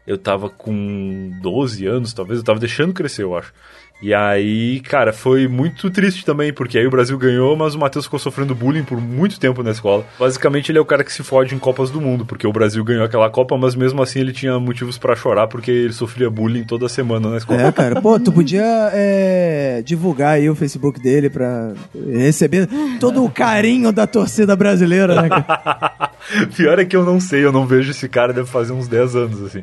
Eu 0.06 0.16
tava 0.16 0.48
com 0.48 1.32
12 1.42 1.84
anos, 1.84 2.12
talvez. 2.12 2.38
Eu 2.38 2.44
tava 2.44 2.60
deixando 2.60 2.92
crescer, 2.92 3.24
eu 3.24 3.36
acho. 3.36 3.52
E 4.00 4.12
aí, 4.12 4.80
cara, 4.80 5.10
foi 5.10 5.48
muito 5.48 5.88
triste 5.88 6.24
também, 6.24 6.52
porque 6.52 6.76
aí 6.76 6.86
o 6.86 6.90
Brasil 6.90 7.16
ganhou, 7.16 7.56
mas 7.56 7.74
o 7.74 7.78
Matheus 7.78 8.04
ficou 8.04 8.18
sofrendo 8.18 8.54
bullying 8.54 8.84
por 8.84 9.00
muito 9.00 9.40
tempo 9.40 9.62
na 9.62 9.70
escola. 9.70 10.04
Basicamente, 10.18 10.70
ele 10.70 10.78
é 10.78 10.80
o 10.80 10.84
cara 10.84 11.02
que 11.02 11.12
se 11.12 11.22
fode 11.22 11.54
em 11.54 11.58
Copas 11.58 11.90
do 11.90 11.98
Mundo, 11.98 12.26
porque 12.26 12.46
o 12.46 12.52
Brasil 12.52 12.84
ganhou 12.84 13.04
aquela 13.04 13.30
Copa, 13.30 13.56
mas 13.56 13.74
mesmo 13.74 14.02
assim 14.02 14.20
ele 14.20 14.34
tinha 14.34 14.60
motivos 14.60 14.98
pra 14.98 15.16
chorar, 15.16 15.46
porque 15.46 15.70
ele 15.70 15.94
sofria 15.94 16.28
bullying 16.28 16.64
toda 16.64 16.90
semana 16.90 17.30
na 17.30 17.38
escola. 17.38 17.62
É, 17.62 17.72
cara. 17.72 18.00
Pô, 18.02 18.20
tu 18.20 18.30
podia 18.30 18.90
é, 18.92 19.82
divulgar 19.82 20.34
aí 20.34 20.50
o 20.50 20.54
Facebook 20.54 21.00
dele 21.00 21.30
pra 21.30 21.72
receber 22.12 22.68
todo 23.00 23.24
o 23.24 23.30
carinho 23.30 23.92
da 23.92 24.06
torcida 24.06 24.54
brasileira, 24.54 25.22
né, 25.22 25.28
cara? 25.30 26.10
Pior 26.54 26.78
é 26.78 26.84
que 26.84 26.96
eu 26.96 27.04
não 27.04 27.18
sei, 27.18 27.44
eu 27.44 27.52
não 27.52 27.66
vejo 27.66 27.92
esse 27.92 28.08
cara, 28.08 28.32
deve 28.32 28.48
fazer 28.48 28.74
uns 28.74 28.88
10 28.88 29.16
anos, 29.16 29.42
assim. 29.42 29.62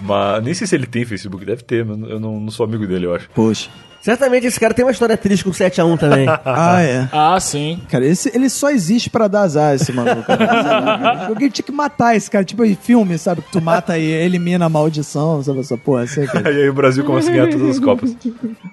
Mas 0.00 0.42
nem 0.44 0.54
sei 0.54 0.66
se 0.66 0.74
ele 0.74 0.86
tem 0.86 1.04
Facebook, 1.04 1.44
deve 1.44 1.62
ter, 1.62 1.84
mas 1.84 2.10
eu 2.10 2.18
não, 2.20 2.40
não 2.40 2.50
sou 2.50 2.64
amigo 2.64 2.86
dele, 2.86 3.06
eu 3.06 3.14
acho. 3.14 3.28
Poxa. 3.34 3.70
Certamente 4.00 4.44
esse 4.48 4.58
cara 4.58 4.74
tem 4.74 4.84
uma 4.84 4.90
história 4.90 5.16
triste 5.16 5.44
com 5.44 5.52
7x1 5.52 5.96
também. 5.96 6.26
Ah, 6.44 6.82
é. 6.82 7.08
Ah, 7.12 7.38
sim. 7.38 7.80
Cara, 7.88 8.04
esse, 8.04 8.32
ele 8.34 8.50
só 8.50 8.68
existe 8.68 9.08
pra 9.08 9.28
dar 9.28 9.42
azar, 9.42 9.76
esse 9.76 9.92
maluco. 9.92 10.24
cara. 10.24 11.26
Alguém 11.30 11.48
tinha 11.48 11.64
que 11.64 11.70
matar 11.70 12.16
esse 12.16 12.28
cara, 12.28 12.44
tipo 12.44 12.64
em 12.64 12.74
filme, 12.74 13.16
sabe? 13.16 13.42
Que 13.42 13.52
tu 13.52 13.60
mata 13.62 13.96
e 13.96 14.04
elimina 14.04 14.64
a 14.64 14.68
maldição, 14.68 15.40
sabe 15.44 15.60
essa 15.60 15.78
porra 15.78 16.02
assim, 16.02 16.26
cara. 16.26 16.50
E 16.50 16.62
aí 16.62 16.68
o 16.68 16.72
Brasil 16.74 17.04
começa 17.04 17.30
a 17.30 17.32
ganhar 17.32 17.48
todas 17.48 17.68
as 17.70 17.78
Copas. 17.78 18.16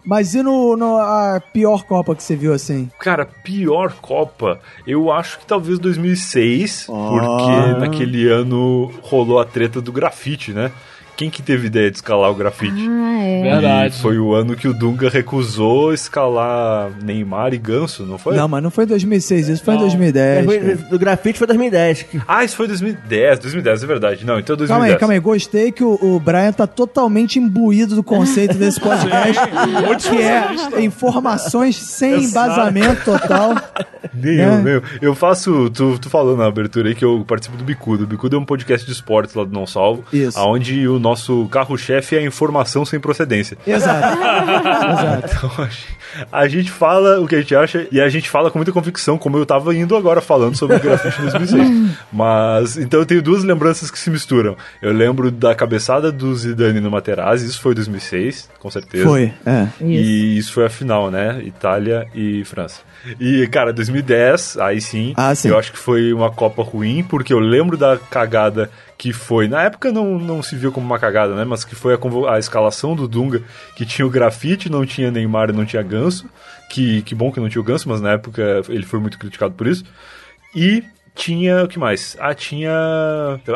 Mas 0.04 0.34
e 0.34 0.42
no, 0.42 0.76
no- 0.76 0.98
a 0.98 1.40
pior 1.54 1.84
Copa 1.84 2.16
que 2.16 2.24
você 2.24 2.36
viu 2.36 2.52
assim? 2.52 2.90
Cara, 3.00 3.24
pior 3.44 3.94
Copa, 4.02 4.60
eu 4.88 5.12
acho 5.12 5.38
que 5.38 5.46
talvez 5.46 5.78
2006, 5.78 6.88
Ah. 6.90 6.94
porque 6.94 7.80
naquele 7.82 8.28
ano 8.28 8.92
rolou 9.04 9.40
a 9.40 9.46
treta 9.46 9.80
do 9.80 9.92
grafite, 9.92 10.54
né? 10.54 10.72
Quem 11.20 11.30
que 11.30 11.42
teve 11.42 11.68
ideia 11.68 11.92
de 11.92 11.98
escalar 11.98 12.32
o 12.32 12.34
grafite? 12.34 12.88
Ah, 12.90 13.22
é. 13.22 13.42
Verdade. 13.42 13.94
E 13.94 14.02
foi 14.02 14.18
o 14.18 14.34
ano 14.34 14.56
que 14.56 14.70
o 14.70 14.74
Dunga 14.74 15.10
recusou 15.10 15.94
escalar 15.94 16.92
Neymar 17.04 17.54
e 17.54 17.58
Ganso, 17.58 18.06
não 18.06 18.18
foi? 18.18 18.38
Não, 18.38 18.48
mas 18.48 18.64
não 18.64 18.72
foi 18.72 18.86
em 18.86 18.88
2006, 18.88 19.50
isso 19.50 19.62
foi 19.66 19.74
em 19.74 19.78
Não. 19.78 19.84
2010. 19.84 20.46
cara. 20.46 20.76
do 20.90 20.98
grafite 20.98 21.38
foi 21.38 21.46
2010. 21.46 22.04
que- 22.04 22.22
Ah, 22.26 22.46
isso 22.46 22.56
foi 22.56 22.68
2010, 22.68 23.38
2010, 23.40 23.84
é 23.84 23.86
verdade. 23.86 24.26
Não, 24.26 24.40
então 24.40 24.56
2010. 24.56 24.70
Calma 24.70 24.86
aí, 24.86 24.98
calma 24.98 25.14
aí. 25.14 25.20
Gostei 25.20 25.74
que 25.74 25.84
o, 25.84 26.00
o 26.02 26.22
Brian 26.22 26.54
tá 26.54 26.66
totalmente 26.66 27.38
imbuído 27.38 27.96
do 27.96 28.04
conceito 28.04 28.58
desse 28.58 28.80
podcast, 28.80 29.42
que 30.10 30.22
é 30.22 30.82
informações 30.82 31.76
sem 31.76 32.24
embasamento 32.24 33.04
total. 33.04 33.56
Nem 34.14 34.38
né? 34.38 34.62
eu, 34.64 34.70
eu. 34.70 34.84
Eu 35.02 35.16
faço. 35.16 35.70
Tu, 35.72 36.00
tu 36.00 36.10
falou 36.10 36.38
na 36.38 36.46
abertura 36.46 36.88
aí 36.88 36.96
que 36.96 37.04
eu 37.04 37.24
participo 37.28 37.58
do 37.58 37.64
Bicudo. 37.66 38.06
O 38.06 38.08
Bicudo 38.08 38.38
é 38.38 38.40
um 38.40 38.46
podcast 38.46 38.86
de 38.86 38.94
esportes 38.94 39.36
lá 39.36 39.44
do 39.44 39.52
Não 39.52 39.68
Salvo. 39.68 40.06
Isso. 40.14 40.40
Onde 40.40 40.88
o 40.88 40.98
nosso 41.00 41.09
carro-chefe 41.50 42.16
é 42.16 42.20
a 42.20 42.24
informação 42.24 42.84
sem 42.86 43.00
procedência. 43.00 43.58
Exato. 43.66 44.18
Exato. 44.20 45.36
Então, 45.38 45.52
a 45.66 45.68
gente- 45.68 46.00
a 46.32 46.48
gente 46.48 46.72
fala 46.72 47.20
o 47.22 47.28
que 47.28 47.36
a 47.36 47.40
gente 47.42 47.56
acha 47.56 47.88
e 47.92 48.02
a 48.02 48.10
gente 48.10 48.30
fala 48.30 48.50
com 48.50 48.58
muita 48.58 48.72
convicção, 48.72 49.18
como 49.18 49.38
eu 49.38 49.46
tava 49.46 49.74
indo 49.76 49.96
agora 49.96 50.22
falando 50.22 50.56
sobre 50.56 50.76
o 50.78 50.80
grafite 50.80 51.20
em 51.20 51.26
2006. 51.26 51.92
Mas, 52.12 52.78
então 52.78 53.00
eu 53.00 53.06
tenho 53.06 53.22
duas 53.22 53.44
lembranças 53.44 53.92
que 53.92 54.00
se 54.00 54.10
misturam. 54.10 54.56
Eu 54.82 54.92
lembro 54.92 55.30
da 55.32 55.54
cabeçada 55.54 56.12
do 56.12 56.36
Zidane 56.36 56.80
no 56.80 56.90
Materazzi, 56.92 57.46
isso 57.48 57.62
foi 57.62 57.76
2006, 57.76 58.50
com 58.60 58.70
certeza. 58.72 59.06
Foi, 59.06 59.32
é. 59.46 59.68
E 59.82 60.38
isso 60.38 60.54
foi 60.54 60.66
a 60.66 60.70
final, 60.70 61.12
né? 61.12 61.42
Itália 61.44 62.08
e 62.16 62.44
França. 62.46 62.82
E, 63.20 63.48
cara, 63.48 63.72
2010, 63.72 64.58
aí 64.58 64.82
sim, 64.82 65.14
Ah, 65.16 65.34
sim. 65.34 65.50
eu 65.50 65.58
acho 65.58 65.72
que 65.72 65.78
foi 65.78 66.12
uma 66.12 66.30
Copa 66.32 66.62
ruim, 66.64 67.04
porque 67.08 67.34
eu 67.34 67.40
lembro 67.40 67.78
da 67.78 67.98
cagada 67.98 68.70
que 69.00 69.14
foi. 69.14 69.48
Na 69.48 69.64
época 69.64 69.94
não, 69.94 70.20
não 70.20 70.44
se 70.44 70.58
viu 70.58 70.74
como 70.74 70.86
uma 70.86 71.00
cagada, 71.00 71.34
né? 71.34 71.46
Mas 71.46 71.64
que 71.64 71.74
foi 71.74 71.94
a, 71.96 72.34
a 72.34 72.38
escalação 72.38 72.98
do 72.98 73.08
Dunga, 73.08 73.42
que 73.74 73.86
tinha 73.86 74.06
o 74.06 74.10
grafite, 74.10 74.70
não 74.70 74.86
tinha 74.86 75.10
Neymar 75.10 75.54
não 75.54 75.66
tinha 75.66 75.82
Ganso. 75.82 76.30
Que, 76.70 77.02
que 77.04 77.16
bom 77.16 77.32
que 77.32 77.40
não 77.40 77.48
tinha 77.48 77.62
o 77.62 77.64
Ganso, 77.64 77.88
mas 77.88 78.02
na 78.02 78.12
época 78.12 78.62
ele 78.68 78.86
foi 78.86 79.00
muito 79.00 79.18
criticado 79.18 79.54
por 79.54 79.68
isso. 79.68 79.86
E 80.54 80.84
tinha. 81.20 81.64
O 81.64 81.68
que 81.68 81.78
mais? 81.78 82.16
Ah, 82.20 82.34
tinha. 82.34 82.72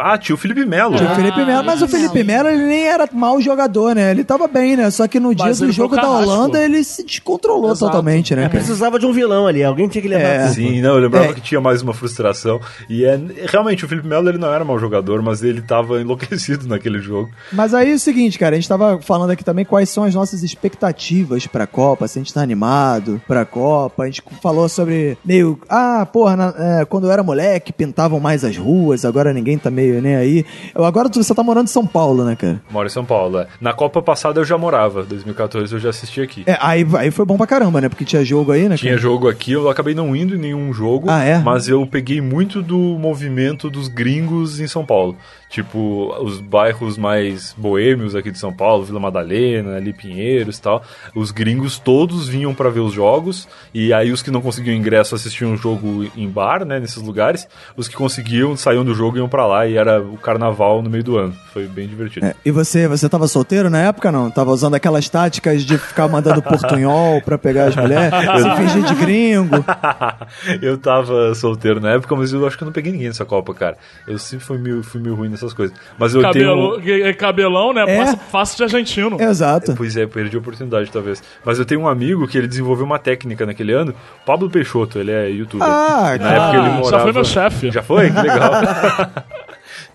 Ah, 0.01 0.17
tinha 0.17 0.35
o 0.35 0.37
Felipe 0.37 0.65
Melo. 0.65 0.95
Tinha 0.95 1.11
o 1.11 1.15
Felipe 1.15 1.43
Melo, 1.45 1.63
mas 1.63 1.81
o 1.81 1.87
Felipe 1.87 2.23
Melo 2.23 2.49
ele 2.49 2.65
nem 2.65 2.85
era 2.87 3.07
mau 3.11 3.39
jogador, 3.41 3.95
né? 3.95 4.11
Ele 4.11 4.23
tava 4.23 4.47
bem, 4.47 4.75
né? 4.75 4.89
Só 4.91 5.07
que 5.07 5.19
no 5.19 5.33
dia 5.33 5.45
Mas 5.45 5.59
do 5.59 5.65
ele 5.65 5.71
jogo 5.71 5.95
da. 5.95 6.03
Holanda 6.09 6.61
ele 6.61 6.83
se 6.83 7.03
descontrolou 7.03 7.71
Exato. 7.71 7.85
totalmente, 7.91 8.35
né, 8.35 8.43
cara? 8.43 8.53
Precisava 8.55 8.99
de 8.99 9.05
um 9.05 9.13
vilão 9.13 9.47
ali, 9.47 9.63
alguém 9.63 9.87
tinha 9.87 10.01
que 10.01 10.07
levar 10.07 10.23
É. 10.23 10.47
Sim, 10.49 10.81
não, 10.81 10.91
eu 10.95 10.99
lembrava 10.99 11.27
É. 11.27 11.33
que 11.33 11.41
tinha 11.41 11.59
mais 11.61 11.81
uma 11.81 11.93
frustração. 11.93 12.59
E 12.89 13.05
é 13.05 13.19
realmente 13.49 13.85
o 13.85 13.87
Felipe 13.87 14.07
Melo 14.07 14.27
ele 14.29 14.37
não 14.37 14.53
era 14.53 14.63
mau 14.65 14.77
jogador, 14.77 15.21
mas 15.21 15.41
ele 15.43 15.61
tava 15.61 16.01
enlouquecido 16.01 16.67
naquele 16.69 16.99
jogo. 16.99 17.29
Mas 17.51 17.73
aí 17.73 17.91
é 17.91 17.95
o 17.95 17.99
seguinte, 17.99 18.37
cara, 18.37 18.55
a 18.55 18.59
gente 18.59 18.67
tava 18.69 18.99
falando 19.01 19.31
aqui 19.31 19.43
também 19.43 19.63
quais 19.65 19.89
são 19.89 20.03
as 20.03 20.13
nossas 20.13 20.43
expectativas 20.43 21.47
pra 21.47 21.65
Copa, 21.65 22.07
se 22.07 22.19
a 22.19 22.21
gente 22.21 22.33
tá 22.33 22.41
animado 22.41 23.21
pra 23.27 23.45
Copa. 23.45 24.03
A 24.03 24.05
gente 24.05 24.21
falou 24.41 24.67
sobre 24.67 25.17
meio. 25.25 25.59
Ah, 25.69 26.05
porra, 26.11 26.35
na- 26.35 26.53
é, 26.81 26.85
quando 26.85 27.05
eu 27.07 27.11
era 27.11 27.23
moleque 27.23 27.52
pintavam 27.61 28.19
mais 28.19 28.43
as 28.43 28.57
ruas, 28.57 29.05
agora 29.05 29.31
ninguém 29.33 29.57
tá 29.57 29.69
meio 29.69 30.01
nem 30.01 30.15
aí. 30.15 30.45
Eu, 30.73 30.83
agora 30.85 31.09
você 31.13 31.33
tá 31.35 31.43
morando 31.43 31.65
em 31.65 31.69
São 31.69 31.85
Paulo, 31.85 32.23
né, 32.25 32.35
cara? 32.35 32.61
Moro 32.71 32.87
em 32.87 32.89
São 32.89 33.05
Paulo. 33.05 33.39
é. 33.39 33.47
Na 33.61 33.73
Copa 33.73 34.01
passada 34.01 34.39
eu 34.39 34.45
já 34.45 34.57
morava, 34.57 35.03
2014 35.03 35.73
eu 35.73 35.79
já 35.79 35.89
assisti 35.89 36.21
aqui. 36.21 36.43
É, 36.45 36.57
aí, 36.59 36.85
aí 36.97 37.11
foi 37.11 37.25
bom 37.25 37.37
pra 37.37 37.45
caramba, 37.47 37.79
né? 37.81 37.89
Porque 37.89 38.05
tinha 38.05 38.23
jogo 38.23 38.51
aí, 38.51 38.67
né? 38.67 38.75
Tinha 38.77 38.91
cara? 38.93 39.01
jogo 39.01 39.29
aqui, 39.29 39.51
eu 39.51 39.69
acabei 39.69 39.93
não 39.93 40.15
indo 40.15 40.35
em 40.35 40.39
nenhum 40.39 40.73
jogo, 40.73 41.09
Ah, 41.09 41.23
é? 41.23 41.37
mas 41.39 41.67
eu 41.67 41.85
peguei 41.85 42.21
muito 42.21 42.61
do 42.61 42.77
movimento 42.77 43.69
dos 43.69 43.87
gringos 43.87 44.59
em 44.59 44.67
São 44.67 44.85
Paulo. 44.85 45.15
Tipo, 45.49 46.11
os 46.23 46.39
bairros 46.41 46.97
mais 46.97 47.53
boêmios 47.55 48.15
aqui 48.15 48.31
de 48.31 48.39
São 48.39 48.51
Paulo, 48.51 48.83
Vila 48.83 48.99
Madalena, 48.99 49.75
ali 49.75 49.93
Pinheiros 49.93 50.57
e 50.57 50.61
tal. 50.61 50.81
Os 51.13 51.29
gringos 51.29 51.77
todos 51.77 52.27
vinham 52.27 52.55
pra 52.55 52.69
ver 52.71 52.79
os 52.79 52.91
jogos, 52.91 53.47
e 53.71 53.93
aí 53.93 54.11
os 54.11 54.23
que 54.23 54.31
não 54.31 54.41
conseguiam 54.41 54.75
ingresso 54.75 55.13
assistiam 55.13 55.53
o 55.53 55.57
jogo 55.57 56.07
em 56.17 56.27
bar, 56.27 56.65
né, 56.65 56.79
nesses 56.79 56.97
lugares. 57.03 57.32
Os 57.75 57.87
que 57.87 57.95
conseguiam 57.95 58.55
saíam 58.55 58.83
do 58.83 58.93
jogo 58.93 59.17
e 59.17 59.19
iam 59.19 59.29
pra 59.29 59.45
lá, 59.45 59.67
e 59.67 59.75
era 59.77 60.01
o 60.01 60.17
carnaval 60.17 60.81
no 60.81 60.89
meio 60.89 61.03
do 61.03 61.17
ano. 61.17 61.33
Foi 61.53 61.67
bem 61.67 61.87
divertido. 61.87 62.25
É, 62.25 62.35
E 62.45 62.51
você, 62.51 62.87
você 62.87 63.07
tava 63.07 63.27
solteiro 63.27 63.69
na 63.69 63.79
época, 63.79 64.11
não? 64.11 64.29
Tava 64.31 64.51
usando 64.51 64.73
aquelas 64.75 65.07
táticas 65.09 65.63
de 65.63 65.77
ficar 65.77 66.07
mandando 66.07 66.41
portunhol 66.43 67.21
pra 67.21 67.37
pegar 67.37 67.65
as 67.65 67.75
mulheres? 67.75 68.11
Se 68.41 68.55
fingir 68.57 68.83
de 68.83 68.95
gringo? 68.95 69.63
eu 70.61 70.77
tava 70.77 71.33
solteiro 71.35 71.79
na 71.79 71.91
época, 71.91 72.15
mas 72.15 72.31
eu 72.33 72.45
acho 72.47 72.57
que 72.57 72.63
eu 72.63 72.65
não 72.65 72.73
peguei 72.73 72.91
ninguém 72.91 73.07
nessa 73.07 73.25
Copa, 73.25 73.53
cara. 73.53 73.77
Eu 74.07 74.17
sempre 74.17 74.45
fui 74.45 74.57
meio, 74.57 74.83
fui 74.83 74.99
meio 75.01 75.15
ruim 75.15 75.29
nessas 75.29 75.53
coisas. 75.53 75.75
Mas 75.97 76.13
eu 76.15 76.21
Cabelo, 76.21 76.81
tenho. 76.81 77.05
é 77.07 77.13
Cabelão, 77.13 77.73
né? 77.73 77.83
É. 77.87 77.97
Passa- 77.97 78.17
Fácil 78.17 78.57
de 78.57 78.63
argentino. 78.63 79.21
Exato. 79.21 79.73
Pois 79.75 79.95
é, 79.95 80.05
perdi 80.07 80.35
a 80.35 80.39
oportunidade, 80.39 80.91
talvez. 80.91 81.21
Mas 81.45 81.59
eu 81.59 81.65
tenho 81.65 81.81
um 81.81 81.87
amigo 81.87 82.27
que 82.27 82.37
ele 82.37 82.47
desenvolveu 82.47 82.85
uma 82.85 82.99
técnica 82.99 83.45
naquele 83.45 83.73
ano, 83.73 83.93
Pablo 84.25 84.49
Peixoto, 84.49 84.97
ele 84.99 85.11
é 85.11 85.29
youtuber. 85.29 85.67
Ah, 85.67 86.11
Na 86.13 86.19
cara. 86.19 86.35
época 86.35 86.57
ele 86.57 86.67
já 86.69 86.75
morava... 86.77 87.03
meu 87.23 87.25
chefe. 87.25 87.71
Já 87.71 87.81
foi? 87.81 88.11
Que 88.11 88.21
legal. 88.21 88.51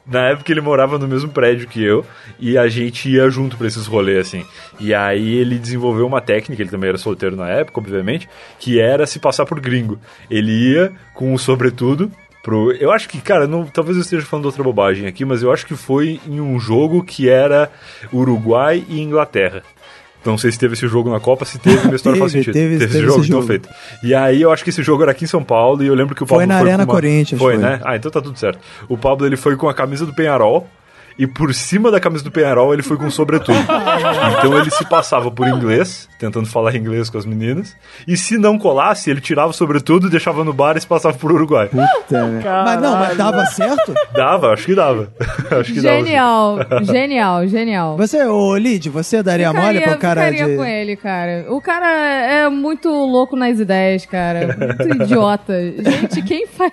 Na 0.06 0.30
época 0.30 0.50
ele 0.50 0.62
morava 0.62 0.98
no 0.98 1.06
mesmo 1.06 1.28
prédio 1.28 1.68
que 1.68 1.84
eu 1.84 2.04
e 2.40 2.56
a 2.56 2.66
gente 2.66 3.10
ia 3.10 3.28
junto 3.28 3.58
pra 3.58 3.66
esses 3.66 3.86
rolês 3.86 4.26
assim. 4.26 4.44
E 4.80 4.94
aí 4.94 5.34
ele 5.34 5.58
desenvolveu 5.58 6.06
uma 6.06 6.22
técnica, 6.22 6.62
ele 6.62 6.70
também 6.70 6.88
era 6.88 6.96
solteiro 6.96 7.36
na 7.36 7.50
época, 7.50 7.78
obviamente, 7.78 8.26
que 8.58 8.80
era 8.80 9.06
se 9.06 9.18
passar 9.18 9.44
por 9.44 9.60
gringo. 9.60 9.98
Ele 10.30 10.50
ia 10.50 10.92
com 11.12 11.34
o 11.34 11.38
sobretudo 11.38 12.10
pro. 12.42 12.72
Eu 12.72 12.90
acho 12.90 13.06
que, 13.06 13.20
cara, 13.20 13.46
não, 13.46 13.66
talvez 13.66 13.98
eu 13.98 14.02
esteja 14.02 14.24
falando 14.24 14.46
outra 14.46 14.62
bobagem 14.62 15.06
aqui, 15.06 15.26
mas 15.26 15.42
eu 15.42 15.52
acho 15.52 15.66
que 15.66 15.76
foi 15.76 16.18
em 16.26 16.40
um 16.40 16.58
jogo 16.58 17.04
que 17.04 17.28
era 17.28 17.70
Uruguai 18.10 18.82
e 18.88 19.02
Inglaterra. 19.02 19.62
Não 20.24 20.36
sei 20.36 20.50
se 20.52 20.58
teve 20.58 20.74
esse 20.74 20.86
jogo 20.88 21.10
na 21.10 21.20
Copa, 21.20 21.44
se 21.44 21.58
teve, 21.58 21.84
minha 21.84 21.94
história 21.96 22.18
faz 22.18 22.32
Teve, 22.32 22.44
sentido. 22.44 22.54
teve- 22.54 22.74
esse 22.84 22.92
teve 22.92 23.06
jogo, 23.06 23.20
esse 23.20 23.28
então 23.28 23.40
jogo. 23.40 23.46
feito. 23.46 23.68
E 24.02 24.14
aí 24.14 24.42
eu 24.42 24.52
acho 24.52 24.64
que 24.64 24.70
esse 24.70 24.82
jogo 24.82 25.02
era 25.02 25.12
aqui 25.12 25.24
em 25.24 25.28
São 25.28 25.42
Paulo 25.44 25.82
e 25.82 25.86
eu 25.86 25.94
lembro 25.94 26.14
que 26.14 26.22
o 26.22 26.26
Foi 26.26 26.38
Pablo 26.38 26.48
na 26.48 26.56
Arena 26.58 26.84
com 26.84 26.92
uma- 26.92 27.00
Corinthians, 27.00 27.40
Foi, 27.40 27.54
foi. 27.54 27.62
né? 27.62 27.80
Ah, 27.84 27.96
então 27.96 28.10
tá 28.10 28.20
tudo 28.20 28.38
certo. 28.38 28.58
O 28.88 28.98
Pablo 28.98 29.24
ele 29.26 29.36
foi 29.36 29.56
com 29.56 29.68
a 29.68 29.74
camisa 29.74 30.04
do 30.04 30.12
Penharol 30.12 30.68
e 31.18 31.26
por 31.26 31.52
cima 31.52 31.90
da 31.90 31.98
camisa 32.00 32.22
do 32.24 32.30
Penharol 32.30 32.72
ele 32.72 32.82
foi 32.82 32.96
com 32.96 33.10
sobretudo. 33.10 33.58
então 34.38 34.56
ele 34.58 34.70
se 34.70 34.84
passava 34.88 35.30
por 35.30 35.46
inglês, 35.48 36.08
tentando 36.18 36.46
falar 36.46 36.74
inglês 36.76 37.10
com 37.10 37.18
as 37.18 37.26
meninas, 37.26 37.76
e 38.06 38.16
se 38.16 38.38
não 38.38 38.58
colasse, 38.58 39.10
ele 39.10 39.20
tirava 39.20 39.48
o 39.50 39.52
sobretudo, 39.52 40.08
deixava 40.08 40.44
no 40.44 40.52
bar 40.52 40.76
e 40.76 40.80
se 40.80 40.86
passava 40.86 41.16
por 41.16 41.32
Uruguai. 41.32 41.68
Puta, 41.68 42.26
né? 42.26 42.42
Mas 42.64 42.80
não, 42.82 42.96
mas 42.96 43.16
dava 43.16 43.46
certo? 43.46 43.94
Dava, 44.12 44.52
acho 44.52 44.66
que 44.66 44.74
dava. 44.74 45.12
acho 45.60 45.72
que 45.72 45.80
dava. 45.80 45.96
Genial, 45.96 46.58
genial, 46.82 47.46
genial. 47.46 47.96
Você, 47.96 48.24
ô 48.24 48.56
Lid, 48.56 48.88
você 48.90 49.22
daria 49.22 49.52
mole 49.52 49.78
Ficaria- 49.78 49.88
pro 49.88 49.98
cara 49.98 50.20
ficaria 50.26 50.46
de. 50.46 50.56
com 50.56 50.64
ele, 50.64 50.96
cara. 50.96 51.46
O 51.48 51.60
cara 51.60 51.86
é 51.88 52.48
muito 52.48 52.88
louco 52.88 53.34
nas 53.36 53.58
ideias, 53.58 54.06
cara. 54.06 54.56
Muito 54.86 55.02
idiota. 55.04 55.54
Gente, 55.78 56.22
quem 56.22 56.46
faz. 56.46 56.72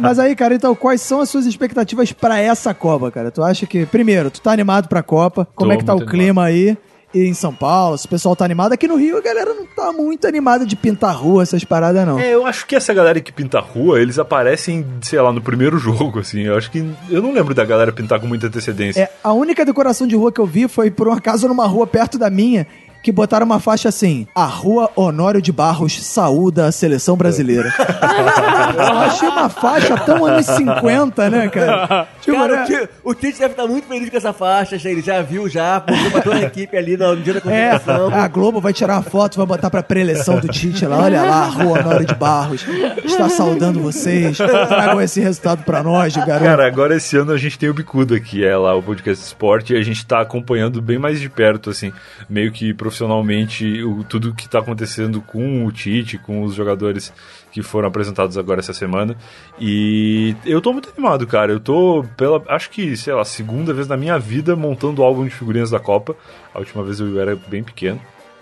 Mas 0.00 0.18
aí, 0.18 0.34
cara, 0.36 0.54
então, 0.54 0.74
quais 0.74 1.00
são 1.00 1.20
as 1.20 1.28
suas 1.28 1.46
expectativas 1.46 2.12
pra 2.12 2.38
essa 2.38 2.72
Copa, 2.86 3.10
cara? 3.10 3.30
Tu 3.32 3.42
acha 3.42 3.66
que, 3.66 3.84
primeiro, 3.84 4.30
tu 4.30 4.40
tá 4.40 4.52
animado 4.52 4.86
pra 4.86 5.02
Copa? 5.02 5.44
Como 5.56 5.70
Tô 5.70 5.74
é 5.74 5.78
que 5.78 5.84
tá 5.84 5.92
o 5.92 6.06
clima 6.06 6.44
aí? 6.44 6.78
E 7.12 7.24
em 7.26 7.34
São 7.34 7.52
Paulo, 7.52 7.96
se 7.98 8.06
o 8.06 8.08
pessoal 8.08 8.36
tá 8.36 8.44
animado. 8.44 8.72
Aqui 8.72 8.86
no 8.86 8.96
Rio, 8.96 9.16
a 9.16 9.20
galera 9.20 9.54
não 9.54 9.66
tá 9.66 9.90
muito 9.90 10.26
animada 10.26 10.64
de 10.64 10.76
pintar 10.76 11.16
rua, 11.16 11.42
essas 11.42 11.64
paradas, 11.64 12.06
não. 12.06 12.18
É, 12.18 12.34
eu 12.34 12.46
acho 12.46 12.66
que 12.66 12.76
essa 12.76 12.92
galera 12.94 13.20
que 13.20 13.32
pinta 13.32 13.58
a 13.58 13.60
rua, 13.60 14.00
eles 14.00 14.18
aparecem, 14.18 14.86
sei 15.00 15.20
lá, 15.20 15.32
no 15.32 15.40
primeiro 15.40 15.78
jogo, 15.80 16.20
assim. 16.20 16.42
Eu 16.42 16.56
acho 16.56 16.70
que. 16.70 16.84
Eu 17.10 17.22
não 17.22 17.32
lembro 17.32 17.54
da 17.54 17.64
galera 17.64 17.90
pintar 17.90 18.20
com 18.20 18.26
muita 18.26 18.46
antecedência. 18.46 19.00
É, 19.00 19.10
a 19.24 19.32
única 19.32 19.64
decoração 19.64 20.06
de 20.06 20.14
rua 20.14 20.30
que 20.30 20.40
eu 20.40 20.46
vi 20.46 20.68
foi, 20.68 20.90
por 20.90 21.08
um 21.08 21.12
acaso, 21.12 21.48
numa 21.48 21.66
rua 21.66 21.86
perto 21.86 22.18
da 22.18 22.30
minha, 22.30 22.66
que 23.06 23.12
botaram 23.12 23.46
uma 23.46 23.60
faixa 23.60 23.88
assim: 23.88 24.26
A 24.34 24.44
Rua 24.46 24.90
Honório 24.96 25.40
de 25.40 25.52
Barros 25.52 26.04
saúda 26.04 26.66
a 26.66 26.72
seleção 26.72 27.16
brasileira. 27.16 27.72
eu 27.78 28.98
achei 28.98 29.28
uma 29.28 29.48
faixa 29.48 29.96
tão 29.98 30.26
anos 30.26 30.44
50, 30.44 31.30
né, 31.30 31.48
cara? 31.48 32.08
Tipo, 32.26 32.38
Cara, 32.38 32.56
né? 32.56 32.62
o 32.62 32.66
Tite, 32.66 32.88
o 33.04 33.14
Tite 33.14 33.38
deve 33.38 33.52
estar 33.52 33.66
muito 33.68 33.86
feliz 33.86 34.10
com 34.10 34.16
essa 34.16 34.32
faixa, 34.32 34.74
ele 34.88 35.00
já 35.00 35.22
viu 35.22 35.48
já, 35.48 35.78
porque 35.78 36.08
botou 36.08 36.32
a 36.32 36.40
equipe 36.42 36.76
ali 36.76 36.96
no 36.96 37.16
dia 37.16 37.34
da 37.34 37.38
É, 37.38 37.42
concentração. 37.78 38.12
a 38.12 38.26
Globo 38.26 38.60
vai 38.60 38.72
tirar 38.72 38.94
uma 38.94 39.02
foto, 39.04 39.36
vai 39.36 39.46
botar 39.46 39.70
pra 39.70 39.80
preleção 39.80 40.40
do 40.40 40.48
Tite 40.48 40.84
lá. 40.86 40.98
Olha 40.98 41.22
lá, 41.22 41.42
a 41.44 41.46
Rua 41.46 41.78
Honório 41.78 42.04
de 42.04 42.14
Barros 42.16 42.66
está 43.04 43.28
saudando 43.28 43.78
vocês. 43.78 44.36
Tragam 44.36 45.00
esse 45.00 45.20
resultado 45.20 45.62
pra 45.62 45.84
nós, 45.84 46.16
garoto. 46.16 46.44
Cara, 46.44 46.66
agora 46.66 46.96
esse 46.96 47.16
ano 47.16 47.30
a 47.30 47.38
gente 47.38 47.56
tem 47.56 47.68
o 47.68 47.74
Bicuda, 47.74 48.18
que 48.18 48.44
é 48.44 48.56
lá 48.56 48.74
o 48.74 48.82
podcast 48.82 49.24
esporte, 49.24 49.72
e 49.74 49.76
a 49.76 49.82
gente 49.84 50.04
tá 50.04 50.20
acompanhando 50.20 50.82
bem 50.82 50.98
mais 50.98 51.20
de 51.20 51.28
perto, 51.28 51.70
assim, 51.70 51.92
meio 52.28 52.50
que 52.50 52.74
profissionalmente, 52.74 52.95
o, 53.04 54.04
tudo 54.04 54.34
que 54.34 54.48
tá 54.48 54.58
acontecendo 54.58 55.20
com 55.20 55.64
o 55.64 55.72
Tite, 55.72 56.18
com 56.18 56.42
os 56.42 56.54
jogadores 56.54 57.12
que 57.52 57.62
foram 57.62 57.88
apresentados 57.88 58.36
agora 58.36 58.60
essa 58.60 58.72
semana. 58.72 59.16
E 59.60 60.34
eu 60.44 60.60
tô 60.60 60.72
muito 60.72 60.90
animado, 60.90 61.26
cara. 61.26 61.52
Eu 61.52 61.60
tô 61.60 62.04
pela, 62.16 62.42
acho 62.48 62.70
que, 62.70 62.96
sei 62.96 63.14
lá, 63.14 63.24
segunda 63.24 63.72
vez 63.72 63.88
na 63.88 63.96
minha 63.96 64.18
vida 64.18 64.54
montando 64.54 65.02
o 65.02 65.04
álbum 65.04 65.24
de 65.24 65.30
figurinhas 65.30 65.70
da 65.70 65.78
Copa. 65.78 66.16
A 66.54 66.58
última 66.58 66.82
vez 66.82 67.00
eu 67.00 67.20
era 67.20 67.36
bem 67.36 67.62
pequeno. 67.62 68.00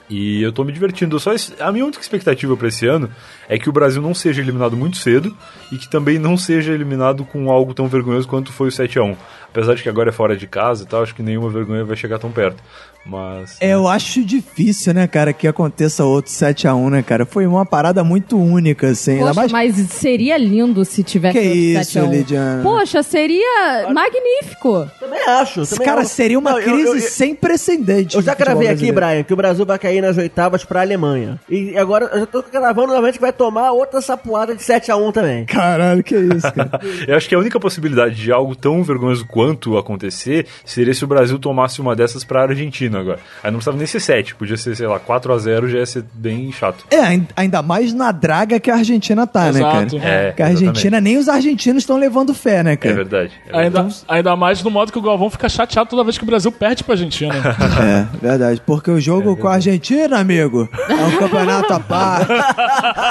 E 0.09 0.43
eu 0.43 0.53
tô 0.53 0.65
me 0.65 0.73
divertindo. 0.73 1.19
Só 1.19 1.31
a 1.61 1.73
minha 1.73 1.85
única 1.85 2.01
expectativa 2.01 2.57
pra 2.57 2.69
esse 2.69 2.87
ano 2.87 3.11
é 3.49 3.59
que 3.59 3.69
o 3.69 3.73
Brasil 3.73 4.03
não 4.03 4.15
seja 4.15 4.43
eliminado 4.43 4.77
muito 4.77 4.97
cedo 4.99 5.35
e 5.73 5.79
que 5.79 5.89
também 5.89 6.19
não 6.19 6.37
seja 6.37 6.73
eliminado 6.73 7.25
com 7.25 7.51
algo 7.51 7.73
tão 7.73 7.89
vergonhoso 7.89 8.29
quanto 8.29 8.53
foi 8.53 8.69
o 8.69 8.73
7 8.73 8.99
a 8.99 9.03
1 9.03 9.17
Apesar 9.49 9.75
de 9.75 9.83
que 9.83 9.89
agora 9.89 10.11
é 10.11 10.13
fora 10.13 10.37
de 10.37 10.47
casa 10.47 10.83
e 10.83 10.87
tal, 10.87 11.03
acho 11.03 11.15
que 11.15 11.23
nenhuma 11.23 11.49
vergonha 11.49 11.85
vai 11.85 11.97
chegar 11.97 12.19
tão 12.19 12.31
perto. 12.31 12.63
Mas. 13.07 13.57
É, 13.61 13.75
eu 13.75 13.87
acho 13.87 14.25
difícil, 14.25 14.95
né, 14.95 15.07
cara, 15.07 15.33
que 15.33 15.47
aconteça 15.47 16.05
outro 16.05 16.31
7x1, 16.33 16.91
né, 16.91 17.03
cara? 17.03 17.27
Foi 17.27 17.47
uma 17.47 17.67
parada 17.67 18.03
muito 18.03 18.39
única, 18.39 18.89
assim. 18.89 19.19
Poxa, 19.19 19.35
mais... 19.35 19.53
mas 19.53 19.77
seria 19.91 20.37
lindo 20.39 20.85
se 20.85 21.03
tivesse 21.03 21.39
Que 21.39 21.45
outro 21.47 21.59
isso, 21.61 21.85
7 21.93 21.99
a 21.99 22.05
1. 22.05 22.11
Lidiana? 22.13 22.63
Poxa, 22.63 23.03
seria 23.03 23.89
magnífico. 23.93 24.89
Também 24.99 25.21
acho. 25.29 25.67
Também 25.67 25.85
Cara, 25.87 26.01
acho. 26.01 26.11
seria 26.11 26.39
uma 26.39 26.53
Não, 26.53 26.63
crise 26.63 26.87
eu- 26.89 26.95
eu- 26.97 27.01
sem 27.01 27.35
precedentes. 27.35 28.15
Eu 28.15 28.23
já 28.23 28.35
gravei 28.35 28.69
aqui. 28.69 28.91
Brian, 28.93 29.23
que 29.23 29.33
o 29.33 29.37
Brasil 29.37 29.67
vai 29.67 29.79
cair 29.79 30.01
nas 30.01 30.17
oitavas 30.17 30.65
pra 30.65 30.81
Alemanha. 30.81 31.39
E 31.49 31.77
agora 31.77 32.07
eu 32.13 32.21
já 32.21 32.27
tô 32.27 32.43
gravando 32.43 32.89
novamente 32.89 33.15
que 33.15 33.21
vai 33.21 33.33
tomar 33.33 33.73
outra 33.73 34.01
sapuada 34.01 34.55
de 34.55 34.63
7x1 34.63 35.13
também. 35.13 35.45
Caralho, 35.45 36.03
que 36.03 36.15
isso, 36.17 36.51
cara. 36.53 36.81
Eu 37.07 37.17
acho 37.17 37.29
que 37.29 37.35
a 37.35 37.39
única 37.39 37.59
possibilidade 37.61 38.15
de 38.15 38.33
algo 38.33 38.55
tão 38.57 38.83
vergonhoso 38.83 39.27
quanto 39.27 39.77
acontecer 39.77 40.47
seria 40.65 40.95
se 40.95 41.05
o 41.05 41.07
Brasil 41.09 41.39
tomasse 41.39 41.81
uma 41.81 41.95
dessas 41.95 42.25
pra 42.25 42.43
Argentina 42.43 42.94
agora. 42.99 43.19
Aí 43.43 43.51
não 43.51 43.59
precisava 43.59 43.77
nem 43.79 43.87
ser 43.87 44.01
7, 44.01 44.35
podia 44.35 44.57
ser, 44.57 44.75
sei 44.77 44.87
lá, 44.87 44.99
4x0 45.01 45.69
já 45.69 45.79
ia 45.79 45.87
ser 45.87 46.05
bem 46.15 46.51
chato. 46.53 46.85
É, 46.91 46.99
ain- 47.01 47.27
ainda 47.37 47.63
mais 47.63 47.93
na 47.93 48.13
draga 48.13 48.59
que 48.61 48.71
a 48.71 48.77
Argentina 48.77 49.27
tá, 49.27 49.45
né, 49.53 49.61
Exato. 49.61 49.97
cara? 49.99 50.09
É, 50.09 50.27
Porque 50.29 50.43
a 50.43 50.47
Argentina, 50.47 51.01
nem 51.01 51.17
os 51.19 51.29
argentinos 51.29 51.83
estão 51.83 51.97
levando 51.97 52.35
fé, 52.35 52.63
né, 52.63 52.73
É 52.73 52.77
cara? 52.77 52.95
verdade. 52.95 53.33
é 53.49 53.57
Ainda, 53.59 53.83
verdade. 53.83 54.03
ainda 54.09 54.37
mais 54.37 54.63
no 54.63 54.71
modo 54.71 54.93
que 54.93 54.99
o 54.99 55.03
Galvão 55.03 55.31
fica 55.31 55.49
chateado 55.49 55.89
toda 55.91 56.05
vez 56.05 56.17
que 56.19 56.25
o 56.25 56.27
Brasil 56.27 56.51
perde 56.53 56.85
pra 56.85 56.95
Argentina. 56.95 57.35
É, 57.35 58.07
verdade. 58.21 58.63
Porque 58.65 58.91
o 58.91 59.01
jogo 59.01 59.37
com 59.37 59.49
a 59.49 59.55
Argentina, 59.55 60.19
amigo, 60.19 60.69
é 60.89 60.95
um 60.95 61.17
campeonato 61.19 61.73
à 61.73 61.81
parte. 61.81 62.33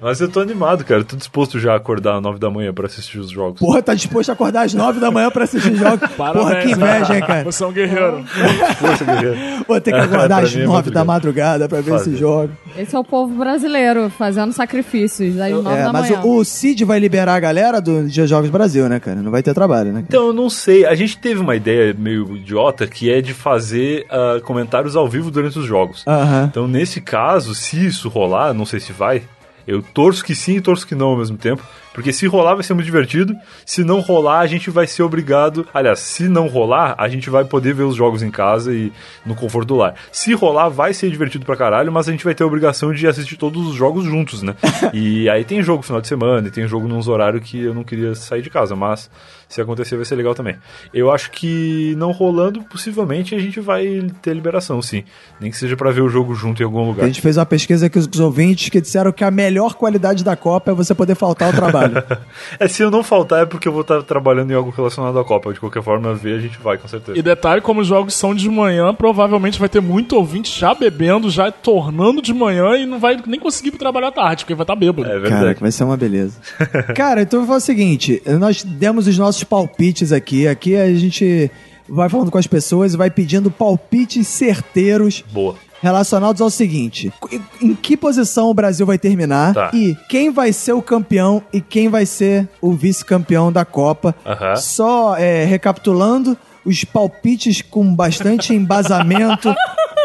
Mas 0.00 0.20
eu 0.20 0.28
tô 0.30 0.40
animado, 0.40 0.84
cara. 0.84 1.00
Eu 1.00 1.04
tô 1.04 1.16
disposto 1.16 1.58
já 1.58 1.72
a 1.72 1.76
acordar 1.76 2.16
às 2.16 2.22
9 2.22 2.38
da 2.38 2.50
manhã 2.50 2.72
pra 2.72 2.86
assistir 2.86 3.18
os 3.18 3.30
jogos. 3.30 3.58
Porra, 3.60 3.82
tá 3.82 3.94
disposto 3.94 4.30
a 4.30 4.32
acordar 4.32 4.62
às 4.64 4.74
nove 4.74 5.00
da 5.00 5.10
manhã 5.10 5.30
pra 5.30 5.44
assistir 5.44 5.74
jogos. 5.76 6.08
Porra, 6.16 6.56
que 6.56 6.70
inveja, 6.72 7.14
hein, 7.16 7.20
cara. 7.20 7.44
Você 7.44 7.62
é 7.62 7.66
um 7.66 7.72
guerreiro. 7.72 8.21
Força, 8.26 9.04
guerreiro. 9.04 9.36
Vou 9.68 9.80
ter 9.80 9.92
que 9.92 9.98
acordar 9.98 10.42
às 10.42 10.54
é 10.56 10.64
nove 10.64 10.90
da 10.90 11.04
madrugada. 11.04 11.68
pra 11.68 11.80
ver 11.80 11.90
Fazer. 11.90 12.10
esse 12.10 12.18
jogo. 12.18 12.50
Esse 12.76 12.94
é 12.94 12.98
o 12.98 13.04
povo 13.04 13.34
brasileiro 13.34 14.10
fazendo 14.10 14.52
sacrifícios 14.52 15.38
às 15.40 15.50
nove 15.52 15.68
É, 15.78 15.82
da 15.84 15.92
mas 15.92 16.10
manhã. 16.10 16.22
o, 16.24 16.38
o 16.38 16.44
Cid 16.44 16.84
vai 16.84 16.98
liberar 16.98 17.34
a 17.34 17.40
galera 17.40 17.80
do 17.80 18.04
Dia 18.08 18.26
Jogos 18.26 18.50
Brasil, 18.50 18.88
né, 18.88 18.98
cara? 19.00 19.20
Não 19.22 19.30
vai 19.30 19.42
ter 19.42 19.52
trabalho, 19.54 19.88
né? 19.92 20.00
cara? 20.02 20.06
Então, 20.08 20.26
eu 20.28 20.32
não 20.32 20.48
sei. 20.50 20.84
A 20.86 20.94
gente 20.94 21.18
teve 21.18 21.40
uma 21.40 21.54
ideia 21.56 21.94
meio 21.98 22.36
idiota 22.36 22.86
que 22.86 23.10
é 23.10 23.20
de 23.20 23.32
fazer 23.34 24.06
ah, 24.10 24.40
comentários 24.44 24.96
ao 24.96 25.08
vivo 25.08 25.30
durante 25.30 25.58
os 25.58 25.64
jogos. 25.66 26.04
Aham. 26.06 26.46
Então, 26.50 26.66
nesse 26.68 27.00
caso, 27.00 27.54
se 27.54 27.86
isso 27.86 28.08
rolar, 28.08 28.52
não 28.54 28.64
sei 28.66 28.80
se 28.80 28.92
vai, 28.92 29.22
eu 29.66 29.82
torço 29.82 30.24
que 30.24 30.34
sim 30.34 30.56
e 30.56 30.60
torço 30.60 30.86
que 30.86 30.94
não 30.94 31.08
ao 31.08 31.16
mesmo 31.16 31.36
tempo. 31.36 31.62
Porque 31.92 32.12
se 32.12 32.26
rolar 32.26 32.54
vai 32.54 32.62
ser 32.62 32.74
muito 32.74 32.86
divertido. 32.86 33.36
Se 33.66 33.84
não 33.84 34.00
rolar, 34.00 34.40
a 34.40 34.46
gente 34.46 34.70
vai 34.70 34.86
ser 34.86 35.02
obrigado. 35.02 35.66
Aliás, 35.72 35.98
se 36.00 36.28
não 36.28 36.46
rolar, 36.46 36.94
a 36.98 37.08
gente 37.08 37.28
vai 37.28 37.44
poder 37.44 37.74
ver 37.74 37.82
os 37.82 37.94
jogos 37.94 38.22
em 38.22 38.30
casa 38.30 38.72
e 38.72 38.92
no 39.26 39.34
conforto 39.34 39.68
do 39.68 39.76
lar. 39.76 39.94
Se 40.10 40.32
rolar, 40.32 40.68
vai 40.68 40.94
ser 40.94 41.10
divertido 41.10 41.44
pra 41.44 41.56
caralho, 41.56 41.92
mas 41.92 42.08
a 42.08 42.12
gente 42.12 42.24
vai 42.24 42.34
ter 42.34 42.44
a 42.44 42.46
obrigação 42.46 42.92
de 42.92 43.06
assistir 43.06 43.36
todos 43.36 43.66
os 43.66 43.74
jogos 43.74 44.04
juntos, 44.04 44.42
né? 44.42 44.56
e 44.92 45.28
aí 45.28 45.44
tem 45.44 45.62
jogo 45.62 45.82
final 45.82 46.00
de 46.00 46.08
semana 46.08 46.48
e 46.48 46.50
tem 46.50 46.66
jogo 46.66 46.88
nos 46.88 47.08
horários 47.08 47.42
que 47.48 47.62
eu 47.62 47.74
não 47.74 47.84
queria 47.84 48.14
sair 48.14 48.42
de 48.42 48.50
casa, 48.50 48.74
mas 48.74 49.10
se 49.52 49.60
acontecer 49.60 49.96
vai 49.96 50.04
ser 50.04 50.14
legal 50.14 50.34
também. 50.34 50.56
Eu 50.94 51.10
acho 51.10 51.30
que 51.30 51.94
não 51.96 52.10
rolando, 52.10 52.62
possivelmente 52.62 53.34
a 53.34 53.38
gente 53.38 53.60
vai 53.60 54.06
ter 54.22 54.32
liberação, 54.34 54.80
sim. 54.80 55.04
Nem 55.40 55.50
que 55.50 55.56
seja 55.56 55.76
pra 55.76 55.90
ver 55.90 56.00
o 56.00 56.08
jogo 56.08 56.34
junto 56.34 56.62
em 56.62 56.64
algum 56.64 56.80
A 56.80 56.86
lugar. 56.86 57.06
gente 57.06 57.20
fez 57.20 57.36
uma 57.36 57.44
pesquisa 57.46 57.86
aqui 57.86 58.00
com 58.00 58.08
os 58.10 58.20
ouvintes 58.20 58.68
que 58.70 58.80
disseram 58.80 59.12
que 59.12 59.22
a 59.24 59.30
melhor 59.30 59.74
qualidade 59.74 60.24
da 60.24 60.34
Copa 60.36 60.70
é 60.70 60.74
você 60.74 60.94
poder 60.94 61.14
faltar 61.14 61.48
ao 61.48 61.54
trabalho. 61.54 62.02
É, 62.58 62.66
se 62.68 62.82
eu 62.82 62.90
não 62.90 63.02
faltar 63.02 63.42
é 63.42 63.46
porque 63.46 63.66
eu 63.68 63.72
vou 63.72 63.82
estar 63.82 64.02
trabalhando 64.02 64.50
em 64.50 64.54
algo 64.54 64.70
relacionado 64.70 65.18
à 65.18 65.24
Copa. 65.24 65.52
De 65.52 65.60
qualquer 65.60 65.82
forma, 65.82 66.14
ver 66.14 66.36
a 66.36 66.40
gente 66.40 66.58
vai, 66.58 66.78
com 66.78 66.86
certeza. 66.88 67.18
E 67.18 67.22
detalhe, 67.22 67.60
como 67.60 67.80
os 67.80 67.86
jogos 67.86 68.14
são 68.14 68.34
de 68.34 68.48
manhã, 68.48 68.94
provavelmente 68.94 69.58
vai 69.58 69.68
ter 69.68 69.80
muito 69.80 70.16
ouvinte 70.16 70.58
já 70.58 70.74
bebendo, 70.74 71.28
já 71.30 71.50
tornando 71.50 72.22
de 72.22 72.32
manhã 72.32 72.76
e 72.76 72.86
não 72.86 72.98
vai 72.98 73.18
nem 73.26 73.38
conseguir 73.40 73.72
trabalhar 73.72 74.08
à 74.08 74.12
tarde, 74.12 74.44
porque 74.44 74.54
vai 74.54 74.64
estar 74.64 74.76
bêbado. 74.76 75.02
É 75.08 75.12
Cara, 75.12 75.20
verdade. 75.20 75.54
que 75.56 75.60
vai 75.60 75.70
ser 75.72 75.84
uma 75.84 75.96
beleza. 75.96 76.38
Cara, 76.94 77.22
então 77.22 77.40
eu 77.40 77.46
vou 77.46 77.54
fazer 77.54 77.64
o 77.64 77.66
seguinte: 77.76 78.22
nós 78.38 78.62
demos 78.62 79.06
os 79.06 79.18
nossos 79.18 79.41
palpites 79.44 80.12
aqui. 80.12 80.46
Aqui 80.48 80.76
a 80.76 80.92
gente 80.94 81.50
vai 81.88 82.08
falando 82.08 82.30
com 82.30 82.38
as 82.38 82.46
pessoas 82.46 82.94
e 82.94 82.96
vai 82.96 83.10
pedindo 83.10 83.50
palpites 83.50 84.26
certeiros 84.28 85.24
Boa. 85.32 85.56
relacionados 85.80 86.40
ao 86.40 86.50
seguinte: 86.50 87.12
em- 87.60 87.74
que 87.74 87.96
posição 87.96 88.48
o 88.48 88.54
Brasil 88.54 88.86
vai 88.86 88.98
terminar 88.98 89.54
Tá. 89.54 89.70
e 89.74 89.96
quem 90.08 90.30
vai 90.30 90.52
ser 90.52 90.72
o 90.72 90.82
campeão 90.82 91.42
e 91.52 91.60
quem 91.60 91.88
vai 91.88 92.06
ser 92.06 92.48
o 92.60 92.72
vice-campeão 92.72 93.50
da 93.52 93.64
Copa. 93.64 94.14
Só 94.56 95.16
é, 95.16 95.44
recapitulando, 95.44 96.36
os 96.64 96.84
palpites 96.84 97.60
com 97.62 97.94
bastante 97.94 98.54
embasamento, 98.54 99.54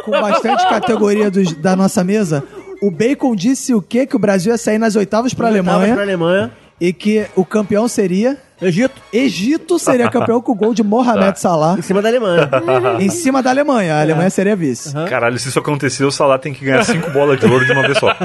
com 0.04 0.12
bastante 0.12 0.68
categoria 0.68 1.30
dos- 1.30 1.54
da 1.54 1.76
nossa 1.76 2.04
mesa. 2.04 2.44
O 2.82 2.92
Bacon 2.92 3.36
disse 3.36 3.74
o 3.74 3.82
quê? 3.82 4.06
Que 4.06 4.16
o 4.16 4.20
Brasil 4.20 4.52
ia 4.52 4.58
sair 4.58 4.78
nas 4.78 4.96
oitavas 4.96 5.34
para 5.34 5.48
Oitavas 5.48 5.70
Alemanha 5.74 5.94
Pra 5.96 6.04
Alemanha. 6.04 6.52
e 6.80 6.94
que 6.94 7.26
o 7.36 7.44
campeão 7.44 7.88
seria 7.88 8.38
Egito, 8.62 9.02
Egito 9.14 9.78
seria 9.78 10.10
campeão 10.10 10.42
com 10.42 10.52
o 10.52 10.56
gol 10.56 10.74
de 10.74 10.82
Mohamed 10.84 11.28
Tá. 11.28 11.36
Salah 11.36 11.76
em 11.78 11.82
cima 11.82 12.02
da 12.02 12.10
Alemanha. 12.10 12.50
em 13.00 13.10
cima 13.10 13.44
da 13.44 13.50
Alemanha. 13.52 13.96
A 13.96 14.02
Alemanha 14.02 14.30
seria 14.30 14.56
vice. 14.56 14.94
Caralho, 15.08 15.38
se 15.38 15.50
isso 15.50 15.60
acontecer, 15.60 16.04
o 16.04 16.12
Salah 16.12 16.40
tem 16.40 16.54
que 16.54 16.66
ganhar 16.66 16.84
cinco 16.84 17.12
bolas 17.12 17.40
de 17.40 17.46
ouro 17.46 17.66
de 17.66 17.72
uma 17.72 17.84
vez 17.84 17.98
só. 18.00 18.10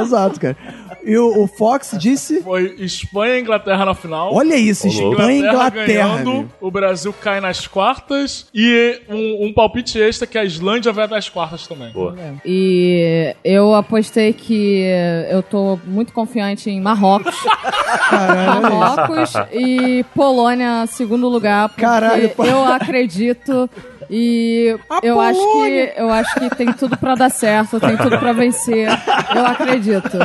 Exato, 0.00 0.40
cara. 0.40 0.56
E 1.04 1.16
o, 1.16 1.42
o 1.42 1.46
Fox 1.46 1.94
disse: 1.98 2.42
Foi 2.42 2.74
Espanha 2.78 3.36
e 3.36 3.40
Inglaterra 3.40 3.84
na 3.84 3.94
final. 3.94 4.34
Olha 4.34 4.56
isso. 4.56 4.86
Espanha 4.86 5.32
e 5.32 5.38
Inglaterra. 5.38 5.86
ganhando, 5.86 6.30
amigo. 6.30 6.50
o 6.60 6.70
Brasil 6.70 7.12
cai 7.12 7.40
nas 7.40 7.66
quartas 7.66 8.46
e 8.54 9.00
um, 9.08 9.46
um 9.46 9.52
palpite 9.52 10.00
extra 10.00 10.26
que 10.26 10.38
a 10.38 10.44
Islândia 10.44 10.92
vai 10.92 11.08
das 11.08 11.28
quartas 11.28 11.66
também. 11.66 11.92
Boa. 11.92 12.16
E 12.44 13.34
eu 13.44 13.74
apostei 13.74 14.32
que 14.32 14.84
eu 15.30 15.42
tô 15.42 15.78
muito 15.84 16.12
confiante 16.12 16.70
em 16.70 16.80
Marrocos. 16.80 17.34
Marrocos 18.10 19.32
e 19.52 20.04
Polônia, 20.14 20.86
segundo 20.86 21.28
lugar, 21.28 21.68
porque 21.68 21.82
Caralho, 21.82 22.28
pô. 22.30 22.44
eu 22.44 22.64
acredito 22.64 23.68
e 24.10 24.76
eu 25.04 25.20
acho 25.20 25.40
que 25.40 25.92
eu 25.96 26.10
acho 26.10 26.34
que 26.34 26.50
tem 26.56 26.72
tudo 26.72 26.98
pra 26.98 27.14
dar 27.14 27.30
certo, 27.30 27.78
tem 27.78 27.96
tudo 27.96 28.18
pra 28.18 28.32
vencer. 28.32 28.88
Eu 29.34 29.46
acredito. 29.46 30.18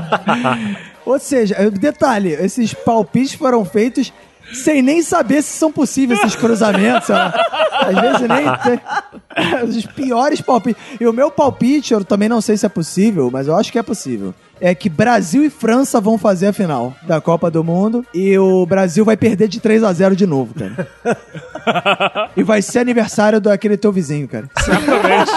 Ou 1.05 1.19
seja, 1.19 1.69
detalhe, 1.69 2.31
esses 2.31 2.73
palpites 2.73 3.35
foram 3.35 3.63
feitos 3.63 4.11
sem 4.53 4.81
nem 4.81 5.01
saber 5.01 5.41
se 5.41 5.57
são 5.57 5.71
possíveis 5.71 6.19
esses 6.19 6.35
cruzamentos. 6.35 7.09
lá. 7.09 7.33
Às 7.71 7.99
vezes 7.99 8.21
nem 8.27 8.45
tem. 8.63 8.81
Os 9.63 9.85
piores 9.85 10.41
palpites. 10.41 10.81
E 10.99 11.05
o 11.05 11.13
meu 11.13 11.29
palpite, 11.29 11.93
eu 11.93 12.03
também 12.03 12.29
não 12.29 12.41
sei 12.41 12.57
se 12.57 12.65
é 12.65 12.69
possível, 12.69 13.29
mas 13.31 13.47
eu 13.47 13.55
acho 13.55 13.71
que 13.71 13.79
é 13.79 13.83
possível. 13.83 14.33
É 14.59 14.73
que 14.73 14.89
Brasil 14.89 15.43
e 15.43 15.49
França 15.49 15.99
vão 15.99 16.17
fazer 16.17 16.47
a 16.47 16.53
final 16.53 16.95
da 17.03 17.19
Copa 17.19 17.51
do 17.51 17.63
Mundo 17.63 18.05
e 18.13 18.37
o 18.37 18.65
Brasil 18.65 19.03
vai 19.03 19.17
perder 19.17 19.47
de 19.47 19.59
3 19.59 19.83
a 19.83 19.91
0 19.91 20.15
de 20.15 20.25
novo, 20.25 20.53
cara. 20.53 20.87
e 22.35 22.43
vai 22.43 22.61
ser 22.61 22.79
aniversário 22.79 23.39
daquele 23.41 23.77
teu 23.77 23.91
vizinho, 23.91 24.27
cara. 24.27 24.49
Certamente. 24.59 25.31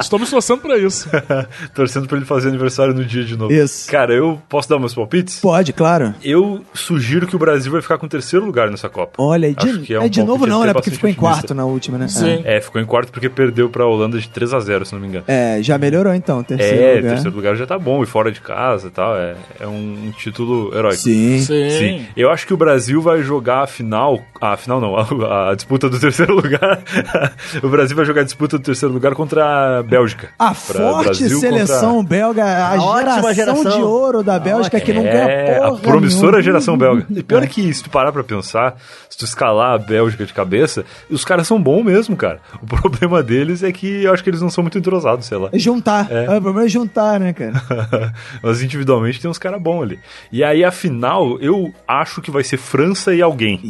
Estamos 0.00 0.30
torcendo 0.30 0.60
pra 0.60 0.76
isso. 0.78 1.08
Torcendo 1.74 2.06
pra 2.06 2.16
ele 2.16 2.26
fazer 2.26 2.48
aniversário 2.48 2.94
no 2.94 3.04
dia 3.04 3.24
de 3.24 3.36
novo. 3.36 3.52
Isso. 3.52 3.90
Cara, 3.90 4.12
eu 4.12 4.40
posso 4.48 4.68
dar 4.68 4.78
meus 4.78 4.94
palpites? 4.94 5.40
Pode, 5.40 5.72
claro. 5.72 6.14
Eu 6.22 6.64
sugiro 6.74 7.26
que 7.26 7.36
o 7.36 7.38
Brasil 7.38 7.70
vai 7.72 7.80
ficar 7.82 7.98
com 7.98 8.06
o 8.06 8.08
terceiro 8.08 8.44
lugar 8.44 8.70
nessa 8.70 8.88
Copa. 8.88 9.12
Olha, 9.18 9.48
e 9.48 9.54
de, 9.54 9.68
Acho 9.68 9.80
que 9.80 9.94
é 9.94 10.00
um 10.00 10.08
de 10.08 10.22
novo 10.22 10.46
não, 10.46 10.64
né? 10.64 10.72
Porque 10.72 10.90
ficou 10.90 11.08
em 11.08 11.12
otimista. 11.12 11.34
quarto 11.36 11.54
na 11.54 11.64
última, 11.64 11.98
né? 11.98 12.08
Sim. 12.08 12.42
É, 12.44 12.60
ficou 12.60 12.80
em 12.80 12.84
quarto 12.86 13.10
porque 13.12 13.28
perdeu 13.28 13.68
pra 13.68 13.84
Holanda 13.86 14.18
de 14.18 14.28
3 14.28 14.54
a 14.54 14.60
0 14.60 14.84
se 14.84 14.92
não 14.92 15.00
me 15.00 15.08
engano. 15.08 15.24
É, 15.26 15.58
já 15.62 15.78
melhorou 15.78 16.14
então, 16.14 16.42
terceiro 16.42 16.82
É, 16.82 16.96
lugar. 16.96 17.10
terceiro 17.12 17.36
lugar 17.36 17.56
já 17.56 17.66
tá 17.66 17.78
bom, 17.78 18.02
e 18.02 18.06
fora 18.06 18.27
de 18.30 18.40
casa 18.40 18.88
e 18.88 18.90
tal. 18.90 19.16
É, 19.16 19.34
é 19.60 19.66
um, 19.66 20.06
um 20.08 20.12
título 20.12 20.74
heróico. 20.76 20.96
Sim. 21.02 21.38
Sim. 21.40 21.70
Sim. 21.70 22.06
Eu 22.16 22.30
acho 22.30 22.46
que 22.46 22.54
o 22.54 22.56
Brasil 22.56 23.00
vai 23.00 23.22
jogar 23.22 23.62
a 23.62 23.66
final. 23.66 24.20
A 24.40 24.56
final 24.56 24.80
não, 24.80 24.96
a, 25.26 25.50
a 25.50 25.54
disputa 25.54 25.88
do 25.88 25.98
terceiro 25.98 26.34
lugar. 26.34 26.80
o 27.62 27.68
Brasil 27.68 27.96
vai 27.96 28.04
jogar 28.04 28.22
a 28.22 28.24
disputa 28.24 28.58
do 28.58 28.64
terceiro 28.64 28.92
lugar 28.94 29.14
contra 29.14 29.78
a 29.78 29.82
Bélgica. 29.82 30.28
A 30.38 30.48
Pra 30.48 30.54
forte 30.54 31.18
Brasil 31.20 31.38
seleção 31.40 32.04
belga, 32.04 32.44
a, 32.44 32.78
geração, 32.78 33.34
geração. 33.34 33.64
de 33.78 33.82
ouro 33.82 34.22
da 34.22 34.38
Bélgica 34.38 34.80
que 34.80 34.92
não 34.92 35.02
ganha 35.02 35.14
É, 35.28 35.54
porra 35.58 35.76
a 35.76 35.80
promissora 35.80 36.22
nenhuma. 36.32 36.42
geração 36.42 36.76
belga. 36.78 37.06
E 37.10 37.22
pior 37.22 37.42
é 37.42 37.46
que, 37.46 37.72
se 37.72 37.82
tu 37.82 37.90
parar 37.90 38.12
pra 38.12 38.22
pensar, 38.24 38.76
se 39.08 39.16
tu 39.18 39.24
escalar 39.24 39.74
a 39.74 39.78
Bélgica 39.78 40.24
de 40.26 40.32
cabeça, 40.32 40.84
os 41.10 41.24
caras 41.24 41.46
são 41.46 41.60
bons 41.60 41.82
mesmo, 41.84 42.16
cara. 42.16 42.40
O 42.62 42.66
problema 42.66 43.22
deles 43.22 43.62
é 43.62 43.72
que 43.72 44.04
eu 44.04 44.12
acho 44.12 44.22
que 44.22 44.30
eles 44.30 44.40
não 44.42 44.50
são 44.50 44.62
muito 44.62 44.78
entrosados, 44.78 45.26
sei 45.26 45.38
lá. 45.38 45.48
É 45.52 45.58
Juntar. 45.58 46.06
É. 46.10 46.24
É. 46.24 46.38
O 46.38 46.42
problema 46.42 46.64
é 46.64 46.68
juntar, 46.68 47.18
né, 47.20 47.32
cara? 47.32 47.52
Mas 48.42 48.62
individualmente 48.62 49.20
tem 49.20 49.30
uns 49.30 49.38
caras 49.38 49.60
bons 49.60 49.82
ali. 49.82 49.98
E 50.32 50.42
aí, 50.44 50.64
a 50.64 50.70
final, 50.70 51.38
eu 51.40 51.72
acho 51.86 52.20
que 52.20 52.30
vai 52.30 52.44
ser 52.44 52.56
França 52.56 53.14
e 53.14 53.22
alguém. 53.22 53.60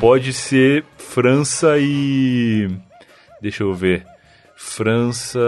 Pode 0.00 0.32
ser 0.32 0.84
França 0.98 1.76
e. 1.78 2.68
Deixa 3.40 3.62
eu 3.62 3.74
ver. 3.74 4.04
França 4.64 5.40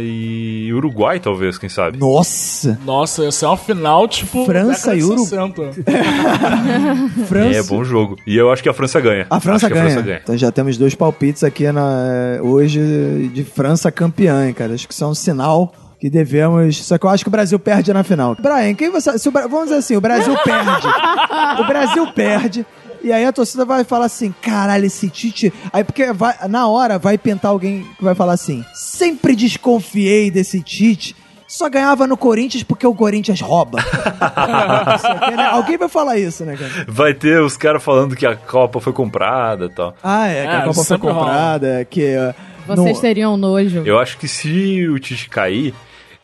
e 0.00 0.70
Uruguai, 0.74 1.18
talvez, 1.18 1.56
quem 1.56 1.70
sabe? 1.70 1.96
Nossa! 1.96 2.78
Nossa, 2.84 3.24
ia 3.24 3.32
ser 3.32 3.46
uma 3.46 3.56
final, 3.56 4.06
tipo. 4.06 4.44
França 4.44 4.94
e 4.94 5.02
Uru- 5.02 5.18
60. 5.24 5.72
França. 7.26 7.58
É, 7.58 7.62
bom 7.62 7.82
jogo. 7.82 8.16
E 8.26 8.36
eu 8.36 8.52
acho 8.52 8.62
que 8.62 8.68
a 8.68 8.74
França 8.74 9.00
ganha. 9.00 9.26
A 9.30 9.40
França 9.40 9.66
Acho 9.66 9.74
que 9.74 9.80
ganha. 9.80 9.86
A 9.86 9.90
França 9.92 10.06
ganha. 10.06 10.20
Então 10.22 10.36
já 10.36 10.52
temos 10.52 10.76
dois 10.76 10.94
palpites 10.94 11.42
aqui 11.42 11.70
na, 11.72 12.38
hoje 12.42 13.30
de 13.32 13.42
França 13.42 13.90
campeã, 13.90 14.46
hein, 14.46 14.52
cara. 14.52 14.74
Acho 14.74 14.86
que 14.86 14.92
isso 14.92 15.02
é 15.02 15.06
um 15.06 15.14
sinal 15.14 15.72
que 16.00 16.08
devemos. 16.10 16.76
Só 16.84 16.96
que 16.98 17.04
eu 17.06 17.10
acho 17.10 17.24
que 17.24 17.28
o 17.28 17.30
Brasil 17.32 17.58
perde 17.58 17.92
na 17.92 18.02
final. 18.04 18.36
Brian, 18.40 18.74
quem 18.74 18.90
você. 18.90 19.18
se 19.18 19.28
o 19.28 19.32
vamos 19.32 19.64
dizer 19.64 19.76
assim, 19.76 19.96
o 19.96 20.00
Brasil 20.00 20.34
perde. 20.44 20.86
o 21.60 21.66
Brasil 21.66 22.06
perde. 22.12 22.66
E 23.02 23.12
aí 23.12 23.24
a 23.24 23.32
torcida 23.32 23.64
vai 23.64 23.84
falar 23.84 24.06
assim: 24.06 24.34
caralho, 24.42 24.84
esse 24.86 25.08
Tite. 25.08 25.52
Aí 25.72 25.84
porque 25.84 26.12
vai- 26.12 26.36
na 26.48 26.66
hora 26.68 26.98
vai 26.98 27.16
pintar 27.16 27.50
alguém 27.52 27.86
que 27.96 28.02
vai 28.04 28.14
falar 28.14 28.32
assim: 28.32 28.64
sempre 28.74 29.36
desconfiei 29.36 30.30
desse 30.30 30.60
Tite. 30.60 31.14
Só 31.46 31.66
ganhava 31.70 32.06
no 32.06 32.14
Corinthians 32.16 32.62
porque 32.62 32.86
o 32.86 32.94
Corinthians 32.94 33.40
rouba. 33.40 33.78
Aqui, 34.20 35.36
né? 35.36 35.46
Alguém 35.46 35.78
vai 35.78 35.88
falar 35.88 36.18
isso, 36.18 36.44
né, 36.44 36.56
cara? 36.56 36.84
Vai 36.86 37.14
ter 37.14 37.40
os 37.40 37.56
caras 37.56 37.82
falando 37.82 38.14
que 38.14 38.26
a 38.26 38.36
Copa 38.36 38.80
foi 38.80 38.92
comprada 38.92 39.64
e 39.66 39.68
tal. 39.70 39.94
Ah, 40.02 40.26
é, 40.28 40.42
que 40.42 40.48
É, 40.48 40.56
a 40.56 40.62
Copa 40.64 40.84
foi 40.84 40.96
rola. 40.98 41.14
comprada, 41.14 41.86
que. 41.88 42.02
uh, 42.16 42.34
Vocês 42.66 42.94
não- 42.96 43.00
teriam 43.00 43.36
nojo. 43.36 43.82
Eu 43.86 43.98
acho 43.98 44.18
que 44.18 44.28
se 44.28 44.86
o 44.88 44.98
Tite 44.98 45.28
cair. 45.30 45.74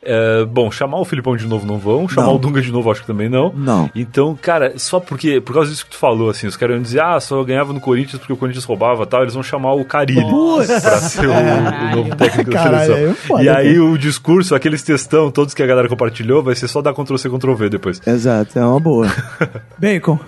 É, 0.05 0.45
bom, 0.45 0.71
chamar 0.71 0.99
o 0.99 1.05
Filipão 1.05 1.37
de 1.37 1.47
novo 1.47 1.67
não 1.67 1.79
vão, 1.79 2.09
chamar 2.09 2.29
Não. 2.29 2.37
o 2.37 2.39
Dunga 2.39 2.61
de 2.61 2.71
novo 2.73 2.91
acho 2.91 3.01
que 3.01 3.07
também 3.07 3.29
não. 3.29 3.53
Não. 3.55 3.91
Então, 3.95 4.37
cara, 4.41 4.75
só 4.77 5.01
porque, 5.01 5.41
por 5.41 5.55
causa 5.55 5.71
disso 5.71 5.85
que 5.85 5.91
tu 5.93 5.97
falou, 5.99 6.31
assim, 6.31 6.47
os 6.47 6.57
caras 6.57 6.75
iam 6.77 6.83
dizer, 6.83 7.01
ah, 7.03 7.19
só 7.21 7.43
ganhava 7.45 7.73
no 7.73 7.81
Corinthians 7.81 8.19
porque 8.19 8.33
o 8.33 8.37
Corinthians 8.37 8.65
roubava 8.65 9.03
e 9.03 9.07
tal, 9.07 9.23
eles 9.23 9.35
vão 9.35 9.43
chamar 9.43 9.73
o 9.75 9.85
Carilli 9.85 10.21
Nossa. 10.21 10.81
pra 10.81 10.99
ser 10.99 11.27
o, 11.27 11.33
o 11.33 11.97
novo 11.97 12.17
técnico 12.17 12.51
da 12.51 12.57
Caralho, 12.63 12.95
seleção. 12.95 13.11
é 13.11 13.15
foda, 13.15 13.43
e 13.43 13.49
aí 13.49 13.75
cara. 13.75 13.85
o 13.85 13.99
discurso, 13.99 14.55
aqueles 14.55 14.83
textão, 14.83 15.31
todos 15.31 15.55
que 15.55 15.63
a 15.63 15.67
galera 15.67 15.89
compartilhou, 15.89 16.43
vai 16.43 16.55
ser 16.55 16.69
só 16.69 16.81
dar 16.83 16.93
Ctrl-C, 16.95 17.29
Ctrl-V 17.29 17.69
depois. 17.69 18.01
Exato, 18.07 18.59
é 18.59 18.65
uma 18.65 18.81
boa. 18.81 19.09
Bacon. 19.79 20.19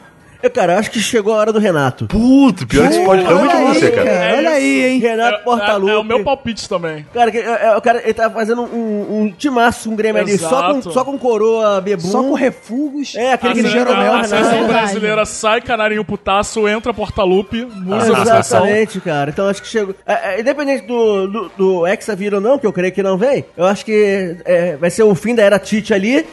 Eu, 0.43 0.51
cara, 0.51 0.79
acho 0.79 0.91
que 0.91 1.01
chegou 1.01 1.35
a 1.35 1.39
hora 1.39 1.53
do 1.53 1.59
Renato. 1.59 2.07
Puto, 2.07 2.67
pior 2.67 2.89
que 2.89 2.95
isso 2.95 3.05
pode 3.05 3.23
realmente 3.23 3.55
olha 3.55 3.63
acontecer, 3.65 3.87
aí, 3.87 3.93
cara. 3.93 4.11
cara. 4.11 4.37
Olha 4.37 4.51
aí, 4.51 4.85
hein? 4.87 4.99
Renato 5.01 5.35
É, 5.35 5.39
Portaluppi. 5.39 5.91
é, 5.91 5.95
é 5.95 5.99
o 5.99 6.05
meu 6.05 6.25
palpite 6.25 6.69
também. 6.69 7.07
Cara, 7.13 7.31
que- 7.31 7.39
é, 7.39 7.67
é, 7.67 7.77
o 7.77 7.81
cara 7.81 8.01
ele 8.05 8.15
tá 8.15 8.31
fazendo 8.31 8.63
um, 8.63 9.23
um 9.23 9.31
timaço, 9.33 9.91
um 9.91 9.97
Grêmio 9.97 10.21
ali, 10.23 10.37
só 10.39 10.49
com, 10.73 10.79
Exato. 10.79 10.93
só 10.93 11.05
com 11.05 11.19
coroa, 11.19 11.81
bebum. 11.81 12.09
Só 12.09 12.23
com 12.23 12.33
refugos. 12.35 13.15
É, 13.15 13.33
aquele 13.33 13.61
A 13.61 13.63
que 13.65 13.69
Jeromel, 13.71 13.97
a, 13.97 14.01
a 14.03 14.23
Renato. 14.23 14.29
seleção 14.29 14.51
Verdade. 14.59 14.73
brasileira 14.73 15.25
sai, 15.27 15.61
canarinho 15.61 16.05
putaço, 16.05 16.69
entra 16.69 16.93
Portalupe, 16.95 17.65
musa 17.65 17.97
na 18.13 18.25
seleção. 18.25 18.31
Exatamente, 18.67 19.01
cara. 19.01 19.31
Então 19.31 19.49
acho 19.49 19.63
que 19.63 19.69
chegou. 19.69 19.95
É, 20.07 20.35
é, 20.37 20.41
independente 20.41 20.87
do, 20.87 21.27
do, 21.27 21.51
do 21.57 21.87
Hexa 21.87 22.15
vir 22.15 22.35
ou 22.35 22.41
não, 22.41 22.59
que 22.59 22.67
eu 22.67 22.73
creio 22.73 22.93
que 22.93 23.03
não 23.03 23.17
vem, 23.17 23.45
eu 23.57 23.65
acho 23.65 23.85
que 23.85 24.37
é, 24.45 24.77
vai 24.77 24.91
ser 24.91 25.03
o 25.03 25.15
fim 25.15 25.35
da 25.35 25.43
era 25.43 25.59
Tite 25.59 25.93
ali. 25.95 26.27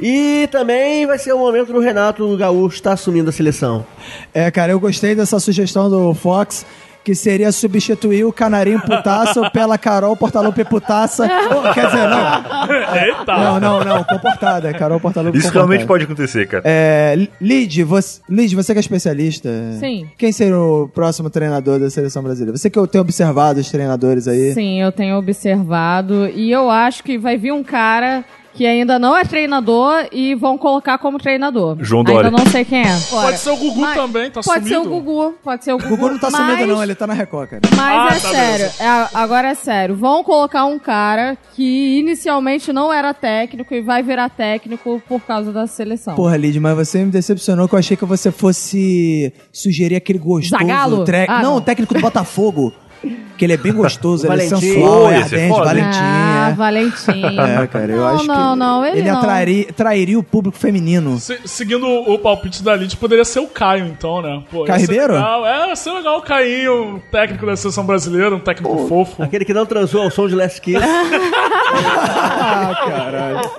E 0.00 0.48
também 0.52 1.06
vai 1.06 1.18
ser 1.18 1.32
o 1.32 1.38
momento 1.38 1.72
do 1.72 1.80
Renato 1.80 2.36
Gaúcho 2.36 2.76
estar 2.76 2.92
assumindo 2.92 3.30
a 3.30 3.32
seleção. 3.32 3.86
É, 4.34 4.50
cara, 4.50 4.72
eu 4.72 4.80
gostei 4.80 5.14
dessa 5.14 5.38
sugestão 5.40 5.88
do 5.88 6.14
Fox. 6.14 6.66
Que 7.04 7.14
seria 7.14 7.50
substituir 7.52 8.24
o 8.24 8.32
Canarinho 8.32 8.82
Putaço 8.82 9.40
pela 9.50 9.78
Carol 9.78 10.14
Portalupe 10.14 10.62
Putaça. 10.64 11.26
Oh, 11.50 11.62
quer 11.72 11.86
dizer, 11.86 12.06
não. 12.06 12.96
Eita! 13.02 13.38
Não, 13.38 13.60
não, 13.60 13.84
não. 13.84 14.04
Comportada. 14.04 14.74
Carol 14.74 15.00
Portalupe 15.00 15.38
Isso 15.38 15.46
comportada. 15.46 15.68
realmente 15.68 15.86
pode 15.86 16.04
acontecer, 16.04 16.46
cara. 16.46 16.64
É, 16.66 17.16
Lid, 17.40 17.82
você, 17.84 18.20
Lid, 18.28 18.54
você 18.54 18.74
que 18.74 18.78
é 18.78 18.80
especialista. 18.80 19.48
Sim. 19.80 20.06
Quem 20.18 20.32
seria 20.32 20.58
o 20.58 20.90
próximo 20.92 21.30
treinador 21.30 21.78
da 21.78 21.88
seleção 21.88 22.22
brasileira? 22.22 22.58
Você 22.58 22.68
que 22.68 22.86
tem 22.88 23.00
observado 23.00 23.58
os 23.58 23.70
treinadores 23.70 24.28
aí. 24.28 24.52
Sim, 24.52 24.82
eu 24.82 24.92
tenho 24.92 25.16
observado. 25.16 26.28
E 26.34 26.50
eu 26.50 26.68
acho 26.68 27.02
que 27.02 27.16
vai 27.16 27.38
vir 27.38 27.52
um 27.52 27.64
cara 27.64 28.22
que 28.58 28.66
ainda 28.66 28.98
não 28.98 29.16
é 29.16 29.22
treinador 29.24 30.08
e 30.10 30.34
vão 30.34 30.58
colocar 30.58 30.98
como 30.98 31.16
treinador. 31.16 31.76
João 31.80 32.02
Dória. 32.02 32.28
Ainda 32.28 32.42
não 32.42 32.50
sei 32.50 32.64
quem 32.64 32.80
é. 32.80 32.98
Pode 33.08 33.38
ser 33.38 33.50
o 33.50 33.56
Gugu 33.56 33.80
Mas- 33.80 33.94
também, 33.96 34.30
tá 34.32 34.40
Pode 34.42 34.66
ser 34.68 34.76
o 34.78 34.82
sumido. 34.82 35.00
Gugu, 35.00 35.34
pode 35.44 35.64
ser 35.64 35.72
o 35.72 35.76
O 35.76 35.78
Gugu. 35.78 35.90
Gugu 35.96 36.08
não 36.10 36.18
tá 36.18 36.28
mas- 36.28 36.40
sumido, 36.50 36.66
não, 36.74 36.82
ele 36.82 36.94
tá 36.96 37.06
na 37.06 37.14
Record, 37.14 37.50
cara. 37.50 37.62
Mas 37.76 37.78
Ah, 37.78 38.06
é 38.16 38.20
tá, 38.20 38.28
sério, 38.30 38.66
é- 38.80 39.08
agora 39.14 39.48
é 39.50 39.54
sério. 39.54 39.94
Vão 39.94 40.24
colocar 40.24 40.64
um 40.64 40.76
cara 40.76 41.38
que 41.54 41.98
inicialmente 42.00 42.72
não 42.72 42.92
era 42.92 43.14
técnico 43.14 43.72
e 43.72 43.80
vai 43.80 44.02
virar 44.02 44.28
técnico 44.28 45.00
por 45.08 45.20
causa 45.20 45.52
da 45.52 45.68
seleção. 45.68 46.16
Porra, 46.16 46.36
Lid, 46.36 46.58
mas 46.58 46.74
você 46.76 47.04
me 47.04 47.12
decepcionou 47.12 47.68
que 47.68 47.76
eu 47.76 47.78
achei 47.78 47.96
que 47.96 48.04
você 48.04 48.32
fosse 48.32 49.32
sugerir 49.52 49.94
aquele 49.94 50.18
gostoso. 50.18 50.50
Zagallo? 50.60 51.04
tre- 51.04 51.26
Ah, 51.28 51.42
não, 51.42 51.50
não. 51.50 51.56
o 51.58 51.60
técnico 51.60 51.94
do 51.94 52.00
Botafogo. 52.00 52.72
que 53.36 53.44
ele 53.44 53.52
é 53.52 53.56
bem 53.56 53.72
gostoso, 53.72 54.26
ele 54.26 54.32
é 54.32 54.36
Valentim. 54.48 54.60
sensual, 54.60 55.00
Pô, 55.02 55.10
é 55.10 55.22
ser 55.24 55.36
ardente. 55.36 55.58
Valentim. 55.60 55.98
Ah, 56.02 56.48
é. 56.50 56.54
Valentim. 56.54 57.22
É, 57.62 57.66
cara, 57.66 57.92
eu 57.92 57.98
não, 57.98 58.06
acho 58.08 58.20
que 58.22 58.26
não, 58.28 58.56
não, 58.56 58.84
ele, 58.86 59.02
não. 59.02 59.18
atrairia, 59.18 59.66
trairia 59.72 60.18
o 60.18 60.22
público 60.22 60.56
feminino. 60.58 61.18
Se- 61.18 61.38
seguindo 61.44 61.86
o 61.86 62.18
palpite 62.18 62.62
da 62.62 62.74
Lid, 62.74 62.96
poderia 62.96 63.24
ser 63.24 63.40
o 63.40 63.46
Caio, 63.46 63.86
então, 63.86 64.20
né? 64.20 64.42
Pô, 64.50 64.64
Caio 64.64 64.80
Ribeiro? 64.80 65.12
Legal. 65.14 65.46
É, 65.46 65.68
ia 65.68 65.76
ser 65.76 65.92
legal 65.92 66.18
o 66.18 66.22
Cainho, 66.22 66.96
um 66.96 66.98
técnico 67.10 67.46
da 67.46 67.56
seleção 67.56 67.84
brasileira, 67.84 68.34
um 68.34 68.40
técnico 68.40 68.88
fofo. 68.88 69.22
Aquele 69.22 69.44
que 69.44 69.54
não 69.54 69.64
transou 69.66 70.02
ao 70.02 70.10
som 70.10 70.26
de 70.26 70.34
Last 70.34 70.60
Kiss. 70.60 70.78
Ah, 70.82 72.74
caralho. 72.88 73.50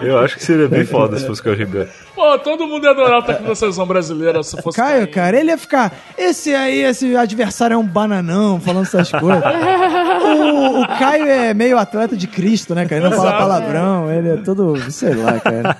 Eu 0.00 0.18
acho 0.18 0.36
que 0.36 0.44
seria 0.44 0.68
bem 0.68 0.84
foda 0.84 1.18
se 1.18 1.26
fosse 1.26 1.40
o 1.40 1.44
Caio 1.44 1.56
Ribeiro. 1.56 1.88
Pô, 2.14 2.38
todo 2.38 2.66
mundo 2.66 2.84
ia 2.84 2.90
adorar 2.90 3.22
da 3.22 3.54
seleção 3.54 3.86
brasileira 3.86 4.42
se 4.42 4.60
fosse 4.62 4.76
Caio, 4.76 5.10
cara, 5.10 5.38
ele 5.38 5.50
ia 5.50 5.58
ficar. 5.58 5.92
Esse 6.16 6.54
aí, 6.54 6.82
esse 6.82 7.14
adversário 7.16 7.74
é 7.74 7.76
um 7.76 7.86
bananão, 7.86 8.60
falando 8.60 8.84
essas 8.84 9.10
coisas. 9.10 9.42
o, 9.44 10.80
o 10.80 10.88
Caio 10.98 11.26
é 11.26 11.52
meio 11.52 11.78
atleta 11.78 12.16
de 12.16 12.26
Cristo, 12.26 12.74
né, 12.74 12.84
cara? 12.86 13.00
Ele 13.02 13.10
não 13.10 13.16
fala 13.16 13.28
Exato. 13.30 13.42
palavrão, 13.42 14.10
ele 14.10 14.28
é 14.30 14.36
todo. 14.38 14.90
sei 14.90 15.14
lá, 15.14 15.38
cara. 15.40 15.76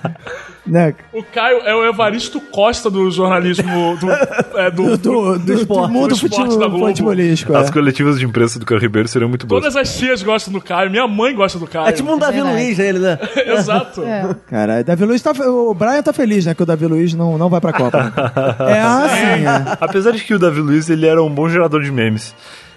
Né? 0.65 0.93
O 1.13 1.23
Caio 1.23 1.59
é 1.59 1.75
o 1.75 1.85
Evaristo 1.85 2.39
Costa 2.41 2.89
do 2.89 3.09
jornalismo 3.11 3.97
do, 3.97 4.11
é, 4.59 4.71
do, 4.71 4.97
Do, 4.97 4.97
do, 4.97 5.39
do, 5.39 5.53
esporte, 5.53 5.87
do 5.87 5.93
mundo 5.93 6.07
do 6.09 6.13
esporte 6.15 6.35
futebol, 6.35 6.59
da 6.59 6.67
Globo. 6.67 6.87
futebolístico. 6.87 7.53
é. 7.53 7.57
As 7.57 7.69
coletivas 7.69 8.19
de 8.19 8.25
imprensa 8.25 8.59
do 8.59 8.65
Caio 8.65 8.81
Ribeiro 8.81 9.07
seriam 9.07 9.29
muito 9.29 9.45
boas. 9.45 9.61
Todas 9.63 9.75
as 9.75 9.97
tias 9.97 10.23
gostam 10.23 10.51
do 10.53 10.61
Caio, 10.61 10.89
minha 10.89 11.07
mãe 11.07 11.33
gosta 11.35 11.59
do 11.59 11.67
Caio. 11.67 11.87
É 11.87 11.91
tipo 11.91 12.11
um 12.11 12.17
Davi. 12.17 12.41
Luiz, 12.41 12.79
ele, 12.79 12.99
né? 12.99 13.17
Exato. 13.45 14.03
É. 14.03 14.35
Cara, 14.47 14.83
Davi 14.83 15.05
Luiz 15.05 15.21
tá. 15.21 15.31
O 15.31 15.73
Brian 15.73 16.01
tá 16.03 16.13
feliz, 16.13 16.45
né? 16.45 16.53
Que 16.53 16.63
o 16.63 16.65
Davi 16.65 16.85
Luiz 16.87 17.13
não, 17.13 17.37
não 17.37 17.49
vai 17.49 17.61
pra 17.61 17.73
Copa. 17.73 18.03
né? 18.03 18.13
É 18.75 18.81
assim, 18.81 19.45
é. 19.45 19.77
Apesar 19.79 20.11
de 20.11 20.23
que 20.23 20.33
o 20.33 20.39
Davi 20.39 20.59
Luiz 20.61 20.89
ele 20.89 21.05
era 21.05 21.21
um 21.23 21.29
bom 21.29 21.47
gerador 21.49 21.81
de 21.83 21.91
memes. 21.91 22.33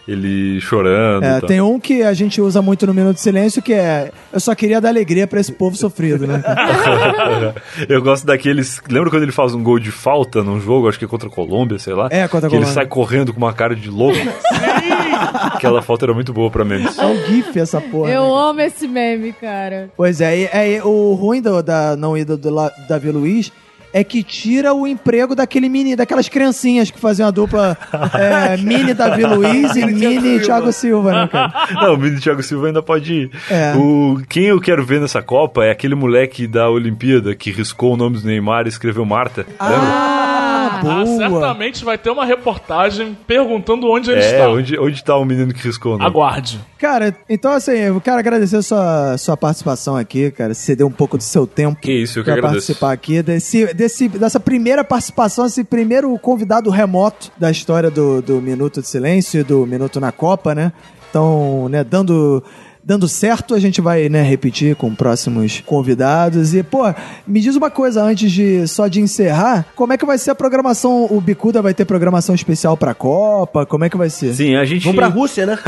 Ele 0.08 0.58
chorando. 0.62 1.22
É, 1.22 1.36
e 1.36 1.40
tem 1.42 1.60
um 1.60 1.78
que 1.78 2.02
a 2.02 2.14
gente 2.14 2.40
usa 2.40 2.62
muito 2.62 2.86
no 2.86 2.94
Minuto 2.94 3.16
de 3.16 3.20
Silêncio, 3.20 3.60
que 3.60 3.74
é 3.74 4.10
Eu 4.32 4.40
só 4.40 4.54
queria 4.54 4.80
dar 4.80 4.88
alegria 4.88 5.26
pra 5.26 5.38
esse 5.38 5.52
povo 5.52 5.76
sofrido, 5.76 6.26
né? 6.26 6.42
Eu 7.88 8.00
gosto 8.02 8.26
daqueles. 8.26 8.80
Lembra 8.90 9.10
quando 9.10 9.24
ele 9.24 9.32
faz 9.32 9.54
um 9.54 9.62
gol 9.62 9.78
de 9.78 9.90
falta 9.90 10.42
num 10.42 10.58
jogo, 10.60 10.88
acho 10.88 10.98
que 10.98 11.04
é 11.04 11.08
contra 11.08 11.28
a 11.28 11.30
Colômbia, 11.30 11.78
sei 11.78 11.92
lá? 11.92 12.08
É, 12.10 12.26
contra 12.26 12.46
a 12.46 12.50
Que 12.50 12.56
ele 12.56 12.64
Colômbia. 12.64 12.72
sai 12.72 12.86
correndo 12.86 13.32
com 13.34 13.38
uma 13.38 13.52
cara 13.52 13.76
de 13.76 13.90
louco. 13.90 14.16
Aquela 15.54 15.82
falta 15.82 16.06
era 16.06 16.14
muito 16.14 16.32
boa 16.32 16.50
pra 16.50 16.64
memes. 16.64 16.96
É 16.98 17.04
um 17.04 17.26
gif 17.26 17.58
essa 17.58 17.80
porra. 17.80 18.10
Eu 18.10 18.22
né? 18.24 18.42
amo 18.50 18.60
esse 18.60 18.86
meme, 18.88 19.32
cara. 19.32 19.90
Pois 19.96 20.20
é, 20.20 20.38
e- 20.38 20.76
é, 20.76 20.82
o 20.84 21.12
ruim 21.14 21.42
do- 21.42 21.62
da 21.62 21.96
não 21.96 22.16
ida 22.16 22.36
do 22.36 22.50
La- 22.50 22.72
Davi 22.88 23.10
Luiz 23.10 23.52
é 23.92 24.04
que 24.04 24.22
tira 24.22 24.72
o 24.74 24.86
emprego 24.86 25.34
daquele 25.34 25.68
mini, 25.68 25.96
daquelas 25.96 26.28
criancinhas 26.28 26.90
que 26.90 26.98
faziam 26.98 27.28
a 27.28 27.30
dupla 27.30 27.76
é, 28.14 28.56
mini 28.56 28.94
Davi 28.94 29.24
Luiz 29.24 29.76
e 29.76 29.86
mini 29.86 30.40
Thiago 30.40 30.72
Silva, 30.72 31.12
né, 31.12 31.28
cara? 31.28 31.52
Não, 31.80 31.94
o 31.94 31.96
menino 31.96 32.20
Thiago 32.20 32.42
Silva 32.42 32.66
ainda 32.68 32.82
pode 32.82 33.12
ir. 33.12 33.30
É. 33.50 33.74
O, 33.76 34.20
quem 34.28 34.44
eu 34.44 34.60
quero 34.60 34.84
ver 34.84 35.00
nessa 35.00 35.22
Copa 35.22 35.64
é 35.64 35.70
aquele 35.70 35.94
moleque 35.94 36.46
da 36.46 36.68
Olimpíada 36.68 37.34
que 37.34 37.50
riscou 37.50 37.94
o 37.94 37.96
nome 37.96 38.18
do 38.18 38.26
Neymar 38.26 38.66
e 38.66 38.68
escreveu 38.68 39.04
Marta. 39.04 39.46
lembra? 39.60 40.17
Ah, 40.84 41.00
Ah, 41.00 41.04
boa. 41.04 41.16
certamente 41.18 41.84
vai 41.84 41.96
ter 41.98 42.10
uma 42.10 42.24
reportagem 42.24 43.16
perguntando 43.26 43.88
onde 43.90 44.10
ele 44.10 44.20
É, 44.20 44.30
está. 44.32 44.48
onde, 44.48 44.78
onde 44.78 45.02
tá 45.04 45.16
o 45.16 45.24
menino 45.24 45.52
que 45.52 45.62
riscou 45.66 45.92
nome? 45.92 46.04
Aguarde. 46.04 46.60
Cara, 46.78 47.16
então 47.28 47.52
assim, 47.52 47.72
eu 47.72 48.00
quero 48.00 48.18
agradecer 48.18 48.62
sua, 48.62 49.16
sua 49.18 49.36
participação 49.36 49.96
aqui, 49.96 50.30
cara. 50.30 50.54
Você 50.54 50.76
deu 50.76 50.86
um 50.86 50.92
pouco 50.92 51.16
do 51.16 51.22
seu 51.22 51.46
tempo. 51.46 51.80
Que 51.80 51.92
isso, 51.92 52.18
eu 52.18 52.22
que 52.24 52.30
pra 52.30 52.38
agradeço. 52.38 52.66
participar 52.68 52.92
aqui 52.92 53.22
desse, 53.22 53.72
desse, 53.74 54.08
dessa 54.08 54.38
primeira 54.40 54.84
participação, 54.84 55.46
esse 55.46 55.64
primeiro 55.64 56.16
convidado 56.18 56.70
remoto 56.70 57.30
da 57.36 57.50
história 57.50 57.90
do, 57.90 58.22
do 58.22 58.40
Minuto 58.40 58.80
de 58.80 58.86
Silêncio 58.88 59.40
e 59.40 59.42
do 59.44 59.66
Minuto 59.66 60.00
na 60.00 60.12
Copa, 60.12 60.54
né? 60.54 60.72
Então, 61.10 61.68
né, 61.68 61.82
dando. 61.82 62.42
Dando 62.88 63.06
certo, 63.06 63.54
a 63.54 63.60
gente 63.60 63.82
vai, 63.82 64.08
né, 64.08 64.22
repetir 64.22 64.74
com 64.74 64.94
próximos 64.94 65.62
convidados. 65.66 66.54
E, 66.54 66.62
pô, 66.62 66.84
me 67.26 67.38
diz 67.38 67.54
uma 67.54 67.70
coisa 67.70 68.02
antes 68.02 68.32
de 68.32 68.66
só 68.66 68.88
de 68.88 68.98
encerrar: 68.98 69.66
como 69.76 69.92
é 69.92 69.98
que 69.98 70.06
vai 70.06 70.16
ser 70.16 70.30
a 70.30 70.34
programação? 70.34 71.06
O 71.10 71.20
Bicuda 71.20 71.60
vai 71.60 71.74
ter 71.74 71.84
programação 71.84 72.34
especial 72.34 72.78
pra 72.78 72.94
Copa? 72.94 73.66
Como 73.66 73.84
é 73.84 73.90
que 73.90 73.96
vai 73.98 74.08
ser? 74.08 74.32
Sim, 74.32 74.56
a 74.56 74.64
gente. 74.64 74.84
Vamos 74.84 74.96
pra 74.96 75.08
Rússia, 75.08 75.44
né? 75.44 75.58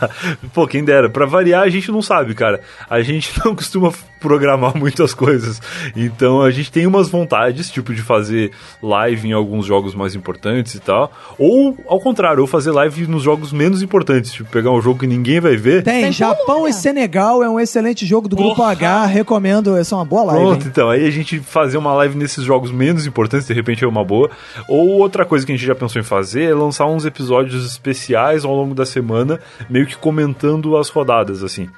Pô, 0.54 0.66
quem 0.66 0.82
dera. 0.82 1.10
Pra 1.10 1.26
variar, 1.26 1.64
a 1.64 1.68
gente 1.68 1.92
não 1.92 2.00
sabe, 2.00 2.34
cara. 2.34 2.62
A 2.88 3.02
gente 3.02 3.30
não 3.44 3.54
costuma 3.54 3.92
programar 4.18 4.74
muitas 4.76 5.12
coisas. 5.12 5.60
Então 5.94 6.40
a 6.40 6.50
gente 6.50 6.72
tem 6.72 6.86
umas 6.86 7.10
vontades, 7.10 7.70
tipo, 7.70 7.92
de 7.92 8.00
fazer 8.00 8.52
live 8.82 9.28
em 9.28 9.32
alguns 9.32 9.66
jogos 9.66 9.94
mais 9.94 10.14
importantes 10.14 10.74
e 10.74 10.80
tal. 10.80 11.12
Ou, 11.38 11.76
ao 11.86 12.00
contrário, 12.00 12.40
ou 12.40 12.46
fazer 12.46 12.70
live 12.70 13.06
nos 13.06 13.22
jogos 13.22 13.52
menos 13.52 13.82
importantes. 13.82 14.32
Tipo, 14.32 14.50
pegar 14.50 14.70
um 14.70 14.80
jogo 14.80 15.00
que 15.00 15.06
ninguém 15.06 15.40
vai 15.40 15.56
ver. 15.56 15.82
Tem, 15.82 16.04
Tem 16.04 16.12
Japão 16.12 16.46
Colômbia. 16.46 16.69
E 16.70 16.72
Senegal 16.72 17.42
é 17.42 17.48
um 17.48 17.58
excelente 17.58 18.06
jogo 18.06 18.28
do 18.28 18.36
Grupo 18.36 18.56
Porra. 18.56 18.72
H, 18.72 19.06
recomendo, 19.06 19.76
essa 19.76 19.94
é 19.94 19.98
uma 19.98 20.04
boa 20.04 20.24
live. 20.24 20.42
Pronto, 20.42 20.62
hein? 20.62 20.68
então, 20.70 20.90
aí 20.90 21.06
a 21.06 21.10
gente 21.10 21.40
fazer 21.40 21.76
uma 21.76 21.92
live 21.94 22.16
nesses 22.16 22.44
jogos 22.44 22.70
menos 22.70 23.06
importantes, 23.06 23.46
de 23.46 23.54
repente 23.54 23.84
é 23.84 23.88
uma 23.88 24.04
boa. 24.04 24.30
Ou 24.68 24.88
outra 25.00 25.24
coisa 25.24 25.44
que 25.44 25.52
a 25.52 25.56
gente 25.56 25.66
já 25.66 25.74
pensou 25.74 26.00
em 26.00 26.04
fazer 26.04 26.44
é 26.44 26.54
lançar 26.54 26.86
uns 26.86 27.04
episódios 27.04 27.66
especiais 27.66 28.44
ao 28.44 28.54
longo 28.54 28.74
da 28.74 28.86
semana, 28.86 29.40
meio 29.68 29.86
que 29.86 29.96
comentando 29.96 30.76
as 30.76 30.88
rodadas, 30.88 31.42
assim. 31.42 31.68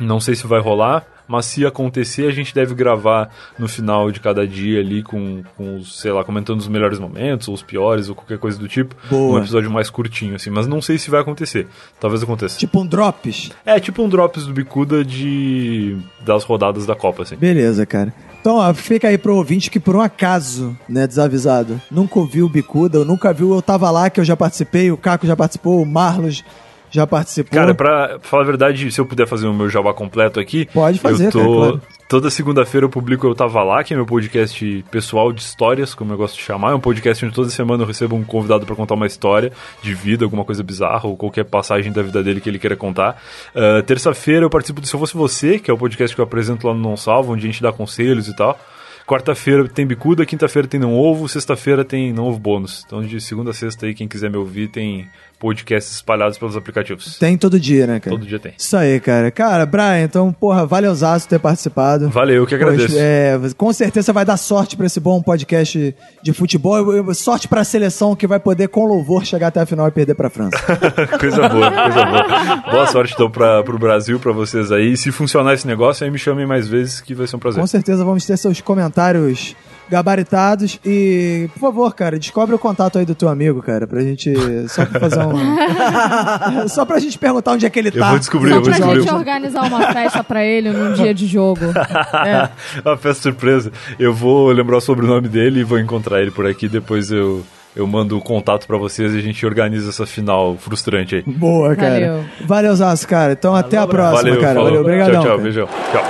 Não 0.00 0.18
sei 0.18 0.34
se 0.34 0.46
vai 0.46 0.60
rolar, 0.60 1.04
mas 1.30 1.46
se 1.46 1.64
acontecer, 1.64 2.26
a 2.26 2.32
gente 2.32 2.52
deve 2.52 2.74
gravar 2.74 3.30
no 3.56 3.68
final 3.68 4.10
de 4.10 4.18
cada 4.18 4.44
dia 4.44 4.80
ali 4.80 5.00
com, 5.00 5.44
com 5.56 5.76
os, 5.76 6.00
sei 6.00 6.10
lá, 6.10 6.24
comentando 6.24 6.58
os 6.58 6.66
melhores 6.66 6.98
momentos, 6.98 7.46
ou 7.46 7.54
os 7.54 7.62
piores, 7.62 8.08
ou 8.08 8.16
qualquer 8.16 8.38
coisa 8.38 8.58
do 8.58 8.66
tipo. 8.66 8.96
Boa. 9.08 9.38
Um 9.38 9.38
episódio 9.38 9.70
mais 9.70 9.88
curtinho, 9.88 10.34
assim. 10.34 10.50
Mas 10.50 10.66
não 10.66 10.82
sei 10.82 10.98
se 10.98 11.08
vai 11.08 11.20
acontecer. 11.20 11.68
Talvez 12.00 12.22
aconteça. 12.22 12.58
Tipo 12.58 12.80
um 12.80 12.86
drops. 12.86 13.52
É, 13.64 13.78
tipo 13.78 14.02
um 14.02 14.08
drops 14.08 14.44
do 14.44 14.52
Bicuda 14.52 15.04
de 15.04 15.96
das 16.20 16.42
rodadas 16.42 16.84
da 16.84 16.96
Copa, 16.96 17.22
assim. 17.22 17.36
Beleza, 17.36 17.86
cara. 17.86 18.12
Então, 18.40 18.56
ó, 18.56 18.74
fica 18.74 19.06
aí 19.06 19.18
pro 19.18 19.36
ouvinte 19.36 19.70
que 19.70 19.78
por 19.78 19.94
um 19.94 20.00
acaso, 20.00 20.76
né, 20.88 21.06
desavisado, 21.06 21.80
nunca 21.90 22.18
ouviu 22.18 22.46
o 22.46 22.48
Bicuda, 22.48 23.00
ou 23.00 23.04
nunca 23.04 23.32
viu 23.32 23.54
Eu 23.54 23.60
Tava 23.60 23.90
Lá, 23.90 24.08
que 24.08 24.18
eu 24.18 24.24
já 24.24 24.36
participei, 24.36 24.90
o 24.90 24.96
Caco 24.96 25.26
já 25.26 25.36
participou, 25.36 25.80
o 25.80 25.86
Marlos 25.86 26.42
já 26.90 27.06
participou. 27.06 27.58
Cara, 27.58 27.74
pra 27.74 28.18
falar 28.20 28.42
a 28.42 28.46
verdade, 28.46 28.90
se 28.90 29.00
eu 29.00 29.06
puder 29.06 29.26
fazer 29.26 29.46
o 29.46 29.54
meu 29.54 29.68
jabá 29.68 29.94
completo 29.94 30.40
aqui. 30.40 30.66
Pode 30.72 30.98
fazer, 30.98 31.26
eu 31.26 31.30
tô, 31.30 31.38
cara, 31.38 31.54
claro. 31.54 31.82
Toda 32.08 32.28
segunda-feira 32.28 32.86
eu 32.86 32.90
publico 32.90 33.26
Eu 33.26 33.34
Tava 33.34 33.62
Lá, 33.62 33.84
que 33.84 33.94
é 33.94 33.96
meu 33.96 34.04
podcast 34.04 34.84
pessoal 34.90 35.32
de 35.32 35.40
histórias, 35.40 35.94
como 35.94 36.12
eu 36.12 36.16
gosto 36.16 36.36
de 36.36 36.42
chamar. 36.42 36.72
É 36.72 36.74
um 36.74 36.80
podcast 36.80 37.24
onde 37.24 37.34
toda 37.34 37.48
semana 37.50 37.84
eu 37.84 37.86
recebo 37.86 38.16
um 38.16 38.24
convidado 38.24 38.66
pra 38.66 38.74
contar 38.74 38.94
uma 38.94 39.06
história 39.06 39.52
de 39.80 39.94
vida, 39.94 40.24
alguma 40.24 40.44
coisa 40.44 40.62
bizarra, 40.62 41.06
ou 41.06 41.16
qualquer 41.16 41.44
passagem 41.44 41.92
da 41.92 42.02
vida 42.02 42.22
dele 42.22 42.40
que 42.40 42.48
ele 42.48 42.58
queira 42.58 42.76
contar. 42.76 43.22
Ah, 43.54 43.82
Terça-feira 43.86 44.44
eu 44.44 44.50
participo 44.50 44.80
do 44.80 44.86
Se 44.86 44.94
Eu 44.94 45.00
Fosse 45.00 45.14
Você, 45.16 45.58
que 45.58 45.70
é 45.70 45.74
o 45.74 45.78
podcast 45.78 46.14
que 46.14 46.20
eu 46.20 46.24
apresento 46.24 46.66
lá 46.66 46.74
no 46.74 46.80
Não 46.80 46.96
Salvo, 46.96 47.32
onde 47.32 47.46
a 47.46 47.50
gente 47.50 47.62
dá 47.62 47.72
conselhos 47.72 48.26
e 48.26 48.34
tal. 48.34 48.58
Quarta-feira 49.06 49.68
tem 49.68 49.84
bicuda, 49.84 50.24
quinta-feira 50.24 50.68
tem 50.68 50.78
não 50.78 50.94
ovo, 50.94 51.28
sexta-feira 51.28 51.84
tem 51.84 52.12
não 52.12 52.26
ovo 52.26 52.38
bônus. 52.38 52.84
Então 52.86 53.02
de 53.02 53.20
segunda 53.20 53.50
a 53.50 53.54
sexta 53.54 53.86
aí, 53.86 53.94
quem 53.94 54.06
quiser 54.06 54.30
me 54.30 54.36
ouvir, 54.36 54.68
tem 54.68 55.08
podcasts 55.40 55.94
espalhados 55.94 56.36
pelos 56.36 56.54
aplicativos. 56.54 57.18
Tem 57.18 57.36
todo 57.36 57.58
dia, 57.58 57.86
né, 57.86 57.98
cara? 57.98 58.14
Todo 58.14 58.26
dia 58.26 58.38
tem. 58.38 58.52
Isso 58.56 58.76
aí, 58.76 59.00
cara. 59.00 59.30
Cara, 59.30 59.64
Brian, 59.64 60.04
então, 60.04 60.30
porra, 60.32 60.66
valeuzaço 60.66 61.26
ter 61.26 61.40
participado. 61.40 62.10
Valeu, 62.10 62.36
eu 62.36 62.46
que 62.46 62.54
agradeço. 62.54 62.94
É, 62.98 63.40
com 63.56 63.72
certeza 63.72 64.12
vai 64.12 64.24
dar 64.24 64.36
sorte 64.36 64.76
pra 64.76 64.84
esse 64.84 65.00
bom 65.00 65.22
podcast 65.22 65.96
de 66.22 66.32
futebol. 66.34 67.14
Sorte 67.14 67.48
pra 67.48 67.64
seleção 67.64 68.14
que 68.14 68.26
vai 68.26 68.38
poder, 68.38 68.68
com 68.68 68.84
louvor, 68.84 69.24
chegar 69.24 69.48
até 69.48 69.60
a 69.60 69.66
final 69.66 69.88
e 69.88 69.90
perder 69.90 70.14
pra 70.14 70.28
França. 70.28 70.58
coisa 71.18 71.48
boa, 71.48 71.70
coisa 71.70 72.04
boa. 72.04 72.56
Boa 72.70 72.86
sorte 72.86 73.14
então 73.14 73.30
pra, 73.30 73.62
pro 73.62 73.78
Brasil, 73.78 74.20
pra 74.20 74.32
vocês 74.32 74.70
aí. 74.70 74.92
E 74.92 74.96
se 74.96 75.10
funcionar 75.10 75.54
esse 75.54 75.66
negócio, 75.66 76.04
aí 76.04 76.10
me 76.10 76.18
chamem 76.18 76.46
mais 76.46 76.68
vezes 76.68 77.00
que 77.00 77.14
vai 77.14 77.26
ser 77.26 77.36
um 77.36 77.38
prazer. 77.38 77.60
Com 77.60 77.66
certeza 77.66 78.04
vamos 78.04 78.26
ter 78.26 78.36
seus 78.36 78.60
comentários 78.60 79.56
gabaritados. 79.90 80.78
E, 80.84 81.48
por 81.54 81.60
favor, 81.60 81.94
cara, 81.94 82.18
descobre 82.18 82.54
o 82.54 82.58
contato 82.58 82.98
aí 82.98 83.04
do 83.04 83.14
teu 83.14 83.28
amigo, 83.28 83.60
cara, 83.62 83.86
pra 83.86 84.00
gente. 84.00 84.32
Só 84.68 84.86
pra 84.86 85.00
fazer 85.00 85.20
um. 85.20 86.68
só 86.68 86.84
pra 86.84 86.98
gente 86.98 87.18
perguntar 87.18 87.52
onde 87.52 87.66
é 87.66 87.70
que 87.70 87.78
ele 87.78 87.88
Eu 87.88 87.98
tá. 88.00 88.10
vou 88.10 88.18
descobrir, 88.18 88.50
Só 88.50 88.54
eu 88.56 88.60
vou 88.62 88.70
pra 88.70 88.78
descobrir. 88.78 89.00
gente 89.02 89.12
organizar 89.14 89.62
uma 89.64 89.92
festa 89.92 90.22
pra 90.24 90.44
ele 90.44 90.70
num 90.70 90.92
dia 90.92 91.12
de 91.12 91.26
jogo. 91.26 91.60
É. 92.20 92.48
Uma 92.84 92.96
festa 92.96 93.22
surpresa. 93.22 93.72
Eu 93.98 94.12
vou 94.14 94.48
lembrar 94.52 94.76
o 94.76 94.80
sobrenome 94.80 95.26
dele 95.28 95.60
e 95.60 95.64
vou 95.64 95.78
encontrar 95.78 96.20
ele 96.20 96.30
por 96.30 96.46
aqui. 96.46 96.68
Depois 96.68 97.10
eu, 97.10 97.42
eu 97.74 97.86
mando 97.86 98.16
o 98.16 98.20
contato 98.20 98.66
pra 98.66 98.76
vocês 98.76 99.14
e 99.14 99.18
a 99.18 99.22
gente 99.22 99.44
organiza 99.46 99.88
essa 99.90 100.06
final 100.06 100.56
frustrante 100.58 101.16
aí. 101.16 101.22
Boa, 101.26 101.74
cara. 101.74 101.94
Valeu. 101.94 102.24
Valeu, 102.46 102.76
Zaço, 102.76 103.08
cara. 103.08 103.32
Então 103.32 103.54
até 103.54 103.78
a 103.78 103.86
próxima, 103.86 104.22
Valeu, 104.22 104.40
cara. 104.40 104.54
falou. 104.54 104.64
Valeu, 104.66 104.80
obrigadão. 104.82 105.12
Tchau, 105.14 105.22
tchau, 105.22 105.30
cara. 105.30 105.42
beijão. 105.42 105.68
Tchau. 105.92 106.04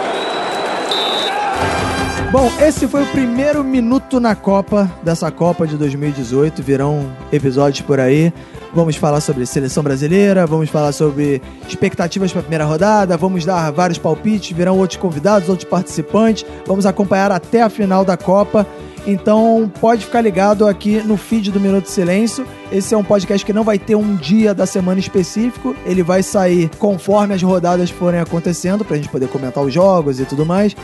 Bom, 2.32 2.48
esse 2.60 2.86
foi 2.86 3.02
o 3.02 3.06
primeiro 3.06 3.64
minuto 3.64 4.20
na 4.20 4.36
Copa, 4.36 4.88
dessa 5.02 5.32
Copa 5.32 5.66
de 5.66 5.76
2018. 5.76 6.62
Virão 6.62 7.10
episódios 7.32 7.80
por 7.80 7.98
aí. 7.98 8.32
Vamos 8.72 8.94
falar 8.94 9.20
sobre 9.20 9.44
seleção 9.44 9.82
brasileira, 9.82 10.46
vamos 10.46 10.70
falar 10.70 10.92
sobre 10.92 11.42
expectativas 11.66 12.30
para 12.30 12.38
a 12.38 12.42
primeira 12.44 12.64
rodada, 12.64 13.16
vamos 13.16 13.44
dar 13.44 13.72
vários 13.72 13.98
palpites, 13.98 14.56
virão 14.56 14.78
outros 14.78 14.96
convidados, 14.96 15.48
outros 15.48 15.68
participantes. 15.68 16.46
Vamos 16.64 16.86
acompanhar 16.86 17.32
até 17.32 17.62
a 17.62 17.68
final 17.68 18.04
da 18.04 18.16
Copa. 18.16 18.64
Então 19.04 19.68
pode 19.80 20.04
ficar 20.04 20.20
ligado 20.20 20.68
aqui 20.68 21.02
no 21.02 21.16
feed 21.16 21.50
do 21.50 21.58
Minuto 21.58 21.86
de 21.86 21.90
Silêncio. 21.90 22.46
Esse 22.70 22.94
é 22.94 22.96
um 22.96 23.02
podcast 23.02 23.44
que 23.44 23.52
não 23.52 23.64
vai 23.64 23.76
ter 23.76 23.96
um 23.96 24.14
dia 24.14 24.54
da 24.54 24.66
semana 24.66 25.00
específico. 25.00 25.74
Ele 25.84 26.04
vai 26.04 26.22
sair 26.22 26.70
conforme 26.78 27.34
as 27.34 27.42
rodadas 27.42 27.90
forem 27.90 28.20
acontecendo, 28.20 28.84
pra 28.84 28.96
gente 28.96 29.08
poder 29.08 29.26
comentar 29.26 29.64
os 29.64 29.74
jogos 29.74 30.20
e 30.20 30.24
tudo 30.24 30.46
mais. 30.46 30.76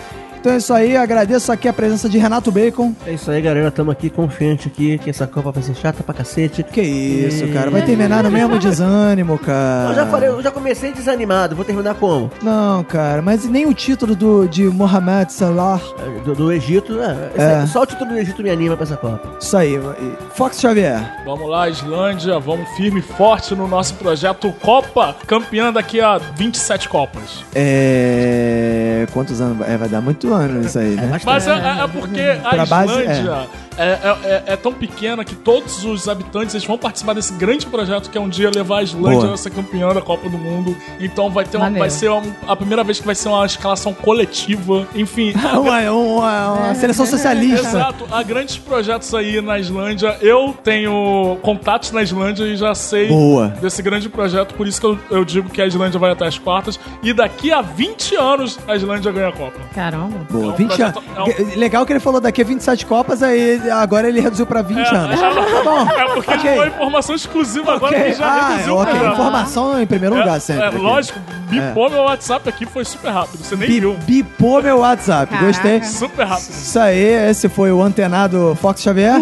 Então 0.46 0.54
é 0.54 0.58
isso 0.58 0.72
aí, 0.72 0.96
agradeço 0.96 1.50
aqui 1.50 1.66
a 1.66 1.72
presença 1.72 2.08
de 2.08 2.18
Renato 2.18 2.52
Bacon. 2.52 2.94
É 3.04 3.14
isso 3.14 3.28
aí, 3.32 3.42
galera. 3.42 3.68
Tamo 3.68 3.90
aqui 3.90 4.08
confiante 4.08 4.68
aqui 4.68 4.96
que 4.96 5.10
essa 5.10 5.26
Copa 5.26 5.50
vai 5.50 5.60
ser 5.60 5.74
chata 5.74 6.04
pra 6.04 6.14
cacete. 6.14 6.62
Que 6.62 6.80
isso, 6.82 7.48
cara, 7.48 7.68
vai 7.68 7.82
terminar 7.82 8.22
no 8.22 8.30
mesmo 8.30 8.56
desânimo, 8.56 9.36
cara. 9.40 9.88
Eu 9.90 9.94
já 9.96 10.06
falei, 10.06 10.28
eu 10.28 10.40
já 10.40 10.52
comecei 10.52 10.92
desanimado. 10.92 11.56
Vou 11.56 11.64
terminar 11.64 11.94
como? 11.96 12.30
Não, 12.40 12.84
cara, 12.84 13.20
mas 13.22 13.44
nem 13.44 13.66
o 13.66 13.74
título 13.74 14.14
do, 14.14 14.46
de 14.46 14.62
Mohamed 14.62 15.32
Salah. 15.32 15.80
É, 15.98 16.20
Do, 16.20 16.36
do 16.36 16.52
Egito, 16.52 16.96
é, 17.00 17.30
esse 17.34 17.44
É. 17.44 17.56
aí, 17.62 17.66
Só 17.66 17.82
o 17.82 17.86
título 17.86 18.10
do 18.10 18.16
Egito 18.16 18.40
me 18.40 18.50
anima 18.50 18.76
pra 18.76 18.84
essa 18.84 18.96
Copa. 18.96 19.28
Isso 19.40 19.56
aí. 19.56 19.74
e- 19.74 20.36
Fox 20.36 20.60
Xavier. 20.60 21.24
Vamos 21.24 21.50
lá, 21.50 21.68
Islândia, 21.68 22.38
vamos 22.38 22.68
firme 22.76 23.00
e 23.00 23.02
forte 23.02 23.52
no 23.56 23.66
nosso 23.66 23.94
projeto 23.94 24.52
Copa, 24.62 25.16
campeã 25.26 25.72
daqui 25.72 26.00
a 26.00 26.18
27 26.18 26.88
Copas. 26.88 27.44
É. 27.52 29.08
Quantos 29.12 29.40
anos? 29.40 29.58
vai- 29.58 29.72
É, 29.72 29.76
vai 29.76 29.88
dar 29.88 30.00
muito 30.00 30.35
ano 30.36 30.64
isso 30.64 30.78
aí, 30.78 30.94
né? 30.94 31.20
Mas 31.24 31.46
é, 31.46 31.50
é- 31.52 31.84
é 31.84 31.88
porque 31.88 32.20
a 32.44 32.50
Pra 32.50 32.66
base, 32.66 32.92
Islândia 32.92 33.48
é. 33.52 33.66
É, 33.78 34.16
é- 34.24 34.42
é 34.54 34.56
tão 34.56 34.72
pequena 34.72 35.22
que 35.22 35.34
todos 35.34 35.84
os 35.84 36.08
habitantes 36.08 36.54
eles 36.54 36.66
vão 36.66 36.78
participar 36.78 37.12
desse 37.12 37.34
grande 37.34 37.66
projeto 37.66 38.08
que 38.08 38.16
é 38.16 38.20
um 38.20 38.28
dia 38.28 38.50
levar 38.50 38.78
a 38.78 38.82
Islândia 38.82 39.20
Boa. 39.20 39.34
a 39.34 39.36
ser 39.36 39.50
campeã 39.50 39.88
da 39.92 40.00
Copa 40.00 40.30
do 40.30 40.38
Mundo. 40.38 40.74
Então 40.98 41.28
vai 41.30 41.44
ter 41.44 41.58
uma, 41.58 41.68
vai 41.70 41.90
ser 41.90 42.08
uma- 42.10 42.22
a 42.48 42.56
primeira 42.56 42.82
vez 42.82 43.00
que 43.00 43.04
vai 43.04 43.14
ser 43.14 43.28
uma 43.28 43.44
escalação 43.44 43.92
coletiva. 43.92 44.86
Enfim, 44.94 45.34
Uma, 45.56 45.90
uma, 45.90 46.52
uma 46.52 46.74
seleção 46.74 47.04
socialista. 47.04 47.66
Exato, 47.68 48.06
há 48.10 48.22
grandes 48.22 48.56
projetos 48.56 49.12
aí 49.14 49.42
na 49.42 49.58
Islândia. 49.58 50.16
Eu 50.22 50.54
tenho 50.64 51.36
contatos 51.42 51.90
na 51.92 52.02
Islândia 52.02 52.44
e 52.44 52.56
já 52.56 52.74
sei 52.74 53.08
Boa. 53.08 53.48
desse 53.60 53.82
grande 53.82 54.08
projeto, 54.08 54.54
por 54.54 54.66
isso 54.66 54.80
que 54.80 54.86
eu, 54.86 54.98
eu 55.10 55.22
digo 55.24 55.50
que 55.50 55.60
a 55.60 55.66
Islândia 55.66 55.98
vai 56.00 56.12
até 56.12 56.26
as 56.26 56.38
quartas. 56.38 56.80
E 57.02 57.12
daqui 57.12 57.52
a 57.52 57.60
20 57.60 58.14
anos 58.16 58.58
a 58.66 58.74
Islândia 58.74 59.12
ganha 59.12 59.28
a 59.28 59.32
Copa. 59.32 59.60
Caramba. 59.74 60.15
Boa, 60.30 60.44
É 60.46 60.48
um 60.48 60.52
20 60.56 60.82
anos. 60.82 60.98
projeto- 61.04 61.52
é 61.52 61.56
Legal 61.56 61.84
que 61.86 61.92
ele 61.92 62.00
falou 62.00 62.20
daqui 62.20 62.42
a 62.42 62.44
27 62.44 62.86
Copas, 62.86 63.22
aí 63.22 63.60
agora 63.70 64.08
ele 64.08 64.20
reduziu 64.20 64.46
pra 64.46 64.62
20 64.62 64.86
anos. 64.94 65.18
Tá 65.20 65.30
bom. 65.64 65.88
É 65.90 66.14
porque 66.14 66.30
ok. 66.34 66.56
foi 66.56 66.68
informação 66.68 67.14
exclusiva 67.14 67.74
agora 67.74 67.94
que 67.94 68.12
já 68.14 68.26
Ah, 68.26 68.48
reduziu 68.50 68.74
o 68.74 68.80
ok. 68.80 68.90
programa. 68.92 69.14
Informação 69.14 69.80
em 69.82 69.86
primeiro 69.86 70.16
lugar 70.16 70.36
É, 70.36 70.40
sempre. 70.40 70.64
é, 70.66 70.70
lógico, 70.70 71.18
bipou 71.48 71.90
meu 71.90 72.02
WhatsApp 72.02 72.48
aqui 72.48 72.66
foi 72.66 72.84
super 72.84 73.10
rápido. 73.10 73.42
Você 73.42 73.56
nem 73.56 73.68
Bi- 73.68 73.80
viu. 73.80 73.96
Bipou 74.06 74.62
meu 74.62 74.78
WhatsApp. 74.78 75.36
Gostei. 75.38 75.82
Super 75.82 76.26
rápido. 76.26 76.50
Isso 76.50 76.78
aí, 76.78 77.28
esse 77.30 77.48
foi 77.48 77.72
o 77.72 77.82
antenado 77.82 78.56
Fox 78.60 78.80
Xavier. 78.82 79.20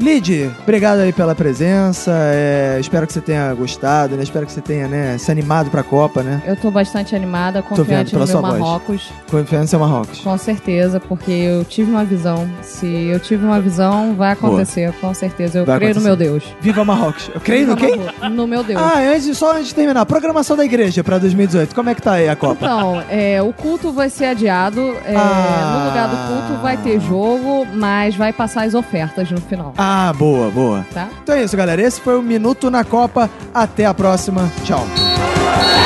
Lid, 0.00 0.50
obrigado 0.62 1.00
aí 1.00 1.12
pela 1.12 1.34
presença. 1.34 2.12
é, 2.14 2.76
espero 2.80 3.06
que 3.06 3.12
você 3.12 3.20
tenha 3.20 3.52
gostado, 3.54 4.16
né? 4.16 4.22
Espero 4.22 4.46
que 4.46 4.52
você 4.52 4.60
tenha, 4.60 4.86
né, 4.88 5.16
se 5.18 5.30
animado 5.30 5.70
pra 5.70 5.82
Copa, 5.82 6.22
né? 6.22 6.42
Eu 6.46 6.56
tô 6.56 6.70
bastante 6.70 7.14
animada, 7.14 7.62
confiante 7.62 8.10
pela 8.12 8.24
no 8.26 8.32
meu 8.32 8.40
sua 8.40 8.50
voz. 8.50 8.60
Marrocos. 8.60 9.10
Confiança 9.30 9.76
em 9.76 9.78
Marrocos. 9.78 9.87
Com 10.22 10.38
certeza, 10.38 11.00
porque 11.00 11.30
eu 11.30 11.64
tive 11.64 11.90
uma 11.90 12.04
visão. 12.04 12.48
Se 12.62 12.86
eu 12.86 13.18
tive 13.20 13.44
uma 13.44 13.60
visão, 13.60 14.14
vai 14.14 14.32
acontecer, 14.32 14.92
com 15.00 15.12
certeza. 15.14 15.58
Eu 15.60 15.64
Vai 15.66 15.76
creio 15.76 15.92
acontecer. 15.92 16.10
no 16.10 16.16
meu 16.16 16.30
Deus. 16.32 16.44
Viva 16.60 16.84
Marrocos. 16.84 17.30
Eu 17.34 17.40
creio 17.40 17.66
no 17.66 17.74
Viva 17.76 17.86
quem? 17.88 17.98
Marrocos. 17.98 18.30
No 18.30 18.46
meu 18.46 18.62
Deus. 18.64 18.80
Ah, 18.82 18.98
antes, 18.98 19.36
só 19.36 19.52
antes 19.52 19.68
de 19.68 19.74
terminar, 19.74 20.04
programação 20.06 20.56
da 20.56 20.64
igreja 20.64 21.02
pra 21.02 21.18
2018. 21.18 21.74
Como 21.74 21.90
é 21.90 21.94
que 21.94 22.02
tá 22.02 22.12
aí 22.12 22.28
a 22.28 22.36
Copa? 22.36 22.64
Então, 22.64 23.02
é, 23.10 23.40
o 23.42 23.52
culto 23.52 23.92
vai 23.92 24.08
ser 24.10 24.26
adiado. 24.26 24.80
é, 25.04 25.14
Ah. 25.16 25.78
No 25.78 25.88
lugar 25.88 26.08
do 26.08 26.16
culto 26.48 26.62
vai 26.62 26.76
ter 26.76 27.00
jogo, 27.00 27.66
mas 27.74 28.14
vai 28.16 28.32
passar 28.32 28.64
as 28.64 28.74
ofertas 28.74 29.30
no 29.30 29.40
final. 29.40 29.72
Ah, 29.76 30.12
boa, 30.16 30.50
boa. 30.50 30.86
Tá? 30.92 31.08
Então 31.22 31.34
é 31.34 31.42
isso, 31.44 31.56
galera. 31.56 31.80
Esse 31.80 32.00
foi 32.00 32.18
o 32.18 32.22
Minuto 32.22 32.70
na 32.70 32.84
Copa. 32.84 33.28
Até 33.54 33.86
a 33.86 33.94
próxima. 33.94 34.50
Tchau. 34.64 34.84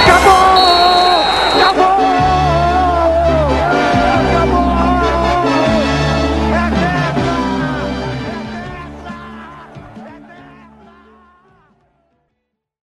Acabou! 0.05 0.72